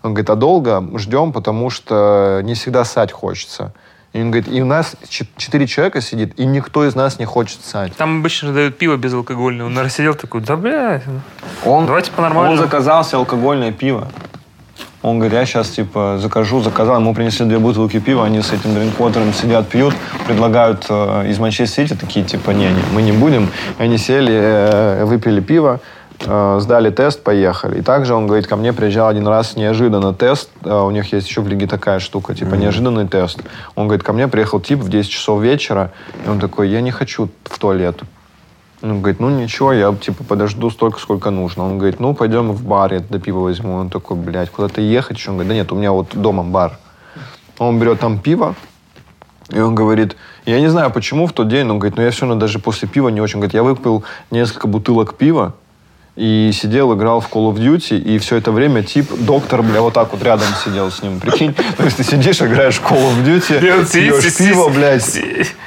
Он 0.04 0.14
говорит, 0.14 0.30
а 0.30 0.36
долго 0.36 0.84
ждем, 0.98 1.32
потому 1.32 1.70
что 1.70 2.42
не 2.44 2.56
всегда 2.56 2.84
ссать 2.84 3.12
хочется. 3.12 3.74
И 4.16 4.22
он 4.22 4.32
говорит, 4.32 4.48
и 4.50 4.62
у 4.62 4.66
нас 4.66 4.96
чет- 5.10 5.28
четыре 5.36 5.68
человека 5.68 6.00
сидит, 6.00 6.40
и 6.40 6.46
никто 6.46 6.86
из 6.86 6.96
нас 6.96 7.20
не 7.20 7.26
хочет 7.26 7.60
ссать. 7.66 7.94
Там 7.98 8.20
обычно 8.20 8.54
дают 8.54 8.78
пиво 8.78 8.96
безалкогольное. 8.96 9.66
Он 9.66 9.74
наверное, 9.74 9.92
сидел 9.92 10.16
такой, 10.16 10.40
да, 10.40 10.56
бля, 10.56 11.02
Он, 11.66 11.86
Давайте 11.86 12.12
по-нормальному. 12.12 12.54
Он 12.54 12.58
заказал 12.58 13.04
себе 13.04 13.18
алкогольное 13.18 13.74
пиво. 13.74 14.08
Он 15.06 15.20
говорит, 15.20 15.38
я 15.38 15.46
сейчас, 15.46 15.70
типа, 15.70 16.18
закажу, 16.20 16.62
заказал. 16.62 17.00
Ему 17.00 17.14
принесли 17.14 17.46
две 17.46 17.60
бутылки 17.60 18.00
пива, 18.00 18.26
они 18.26 18.42
с 18.42 18.52
этим 18.52 18.74
дринквотером 18.74 19.34
сидят, 19.34 19.68
пьют, 19.68 19.94
предлагают 20.26 20.88
э, 20.90 21.30
из 21.30 21.38
Манчестер 21.38 21.88
Сити, 21.88 21.96
такие, 21.96 22.26
типа, 22.26 22.50
не, 22.50 22.66
не, 22.66 22.82
мы 22.92 23.04
не 23.04 23.12
будем. 23.12 23.52
И 23.78 23.84
они 23.84 24.00
сели, 24.00 24.34
э, 24.34 25.06
выпили 25.06 25.42
пиво, 25.42 25.80
э, 26.26 26.58
сдали 26.60 26.90
тест, 26.90 27.22
поехали. 27.22 27.78
И 27.80 27.82
также 27.84 28.16
он 28.16 28.26
говорит, 28.26 28.48
ко 28.48 28.56
мне 28.56 28.74
приезжал 28.74 29.08
один 29.08 29.28
раз 29.28 29.56
неожиданно 29.56 30.12
тест, 30.12 30.50
э, 30.64 30.74
у 30.74 30.90
них 30.90 31.14
есть 31.14 31.28
еще 31.28 31.42
в 31.42 31.48
лиге 31.48 31.68
такая 31.68 32.00
штука, 32.00 32.34
типа, 32.34 32.56
неожиданный 32.56 33.08
тест. 33.08 33.42
Он 33.76 33.86
говорит, 33.86 34.04
ко 34.04 34.12
мне 34.12 34.28
приехал 34.28 34.60
тип 34.60 34.80
в 34.80 34.90
10 34.90 35.08
часов 35.08 35.40
вечера, 35.40 35.92
и 36.26 36.30
он 36.30 36.40
такой, 36.40 36.70
я 36.70 36.82
не 36.82 36.90
хочу 36.90 37.30
в 37.44 37.60
туалет. 37.60 38.02
Он 38.86 39.00
говорит, 39.00 39.20
ну 39.20 39.30
ничего, 39.30 39.74
я 39.74 39.94
типа 39.96 40.24
подожду 40.24 40.70
столько, 40.70 41.00
сколько 41.00 41.32
нужно. 41.32 41.64
Он 41.64 41.80
говорит, 41.80 42.00
ну 42.00 42.14
пойдем 42.14 42.52
в 42.52 42.64
бар, 42.64 42.94
я 42.94 43.00
до 43.00 43.20
пива 43.20 43.40
возьму. 43.40 43.78
Он 43.78 43.90
такой, 43.90 44.16
блядь, 44.16 44.52
куда-то 44.52 44.80
ехать 44.80 45.18
еще? 45.18 45.32
Он 45.32 45.38
говорит, 45.38 45.50
да 45.50 45.56
нет, 45.56 45.72
у 45.72 45.76
меня 45.76 45.92
вот 45.92 46.10
дома 46.14 46.44
бар. 46.44 46.78
Он 47.58 47.80
берет 47.80 48.00
там 48.00 48.20
пиво, 48.20 48.54
и 49.50 49.60
он 49.60 49.74
говорит, 49.74 50.16
я 50.46 50.60
не 50.60 50.68
знаю, 50.68 50.92
почему 50.92 51.26
в 51.26 51.34
тот 51.34 51.48
день, 51.48 51.66
но 51.66 51.74
он 51.74 51.80
говорит, 51.80 51.98
ну 51.98 52.04
я 52.04 52.12
все 52.12 52.28
равно 52.28 52.40
даже 52.40 52.60
после 52.60 52.88
пива 52.88 53.10
не 53.10 53.22
очень. 53.22 53.36
Он 53.36 53.42
говорит, 53.42 53.56
я 53.56 53.64
выпил 53.64 54.04
несколько 54.30 54.68
бутылок 54.68 55.16
пива, 55.16 55.54
и 56.16 56.52
сидел, 56.54 56.94
играл 56.96 57.20
в 57.20 57.30
Call 57.30 57.54
of 57.54 57.58
Duty, 57.58 58.00
и 58.00 58.18
все 58.20 58.38
это 58.38 58.52
время 58.52 58.84
тип, 58.84 59.12
доктор, 59.20 59.64
бля, 59.64 59.82
вот 59.82 59.94
так 59.94 60.14
вот 60.14 60.24
рядом 60.24 60.48
сидел 60.64 60.90
с 60.90 61.02
ним, 61.02 61.20
прикинь. 61.20 61.54
То 61.78 61.84
есть 61.84 61.98
ты 61.98 62.04
сидишь, 62.04 62.42
играешь 62.42 62.80
в 62.80 62.84
Call 62.84 63.12
of 63.12 63.26
Duty, 63.26 63.60
пьешь 63.60 64.38
пиво, 64.38 64.70
блядь. 64.70 65.20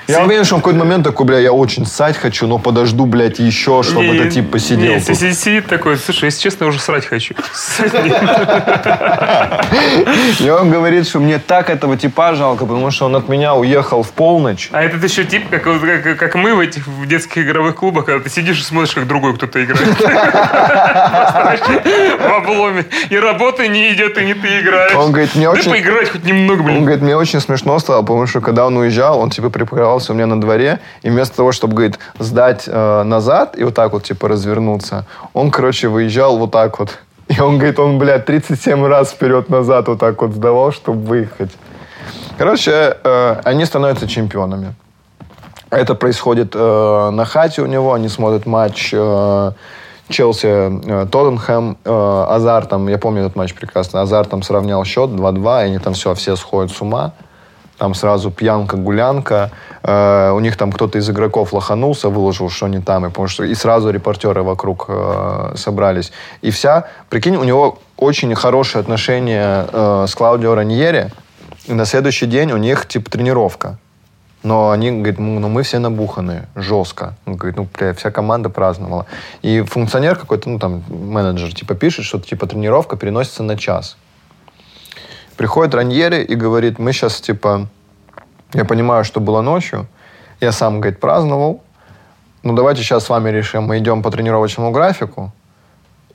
Сидит. 0.09 0.21
Я 0.21 0.25
уверен, 0.27 0.45
что 0.45 0.55
он 0.57 0.61
в 0.61 0.65
какой-то 0.65 0.85
момент 0.85 1.05
такой, 1.05 1.27
бля, 1.27 1.39
я 1.39 1.53
очень 1.53 1.87
ссать 1.87 2.17
хочу, 2.17 2.47
но 2.47 2.59
подожду, 2.59 3.07
блядь, 3.07 3.39
еще, 3.39 3.83
чтобы 3.83 4.07
Не, 4.07 4.17
этот 4.17 4.33
тип 4.33 4.51
посидел. 4.51 4.95
не, 4.95 5.01
тут. 5.01 5.17
си- 5.17 5.35
сидит 5.35 5.67
такой, 5.67 5.97
слушай, 5.99 6.25
если 6.27 6.41
честно, 6.43 6.65
я 6.65 6.69
уже 6.71 6.81
срать 6.81 7.07
хочу. 7.07 7.35
И 10.41 10.51
он 10.51 10.71
говорит, 10.71 11.07
что 11.09 11.21
мне 11.21 11.39
так 11.39 11.71
этого 11.71 11.97
типа 11.97 12.35
жалко, 12.35 12.67
потому 12.67 12.91
что 12.91 13.07
он 13.07 13.17
от 13.17 13.29
меня 13.29 13.55
уехал 13.55 14.03
в 14.03 14.11
полночь. 14.11 14.69
А 14.73 14.83
этот 14.83 15.03
еще 15.05 15.25
тип, 15.25 15.49
как, 15.51 15.63
как, 15.65 16.19
как 16.19 16.35
мы 16.35 16.55
в 16.55 16.61
этих 16.61 16.87
в 16.87 17.07
детских 17.07 17.47
игровых 17.47 17.77
клубах, 17.77 18.07
когда 18.07 18.23
ты 18.23 18.31
сидишь 18.31 18.61
и 18.61 18.63
смотришь, 18.63 18.95
как 18.95 19.07
другой 19.07 19.35
кто-то 19.35 19.63
играет. 19.65 19.89
В 22.19 22.33
обломе. 22.37 22.85
И 23.11 23.19
работа 23.19 23.67
не 23.69 23.93
идет, 23.93 24.19
и 24.19 24.25
не 24.25 24.35
ты 24.35 24.61
играешь. 24.61 24.95
Он 24.95 25.11
говорит, 25.13 25.35
мне 25.35 25.49
очень... 25.49 25.71
поиграть 25.71 26.11
хоть 26.11 26.25
немного, 26.25 26.61
Он 26.61 26.67
блин. 26.67 26.81
говорит, 26.85 27.03
мне 27.03 27.17
очень 27.17 27.41
смешно 27.41 27.79
стало, 27.79 28.03
потому 28.03 28.27
что 28.27 28.41
когда 28.41 28.67
он 28.67 28.77
уезжал, 28.77 29.21
он 29.21 29.31
типа 29.31 29.51
припарковался 29.99 30.13
у 30.13 30.15
меня 30.15 30.27
на 30.27 30.41
дворе, 30.41 30.81
и 31.03 31.11
вместо 31.11 31.37
того, 31.37 31.53
чтобы, 31.53 31.75
говорит, 31.75 31.99
сдать 32.19 32.65
э, 32.67 33.03
назад 33.03 33.59
и 33.59 33.65
вот 33.65 33.75
так 33.75 33.93
вот 33.93 34.05
типа 34.05 34.29
развернуться, 34.29 35.05
он, 35.35 35.51
короче, 35.51 35.89
выезжал 35.89 36.39
вот 36.39 36.51
так 36.51 36.79
вот. 36.79 36.99
И 37.29 37.41
он 37.41 37.59
говорит, 37.59 37.79
он, 37.79 37.99
блядь, 37.99 38.25
37 38.25 38.87
раз 38.87 39.11
вперед-назад 39.11 39.89
вот 39.89 39.99
так 39.99 40.23
вот 40.23 40.33
сдавал, 40.33 40.73
чтобы 40.73 41.01
выехать. 41.07 41.51
Короче, 42.39 42.97
э, 43.05 43.41
они 43.45 43.65
становятся 43.67 44.09
чемпионами. 44.09 44.75
Это 45.71 45.95
происходит 45.95 46.55
э, 46.55 47.11
на 47.11 47.25
хате 47.25 47.63
у 47.63 47.67
него. 47.67 47.93
Они 47.93 48.09
смотрят 48.09 48.47
матч 48.47 48.91
э, 48.95 49.53
Челси, 50.09 50.47
э, 50.47 51.07
Тоттенхэм. 51.11 51.77
Э, 51.85 52.25
Азар 52.29 52.67
там, 52.67 52.89
я 52.89 52.97
помню 52.97 53.21
этот 53.21 53.37
матч 53.37 53.55
прекрасно. 53.55 54.01
Азар 54.01 54.25
там 54.25 54.43
сравнял 54.43 54.85
счет 54.85 55.11
2-2, 55.11 55.63
и 55.63 55.67
они 55.67 55.79
там 55.79 55.93
все, 55.93 56.15
все 56.15 56.37
сходят 56.37 56.71
с 56.71 56.81
ума. 56.81 57.13
Там 57.79 57.95
сразу 57.95 58.31
пьянка, 58.31 58.77
гулянка. 58.77 59.51
Э, 59.85 60.33
у 60.33 60.41
них 60.41 60.57
там 60.57 60.73
кто-то 60.73 60.99
из 60.99 61.09
игроков 61.09 61.53
лоханулся, 61.53 62.09
выложил, 62.09 62.51
что 62.51 62.67
они 62.67 62.81
там. 62.81 63.07
И, 63.07 63.09
потому 63.09 63.29
что, 63.29 63.45
и 63.45 63.55
сразу 63.55 63.91
репортеры 63.91 64.43
вокруг 64.43 64.87
э, 64.89 65.53
собрались. 65.57 66.13
И 66.43 66.51
вся... 66.51 66.87
Прикинь, 67.09 67.37
у 67.37 67.45
него 67.45 67.79
очень 67.97 68.35
хорошие 68.35 68.81
отношения 68.81 69.67
э, 69.73 70.07
с 70.09 70.15
Клаудио 70.15 70.55
Раньери. 70.55 71.11
И 71.67 71.73
на 71.73 71.85
следующий 71.85 72.27
день 72.27 72.51
у 72.53 72.57
них, 72.57 72.87
типа, 72.89 73.11
тренировка. 73.11 73.79
Но 74.43 74.71
они 74.71 74.91
говорят, 74.91 75.19
ну, 75.19 75.39
ну, 75.39 75.49
мы 75.49 75.63
все 75.63 75.79
набуханы, 75.79 76.47
жестко. 76.57 77.15
Он 77.27 77.37
говорит, 77.37 77.57
ну, 77.57 77.69
бля, 77.79 77.93
вся 77.95 78.11
команда 78.11 78.49
праздновала. 78.49 79.07
И 79.43 79.63
функционер 79.63 80.17
какой-то, 80.17 80.49
ну, 80.49 80.59
там, 80.59 80.83
менеджер, 80.89 81.53
типа, 81.53 81.75
пишет, 81.75 82.05
что, 82.05 82.19
типа, 82.19 82.47
тренировка 82.47 82.97
переносится 82.97 83.43
на 83.43 83.57
час. 83.57 83.97
Приходит 85.39 85.73
Раньери 85.73 86.25
и 86.25 86.35
говорит, 86.35 86.81
мы 86.81 86.93
сейчас, 86.93 87.21
типа, 87.21 87.69
я 88.55 88.65
понимаю, 88.65 89.05
что 89.05 89.21
было 89.21 89.41
ночью, 89.41 89.87
я 90.41 90.51
сам, 90.51 90.81
говорит, 90.81 90.99
праздновал, 90.99 91.63
ну, 92.43 92.55
давайте 92.55 92.83
сейчас 92.83 93.05
с 93.05 93.09
вами 93.09 93.31
решим, 93.31 93.63
мы 93.63 93.79
идем 93.79 94.03
по 94.03 94.11
тренировочному 94.11 94.73
графику, 94.73 95.31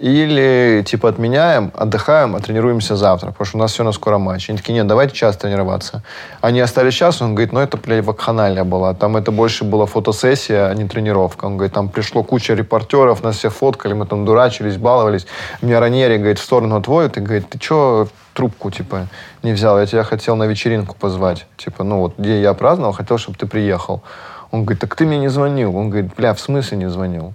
или, 0.04 0.84
типа, 0.86 1.08
отменяем, 1.08 1.72
отдыхаем, 1.74 2.36
а 2.36 2.42
тренируемся 2.42 2.98
завтра, 2.98 3.28
потому 3.28 3.46
что 3.46 3.58
у 3.58 3.62
нас 3.62 3.72
все 3.72 3.86
на 3.86 3.94
скоро 3.94 4.18
матч. 4.18 4.50
Они 4.50 4.58
такие, 4.58 4.74
нет, 4.74 4.86
давайте 4.86 5.16
час 5.16 5.38
тренироваться. 5.38 6.04
Они 6.42 6.60
остались 6.60 6.94
час, 6.94 7.22
он 7.22 7.36
говорит, 7.36 7.54
ну, 7.54 7.62
это, 7.62 7.78
блядь, 7.78 8.04
вакханалия 8.04 8.66
была. 8.66 8.94
Там 8.96 9.16
это 9.16 9.32
больше 9.32 9.64
была 9.64 9.86
фотосессия, 9.86 10.68
а 10.68 10.74
не 10.74 10.90
тренировка. 10.90 11.46
Он 11.46 11.56
говорит, 11.56 11.74
там 11.74 11.88
пришло 11.88 12.22
куча 12.22 12.54
репортеров, 12.54 13.24
нас 13.24 13.38
все 13.38 13.50
фоткали, 13.50 13.94
мы 13.94 14.06
там 14.06 14.26
дурачились, 14.26 14.76
баловались. 14.76 15.26
Меня 15.62 15.80
Раньери, 15.80 16.18
говорит, 16.18 16.40
в 16.40 16.44
сторону 16.44 16.76
отводит 16.76 17.16
и 17.16 17.22
говорит, 17.22 17.48
ты 17.50 17.58
что 17.62 18.10
трубку, 18.34 18.72
типа, 18.72 19.08
не 19.42 19.54
взял? 19.54 19.80
Я 19.80 19.86
тебя 19.86 20.04
хотел 20.04 20.36
на 20.36 20.44
вечеринку 20.44 20.98
позвать. 21.00 21.46
Типа, 21.56 21.86
ну, 21.86 22.00
вот, 22.00 22.16
где 22.18 22.42
я 22.42 22.54
праздновал, 22.54 22.92
хотел, 22.92 23.18
чтобы 23.18 23.38
ты 23.38 23.46
приехал. 23.46 24.04
Он 24.52 24.66
говорит, 24.66 24.82
так 24.82 24.98
ты 24.98 25.06
мне 25.06 25.18
не 25.18 25.30
звонил. 25.30 25.78
Он 25.78 25.90
говорит, 25.90 26.14
бля, 26.14 26.34
в 26.34 26.42
смысле 26.42 26.78
не 26.78 26.90
звонил? 26.90 27.34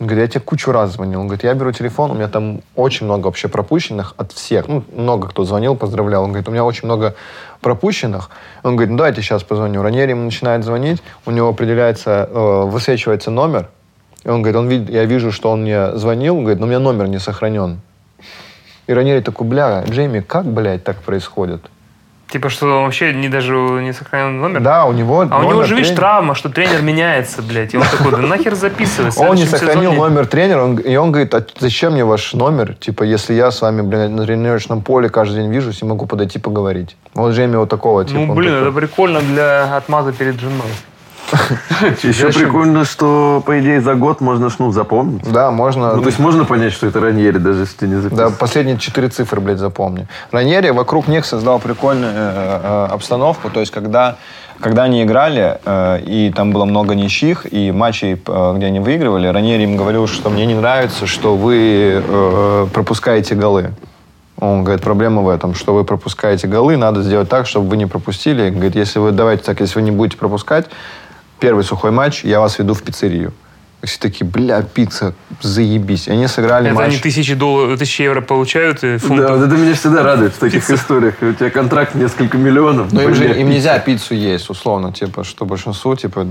Он 0.00 0.06
говорит, 0.06 0.28
я 0.28 0.28
тебе 0.28 0.40
кучу 0.40 0.72
раз 0.72 0.94
звонил. 0.94 1.20
Он 1.20 1.26
говорит, 1.26 1.44
я 1.44 1.52
беру 1.52 1.72
телефон, 1.72 2.10
у 2.10 2.14
меня 2.14 2.28
там 2.28 2.62
очень 2.74 3.04
много 3.04 3.26
вообще 3.26 3.48
пропущенных 3.48 4.14
от 4.16 4.32
всех. 4.32 4.66
Ну, 4.66 4.82
много 4.96 5.28
кто 5.28 5.44
звонил, 5.44 5.76
поздравлял. 5.76 6.24
Он 6.24 6.30
говорит, 6.30 6.48
у 6.48 6.52
меня 6.52 6.64
очень 6.64 6.86
много 6.86 7.14
пропущенных. 7.60 8.30
Он 8.62 8.76
говорит, 8.76 8.90
ну 8.92 8.96
давайте 8.96 9.20
сейчас 9.20 9.42
позвоню. 9.42 9.82
Раньери 9.82 10.10
ему 10.10 10.24
начинает 10.24 10.64
звонить, 10.64 11.02
у 11.26 11.30
него 11.30 11.50
определяется, 11.50 12.26
э, 12.30 12.62
высвечивается 12.64 13.30
номер. 13.30 13.68
И 14.24 14.30
он 14.30 14.40
говорит, 14.40 14.56
он 14.56 14.68
видит, 14.68 14.88
я 14.88 15.04
вижу, 15.04 15.32
что 15.32 15.50
он 15.50 15.62
мне 15.62 15.94
звонил, 15.96 16.36
он 16.36 16.44
говорит, 16.44 16.60
но 16.60 16.66
у 16.66 16.68
меня 16.70 16.78
номер 16.78 17.06
не 17.06 17.18
сохранен. 17.18 17.80
И 18.86 18.94
Раньери 18.94 19.20
такой, 19.20 19.46
бля, 19.46 19.84
Джейми, 19.86 20.20
как, 20.20 20.46
блядь, 20.46 20.82
так 20.82 20.96
происходит? 21.02 21.60
Типа, 22.30 22.48
что 22.48 22.82
вообще 22.84 23.12
не 23.12 23.28
даже 23.28 23.54
не 23.56 23.92
сохранен 23.92 24.40
номер? 24.40 24.60
Да, 24.60 24.84
у 24.84 24.92
него 24.92 25.26
А 25.28 25.38
у 25.40 25.42
него 25.42 25.64
же, 25.64 25.74
видишь, 25.74 25.94
травма, 25.96 26.34
что 26.36 26.48
тренер 26.48 26.80
меняется, 26.82 27.42
блядь. 27.42 27.74
И 27.74 27.76
он 27.76 27.82
такой, 27.90 28.12
да 28.12 28.18
нахер 28.18 28.54
записывай. 28.54 29.10
в 29.10 29.18
Он 29.18 29.34
не 29.34 29.46
сохранил 29.46 29.90
сезоне- 29.92 29.98
номер 29.98 30.26
тренера, 30.26 30.62
он- 30.62 30.76
и 30.76 30.94
он 30.96 31.10
говорит, 31.10 31.34
а 31.34 31.44
зачем 31.58 31.92
мне 31.94 32.04
ваш 32.04 32.32
номер, 32.34 32.74
типа, 32.74 33.02
если 33.02 33.34
я 33.34 33.50
с 33.50 33.60
вами, 33.62 33.82
блин, 33.82 34.14
на 34.14 34.24
тренировочном 34.24 34.82
поле 34.82 35.08
каждый 35.08 35.42
день 35.42 35.52
вижусь 35.52 35.82
и 35.82 35.84
могу 35.84 36.06
подойти 36.06 36.38
поговорить. 36.38 36.96
Вот 37.14 37.32
Джейми 37.34 37.56
вот 37.56 37.68
такого 37.68 38.04
типа. 38.04 38.20
Ну, 38.20 38.34
блин, 38.34 38.52
такой. 38.54 38.68
это 38.68 38.76
прикольно 38.78 39.20
для 39.20 39.76
отмаза 39.76 40.12
перед 40.12 40.38
женой. 40.38 40.68
Еще 42.02 42.32
прикольно, 42.32 42.84
что, 42.84 43.42
по 43.44 43.58
идее, 43.60 43.80
за 43.80 43.94
год 43.94 44.20
можно 44.20 44.50
ж, 44.50 44.54
ну, 44.58 44.72
запомнить. 44.72 45.22
Да, 45.30 45.50
можно... 45.50 45.94
Ну, 45.94 46.02
то 46.02 46.08
есть 46.08 46.18
можно 46.18 46.44
понять, 46.44 46.72
что 46.72 46.86
это 46.86 47.00
Раньери, 47.00 47.38
даже 47.38 47.60
если 47.60 47.76
ты 47.76 47.86
не 47.86 47.94
Да, 47.96 48.00
записал. 48.02 48.32
последние 48.32 48.78
четыре 48.78 49.08
цифры, 49.08 49.40
блядь, 49.40 49.58
запомни. 49.58 50.06
Раньери 50.32 50.70
вокруг 50.70 51.08
них 51.08 51.24
создал 51.24 51.58
прикольную 51.58 52.12
э, 52.14 52.60
э, 52.62 52.86
обстановку. 52.92 53.50
То 53.50 53.60
есть, 53.60 53.72
когда, 53.72 54.16
когда 54.60 54.84
они 54.84 55.02
играли, 55.02 55.58
э, 55.64 56.00
и 56.04 56.32
там 56.34 56.52
было 56.52 56.64
много 56.64 56.94
ничьих, 56.94 57.46
и 57.52 57.70
матчей, 57.72 58.20
э, 58.26 58.52
где 58.56 58.66
они 58.66 58.80
выигрывали, 58.80 59.26
Раньери 59.28 59.62
им 59.64 59.76
говорил, 59.76 60.06
что 60.06 60.30
мне 60.30 60.46
не 60.46 60.54
нравится, 60.54 61.06
что 61.06 61.36
вы 61.36 62.02
э, 62.04 62.66
пропускаете 62.72 63.34
голы. 63.34 63.70
Он 64.38 64.64
говорит, 64.64 64.82
проблема 64.82 65.20
в 65.20 65.28
этом, 65.28 65.54
что 65.54 65.74
вы 65.74 65.84
пропускаете 65.84 66.46
голы, 66.46 66.78
надо 66.78 67.02
сделать 67.02 67.28
так, 67.28 67.46
чтобы 67.46 67.68
вы 67.68 67.76
не 67.76 67.84
пропустили. 67.84 68.48
Говорит, 68.48 68.74
если 68.74 68.98
вы, 68.98 69.10
давайте 69.12 69.44
так, 69.44 69.60
если 69.60 69.74
вы 69.74 69.82
не 69.82 69.90
будете 69.90 70.16
пропускать, 70.16 70.66
первый 71.40 71.64
сухой 71.64 71.90
матч, 71.90 72.22
я 72.24 72.40
вас 72.40 72.58
веду 72.58 72.74
в 72.74 72.82
пиццерию. 72.82 73.32
Все 73.82 73.98
такие, 73.98 74.26
бля, 74.26 74.60
пицца, 74.60 75.14
заебись. 75.40 76.06
И 76.06 76.10
они 76.10 76.26
сыграли 76.26 76.66
Это 76.66 76.74
матч. 76.74 76.88
они 76.88 76.98
тысячи, 76.98 77.32
долларов, 77.32 77.78
тысячи 77.78 78.02
евро 78.02 78.20
получают 78.20 78.84
и 78.84 78.92
Да, 78.92 78.98
фунтов. 78.98 79.30
вот 79.38 79.46
это 79.46 79.56
меня 79.56 79.72
всегда 79.74 80.02
радует 80.02 80.34
в 80.34 80.38
таких 80.38 80.68
историях. 80.68 81.14
У 81.22 81.32
тебя 81.32 81.48
контракт 81.48 81.94
несколько 81.94 82.36
миллионов. 82.36 82.92
Но 82.92 83.00
им 83.00 83.14
же 83.14 83.40
им 83.40 83.48
нельзя 83.48 83.78
пиццу 83.78 84.14
есть, 84.14 84.50
условно, 84.50 84.92
типа, 84.92 85.24
что 85.24 85.46
большинству, 85.46 85.96
типа, 85.96 86.26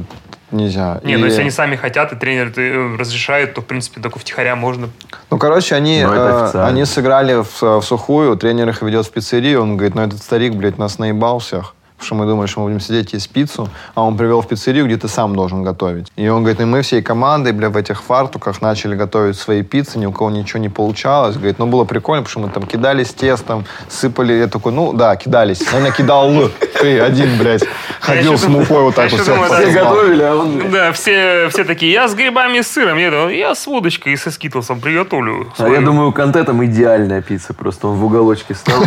нельзя. 0.51 1.01
Не, 1.03 1.13
И- 1.13 1.17
ну 1.17 1.25
если 1.25 1.41
они 1.41 1.49
сами 1.49 1.75
хотят, 1.75 2.13
и 2.13 2.15
тренер 2.15 2.53
э, 2.55 2.95
разрешает, 2.99 3.55
то, 3.55 3.61
в 3.61 3.65
принципе, 3.65 3.99
только 3.99 4.19
втихаря 4.19 4.55
можно. 4.55 4.89
Ну, 5.31 5.39
короче, 5.39 5.73
они, 5.73 6.03
Ну, 6.05 6.13
э, 6.13 6.51
они 6.67 6.85
сыграли 6.85 7.41
в, 7.41 7.61
в 7.63 7.81
сухую, 7.81 8.37
тренер 8.37 8.69
их 8.69 8.83
ведет 8.83 9.07
в 9.07 9.11
пиццерию, 9.11 9.63
он 9.63 9.75
говорит, 9.75 9.95
ну, 9.95 10.03
этот 10.03 10.21
старик, 10.21 10.53
блядь, 10.53 10.77
нас 10.77 10.99
наебал 10.99 11.39
всех. 11.39 11.73
Потому 11.99 12.05
что 12.05 12.15
мы 12.15 12.25
думали, 12.25 12.47
что 12.47 12.61
мы 12.61 12.67
будем 12.67 12.79
сидеть 12.79 13.11
есть 13.11 13.29
пиццу, 13.29 13.67
а 13.93 14.03
он 14.03 14.15
привел 14.15 14.41
в 14.41 14.47
пиццерию, 14.47 14.85
где 14.85 14.95
ты 14.95 15.09
сам 15.09 15.35
должен 15.35 15.63
готовить. 15.63 16.07
И 16.15 16.29
он 16.29 16.43
говорит, 16.43 16.61
и 16.61 16.65
мы 16.65 16.81
всей 16.81 17.01
командой, 17.01 17.51
бля, 17.51 17.69
в 17.69 17.75
этих 17.75 18.01
фартуках 18.01 18.61
начали 18.61 18.95
готовить 18.95 19.37
свои 19.37 19.63
пиццы, 19.63 19.99
ни 19.99 20.05
у 20.05 20.13
кого 20.13 20.29
ничего 20.29 20.61
не 20.61 20.69
получалось. 20.69 21.35
Говорит, 21.35 21.59
ну, 21.59 21.67
было 21.67 21.83
прикольно, 21.83 22.23
потому 22.23 22.31
что 22.31 22.39
мы 22.39 22.53
там 22.53 22.63
кидались 22.63 23.09
тестом, 23.09 23.65
сыпали. 23.89 24.33
Я 24.33 24.47
такой, 24.47 24.71
ну, 24.71 24.93
да, 24.93 25.17
кидались. 25.17 25.61
Я 25.73 25.79
накидал 25.79 26.31
Л. 26.31 26.49
Ты 26.79 27.01
один, 27.01 27.37
блядь, 27.37 27.65
ходил 27.99 28.37
с 28.37 28.47
мукой 28.47 28.83
вот 28.83 28.95
так 28.95 29.11
вот. 29.11 29.19
Все 29.19 29.71
готовили, 29.73 30.23
а 30.23 30.35
он... 30.37 30.71
Да, 30.71 30.93
все, 30.93 31.49
все 31.49 31.65
такие, 31.65 31.91
я 31.91 32.07
с 32.07 32.15
грибами 32.15 32.59
и 32.59 32.63
сыром, 32.63 32.97
я, 32.97 33.11
думаю, 33.11 33.35
я 33.35 33.53
с 33.53 33.67
водочкой 33.67 34.13
и 34.13 34.15
со 34.15 34.31
скитлсом 34.31 34.79
приготовлю. 34.79 35.51
А 35.53 35.57
свою». 35.57 35.73
я 35.73 35.81
думаю, 35.81 36.09
у 36.09 36.11
Канте 36.13 36.43
там 36.45 36.63
идеальная 36.63 37.21
пицца. 37.21 37.53
Просто 37.53 37.89
он 37.89 37.97
в 37.97 38.05
уголочке 38.05 38.55
стал. 38.55 38.81
и. 38.83 38.85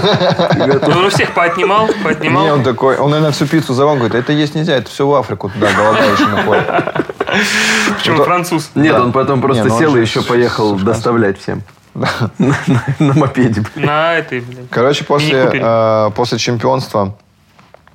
Ну, 0.92 0.98
он 0.98 1.04
у 1.06 1.10
всех 1.10 1.34
поотнимал, 1.34 1.88
поотнимал. 2.02 2.44
Не, 2.44 2.52
он 2.52 2.62
такой, 2.62 2.96
он, 3.02 3.10
наверное, 3.10 3.32
всю 3.32 3.46
пиццу 3.46 3.74
завал, 3.74 3.96
говорит, 3.96 4.14
это 4.14 4.32
есть 4.32 4.54
нельзя, 4.54 4.74
это 4.76 4.88
все 4.88 5.06
в 5.06 5.14
Африку 5.14 5.48
туда, 5.50 5.68
голодающим 5.72 6.34
уходит. 6.34 6.66
Почему 7.96 8.16
это- 8.16 8.24
француз? 8.24 8.70
Нет, 8.74 8.94
Да. 8.94 9.02
он 9.02 9.12
потом 9.12 9.40
просто 9.40 9.64
Не, 9.64 9.68
ну 9.68 9.78
сел 9.78 9.96
и 9.96 10.00
еще 10.00 10.22
поехал 10.22 10.74
доставлять 10.76 11.38
всем. 11.40 11.62
На 11.94 12.08
на- 12.38 12.84
на 12.98 13.14
мопеде. 13.14 13.62
блин. 13.74 13.86
На 13.86 14.14
этой, 14.14 14.40
блин. 14.40 14.66
Короче, 14.70 15.04
после, 15.04 15.50
э, 15.52 16.10
после 16.16 16.38
чемпионства 16.38 17.14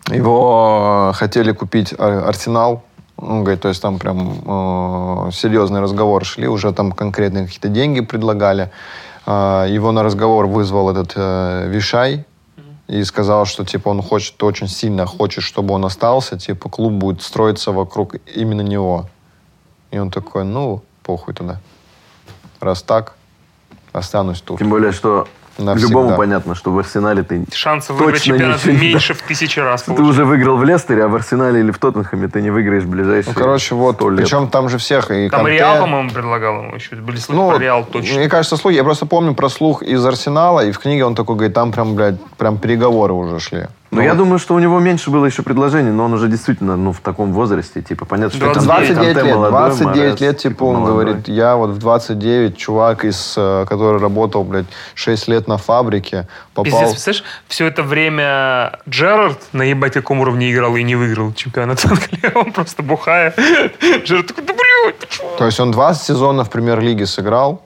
его 0.10 1.10
э, 1.14 1.18
хотели 1.18 1.52
купить 1.52 1.94
Ар- 1.98 2.28
Арсенал. 2.28 2.84
Он 3.18 3.42
говорит, 3.44 3.62
то 3.62 3.70
есть 3.70 3.82
там 3.82 3.98
прям 3.98 4.18
э, 4.46 5.32
серьезный 5.34 5.82
разговор 5.82 6.24
шли, 6.26 6.48
уже 6.48 6.72
там 6.74 6.92
конкретные 6.92 7.46
какие-то 7.46 7.70
деньги 7.70 8.02
предлагали. 8.02 8.70
Э, 9.26 9.66
его 9.68 9.92
на 9.92 10.04
разговор 10.04 10.46
вызвал 10.46 10.92
этот 10.92 11.14
э, 11.16 11.68
Вишай 11.68 12.26
и 12.88 13.04
сказал, 13.04 13.46
что 13.46 13.66
типа 13.66 13.90
он 13.90 14.02
хочет, 14.02 14.42
очень 14.42 14.68
сильно 14.68 15.06
хочет, 15.06 15.44
чтобы 15.44 15.74
он 15.74 15.86
остался, 15.86 16.38
типа 16.38 16.70
клуб 16.70 16.94
будет 16.94 17.22
строиться 17.22 17.72
вокруг 17.72 18.16
именно 18.34 18.62
него. 18.62 19.10
И 19.92 20.00
он 20.00 20.10
такой, 20.10 20.44
ну, 20.44 20.84
похуй 21.04 21.34
туда. 21.34 21.60
Раз 22.60 22.82
так, 22.82 23.16
останусь 23.92 24.42
тут. 24.42 24.60
Тем 24.60 24.70
более, 24.70 24.92
что 24.92 25.28
Навсегда. 25.58 25.88
любому 25.88 26.16
понятно, 26.16 26.56
что 26.56 26.72
в 26.72 26.80
Арсенале 26.80 27.24
ты... 27.24 27.46
Шансов 27.54 27.98
выиграть 27.98 28.16
Точно 28.24 28.34
чемпионат 28.38 28.66
не 28.66 28.74
меньше 28.74 29.14
в 29.14 29.22
тысячи 29.22 29.60
раз. 29.60 29.84
Ты 29.84 29.92
уже 30.02 30.26
выиграл 30.26 30.58
в 30.58 30.64
Лестере, 30.64 31.06
а 31.06 31.08
в 31.08 31.16
Арсенале 31.16 31.60
или 31.62 31.72
в 31.72 31.78
Тоттенхэме 31.80 32.28
ты 32.28 32.42
не 32.42 32.50
выиграешь 32.52 32.84
в 32.84 32.90
ближайшие 32.90 33.34
Ну, 33.36 33.40
короче, 33.40 33.76
вот, 33.76 33.96
100 33.96 34.10
лет. 34.12 34.20
причем 34.22 34.48
там 34.50 34.70
же 34.70 34.78
всех 34.78 35.10
и 35.12 35.30
Там 35.30 35.46
Канте- 35.46 35.52
Реал, 35.54 35.80
по-моему, 35.82 36.10
предлагал 36.12 36.64
ему 36.64 36.76
еще. 36.76 36.96
Были 36.96 37.18
слухи 37.18 37.38
Ну, 37.40 37.50
про 37.50 37.58
Реал 37.60 37.86
точно. 37.92 38.18
мне 38.20 38.30
кажется, 38.30 38.58
слухи. 38.58 38.76
Я 38.76 38.84
просто 38.84 39.06
помню 39.06 39.34
про 39.34 39.50
слух 39.50 39.82
из 39.82 40.06
Арсенала, 40.06 40.66
и 40.66 40.72
в 40.72 40.80
книге 40.80 41.06
он 41.06 41.16
такой 41.16 41.36
говорит, 41.36 41.54
там 41.54 41.72
прям, 41.72 41.96
блядь, 41.96 42.22
прям 42.38 42.58
переговоры 42.58 43.14
уже 43.14 43.40
шли. 43.40 43.68
Ну, 43.90 44.02
я 44.02 44.16
думаю, 44.16 44.38
что 44.38 44.54
у 44.54 44.60
него 44.60 44.80
меньше 44.80 45.10
было 45.10 45.26
еще 45.26 45.44
предложений, 45.44 45.92
но 45.92 46.06
он 46.06 46.14
уже 46.14 46.28
действительно, 46.28 46.76
ну, 46.76 46.92
в 46.92 47.00
таком 47.00 47.32
возрасте, 47.32 47.82
типа, 47.82 48.06
понятно, 48.06 48.38
что 48.38 48.48
Канте- 48.48 48.64
29 48.66 48.96
Канте 48.98 49.22
лет, 49.24 49.36
молодой, 49.36 49.60
29 49.60 49.96
Морес, 49.96 50.20
лет, 50.20 50.38
типа, 50.38 50.64
он 50.66 50.76
молодой. 50.76 50.94
говорит, 51.06 51.28
я 51.30 51.56
вот 51.56 51.70
в 51.70 51.78
29, 51.78 52.58
чувак, 52.58 53.06
из, 53.06 53.34
э, 53.38 53.66
который 53.68 54.02
работал, 54.02 54.44
блядь, 54.44 54.66
6 54.94 55.28
лет 55.30 55.48
на 55.48 55.58
фабрике, 55.58 56.28
попал... 56.54 56.66
Пиздец, 56.66 56.90
представляешь, 56.92 57.24
все 57.48 57.66
это 57.66 57.82
время 57.84 58.80
Джерард 58.90 59.40
на 59.54 59.64
ебать 59.64 59.94
каком 59.94 60.20
уровне 60.20 60.52
играл 60.52 60.76
и 60.76 60.84
не 60.84 60.96
выиграл 60.96 61.32
чемпионат 61.34 61.86
Англии. 61.86 62.32
Он 62.36 62.52
просто 62.52 62.84
бухая. 62.84 63.34
Джерард 64.04 64.28
такой, 64.28 64.44
да 64.44 64.54
блядь? 64.54 65.38
То 65.38 65.46
есть 65.46 65.60
он 65.60 65.72
20 65.72 66.04
сезонов 66.04 66.48
в 66.48 66.52
премьер-лиге 66.52 67.06
сыграл, 67.06 67.64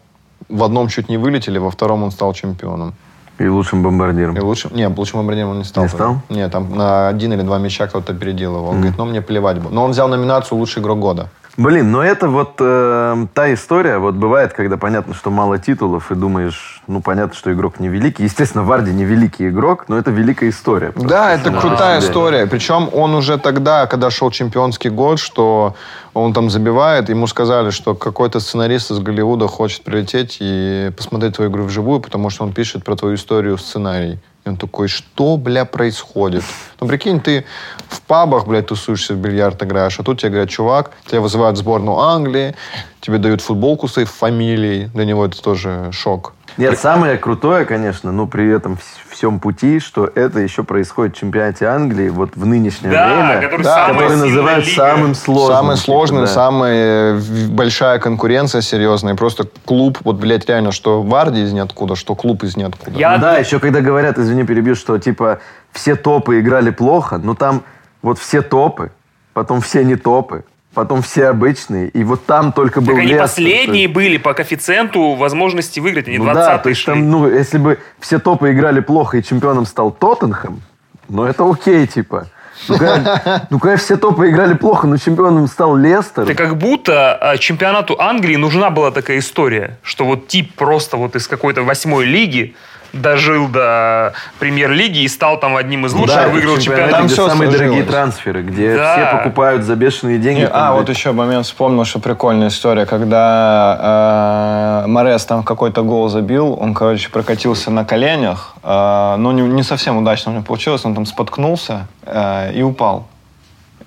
в 0.50 0.64
одном 0.64 0.88
чуть 0.88 1.10
не 1.10 1.18
вылетели, 1.18 1.58
во 1.58 1.72
втором 1.72 2.04
он 2.04 2.12
стал 2.12 2.34
чемпионом. 2.34 2.94
И 3.42 3.48
лучшим 3.48 3.82
бомбардиром. 3.82 4.38
И 4.38 4.40
лучшим, 4.40 4.76
не, 4.76 4.88
лучшим 4.88 5.20
бомбардиром 5.20 5.50
он 5.50 5.58
не 5.60 5.64
стал. 5.64 5.84
Не 5.84 5.90
стал? 5.90 6.16
Нет, 6.30 6.52
там 6.52 6.76
на 6.76 7.08
один 7.08 7.34
или 7.34 7.42
два 7.42 7.58
мяча 7.58 7.88
кто-то 7.88 8.14
опередил 8.14 8.56
его. 8.56 8.68
Он 8.70 8.78
говорит, 8.78 8.98
ну 8.98 9.06
мне 9.06 9.22
плевать 9.22 9.60
было. 9.60 9.72
Но 9.72 9.84
он 9.84 9.92
взял 9.92 10.08
номинацию 10.08 10.58
«Лучший 10.58 10.82
игрок 10.82 11.00
года». 11.00 11.30
Блин, 11.58 11.92
но 11.92 12.02
это 12.02 12.30
вот 12.30 12.56
э, 12.60 13.26
та 13.34 13.54
история, 13.54 13.98
вот 13.98 14.16
бывает, 14.16 14.54
когда 14.54 14.78
понятно, 14.78 15.14
что 15.14 15.32
мало 15.32 15.60
титулов, 15.60 16.12
и 16.12 16.16
думаешь, 16.16 16.82
ну, 16.88 17.02
понятно, 17.02 17.36
что 17.36 17.52
игрок 17.52 17.80
не 17.80 17.90
великий. 17.90 18.24
Естественно, 18.24 18.64
Варди 18.64 18.92
не 18.92 19.04
великий 19.04 19.50
игрок, 19.50 19.86
но 19.90 19.98
это 19.98 20.12
великая 20.12 20.50
история. 20.50 20.94
Да, 20.96 21.34
это 21.34 21.52
крутая 21.52 22.00
история. 22.00 22.48
Причем 22.48 22.90
он 22.94 23.14
уже 23.16 23.38
тогда, 23.38 23.86
когда 23.86 24.10
шел 24.10 24.32
чемпионский 24.32 24.90
год, 24.90 25.20
что 25.20 25.76
он 26.14 26.34
там 26.34 26.50
забивает, 26.50 27.10
ему 27.10 27.28
сказали, 27.28 27.70
что 27.70 27.96
какой-то 27.96 28.40
сценарист 28.40 28.92
из 28.92 29.00
Голливуда 29.00 29.48
хочет 29.48 29.84
прилететь 29.84 30.38
и 30.40 30.92
посмотреть 30.96 31.36
твою 31.36 31.52
игру 31.52 31.64
вживую, 31.66 32.00
потому 32.00 32.30
что 32.30 32.44
он 32.44 32.54
пишет 32.54 32.84
про 32.84 32.96
твою 32.96 33.16
историю 33.16 33.58
сценарий. 33.58 34.20
И 34.44 34.50
он 34.50 34.58
такой, 34.58 34.88
что, 34.88 35.38
бля, 35.38 35.66
происходит? 35.66 36.44
Ну, 36.80 36.88
прикинь, 36.88 37.20
ты 37.20 37.46
в 37.88 38.02
пабах, 38.02 38.48
блядь, 38.48 38.68
тусуешься, 38.68 39.14
в 39.14 39.18
бильярд 39.18 39.62
играешь, 39.62 40.00
а 40.00 40.04
тут 40.04 40.20
тебе 40.20 40.32
говорят, 40.32 40.50
чувак, 40.50 40.92
тебя 41.06 41.22
вызывают 41.22 41.58
в 41.58 41.60
сборную 41.60 42.00
Англии, 42.00 42.56
тебе 43.02 43.20
дают 43.20 43.42
футболку 43.42 43.88
с 43.88 43.94
своей 43.94 44.08
фамилией. 44.08 44.86
Для 44.94 45.06
него 45.06 45.26
это 45.26 45.40
тоже 45.42 45.90
шок. 45.92 46.34
Нет, 46.58 46.78
самое 46.80 47.18
крутое, 47.18 47.66
конечно, 47.66 48.12
ну, 48.12 48.28
при 48.28 48.50
этом 48.52 48.74
вс- 48.74 48.80
всем 49.10 49.40
пути, 49.40 49.80
что 49.80 50.06
это 50.14 50.40
еще 50.40 50.64
происходит 50.64 51.16
в 51.16 51.20
чемпионате 51.20 51.66
Англии 51.66 52.10
вот 52.10 52.32
в 52.36 52.46
нынешнее 52.46 52.92
Да, 52.92 53.08
время, 53.08 53.42
который 53.42 53.64
Да, 53.64 53.88
который 53.90 54.18
называют 54.18 54.66
лига. 54.66 54.76
самым 54.76 55.16
сложным. 55.16 55.56
Самый 55.58 55.76
типа, 55.76 55.86
сложный, 55.86 56.20
да. 56.22 56.28
самая 56.28 57.14
в- 57.16 57.52
большая 57.52 58.00
конкуренция 58.00 58.62
серьезная. 58.62 59.16
Просто 59.16 59.48
клуб, 59.66 60.00
вот, 60.04 60.18
блядь, 60.18 60.48
реально, 60.50 60.72
что 60.72 61.02
Варди 61.02 61.42
из 61.44 61.54
ниоткуда, 61.54 61.96
что 61.96 62.16
клуб 62.16 62.44
из 62.44 62.58
ниоткуда. 62.58 62.98
Я- 63.00 63.16
Ну 63.16 63.22
да, 63.22 63.38
еще 63.38 63.60
когда 63.60 63.82
говорят, 63.82 64.18
извини, 64.18 64.44
перебью, 64.44 64.76
что 64.76 64.98
типа 64.98 65.40
все 65.72 65.96
топы 65.96 66.40
играли 66.40 66.70
плохо, 66.70 67.18
но 67.18 67.34
там 67.36 67.64
вот 68.02 68.20
все 68.20 68.42
топы, 68.42 68.92
потом 69.34 69.62
все 69.62 69.84
не 69.86 69.96
топы, 69.96 70.44
потом 70.74 71.02
все 71.02 71.28
обычные, 71.28 71.90
и 71.90 72.04
вот 72.04 72.26
там 72.26 72.52
только 72.54 72.82
был 72.82 72.88
Так 72.88 72.98
они 72.98 73.08
Лестер, 73.14 73.22
последние 73.22 73.88
то 73.88 73.94
были 73.94 74.18
по 74.18 74.34
коэффициенту 74.34 75.14
возможности 75.16 75.80
выиграть, 75.80 76.08
они 76.08 76.16
есть- 76.16 76.26
Ну 76.26 76.32
20 76.32 76.46
да, 76.46 76.58
то 76.58 76.70
есть 76.70 76.82
шли. 76.82 76.94
там, 76.94 77.10
ну, 77.10 77.30
если 77.30 77.58
бы 77.58 77.80
все 78.00 78.20
топы 78.20 78.52
играли 78.52 78.80
плохо 78.80 79.18
и 79.18 79.24
чемпионом 79.24 79.66
стал 79.66 79.92
Тоттенхэм, 79.92 80.62
ну 81.10 81.26
это 81.26 81.50
окей, 81.50 81.86
типа. 81.88 82.28
Ну, 82.68 82.78
когда, 82.78 83.48
ну, 83.50 83.60
когда 83.60 83.78
все 83.78 83.98
топы 83.98 84.30
играли 84.30 84.54
плохо, 84.54 84.86
но 84.88 84.98
чемпионом 84.98 85.48
стал 85.48 85.76
Лестер. 85.76 86.24
Это 86.24 86.36
как 86.36 86.58
будто 86.58 87.16
а, 87.16 87.38
чемпионату 87.38 88.00
Англии 88.00 88.36
нужна 88.36 88.70
была 88.70 88.92
такая 88.92 89.18
история, 89.18 89.80
что 89.82 90.06
вот 90.06 90.28
тип 90.28 90.54
просто 90.56 90.98
вот 90.98 91.16
из 91.16 91.28
какой-то 91.28 91.64
восьмой 91.64 92.06
лиги 92.06 92.56
дожил 92.94 93.48
до 93.48 94.14
премьер-лиги 94.40 95.00
и 95.00 95.08
стал 95.08 95.40
там 95.40 95.56
одним 95.56 95.86
из 95.86 95.94
лучших, 95.94 96.16
Да, 96.16 96.28
выиграл 96.28 96.58
чемпионат. 96.58 96.92
Там 96.92 97.06
где 97.06 97.14
всё 97.14 97.30
самые 97.30 97.50
сложилось. 97.50 97.58
дорогие 97.58 97.84
трансферы, 97.84 98.42
где 98.44 98.76
Да. 98.76 98.94
все 98.94 99.18
покупают 99.18 99.64
за 99.64 99.76
бешеные 99.76 100.18
деньги. 100.18 100.42
Не, 100.42 100.48
а, 100.48 100.74
вот 100.74 100.90
еще 100.90 101.12
момент 101.12 101.46
вспомнил, 101.46 101.86
что 101.86 102.00
прикольная 102.00 102.50
история, 102.50 102.86
когда 102.86 104.84
э, 104.84 104.88
Морес 104.88 105.26
там 105.26 105.44
какой-то 105.44 105.84
гол 105.84 106.10
забил, 106.10 106.58
он, 106.60 106.74
короче, 106.74 107.10
прокатился 107.10 107.72
на 107.72 107.86
коленях, 107.86 108.56
э, 108.64 109.16
но 109.18 109.32
не, 109.32 109.42
не 109.42 109.64
совсем 109.64 109.98
удачно 109.98 110.32
у 110.32 110.36
него 110.36 110.44
получилось, 110.44 110.84
он 110.86 110.94
там 110.96 111.06
споткнулся 111.06 111.88
э, 112.06 112.52
и 112.54 112.62
упал. 112.62 113.08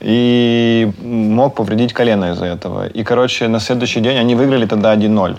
И 0.00 0.90
мог 1.02 1.54
повредить 1.54 1.92
колено 1.92 2.32
из-за 2.32 2.46
этого. 2.46 2.86
И, 2.86 3.04
короче, 3.04 3.48
на 3.48 3.60
следующий 3.60 4.00
день 4.00 4.18
они 4.18 4.34
выиграли 4.34 4.66
тогда 4.66 4.94
1-0. 4.94 5.36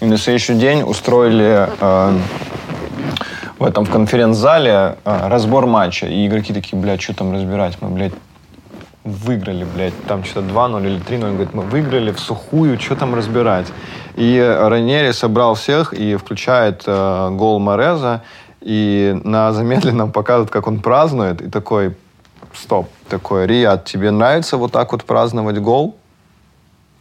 И 0.00 0.04
на 0.04 0.18
следующий 0.18 0.54
день 0.54 0.82
устроили 0.82 1.68
э, 1.80 2.18
в 3.58 3.64
этом 3.64 3.84
в 3.84 3.90
конференц-зале 3.90 4.96
э, 5.04 5.28
разбор 5.28 5.66
матча. 5.66 6.06
И 6.06 6.26
игроки 6.26 6.52
такие, 6.52 6.80
блядь, 6.80 7.00
что 7.00 7.14
там 7.14 7.32
разбирать? 7.32 7.78
Мы, 7.80 7.88
блядь, 7.88 8.12
выиграли, 9.04 9.64
блядь, 9.64 9.94
там 10.06 10.24
что-то 10.24 10.48
2-0 10.48 10.86
или 10.86 11.00
3-0. 11.00 11.24
Он 11.24 11.34
говорит, 11.34 11.54
мы 11.54 11.62
выиграли 11.62 12.10
в 12.10 12.20
сухую, 12.20 12.78
что 12.78 12.96
там 12.96 13.14
разбирать? 13.14 13.66
И 14.16 14.38
Ранери 14.38 15.12
собрал 15.12 15.54
всех 15.54 15.94
и 15.94 16.16
включает 16.16 16.82
э, 16.86 17.30
гол 17.30 17.58
Мореза. 17.58 18.22
И 18.60 19.18
на 19.24 19.52
замедленном 19.52 20.10
показывает, 20.12 20.50
как 20.50 20.66
он 20.66 20.80
празднует. 20.80 21.40
И 21.40 21.48
такой, 21.48 21.96
стоп, 22.52 22.88
такой, 23.08 23.46
Риад, 23.46 23.84
тебе 23.84 24.10
нравится 24.10 24.56
вот 24.56 24.72
так 24.72 24.92
вот 24.92 25.04
праздновать 25.04 25.60
гол? 25.60 25.96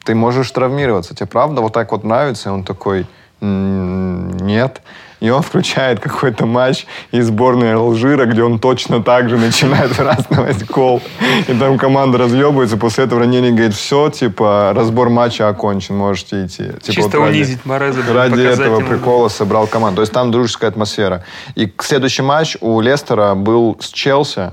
Ты 0.04 0.14
можешь 0.14 0.52
травмироваться. 0.52 1.16
Тебе 1.16 1.26
правда 1.26 1.62
вот 1.62 1.74
так 1.74 1.92
вот 1.92 2.04
нравится? 2.04 2.50
И 2.50 2.52
он 2.52 2.64
такой, 2.64 3.08
«М, 3.42 4.38
нет. 4.38 4.82
И 5.22 5.30
он 5.30 5.42
включает 5.42 6.00
какой-то 6.00 6.46
матч 6.46 6.86
из 7.12 7.28
сборной 7.28 7.74
Алжира, 7.76 8.26
где 8.26 8.44
он 8.44 8.60
точно 8.60 9.02
так 9.02 9.30
же 9.30 9.38
начинает 9.38 9.92
праздновать 9.96 10.66
гол. 10.68 11.02
И 11.48 11.54
там 11.54 11.78
команда 11.78 12.18
разъебывается. 12.18 12.78
После 12.78 13.06
этого 13.06 13.22
Ранени 13.22 13.52
говорит, 13.52 13.74
все, 13.74 14.10
типа, 14.10 14.74
разбор 14.76 15.10
матча 15.10 15.48
окончен, 15.48 15.96
можете 15.96 16.46
идти. 16.46 16.66
Типа, 16.82 16.92
Чисто 16.92 17.20
вот 17.20 17.28
ради- 17.28 17.38
унизить 17.38 17.66
Мореза, 17.66 18.02
Ради 18.14 18.42
этого 18.42 18.80
ему. 18.80 18.88
прикола 18.90 19.30
собрал 19.30 19.68
команду. 19.68 19.98
То 19.98 20.02
есть 20.02 20.14
там 20.14 20.32
дружеская 20.32 20.70
атмосфера. 20.70 21.24
И 21.56 21.72
следующий 21.80 22.22
матч 22.22 22.58
у 22.62 22.80
Лестера 22.82 23.36
был 23.36 23.78
с 23.80 23.88
Челси 23.90 24.52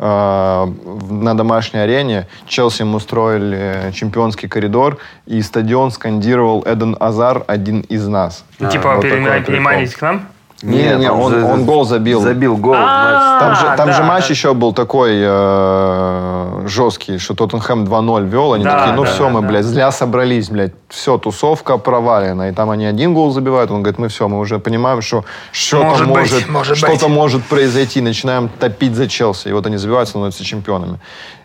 на 0.00 1.34
домашней 1.36 1.80
арене. 1.80 2.26
Челси 2.46 2.82
им 2.82 2.94
устроили 2.94 3.92
чемпионский 3.92 4.48
коридор, 4.48 4.98
и 5.26 5.42
стадион 5.42 5.90
скандировал 5.90 6.62
Эден 6.66 6.96
Азар 6.98 7.44
один 7.46 7.80
из 7.82 8.06
нас. 8.06 8.44
Ну, 8.58 8.68
А, 8.68 8.70
типа, 8.70 8.94
вот 8.94 9.02
переманить 9.02 9.94
к 9.94 10.00
нам? 10.00 10.26
Не-не, 10.62 11.08
там 11.08 11.20
он, 11.20 11.32
же- 11.32 11.44
он 11.44 11.64
гол 11.64 11.84
забил. 11.84 12.20
Забил 12.20 12.56
гол. 12.56 12.74
А, 12.76 13.40
Там 13.40 13.54
же, 13.56 13.76
там 13.78 13.86
да, 13.88 13.92
же 13.92 14.02
матч 14.02 14.26
да. 14.28 14.34
еще 14.34 14.52
был 14.52 14.72
такой 14.74 15.12
э, 15.22 16.62
жесткий, 16.66 17.18
что 17.18 17.34
Тоттенхэм 17.34 17.84
2-0 17.84 18.26
вел. 18.28 18.52
Они 18.52 18.64
Да, 18.64 18.78
такие, 18.80 18.94
ну 18.94 19.04
да, 19.04 19.10
все, 19.10 19.28
мы, 19.30 19.40
да. 19.40 19.48
блядь, 19.48 19.64
зря 19.64 19.90
собрались, 19.90 20.50
блядь. 20.50 20.72
Все, 20.88 21.16
тусовка 21.18 21.78
провалена. 21.78 22.50
И 22.50 22.52
там 22.52 22.68
они 22.70 22.84
один 22.84 23.14
гол 23.14 23.30
забивают. 23.30 23.70
Он 23.70 23.82
говорит, 23.82 23.98
мы 23.98 24.08
все, 24.08 24.28
мы 24.28 24.38
уже 24.38 24.58
понимаем, 24.58 25.00
что 25.00 25.24
что-то 25.52 25.84
Может 25.86 26.06
может, 26.08 26.34
быть, 26.36 26.48
может 26.50 26.76
что-то 26.76 27.06
быть. 27.06 27.08
может 27.08 27.44
произойти. 27.46 28.00
Начинаем 28.02 28.48
топить 28.48 28.94
за 28.94 29.08
Челси. 29.08 29.48
И 29.48 29.52
вот 29.52 29.66
они 29.66 29.78
забивают, 29.78 30.08
становятся 30.08 30.44
чемпионами. 30.44 30.98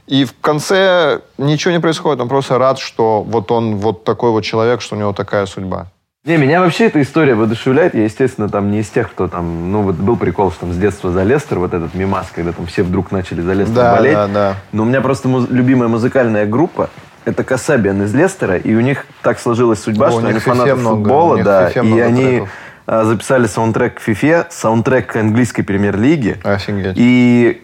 И 0.07 0.25
в 0.25 0.33
конце 0.41 1.21
ничего 1.37 1.71
не 1.71 1.79
происходит. 1.79 2.21
Он 2.21 2.27
просто 2.27 2.57
рад, 2.57 2.79
что 2.79 3.23
вот 3.23 3.49
он 3.51 3.77
вот 3.77 4.03
такой 4.03 4.31
вот 4.31 4.41
человек, 4.41 4.81
что 4.81 4.95
у 4.95 4.99
него 4.99 5.13
такая 5.13 5.45
судьба. 5.45 5.87
Не, 6.25 6.37
меня 6.37 6.59
вообще 6.61 6.85
эта 6.85 6.99
история 7.03 7.35
воодушевляет. 7.35 7.93
Я, 7.93 8.05
естественно, 8.05 8.49
там 8.49 8.71
не 8.71 8.79
из 8.79 8.89
тех, 8.89 9.11
кто 9.11 9.27
там... 9.27 9.71
Ну, 9.71 9.83
вот 9.83 9.95
был 9.95 10.17
прикол, 10.17 10.49
что 10.51 10.61
там 10.61 10.73
с 10.73 10.77
детства 10.77 11.11
за 11.11 11.21
Лестер, 11.21 11.59
вот 11.59 11.75
этот 11.75 11.93
мимас, 11.93 12.31
когда 12.33 12.51
там 12.51 12.65
все 12.65 12.81
вдруг 12.81 13.11
начали 13.11 13.41
за 13.41 13.53
Лестер 13.53 13.75
Да, 13.75 13.95
болеть. 13.95 14.13
да, 14.15 14.27
да. 14.27 14.55
Но 14.71 14.83
у 14.83 14.85
меня 14.87 15.01
просто 15.01 15.27
муз- 15.27 15.47
любимая 15.51 15.87
музыкальная 15.87 16.47
группа 16.47 16.89
это 17.25 17.43
Касабиан 17.43 18.01
из 18.03 18.13
Лестера, 18.15 18.55
и 18.57 18.73
у 18.75 18.81
них 18.81 19.05
так 19.21 19.39
сложилась 19.39 19.79
судьба, 19.81 20.07
О, 20.07 20.11
что 20.11 20.27
они 20.27 20.39
фанаты 20.39 20.75
много, 20.75 20.97
футбола, 20.97 21.43
да, 21.43 21.69
и 21.69 21.79
много 21.81 22.03
они 22.03 22.23
треков. 22.25 22.49
а, 22.87 23.03
записали 23.03 23.45
саундтрек 23.47 23.95
к 23.95 23.99
фифе, 23.99 24.45
саундтрек 24.49 25.07
к 25.11 25.15
английской 25.15 25.61
премьер-лиги 25.63 26.37
Офигеть. 26.43 26.93
и 26.97 27.63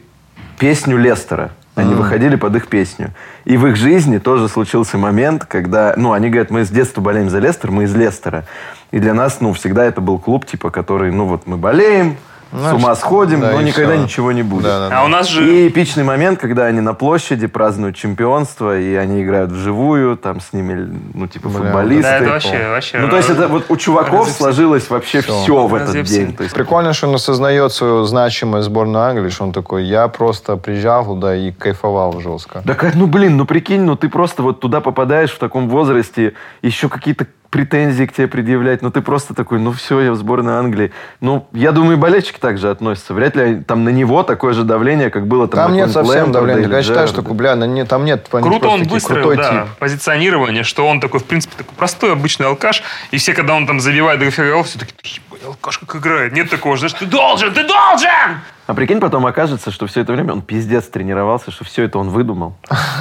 песню 0.59 0.97
Лестера. 0.97 1.51
Они 1.75 1.93
выходили 1.93 2.35
под 2.35 2.55
их 2.55 2.67
песню. 2.67 3.11
И 3.45 3.55
в 3.55 3.65
их 3.65 3.77
жизни 3.77 4.17
тоже 4.17 4.49
случился 4.49 4.97
момент, 4.97 5.45
когда, 5.45 5.93
ну, 5.95 6.11
они 6.11 6.29
говорят, 6.29 6.51
мы 6.51 6.65
с 6.65 6.69
детства 6.69 6.99
болеем 6.99 7.29
за 7.29 7.39
Лестер, 7.39 7.71
мы 7.71 7.85
из 7.85 7.95
Лестера. 7.95 8.43
И 8.91 8.99
для 8.99 9.13
нас, 9.13 9.39
ну, 9.39 9.53
всегда 9.53 9.85
это 9.85 10.01
был 10.01 10.19
клуб, 10.19 10.45
типа, 10.45 10.69
который, 10.69 11.11
ну, 11.11 11.25
вот 11.25 11.47
мы 11.47 11.55
болеем, 11.55 12.17
с 12.51 12.73
ума 12.73 12.95
сходим, 12.95 13.41
да, 13.41 13.51
но 13.51 13.61
никогда 13.61 13.93
всё. 13.93 14.03
ничего 14.03 14.31
не 14.31 14.43
будет. 14.43 14.63
Да, 14.63 14.89
да, 14.89 14.99
А 14.99 15.05
у 15.05 15.07
нас 15.07 15.27
же... 15.27 15.43
И 15.47 15.67
эпичный 15.67 16.03
момент, 16.03 16.39
когда 16.39 16.65
они 16.65 16.81
на 16.81 16.93
площади 16.93 17.47
празднуют 17.47 17.95
чемпионство, 17.95 18.77
и 18.77 18.95
они 18.95 19.23
играют 19.23 19.51
вживую, 19.51 20.17
там 20.17 20.41
с 20.41 20.53
ними, 20.53 20.93
ну, 21.13 21.27
типа, 21.27 21.49
Бля, 21.49 21.57
футболисты. 21.59 22.03
Да, 22.03 22.17
это 22.17 22.29
вообще, 22.29 22.69
вообще... 22.69 22.99
Ну, 22.99 23.09
то 23.09 23.17
есть 23.17 23.29
это 23.29 23.47
вот 23.47 23.65
у 23.69 23.77
чуваков 23.77 24.27
Разъеб- 24.27 24.37
сложилось 24.37 24.89
вообще 24.89 25.21
Всё. 25.21 25.33
все, 25.43 25.67
в 25.67 25.75
этот 25.75 25.95
Разъеб- 25.95 26.03
день. 26.03 26.33
То 26.33 26.43
есть, 26.43 26.55
Прикольно, 26.55 26.93
что 26.93 27.07
он 27.07 27.15
осознает 27.15 27.71
свою 27.71 28.03
значимость 28.03 28.65
сборной 28.65 29.01
Англии, 29.01 29.29
что 29.29 29.45
он 29.45 29.53
такой, 29.53 29.85
я 29.85 30.07
просто 30.07 30.57
приезжал 30.57 31.05
туда 31.05 31.35
и 31.35 31.51
кайфовал 31.51 32.19
жестко. 32.19 32.61
Да 32.65 32.73
как, 32.75 32.95
ну 32.95 33.07
блин, 33.07 33.37
ну 33.37 33.45
прикинь, 33.45 33.81
ну 33.81 33.95
ты 33.95 34.09
просто 34.09 34.43
вот 34.43 34.59
туда 34.59 34.81
попадаешь 34.81 35.31
в 35.31 35.39
таком 35.39 35.69
возрасте, 35.69 36.33
еще 36.61 36.89
какие-то 36.89 37.27
претензии 37.51 38.05
к 38.05 38.13
тебе 38.13 38.27
предъявлять, 38.27 38.81
ну 38.81 38.89
ты 38.89 39.01
просто 39.01 39.33
такой, 39.35 39.59
ну 39.59 39.71
все, 39.73 39.99
я 39.99 40.11
в 40.13 40.15
сборной 40.15 40.53
Англии. 40.53 40.91
Ну, 41.19 41.47
я 41.51 41.71
думаю, 41.73 41.97
и 41.97 41.99
болельщики 41.99 42.39
также 42.39 42.69
относятся. 42.71 43.13
Вряд 43.13 43.35
ли 43.35 43.57
там 43.61 43.83
на 43.83 43.89
него 43.89 44.23
такое 44.23 44.53
же 44.53 44.63
давление, 44.63 45.09
как 45.09 45.27
было 45.27 45.47
там 45.47 45.65
Там 45.65 45.71
на 45.71 45.75
нет 45.75 45.91
совсем 45.91 46.31
давления. 46.31 46.67
Я 46.67 46.81
считаю, 46.81 47.07
что 47.07 47.17
Джерарда. 47.17 47.33
бля, 47.35 47.55
на 47.55 47.65
не- 47.65 47.85
там 47.85 48.05
нет. 48.05 48.27
Круто 48.31 48.69
он 48.69 48.83
выстроил, 48.83 49.35
да, 49.35 49.49
тип. 49.51 49.77
позиционирование, 49.79 50.63
что 50.63 50.87
он 50.87 50.99
такой, 51.01 51.19
в 51.19 51.25
принципе, 51.25 51.55
такой 51.57 51.75
простой, 51.75 52.13
обычный 52.13 52.47
алкаш, 52.47 52.83
и 53.11 53.17
все, 53.17 53.33
когда 53.33 53.53
он 53.53 53.67
там 53.67 53.79
забивает 53.81 54.19
дофига 54.19 54.49
голов, 54.49 54.67
все 54.67 54.79
такие, 54.79 54.95
«Ебать, 55.03 55.30
алкаш 55.45 55.79
как 55.79 55.95
играет. 55.95 56.33
Нет 56.33 56.49
такого, 56.49 56.77
знаешь, 56.77 56.93
ты 56.93 57.05
должен, 57.05 57.53
ты 57.53 57.63
должен! 57.63 58.39
А 58.67 58.73
прикинь, 58.73 58.99
потом 58.99 59.25
окажется, 59.25 59.71
что 59.71 59.87
все 59.87 60.01
это 60.01 60.13
время 60.13 60.33
он 60.33 60.41
пиздец 60.41 60.85
тренировался, 60.85 61.51
что 61.51 61.65
все 61.65 61.83
это 61.83 61.99
он 61.99 62.09
выдумал. 62.09 62.55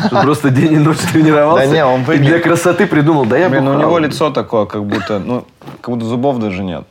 Что 0.07 0.23
просто 0.23 0.51
день 0.51 0.73
и 0.73 0.79
ночь 0.79 0.99
тренировался. 1.13 1.69
Да 1.69 1.73
не, 1.73 1.85
он 1.85 2.03
И 2.11 2.19
для 2.19 2.41
красоты 2.41 2.87
придумал, 2.87 3.27
да 3.27 3.37
я 3.37 3.49
Блин, 3.49 3.65
ну 3.65 3.75
у 3.75 3.79
него 3.79 3.99
лицо 3.99 4.31
такое, 4.31 4.67
как 4.67 4.85
будто, 4.85 5.19
ну, 5.19 5.47
как 5.81 5.95
будто 5.95 6.07
зубов 6.07 6.39
даже 6.39 6.63
нет. 6.63 6.85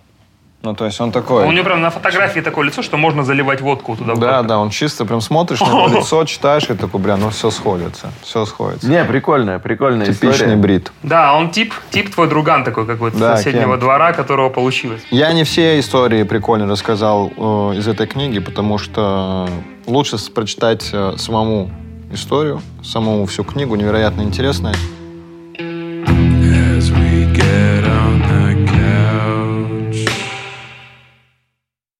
Ну, 0.61 0.75
то 0.75 0.85
есть 0.85 0.99
он 0.99 1.13
такой... 1.13 1.45
У 1.45 1.51
него 1.53 1.63
прям 1.63 1.81
на 1.81 1.89
фотографии 1.89 2.41
такое 2.41 2.65
лицо, 2.65 2.81
что 2.81 2.97
можно 2.97 3.23
заливать 3.23 3.61
водку 3.61 3.95
туда. 3.95 4.15
Да, 4.15 4.43
да, 4.43 4.59
он 4.59 4.69
чисто 4.71 5.05
прям 5.05 5.21
смотришь 5.21 5.61
на 5.61 5.67
его 5.67 5.87
лицо, 5.87 6.25
читаешь 6.25 6.69
и 6.69 6.73
такой, 6.73 6.99
бля, 6.99 7.15
ну 7.15 7.29
все 7.29 7.49
сходится, 7.49 8.11
все 8.23 8.45
сходится. 8.45 8.85
Не, 8.89 9.05
прикольная, 9.05 9.59
прикольная 9.59 10.07
Типичный 10.07 10.31
история. 10.31 10.55
брит. 10.57 10.91
Да, 11.01 11.33
он 11.33 11.51
тип, 11.51 11.73
тип 11.91 12.13
твой 12.13 12.27
друган 12.27 12.65
такой 12.65 12.85
какой-то 12.85 13.17
Да, 13.17 13.37
с 13.37 13.39
соседнего 13.39 13.75
Кен. 13.75 13.79
двора, 13.79 14.11
которого 14.11 14.49
получилось. 14.49 15.01
Я 15.11 15.31
не 15.31 15.45
все 15.45 15.79
истории 15.79 16.23
прикольно 16.23 16.67
рассказал 16.67 17.31
э, 17.37 17.41
из 17.77 17.87
этой 17.87 18.07
книги, 18.07 18.39
потому 18.39 18.77
что 18.77 19.47
лучше 19.87 20.17
прочитать 20.33 20.89
э, 20.91 21.13
самому 21.17 21.71
историю, 22.11 22.61
самому 22.83 23.25
всю 23.27 23.45
книгу, 23.45 23.75
невероятно 23.75 24.23
интересная. 24.23 24.75